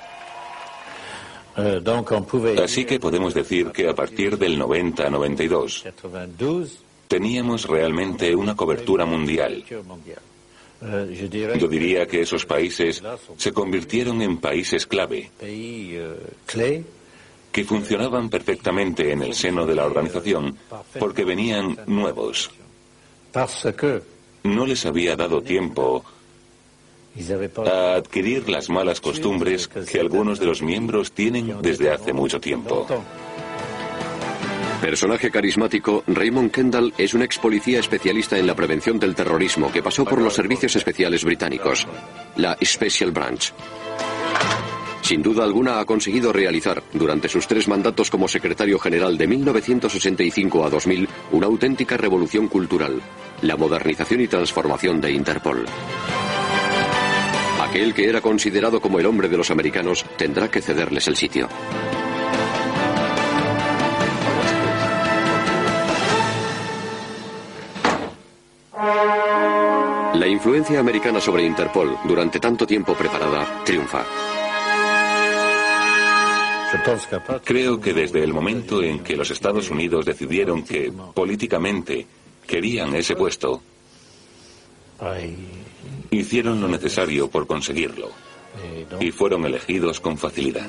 Así 2.61 2.85
que 2.85 2.99
podemos 2.99 3.33
decir 3.35 3.71
que 3.71 3.89
a 3.89 3.95
partir 3.95 4.37
del 4.37 4.61
90-92 4.61 5.85
teníamos 7.07 7.69
realmente 7.69 8.35
una 8.35 8.57
cobertura 8.57 9.07
mundial. 9.07 9.63
Yo 11.57 11.69
diría 11.69 12.05
que 12.05 12.23
esos 12.23 12.45
países 12.45 13.01
se 13.37 13.53
convirtieron 13.53 14.23
en 14.23 14.39
países 14.39 14.89
clave 14.89 15.31
que 17.53 17.65
funcionaban 17.65 18.29
perfectamente 18.29 19.13
en 19.13 19.23
el 19.23 19.35
seno 19.35 19.67
de 19.67 19.75
la 19.75 19.87
organización 19.87 20.57
porque 20.99 21.25
venían 21.25 21.79
nuevos. 21.87 22.51
No 24.45 24.67
les 24.67 24.87
había 24.87 25.17
dado 25.17 25.43
tiempo 25.43 26.05
a 27.67 27.95
adquirir 27.95 28.49
las 28.49 28.71
malas 28.71 29.01
costumbres 29.01 29.67
que 29.69 30.01
algunos 30.01 30.39
de 30.39 30.47
los 30.47 30.63
miembros 30.63 31.13
tienen 31.13 31.61
desde 31.61 31.91
hace 31.91 32.13
mucho 32.13 32.41
tiempo. 32.41 32.87
Personaje 34.81 35.31
carismático, 35.31 36.05
Raymond 36.07 36.53
Kendall 36.53 36.95
es 36.97 37.13
un 37.13 37.23
ex 37.23 37.39
policía 37.39 37.81
especialista 37.81 38.39
en 38.39 38.47
la 38.47 38.55
prevención 38.55 38.99
del 38.99 39.15
terrorismo 39.15 39.73
que 39.73 39.83
pasó 39.83 40.05
por 40.05 40.21
los 40.21 40.35
servicios 40.35 40.77
especiales 40.77 41.25
británicos, 41.25 41.87
la 42.37 42.57
Special 42.63 43.11
Branch. 43.11 43.53
Sin 45.09 45.23
duda 45.23 45.43
alguna 45.43 45.81
ha 45.81 45.87
conseguido 45.87 46.35
realizar, 46.35 46.83
durante 46.93 47.31
sus 47.31 47.47
tres 47.47 47.67
mandatos 47.67 48.11
como 48.11 48.29
secretario 48.29 48.79
general 48.79 49.17
de 49.17 49.27
1965 49.27 50.67
a 50.67 50.69
2000, 50.69 51.09
una 51.33 51.47
auténtica 51.47 51.97
revolución 51.97 52.47
cultural, 52.47 53.01
la 53.41 53.57
modernización 53.57 54.21
y 54.21 54.29
transformación 54.29 55.01
de 55.01 55.13
Interpol. 55.13 55.65
Aquel 57.63 57.95
que 57.95 58.07
era 58.07 58.21
considerado 58.21 58.83
como 58.83 58.99
el 58.99 59.07
hombre 59.07 59.31
de 59.31 59.39
los 59.39 59.51
americanos 59.51 60.05
tendrá 60.19 60.51
que 60.51 60.61
cederles 60.61 61.09
el 61.09 61.17
sitio. 61.17 61.49
La 70.13 70.27
influencia 70.27 70.79
americana 70.79 71.19
sobre 71.19 71.47
Interpol, 71.47 71.97
durante 72.05 72.39
tanto 72.39 72.67
tiempo 72.67 72.93
preparada, 72.93 73.65
triunfa. 73.65 74.05
Creo 77.45 77.81
que 77.81 77.93
desde 77.95 78.23
el 78.23 78.33
momento 78.33 78.83
en 78.83 79.01
que 79.01 79.17
los 79.17 79.31
Estados 79.31 79.71
Unidos 79.71 80.05
decidieron 80.05 80.63
que 80.65 80.93
políticamente 81.15 82.07
querían 82.47 82.95
ese 82.95 83.15
puesto, 83.17 83.63
hicieron 86.11 86.61
lo 86.61 86.69
necesario 86.69 87.29
por 87.29 87.47
conseguirlo 87.47 88.11
y 89.01 89.11
fueron 89.11 89.45
elegidos 89.45 90.01
con 90.01 90.19
facilidad. 90.19 90.67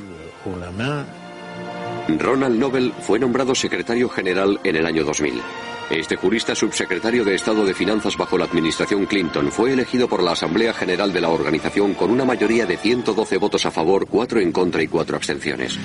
Ronald 2.18 2.58
Nobel 2.58 2.94
fue 3.02 3.20
nombrado 3.20 3.54
secretario 3.54 4.10
general 4.10 4.60
en 4.64 4.76
el 4.78 4.86
año 4.86 5.04
2000. 5.04 5.42
Este 5.90 6.16
jurista 6.16 6.56
subsecretario 6.56 7.26
de 7.26 7.36
Estado 7.36 7.66
de 7.66 7.74
Finanzas 7.74 8.16
bajo 8.16 8.38
la 8.38 8.46
administración 8.46 9.06
Clinton 9.06 9.52
fue 9.52 9.74
elegido 9.74 10.08
por 10.08 10.24
la 10.24 10.32
Asamblea 10.32 10.74
General 10.74 11.12
de 11.12 11.22
la 11.22 11.30
organización 11.30 11.94
con 11.94 12.10
una 12.10 12.26
mayoría 12.26 12.66
de 12.66 12.78
112 12.78 13.38
votos 13.38 13.66
a 13.66 13.72
favor, 13.72 14.08
4 14.08 14.40
en 14.40 14.52
contra 14.52 14.82
y 14.82 14.88
4 14.88 15.16
abstenciones. 15.16 15.78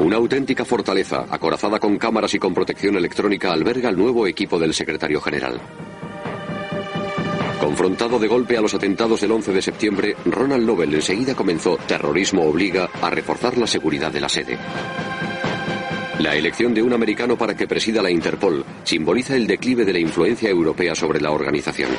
Una 0.00 0.16
auténtica 0.16 0.64
fortaleza, 0.64 1.26
acorazada 1.30 1.78
con 1.78 1.96
cámaras 1.96 2.34
y 2.34 2.38
con 2.38 2.52
protección 2.52 2.96
electrónica, 2.96 3.52
alberga 3.52 3.88
el 3.90 3.96
nuevo 3.96 4.26
equipo 4.26 4.58
del 4.58 4.74
secretario 4.74 5.20
general. 5.20 5.60
Confrontado 7.62 8.18
de 8.18 8.26
golpe 8.26 8.56
a 8.56 8.60
los 8.60 8.74
atentados 8.74 9.20
del 9.20 9.30
11 9.30 9.52
de 9.52 9.62
septiembre, 9.62 10.16
Ronald 10.24 10.66
Nobel 10.66 10.92
enseguida 10.94 11.36
comenzó, 11.36 11.76
terrorismo 11.86 12.42
obliga, 12.42 12.90
a 13.00 13.08
reforzar 13.08 13.56
la 13.56 13.68
seguridad 13.68 14.10
de 14.10 14.20
la 14.20 14.28
sede. 14.28 14.58
La 16.18 16.34
elección 16.34 16.74
de 16.74 16.82
un 16.82 16.92
americano 16.92 17.38
para 17.38 17.54
que 17.54 17.68
presida 17.68 18.02
la 18.02 18.10
Interpol 18.10 18.64
simboliza 18.82 19.36
el 19.36 19.46
declive 19.46 19.84
de 19.84 19.92
la 19.92 20.00
influencia 20.00 20.50
europea 20.50 20.96
sobre 20.96 21.20
la 21.20 21.30
organización. 21.30 21.90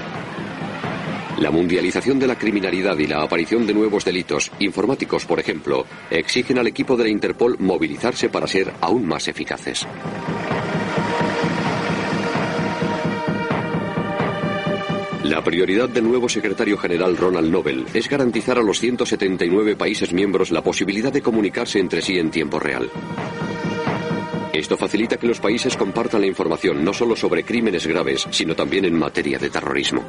La 1.37 1.49
mundialización 1.49 2.19
de 2.19 2.27
la 2.27 2.37
criminalidad 2.37 2.97
y 2.97 3.07
la 3.07 3.21
aparición 3.21 3.65
de 3.65 3.73
nuevos 3.73 4.03
delitos, 4.03 4.51
informáticos 4.59 5.23
por 5.23 5.39
ejemplo, 5.39 5.85
exigen 6.11 6.59
al 6.59 6.67
equipo 6.67 6.97
de 6.97 7.05
la 7.05 7.09
Interpol 7.09 7.55
movilizarse 7.59 8.27
para 8.27 8.47
ser 8.47 8.73
aún 8.81 9.07
más 9.07 9.29
eficaces. 9.29 9.87
La 15.23 15.41
prioridad 15.41 15.87
del 15.87 16.03
nuevo 16.03 16.27
secretario 16.27 16.77
general 16.77 17.15
Ronald 17.15 17.49
Nobel 17.49 17.85
es 17.93 18.09
garantizar 18.09 18.57
a 18.57 18.61
los 18.61 18.79
179 18.79 19.77
países 19.77 20.11
miembros 20.11 20.51
la 20.51 20.61
posibilidad 20.61 21.13
de 21.13 21.21
comunicarse 21.21 21.79
entre 21.79 22.01
sí 22.01 22.19
en 22.19 22.29
tiempo 22.29 22.59
real. 22.59 22.89
Esto 24.51 24.75
facilita 24.75 25.15
que 25.15 25.27
los 25.27 25.39
países 25.39 25.77
compartan 25.77 26.21
la 26.21 26.27
información 26.27 26.83
no 26.83 26.91
solo 26.91 27.15
sobre 27.15 27.45
crímenes 27.45 27.87
graves, 27.87 28.27
sino 28.31 28.53
también 28.53 28.83
en 28.83 28.99
materia 28.99 29.39
de 29.39 29.49
terrorismo. 29.49 30.03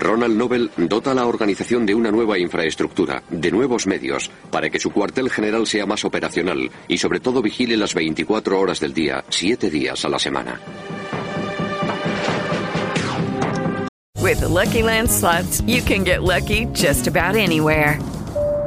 Ronald 0.00 0.36
Nobel 0.36 0.70
dota 0.76 1.12
a 1.12 1.14
la 1.14 1.26
organización 1.26 1.86
de 1.86 1.94
una 1.94 2.10
nueva 2.10 2.38
infraestructura, 2.38 3.22
de 3.30 3.50
nuevos 3.50 3.86
medios, 3.86 4.30
para 4.50 4.70
que 4.70 4.80
su 4.80 4.90
cuartel 4.90 5.30
general 5.30 5.66
sea 5.66 5.86
más 5.86 6.04
operacional 6.04 6.70
y 6.88 6.98
sobre 6.98 7.20
todo 7.20 7.42
vigile 7.42 7.76
las 7.76 7.94
24 7.94 8.58
horas 8.58 8.80
del 8.80 8.94
día, 8.94 9.24
7 9.28 9.70
días 9.70 10.04
a 10.04 10.08
la 10.08 10.18
semana. 10.18 10.60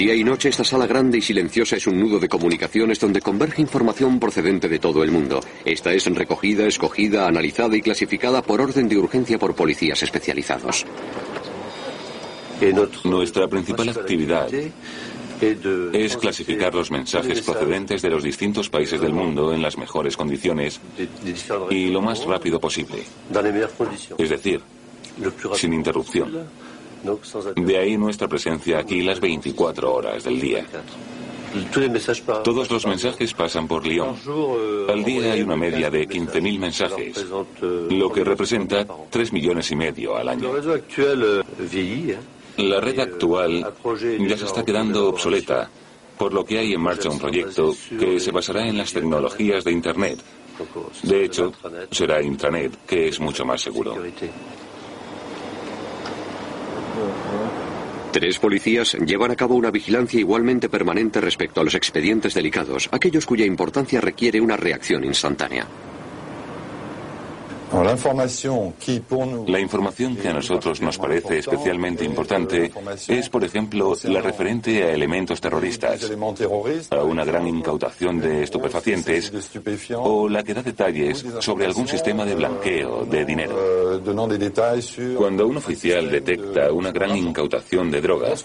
Día 0.00 0.14
y 0.14 0.24
noche 0.24 0.48
esta 0.48 0.64
sala 0.64 0.86
grande 0.86 1.18
y 1.18 1.20
silenciosa 1.20 1.76
es 1.76 1.86
un 1.86 2.00
nudo 2.00 2.18
de 2.18 2.26
comunicaciones 2.26 2.98
donde 2.98 3.20
converge 3.20 3.60
información 3.60 4.18
procedente 4.18 4.66
de 4.66 4.78
todo 4.78 5.04
el 5.04 5.10
mundo. 5.10 5.40
Esta 5.62 5.92
es 5.92 6.06
recogida, 6.06 6.66
escogida, 6.66 7.26
analizada 7.26 7.76
y 7.76 7.82
clasificada 7.82 8.40
por 8.40 8.62
orden 8.62 8.88
de 8.88 8.96
urgencia 8.96 9.38
por 9.38 9.54
policías 9.54 10.02
especializados. 10.02 10.86
Nuestra 13.04 13.46
principal 13.46 13.90
actividad 13.90 14.48
es 15.92 16.16
clasificar 16.16 16.74
los 16.74 16.90
mensajes 16.90 17.42
procedentes 17.42 18.00
de 18.00 18.08
los 18.08 18.22
distintos 18.22 18.70
países 18.70 19.02
del 19.02 19.12
mundo 19.12 19.52
en 19.52 19.60
las 19.60 19.76
mejores 19.76 20.16
condiciones 20.16 20.80
y 21.68 21.88
lo 21.88 22.00
más 22.00 22.24
rápido 22.24 22.58
posible. 22.58 23.02
Es 24.16 24.30
decir, 24.30 24.62
sin 25.56 25.74
interrupción. 25.74 26.69
De 27.56 27.78
ahí 27.78 27.96
nuestra 27.96 28.28
presencia 28.28 28.78
aquí 28.78 29.02
las 29.02 29.20
24 29.20 29.92
horas 29.92 30.24
del 30.24 30.40
día. 30.40 30.66
Todos 32.44 32.70
los 32.70 32.86
mensajes 32.86 33.34
pasan 33.34 33.66
por 33.66 33.86
Lyon. 33.86 34.14
Al 34.88 35.04
día 35.04 35.32
hay 35.32 35.42
una 35.42 35.56
media 35.56 35.90
de 35.90 36.08
15.000 36.08 36.58
mensajes, 36.58 37.26
lo 37.90 38.12
que 38.12 38.22
representa 38.22 38.86
3 39.10 39.32
millones 39.32 39.70
y 39.70 39.76
medio 39.76 40.16
al 40.16 40.28
año. 40.28 40.52
La 42.56 42.80
red 42.80 42.98
actual 43.00 43.72
ya 44.28 44.36
se 44.36 44.44
está 44.44 44.64
quedando 44.64 45.08
obsoleta, 45.08 45.68
por 46.18 46.32
lo 46.32 46.44
que 46.44 46.58
hay 46.58 46.72
en 46.72 46.80
marcha 46.80 47.08
un 47.08 47.18
proyecto 47.18 47.74
que 47.98 48.20
se 48.20 48.30
basará 48.30 48.68
en 48.68 48.78
las 48.78 48.92
tecnologías 48.92 49.64
de 49.64 49.72
Internet. 49.72 50.20
De 51.02 51.24
hecho, 51.24 51.52
será 51.90 52.22
intranet, 52.22 52.84
que 52.86 53.08
es 53.08 53.18
mucho 53.18 53.44
más 53.44 53.62
seguro. 53.62 53.96
Tres 58.12 58.38
policías 58.40 58.94
llevan 58.94 59.30
a 59.30 59.36
cabo 59.36 59.54
una 59.54 59.70
vigilancia 59.70 60.18
igualmente 60.18 60.68
permanente 60.68 61.20
respecto 61.20 61.60
a 61.60 61.64
los 61.64 61.74
expedientes 61.74 62.34
delicados, 62.34 62.88
aquellos 62.90 63.24
cuya 63.24 63.46
importancia 63.46 64.00
requiere 64.00 64.40
una 64.40 64.56
reacción 64.56 65.04
instantánea. 65.04 65.66
La 67.72 69.60
información 69.60 70.16
que 70.16 70.28
a 70.28 70.32
nosotros 70.32 70.80
nos 70.80 70.98
parece 70.98 71.38
especialmente 71.38 72.04
importante 72.04 72.72
es, 73.06 73.28
por 73.28 73.44
ejemplo, 73.44 73.94
la 74.04 74.20
referente 74.20 74.82
a 74.82 74.92
elementos 74.92 75.40
terroristas, 75.40 76.10
a 76.90 77.02
una 77.04 77.24
gran 77.24 77.46
incautación 77.46 78.20
de 78.20 78.42
estupefacientes 78.42 79.32
o 79.94 80.28
la 80.28 80.42
que 80.42 80.54
da 80.54 80.62
detalles 80.62 81.24
sobre 81.38 81.66
algún 81.66 81.86
sistema 81.86 82.24
de 82.24 82.34
blanqueo 82.34 83.04
de 83.04 83.24
dinero. 83.24 84.00
Cuando 85.16 85.46
un 85.46 85.56
oficial 85.58 86.10
detecta 86.10 86.72
una 86.72 86.90
gran 86.90 87.16
incautación 87.16 87.90
de 87.90 88.00
drogas, 88.00 88.44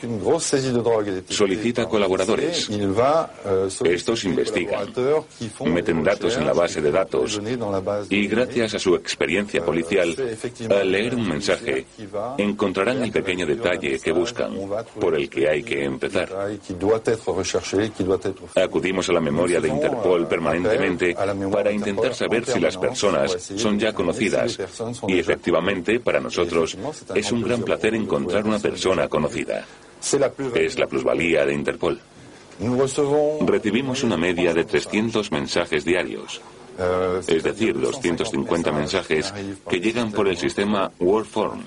solicita 1.29 1.85
colaboradores. 1.87 2.69
Estos 3.83 4.23
investigan, 4.25 4.93
meten 5.65 6.03
datos 6.03 6.37
en 6.37 6.45
la 6.45 6.53
base 6.53 6.79
de 6.79 6.91
datos 6.91 7.41
y 8.09 8.27
gracias 8.27 8.75
a 8.75 8.79
su 8.79 8.93
experiencia 8.93 9.14
experiencia 9.15 9.63
policial, 9.63 10.13
al 10.69 10.91
leer 10.91 11.15
un 11.15 11.27
mensaje, 11.27 11.85
encontrarán 12.37 13.01
el 13.01 13.11
pequeño 13.11 13.45
detalle 13.45 13.97
que 13.99 14.11
buscan, 14.11 14.53
por 14.99 15.15
el 15.15 15.29
que 15.29 15.47
hay 15.49 15.63
que 15.63 15.85
empezar. 15.85 16.29
Acudimos 18.55 19.09
a 19.09 19.13
la 19.13 19.21
memoria 19.21 19.61
de 19.61 19.69
Interpol 19.69 20.27
permanentemente 20.27 21.15
para 21.49 21.71
intentar 21.71 22.13
saber 22.13 22.45
si 22.45 22.59
las 22.59 22.77
personas 22.77 23.31
son 23.55 23.79
ya 23.79 23.93
conocidas 23.93 24.59
y 25.07 25.17
efectivamente 25.17 26.01
para 26.01 26.19
nosotros 26.19 26.77
es 27.15 27.31
un 27.31 27.41
gran 27.41 27.61
placer 27.61 27.95
encontrar 27.95 28.45
una 28.45 28.59
persona 28.59 29.07
conocida. 29.07 29.65
Es 30.53 30.77
la 30.77 30.87
plusvalía 30.87 31.45
de 31.45 31.53
Interpol. 31.53 31.99
Recibimos 33.45 34.03
una 34.03 34.17
media 34.17 34.53
de 34.53 34.65
300 34.65 35.31
mensajes 35.31 35.85
diarios. 35.85 36.41
Es 37.27 37.43
decir, 37.43 37.79
250 37.79 38.71
mensajes 38.71 39.33
que 39.69 39.79
llegan 39.79 40.11
por 40.11 40.27
el 40.27 40.37
sistema 40.37 40.91
WordForm, 40.99 41.63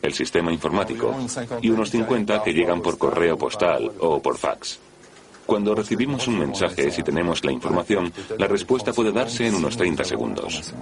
el 0.00 0.12
sistema 0.12 0.52
informático, 0.52 1.14
y 1.60 1.70
unos 1.70 1.90
50 1.90 2.42
que 2.42 2.52
llegan 2.52 2.80
por 2.80 2.98
correo 2.98 3.36
postal 3.36 3.90
o 3.98 4.20
por 4.22 4.38
fax. 4.38 4.78
Cuando 5.46 5.74
recibimos 5.74 6.26
un 6.28 6.38
mensaje, 6.38 6.90
si 6.90 7.02
tenemos 7.02 7.44
la 7.44 7.52
información, 7.52 8.12
la 8.38 8.46
respuesta 8.46 8.92
puede 8.92 9.12
darse 9.12 9.46
en 9.46 9.54
unos 9.54 9.76
30 9.76 10.04
segundos. 10.04 10.72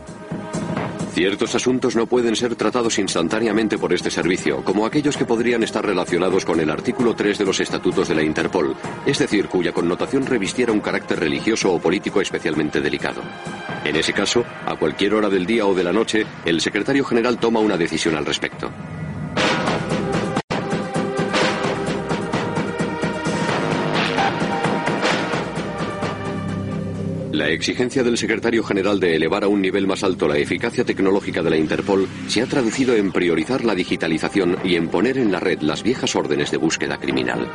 Ciertos 1.12 1.54
asuntos 1.56 1.96
no 1.96 2.06
pueden 2.06 2.36
ser 2.36 2.54
tratados 2.54 2.98
instantáneamente 2.98 3.78
por 3.78 3.92
este 3.92 4.10
servicio, 4.10 4.64
como 4.64 4.86
aquellos 4.86 5.16
que 5.16 5.24
podrían 5.24 5.62
estar 5.64 5.84
relacionados 5.84 6.44
con 6.44 6.60
el 6.60 6.70
artículo 6.70 7.16
3 7.16 7.38
de 7.38 7.44
los 7.44 7.58
estatutos 7.58 8.08
de 8.08 8.14
la 8.14 8.22
Interpol, 8.22 8.76
es 9.04 9.18
decir, 9.18 9.48
cuya 9.48 9.72
connotación 9.72 10.24
revistiera 10.24 10.72
un 10.72 10.80
carácter 10.80 11.18
religioso 11.18 11.72
o 11.72 11.80
político 11.80 12.20
especialmente 12.20 12.80
delicado. 12.80 13.22
En 13.84 13.96
ese 13.96 14.12
caso, 14.12 14.44
a 14.64 14.76
cualquier 14.76 15.14
hora 15.14 15.28
del 15.28 15.46
día 15.46 15.66
o 15.66 15.74
de 15.74 15.84
la 15.84 15.92
noche, 15.92 16.24
el 16.44 16.60
secretario 16.60 17.04
general 17.04 17.38
toma 17.38 17.58
una 17.58 17.76
decisión 17.76 18.14
al 18.14 18.24
respecto. 18.26 18.70
La 27.50 27.56
exigencia 27.56 28.04
del 28.04 28.16
secretario 28.16 28.62
general 28.62 29.00
de 29.00 29.16
elevar 29.16 29.42
a 29.42 29.48
un 29.48 29.60
nivel 29.60 29.84
más 29.84 30.04
alto 30.04 30.28
la 30.28 30.38
eficacia 30.38 30.84
tecnológica 30.84 31.42
de 31.42 31.50
la 31.50 31.56
Interpol 31.56 32.06
se 32.28 32.42
ha 32.42 32.46
traducido 32.46 32.94
en 32.94 33.10
priorizar 33.10 33.64
la 33.64 33.74
digitalización 33.74 34.56
y 34.62 34.76
en 34.76 34.86
poner 34.86 35.18
en 35.18 35.32
la 35.32 35.40
red 35.40 35.60
las 35.60 35.82
viejas 35.82 36.14
órdenes 36.14 36.52
de 36.52 36.58
búsqueda 36.58 36.98
criminal. 36.98 37.50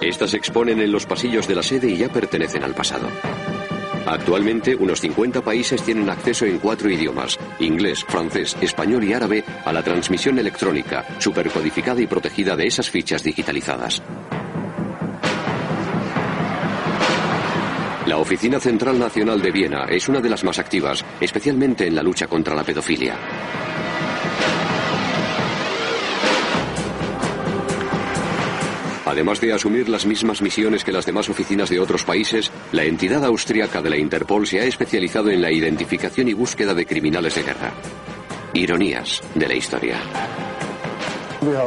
Estas 0.00 0.30
se 0.30 0.38
exponen 0.38 0.80
en 0.80 0.90
los 0.90 1.06
pasillos 1.06 1.46
de 1.46 1.54
la 1.54 1.62
sede 1.62 1.88
y 1.88 1.98
ya 1.98 2.08
pertenecen 2.08 2.64
al 2.64 2.74
pasado. 2.74 3.08
Actualmente, 4.06 4.74
unos 4.74 5.00
50 5.00 5.42
países 5.42 5.80
tienen 5.80 6.10
acceso 6.10 6.46
en 6.46 6.58
cuatro 6.58 6.90
idiomas, 6.90 7.38
inglés, 7.60 8.04
francés, 8.08 8.56
español 8.60 9.04
y 9.04 9.12
árabe, 9.12 9.44
a 9.64 9.72
la 9.72 9.84
transmisión 9.84 10.36
electrónica, 10.40 11.06
supercodificada 11.20 12.02
y 12.02 12.08
protegida 12.08 12.56
de 12.56 12.66
esas 12.66 12.90
fichas 12.90 13.22
digitalizadas. 13.22 14.02
La 18.10 18.18
Oficina 18.18 18.58
Central 18.58 18.98
Nacional 18.98 19.40
de 19.40 19.52
Viena 19.52 19.84
es 19.84 20.08
una 20.08 20.20
de 20.20 20.28
las 20.28 20.42
más 20.42 20.58
activas, 20.58 21.04
especialmente 21.20 21.86
en 21.86 21.94
la 21.94 22.02
lucha 22.02 22.26
contra 22.26 22.56
la 22.56 22.64
pedofilia. 22.64 23.16
Además 29.06 29.40
de 29.40 29.52
asumir 29.52 29.88
las 29.88 30.06
mismas 30.06 30.42
misiones 30.42 30.82
que 30.82 30.90
las 30.90 31.06
demás 31.06 31.28
oficinas 31.28 31.70
de 31.70 31.78
otros 31.78 32.02
países, 32.02 32.50
la 32.72 32.82
entidad 32.82 33.24
austríaca 33.24 33.80
de 33.80 33.90
la 33.90 33.96
Interpol 33.96 34.44
se 34.44 34.58
ha 34.58 34.64
especializado 34.64 35.30
en 35.30 35.40
la 35.40 35.52
identificación 35.52 36.26
y 36.26 36.34
búsqueda 36.34 36.74
de 36.74 36.86
criminales 36.86 37.36
de 37.36 37.44
guerra. 37.44 37.72
Ironías 38.54 39.22
de 39.36 39.46
la 39.46 39.54
historia. 39.54 40.49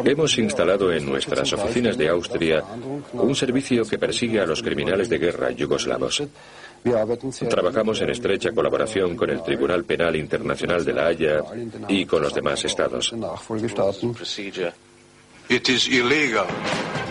Hemos 0.06 0.38
instalado 0.38 0.92
en 0.92 1.06
nuestras 1.06 1.52
oficinas 1.54 1.98
de 1.98 2.10
Austria 2.10 2.64
un 3.14 3.36
servicio 3.36 3.86
que 3.86 3.98
persigue 3.98 4.40
a 4.40 4.46
los 4.46 4.62
criminales 4.62 5.10
de 5.10 5.18
guerra 5.18 5.52
yugoslavos. 5.52 6.24
Trabajamos 7.50 8.02
en 8.02 8.10
estrecha 8.10 8.52
colaboración 8.52 9.16
con 9.16 9.30
el 9.30 9.42
Tribunal 9.42 9.84
Penal 9.86 10.16
Internacional 10.16 10.84
de 10.84 10.94
la 10.94 11.08
Haya 11.08 11.42
y 11.88 12.06
con 12.06 12.22
los 12.22 12.34
demás 12.34 12.64
estados. 12.66 13.14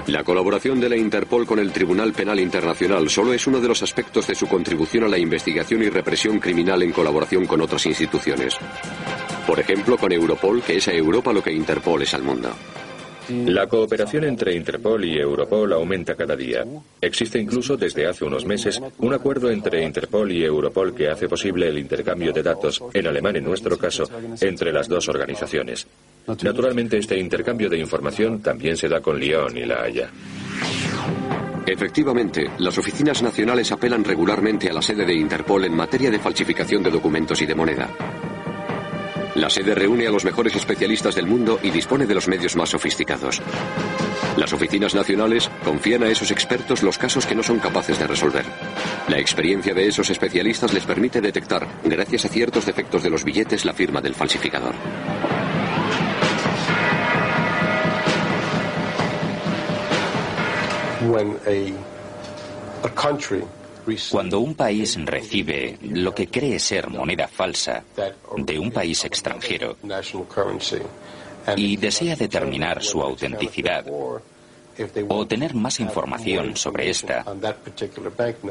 La 0.07 0.25
colaboración 0.25 0.81
de 0.81 0.89
la 0.89 0.97
Interpol 0.97 1.47
con 1.47 1.59
el 1.59 1.71
Tribunal 1.71 2.13
Penal 2.13 2.41
Internacional 2.41 3.09
solo 3.09 3.33
es 3.33 3.47
uno 3.47 3.61
de 3.61 3.69
los 3.69 3.83
aspectos 3.83 4.27
de 4.27 4.35
su 4.35 4.47
contribución 4.47 5.05
a 5.05 5.09
la 5.09 5.19
investigación 5.19 5.83
y 5.83 5.89
represión 5.89 6.41
criminal 6.41 6.83
en 6.83 6.93
colaboración 6.93 7.47
con 7.47 7.61
otras 7.61 7.87
instituciones. 7.87 8.57
Por 9.47 9.61
ejemplo, 9.61 9.97
con 9.97 10.13
Europol, 10.13 10.63
que 10.63 10.77
es 10.77 10.89
a 10.89 10.93
Europa 10.93 11.33
lo 11.33 11.43
que 11.43 11.53
Interpol 11.53 12.03
es 12.03 12.15
al 12.15 12.23
mundo. 12.23 12.51
La 13.29 13.67
cooperación 13.67 14.25
entre 14.25 14.55
Interpol 14.55 15.05
y 15.05 15.19
Europol 15.19 15.73
aumenta 15.73 16.15
cada 16.15 16.37
día. 16.37 16.65
Existe 17.01 17.39
incluso 17.39 17.77
desde 17.77 18.07
hace 18.07 18.25
unos 18.25 18.45
meses 18.45 18.81
un 18.99 19.15
acuerdo 19.15 19.51
entre 19.51 19.85
Interpol 19.85 20.33
y 20.33 20.45
Europol 20.45 20.95
que 20.95 21.09
hace 21.09 21.29
posible 21.29 21.69
el 21.69 21.79
intercambio 21.79 22.33
de 22.33 22.43
datos, 22.43 22.83
en 22.93 23.07
alemán 23.07 23.37
en 23.37 23.45
nuestro 23.45 23.79
caso, 23.79 24.05
entre 24.41 24.73
las 24.73 24.89
dos 24.89 25.09
organizaciones. 25.09 25.87
Naturalmente 26.43 26.99
este 26.99 27.19
intercambio 27.19 27.69
de 27.69 27.79
información 27.79 28.41
también 28.41 28.77
se 28.77 28.89
da 28.89 29.01
con 29.01 29.19
Lyon 29.19 29.57
y 29.57 29.65
La 29.65 29.83
Haya. 29.83 30.11
Efectivamente, 31.67 32.51
las 32.59 32.77
oficinas 32.77 33.23
nacionales 33.23 33.71
apelan 33.71 34.05
regularmente 34.05 34.69
a 34.69 34.73
la 34.73 34.83
sede 34.83 35.07
de 35.07 35.15
Interpol 35.15 35.65
en 35.65 35.77
materia 35.77 36.11
de 36.11 36.19
falsificación 36.19 36.83
de 36.83 36.91
documentos 36.91 37.41
y 37.41 37.47
de 37.47 37.55
moneda. 37.55 37.89
La 39.35 39.49
sede 39.49 39.75
reúne 39.75 40.07
a 40.07 40.11
los 40.11 40.25
mejores 40.25 40.55
especialistas 40.55 41.15
del 41.15 41.27
mundo 41.27 41.59
y 41.63 41.71
dispone 41.71 42.07
de 42.07 42.15
los 42.15 42.29
medios 42.29 42.55
más 42.55 42.69
sofisticados. 42.69 43.41
Las 44.37 44.53
oficinas 44.53 44.95
nacionales 44.95 45.51
confían 45.65 46.03
a 46.03 46.09
esos 46.09 46.31
expertos 46.31 46.83
los 46.83 46.99
casos 46.99 47.25
que 47.25 47.35
no 47.35 47.43
son 47.43 47.59
capaces 47.59 47.99
de 47.99 48.07
resolver. 48.07 48.45
La 49.09 49.19
experiencia 49.19 49.73
de 49.73 49.87
esos 49.87 50.11
especialistas 50.11 50.73
les 50.75 50.85
permite 50.85 51.21
detectar, 51.21 51.67
gracias 51.85 52.27
a 52.27 52.29
ciertos 52.29 52.67
defectos 52.67 53.03
de 53.03 53.11
los 53.11 53.25
billetes, 53.25 53.65
la 53.65 53.73
firma 53.73 54.01
del 54.01 54.15
falsificador. 54.15 54.75
Cuando 64.11 64.41
un 64.41 64.55
país 64.55 64.99
recibe 65.05 65.79
lo 65.83 66.15
que 66.15 66.29
cree 66.29 66.59
ser 66.59 66.89
moneda 66.89 67.29
falsa 67.29 67.83
de 68.37 68.59
un 68.59 68.71
país 68.71 69.05
extranjero 69.05 69.77
y 71.57 71.77
desea 71.77 72.17
determinar 72.17 72.83
su 72.83 73.03
autenticidad 73.03 73.85
o 75.09 75.27
tener 75.27 75.55
más 75.55 75.81
información 75.81 76.57
sobre 76.57 76.91
esta, 76.91 77.25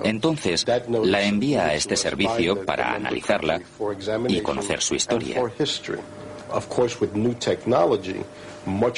entonces 0.03 0.65
la 1.03 1.23
envía 1.23 1.67
a 1.67 1.73
este 1.73 1.95
servicio 1.95 2.63
para 2.65 2.93
analizarla 2.93 3.61
y 4.27 4.41
conocer 4.41 4.81
su 4.81 4.95
historia. 4.95 5.41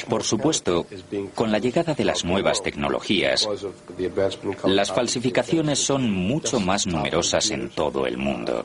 Por 0.08 0.22
supuesto, 0.22 0.86
con 1.34 1.50
la 1.50 1.58
llegada 1.58 1.94
de 1.94 2.04
las 2.04 2.24
nuevas 2.24 2.62
tecnologías, 2.62 3.48
las 4.64 4.92
falsificaciones 4.92 5.78
son 5.78 6.10
mucho 6.10 6.60
más 6.60 6.86
numerosas 6.86 7.50
en 7.50 7.70
todo 7.70 8.06
el 8.06 8.18
mundo. 8.18 8.64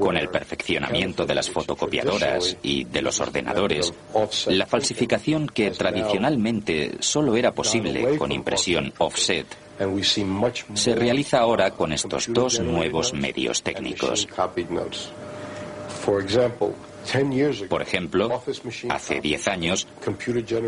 Con 0.00 0.16
el 0.16 0.28
perfeccionamiento 0.28 1.26
de 1.26 1.34
las 1.34 1.50
fotocopiadoras 1.50 2.56
y 2.62 2.84
de 2.84 3.02
los 3.02 3.20
ordenadores, 3.20 3.92
la 4.46 4.66
falsificación 4.66 5.46
que 5.46 5.70
tradicionalmente 5.70 6.92
solo 7.00 7.36
era 7.36 7.52
posible 7.52 8.16
con 8.16 8.32
impresión 8.32 8.92
offset 8.98 9.46
se 10.74 10.94
realiza 10.94 11.38
ahora 11.38 11.70
con 11.70 11.92
estos 11.92 12.32
dos 12.32 12.60
nuevos 12.60 13.12
medios 13.12 13.62
técnicos. 13.62 14.28
Por 17.68 17.82
ejemplo, 17.82 18.42
hace 18.88 19.20
10 19.20 19.48
años, 19.48 19.86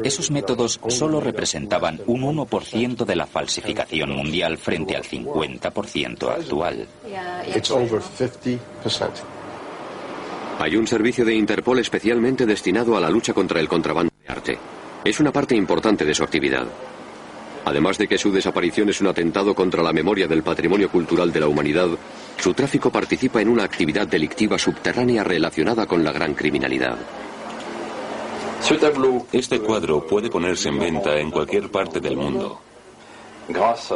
esos 0.03 0.31
métodos 0.31 0.81
solo 0.89 1.21
representaban 1.21 2.01
un 2.07 2.23
1% 2.23 3.05
de 3.05 3.17
la 3.17 3.27
falsificación 3.27 4.11
mundial 4.11 4.59
frente 4.59 4.97
al 4.97 5.05
50% 5.05 6.29
actual. 6.29 6.87
Hay 10.59 10.77
un 10.77 10.87
servicio 10.87 11.25
de 11.25 11.35
Interpol 11.35 11.79
especialmente 11.81 12.47
destinado 12.47 12.97
a 12.97 13.01
la 13.01 13.11
lucha 13.11 13.33
contra 13.33 13.61
el 13.61 13.69
contrabando 13.69 14.13
de 14.23 14.33
arte. 14.33 14.59
Es 15.05 15.21
una 15.21 15.33
parte 15.33 15.57
importante 15.57 16.05
de 16.05 16.15
su 16.15 16.23
actividad. 16.23 16.67
Además 17.65 17.99
de 17.99 18.07
que 18.07 18.19
su 18.19 18.31
desaparición 18.31 18.91
es 18.91 19.01
un 19.01 19.09
atentado 19.09 19.55
contra 19.55 19.83
la 19.83 19.93
memoria 19.93 20.29
del 20.29 20.43
patrimonio 20.43 20.91
cultural 20.91 21.33
de 21.33 21.41
la 21.41 21.49
humanidad, 21.49 21.89
su 22.39 22.53
tráfico 22.55 22.91
participa 22.91 23.41
en 23.41 23.49
una 23.49 23.65
actividad 23.65 24.07
delictiva 24.07 24.59
subterránea 24.59 25.25
relacionada 25.25 25.87
con 25.87 26.05
la 26.05 26.13
gran 26.13 26.35
criminalidad. 26.35 26.99
Este 29.33 29.61
cuadro 29.61 30.07
puede 30.07 30.31
ponerse 30.31 30.69
en 30.69 30.79
venta 30.79 31.19
en 31.19 31.31
cualquier 31.31 31.71
parte 31.71 32.01
del 32.01 32.17
mundo. 32.17 32.61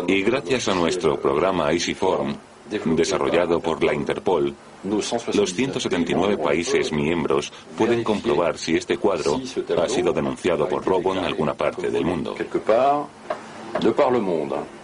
Y 0.06 0.22
gracias 0.22 0.68
a 0.68 0.74
nuestro 0.74 1.18
programa 1.18 1.72
EasyForm, 1.72 2.36
desarrollado 2.94 3.60
por 3.60 3.82
la 3.82 3.94
Interpol, 3.94 4.54
los 4.84 5.54
179 5.54 6.36
países 6.36 6.92
miembros 6.92 7.52
pueden 7.76 8.04
comprobar 8.04 8.58
si 8.58 8.76
este 8.76 8.98
cuadro 8.98 9.40
ha 9.82 9.88
sido 9.88 10.12
denunciado 10.12 10.68
por 10.68 10.84
robo 10.84 11.14
en 11.14 11.24
alguna 11.24 11.54
parte 11.54 11.90
del 11.90 12.04
mundo. 12.04 12.36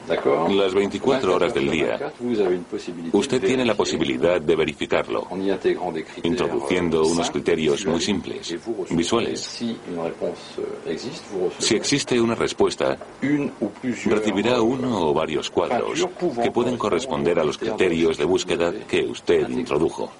Las 0.07 0.75
24 0.75 1.35
horas 1.35 1.55
del 1.55 1.71
día, 1.71 2.13
usted 3.13 3.43
tiene 3.43 3.65
la 3.65 3.75
posibilidad 3.75 4.41
de 4.41 4.57
verificarlo, 4.57 5.27
introduciendo 6.23 7.07
unos 7.07 7.31
criterios 7.31 7.87
muy 7.87 8.01
simples, 8.01 8.57
visuales. 8.91 9.65
Si 11.59 11.75
existe 11.75 12.21
una 12.21 12.35
respuesta, 12.35 12.99
recibirá 14.05 14.61
uno 14.61 15.09
o 15.09 15.15
varios 15.15 15.51
cuadros 15.51 16.07
que 16.43 16.51
pueden 16.51 16.77
corresponder 16.77 17.39
a 17.39 17.45
los 17.45 17.57
criterios 17.57 18.19
de 18.19 18.25
búsqueda 18.25 18.73
que 18.87 19.05
usted 19.07 19.49
introdujo. 19.49 20.11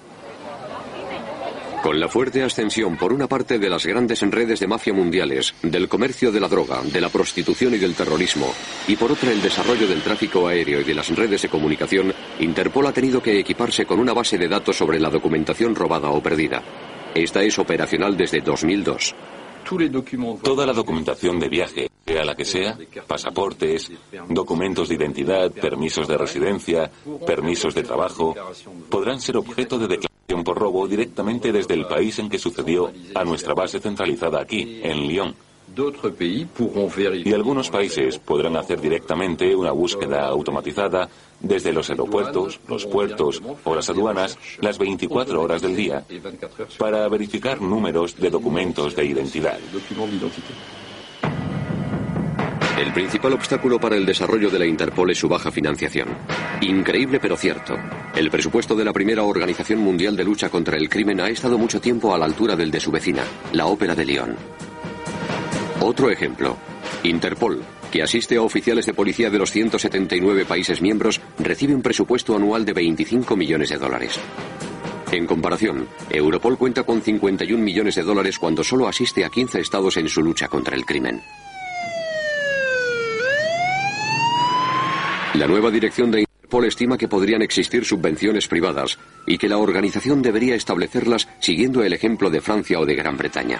Con 1.85 1.99
la 1.99 2.09
fuerte 2.09 2.41
ascensión 2.41 2.97
por 2.97 3.13
una 3.13 3.27
parte 3.27 3.59
de 3.59 3.69
las 3.69 3.85
grandes 3.85 4.19
redes 4.21 4.59
de 4.59 4.65
mafia 4.65 4.91
mundiales, 4.91 5.53
del 5.61 5.87
comercio 5.87 6.31
de 6.31 6.39
la 6.39 6.47
droga, 6.47 6.81
de 6.81 6.99
la 6.99 7.09
prostitución 7.09 7.75
y 7.75 7.77
del 7.77 7.93
terrorismo, 7.93 8.51
y 8.87 8.95
por 8.95 9.11
otra 9.11 9.31
el 9.31 9.39
desarrollo 9.39 9.87
del 9.87 10.01
tráfico 10.01 10.47
aéreo 10.47 10.81
y 10.81 10.83
de 10.83 10.95
las 10.95 11.15
redes 11.15 11.43
de 11.43 11.47
comunicación, 11.47 12.11
Interpol 12.39 12.87
ha 12.87 12.91
tenido 12.91 13.21
que 13.21 13.39
equiparse 13.39 13.85
con 13.85 13.99
una 13.99 14.13
base 14.13 14.35
de 14.39 14.47
datos 14.47 14.75
sobre 14.75 14.99
la 14.99 15.11
documentación 15.11 15.75
robada 15.75 16.09
o 16.09 16.23
perdida. 16.23 16.63
Esta 17.13 17.43
es 17.43 17.59
operacional 17.59 18.17
desde 18.17 18.41
2002. 18.41 19.13
Toda 20.41 20.65
la 20.65 20.73
documentación 20.73 21.39
de 21.39 21.49
viaje, 21.49 21.87
sea 22.03 22.25
la 22.25 22.33
que 22.33 22.45
sea, 22.45 22.79
pasaportes, 23.05 23.91
documentos 24.27 24.89
de 24.89 24.95
identidad, 24.95 25.51
permisos 25.51 26.07
de 26.07 26.17
residencia, 26.17 26.89
permisos 27.27 27.75
de 27.75 27.83
trabajo, 27.83 28.33
podrán 28.89 29.21
ser 29.21 29.37
objeto 29.37 29.77
de 29.77 29.87
declaración 29.87 30.14
por 30.43 30.57
robo 30.57 30.87
directamente 30.87 31.51
desde 31.51 31.73
el 31.73 31.85
país 31.85 32.19
en 32.19 32.29
que 32.29 32.39
sucedió 32.39 32.91
a 33.13 33.23
nuestra 33.23 33.53
base 33.53 33.79
centralizada 33.79 34.41
aquí, 34.41 34.79
en 34.83 35.07
Lyon. 35.07 35.35
Y 37.25 37.33
algunos 37.33 37.69
países 37.69 38.19
podrán 38.19 38.55
hacer 38.55 38.79
directamente 38.79 39.55
una 39.55 39.71
búsqueda 39.71 40.27
automatizada 40.27 41.09
desde 41.39 41.73
los 41.73 41.89
aeropuertos, 41.89 42.59
los 42.67 42.85
puertos 42.85 43.41
o 43.63 43.75
las 43.75 43.89
aduanas 43.89 44.37
las 44.61 44.77
24 44.77 45.41
horas 45.41 45.61
del 45.61 45.75
día 45.75 46.03
para 46.77 47.07
verificar 47.09 47.61
números 47.61 48.15
de 48.15 48.29
documentos 48.29 48.95
de 48.95 49.05
identidad. 49.05 49.59
El 52.77 52.91
principal 52.91 53.31
obstáculo 53.31 53.79
para 53.79 53.95
el 53.95 54.05
desarrollo 54.05 54.49
de 54.49 54.59
la 54.59 54.65
Interpol 54.65 55.09
es 55.09 55.17
su 55.17 55.29
baja 55.29 55.49
financiación. 55.49 56.09
Increíble 56.59 57.21
pero 57.21 57.37
cierto. 57.37 57.77
El 58.13 58.29
presupuesto 58.29 58.75
de 58.75 58.83
la 58.83 58.91
primera 58.91 59.23
Organización 59.23 59.79
Mundial 59.79 60.17
de 60.17 60.25
Lucha 60.25 60.49
contra 60.49 60.75
el 60.75 60.89
Crimen 60.89 61.21
ha 61.21 61.29
estado 61.29 61.57
mucho 61.57 61.79
tiempo 61.79 62.13
a 62.13 62.17
la 62.17 62.25
altura 62.25 62.57
del 62.57 62.71
de 62.71 62.81
su 62.81 62.91
vecina, 62.91 63.23
la 63.53 63.67
Ópera 63.67 63.95
de 63.95 64.05
Lyon. 64.05 64.35
Otro 65.79 66.11
ejemplo. 66.11 66.57
Interpol, 67.03 67.63
que 67.93 68.03
asiste 68.03 68.35
a 68.35 68.41
oficiales 68.41 68.85
de 68.85 68.93
policía 68.93 69.29
de 69.29 69.39
los 69.39 69.51
179 69.51 70.43
países 70.43 70.81
miembros, 70.81 71.21
recibe 71.39 71.73
un 71.73 71.81
presupuesto 71.81 72.35
anual 72.35 72.65
de 72.65 72.73
25 72.73 73.37
millones 73.37 73.69
de 73.69 73.77
dólares. 73.77 74.19
En 75.13 75.25
comparación, 75.25 75.87
Europol 76.09 76.57
cuenta 76.57 76.83
con 76.83 77.01
51 77.01 77.63
millones 77.63 77.95
de 77.95 78.03
dólares 78.03 78.37
cuando 78.37 78.65
solo 78.65 78.89
asiste 78.89 79.23
a 79.23 79.29
15 79.29 79.61
estados 79.61 79.95
en 79.95 80.09
su 80.09 80.21
lucha 80.21 80.49
contra 80.49 80.75
el 80.75 80.83
crimen. 80.83 81.21
La 85.37 85.47
nueva 85.47 85.69
dirección 85.69 86.11
de 86.11 86.21
Interpol 86.21 86.63
estima 86.63 86.97
que 86.97 87.09
podrían 87.09 87.41
existir 87.41 87.83
subvenciones 87.83 88.47
privadas 88.47 88.97
y 89.27 89.37
que 89.37 89.49
la 89.49 89.57
organización 89.57 90.21
debería 90.21 90.55
establecerlas 90.55 91.27
siguiendo 91.39 91.83
el 91.83 91.91
ejemplo 91.91 92.29
de 92.29 92.39
Francia 92.39 92.79
o 92.79 92.85
de 92.85 92.95
Gran 92.95 93.17
Bretaña. 93.17 93.59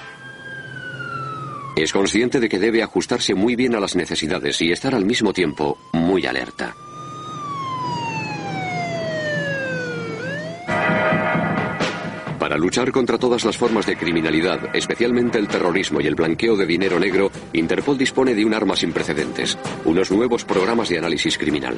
Es 1.75 1.91
consciente 1.91 2.39
de 2.39 2.47
que 2.47 2.59
debe 2.59 2.81
ajustarse 2.81 3.35
muy 3.35 3.57
bien 3.57 3.75
a 3.75 3.81
las 3.81 3.97
necesidades 3.97 4.61
y 4.61 4.71
estar 4.71 4.95
al 4.95 5.03
mismo 5.03 5.33
tiempo 5.33 5.77
muy 5.91 6.25
alerta. 6.25 6.73
Para 12.45 12.59
luchar 12.59 12.91
contra 12.91 13.17
todas 13.17 13.43
las 13.43 13.57
formas 13.57 13.87
de 13.87 13.97
criminalidad, 13.97 14.69
especialmente 14.75 15.39
el 15.39 15.47
terrorismo 15.47 15.99
y 15.99 16.05
el 16.05 16.13
blanqueo 16.13 16.55
de 16.55 16.67
dinero 16.67 16.99
negro, 16.99 17.31
Interpol 17.53 17.97
dispone 17.97 18.35
de 18.35 18.45
un 18.45 18.53
arma 18.53 18.75
sin 18.75 18.93
precedentes, 18.93 19.57
unos 19.83 20.11
nuevos 20.11 20.45
programas 20.45 20.89
de 20.89 20.99
análisis 20.99 21.39
criminal. 21.39 21.75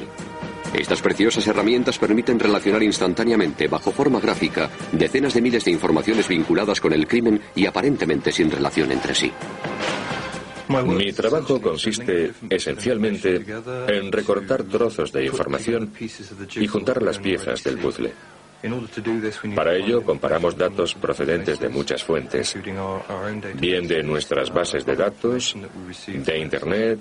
Estas 0.74 1.00
preciosas 1.00 1.46
herramientas 1.46 1.98
permiten 1.98 2.38
relacionar 2.38 2.82
instantáneamente, 2.82 3.66
bajo 3.66 3.92
forma 3.92 4.20
gráfica, 4.20 4.68
decenas 4.92 5.32
de 5.32 5.40
miles 5.40 5.64
de 5.64 5.70
informaciones 5.70 6.28
vinculadas 6.28 6.82
con 6.82 6.92
el 6.92 7.08
crimen 7.08 7.40
y 7.54 7.64
aparentemente 7.64 8.30
sin 8.30 8.50
relación 8.50 8.92
entre 8.92 9.14
sí. 9.14 9.32
Mi 10.68 11.14
trabajo 11.14 11.62
consiste 11.62 12.32
esencialmente 12.50 13.42
en 13.88 14.12
recortar 14.12 14.64
trozos 14.64 15.12
de 15.12 15.24
información 15.24 15.90
y 16.56 16.66
juntar 16.66 17.02
las 17.02 17.18
piezas 17.18 17.64
del 17.64 17.78
puzzle. 17.78 18.12
Para 19.54 19.76
ello 19.76 20.02
comparamos 20.02 20.56
datos 20.56 20.94
procedentes 20.94 21.60
de 21.60 21.68
muchas 21.68 22.02
fuentes, 22.02 22.56
bien 23.54 23.86
de 23.86 24.02
nuestras 24.02 24.52
bases 24.52 24.84
de 24.84 24.96
datos, 24.96 25.54
de 26.06 26.38
Internet 26.38 27.00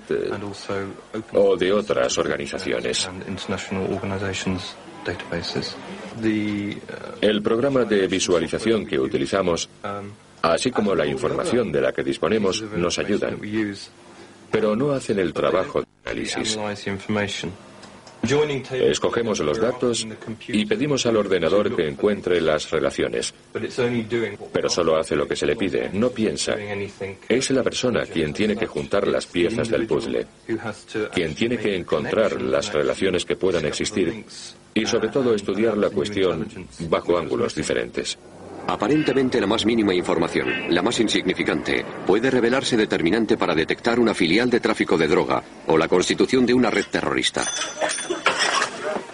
o 1.33 1.57
de 1.57 1.73
otras 1.73 2.17
organizaciones. 2.19 3.09
El 7.21 7.41
programa 7.41 7.85
de 7.85 8.07
visualización 8.07 8.85
que 8.85 8.99
utilizamos, 8.99 9.67
así 10.43 10.69
como 10.69 10.93
la 10.93 11.07
información 11.07 11.71
de 11.71 11.81
la 11.81 11.91
que 11.91 12.03
disponemos, 12.03 12.61
nos 12.61 12.99
ayudan, 12.99 13.39
pero 14.51 14.75
no 14.75 14.91
hacen 14.91 15.17
el 15.17 15.33
trabajo 15.33 15.81
de 15.81 15.87
análisis. 16.05 16.57
Escogemos 18.71 19.39
los 19.39 19.59
datos 19.59 20.07
y 20.47 20.65
pedimos 20.65 21.05
al 21.05 21.17
ordenador 21.17 21.75
que 21.75 21.87
encuentre 21.87 22.41
las 22.41 22.69
relaciones. 22.71 23.33
Pero 24.53 24.69
solo 24.69 24.97
hace 24.97 25.15
lo 25.15 25.27
que 25.27 25.35
se 25.35 25.45
le 25.45 25.55
pide, 25.55 25.89
no 25.93 26.09
piensa. 26.09 26.55
Es 27.29 27.51
la 27.51 27.63
persona 27.63 28.05
quien 28.05 28.33
tiene 28.33 28.55
que 28.55 28.67
juntar 28.67 29.07
las 29.07 29.25
piezas 29.27 29.69
del 29.69 29.87
puzzle, 29.87 30.25
quien 31.13 31.35
tiene 31.35 31.57
que 31.57 31.75
encontrar 31.75 32.41
las 32.41 32.73
relaciones 32.73 33.25
que 33.25 33.35
puedan 33.35 33.65
existir 33.65 34.25
y 34.73 34.85
sobre 34.85 35.09
todo 35.09 35.33
estudiar 35.33 35.77
la 35.77 35.89
cuestión 35.89 36.47
bajo 36.89 37.17
ángulos 37.17 37.55
diferentes. 37.55 38.17
Aparentemente 38.67 39.39
la 39.39 39.47
más 39.47 39.65
mínima 39.65 39.93
información, 39.93 40.75
la 40.75 40.81
más 40.81 40.99
insignificante, 40.99 41.85
puede 42.05 42.29
revelarse 42.29 42.75
determinante 42.75 43.37
para 43.37 43.55
detectar 43.55 43.97
una 43.97 44.13
filial 44.13 44.49
de 44.49 44.59
tráfico 44.59 44.97
de 44.97 45.07
droga 45.07 45.41
o 45.67 45.77
la 45.77 45.87
constitución 45.87 46.45
de 46.45 46.53
una 46.53 46.69
red 46.69 46.85
terrorista. 46.91 47.45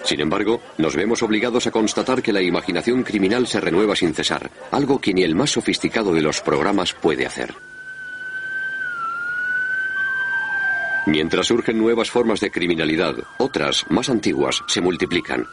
Sin 0.04 0.20
embargo, 0.20 0.60
nos 0.80 0.96
vemos 0.96 1.22
obligados 1.22 1.68
a 1.68 1.72
constatar 1.72 2.24
que 2.24 2.34
la 2.34 2.42
imaginación 2.42 3.04
criminal 3.04 3.46
se 3.46 3.62
renueva 3.62 3.96
sin 3.96 4.16
cesar, 4.16 4.50
algo 4.72 5.00
que 5.00 5.14
ni 5.14 5.22
el 5.22 5.36
más 5.36 5.52
sofisticado 5.52 6.14
de 6.14 6.24
los 6.24 6.42
programas 6.42 6.94
puede 6.94 7.28
hacer. 7.28 7.54
Mientras 11.06 11.48
surgen 11.48 11.78
nuevas 11.78 12.10
formas 12.10 12.40
de 12.40 12.50
criminalidad, 12.50 13.16
otras, 13.38 13.86
más 13.90 14.10
antiguas, 14.10 14.64
se 14.68 14.82
multiplican. 14.82 15.46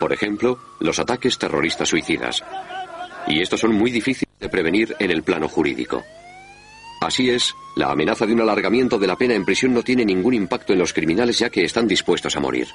Por 0.00 0.12
ejemplo, 0.12 0.58
los 0.80 0.98
ataques 0.98 1.36
terroristas 1.36 1.88
suicidas 1.88 2.42
y 3.28 3.40
estos 3.40 3.60
son 3.60 3.74
muy 3.74 3.90
difíciles 3.90 4.34
de 4.40 4.48
prevenir 4.48 4.96
en 4.98 5.10
el 5.10 5.22
plano 5.22 5.48
jurídico. 5.48 6.04
Así 7.00 7.30
es, 7.30 7.54
la 7.76 7.92
amenaza 7.92 8.26
de 8.26 8.32
un 8.32 8.40
alargamiento 8.40 8.98
de 8.98 9.06
la 9.06 9.16
pena 9.16 9.34
en 9.34 9.44
prisión 9.44 9.72
no 9.72 9.82
tiene 9.82 10.04
ningún 10.04 10.34
impacto 10.34 10.72
en 10.72 10.80
los 10.80 10.92
criminales 10.92 11.38
ya 11.38 11.48
que 11.50 11.64
están 11.64 11.86
dispuestos 11.86 12.34
a 12.36 12.40
morir. 12.40 12.66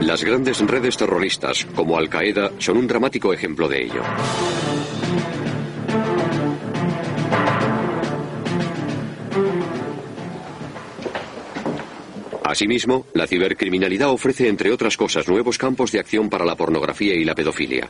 Las 0.00 0.22
grandes 0.22 0.60
redes 0.60 0.96
terroristas, 0.96 1.66
como 1.74 1.96
Al 1.96 2.10
Qaeda, 2.10 2.52
son 2.58 2.76
un 2.76 2.86
dramático 2.86 3.32
ejemplo 3.32 3.68
de 3.68 3.84
ello. 3.84 4.02
Asimismo, 12.44 13.06
la 13.14 13.26
cibercriminalidad 13.26 14.10
ofrece, 14.10 14.48
entre 14.48 14.70
otras 14.70 14.98
cosas, 14.98 15.26
nuevos 15.26 15.56
campos 15.56 15.90
de 15.90 15.98
acción 15.98 16.28
para 16.28 16.44
la 16.44 16.54
pornografía 16.54 17.14
y 17.14 17.24
la 17.24 17.34
pedofilia. 17.34 17.88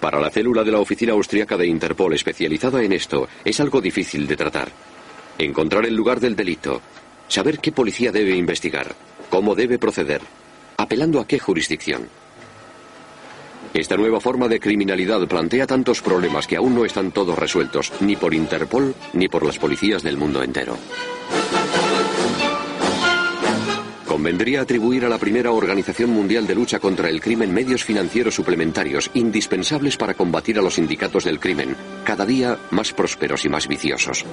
Para 0.00 0.18
la 0.20 0.30
célula 0.30 0.64
de 0.64 0.72
la 0.72 0.80
Oficina 0.80 1.12
Austriaca 1.12 1.56
de 1.56 1.68
Interpol 1.68 2.12
especializada 2.12 2.82
en 2.82 2.92
esto, 2.92 3.28
es 3.44 3.60
algo 3.60 3.80
difícil 3.80 4.26
de 4.26 4.36
tratar. 4.36 4.68
Encontrar 5.38 5.86
el 5.86 5.94
lugar 5.94 6.18
del 6.18 6.34
delito, 6.34 6.82
saber 7.28 7.60
qué 7.60 7.70
policía 7.70 8.10
debe 8.10 8.34
investigar, 8.34 8.96
cómo 9.30 9.54
debe 9.54 9.78
proceder, 9.78 10.22
apelando 10.76 11.20
a 11.20 11.26
qué 11.28 11.38
jurisdicción. 11.38 12.08
Esta 13.74 13.96
nueva 13.96 14.20
forma 14.20 14.48
de 14.48 14.58
criminalidad 14.58 15.24
plantea 15.28 15.68
tantos 15.68 16.02
problemas 16.02 16.48
que 16.48 16.56
aún 16.56 16.74
no 16.74 16.84
están 16.84 17.12
todos 17.12 17.38
resueltos, 17.38 17.92
ni 18.00 18.16
por 18.16 18.34
Interpol 18.34 18.92
ni 19.12 19.28
por 19.28 19.46
las 19.46 19.56
policías 19.56 20.02
del 20.02 20.16
mundo 20.16 20.42
entero. 20.42 20.76
Convendría 24.18 24.62
atribuir 24.62 25.04
a 25.04 25.08
la 25.08 25.16
primera 25.16 25.52
Organización 25.52 26.10
Mundial 26.10 26.44
de 26.44 26.56
Lucha 26.56 26.80
contra 26.80 27.08
el 27.08 27.20
Crimen 27.20 27.54
medios 27.54 27.84
financieros 27.84 28.34
suplementarios 28.34 29.12
indispensables 29.14 29.96
para 29.96 30.14
combatir 30.14 30.58
a 30.58 30.60
los 30.60 30.74
sindicatos 30.74 31.22
del 31.22 31.38
crimen, 31.38 31.76
cada 32.02 32.26
día 32.26 32.58
más 32.72 32.92
prósperos 32.92 33.44
y 33.44 33.48
más 33.48 33.68
viciosos. 33.68 34.24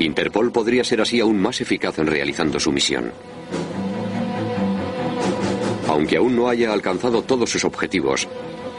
Interpol 0.00 0.50
podría 0.50 0.82
ser 0.82 1.00
así 1.00 1.20
aún 1.20 1.40
más 1.40 1.60
eficaz 1.60 2.00
en 2.00 2.08
realizando 2.08 2.58
su 2.58 2.72
misión. 2.72 3.12
Aunque 5.86 6.16
aún 6.16 6.34
no 6.34 6.48
haya 6.48 6.72
alcanzado 6.72 7.22
todos 7.22 7.48
sus 7.48 7.64
objetivos, 7.64 8.26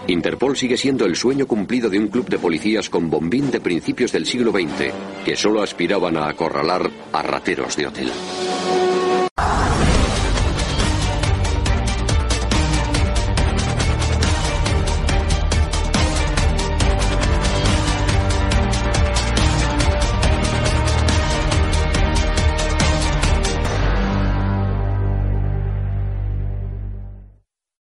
Interpol 0.08 0.58
sigue 0.58 0.76
siendo 0.76 1.06
el 1.06 1.16
sueño 1.16 1.48
cumplido 1.48 1.90
de 1.90 2.00
un 2.00 2.10
club 2.10 2.28
de 2.28 2.38
policías 2.38 2.90
con 2.90 3.10
bombín 3.10 3.50
de 3.50 3.62
principios 3.62 4.12
del 4.12 4.26
siglo 4.26 4.52
XX 4.52 4.92
que 5.24 5.38
solo 5.38 5.62
aspiraban 5.62 6.18
a 6.18 6.28
acorralar 6.28 6.92
a 7.14 7.22
rateros 7.22 7.78
de 7.78 7.88
hotel. 7.88 8.12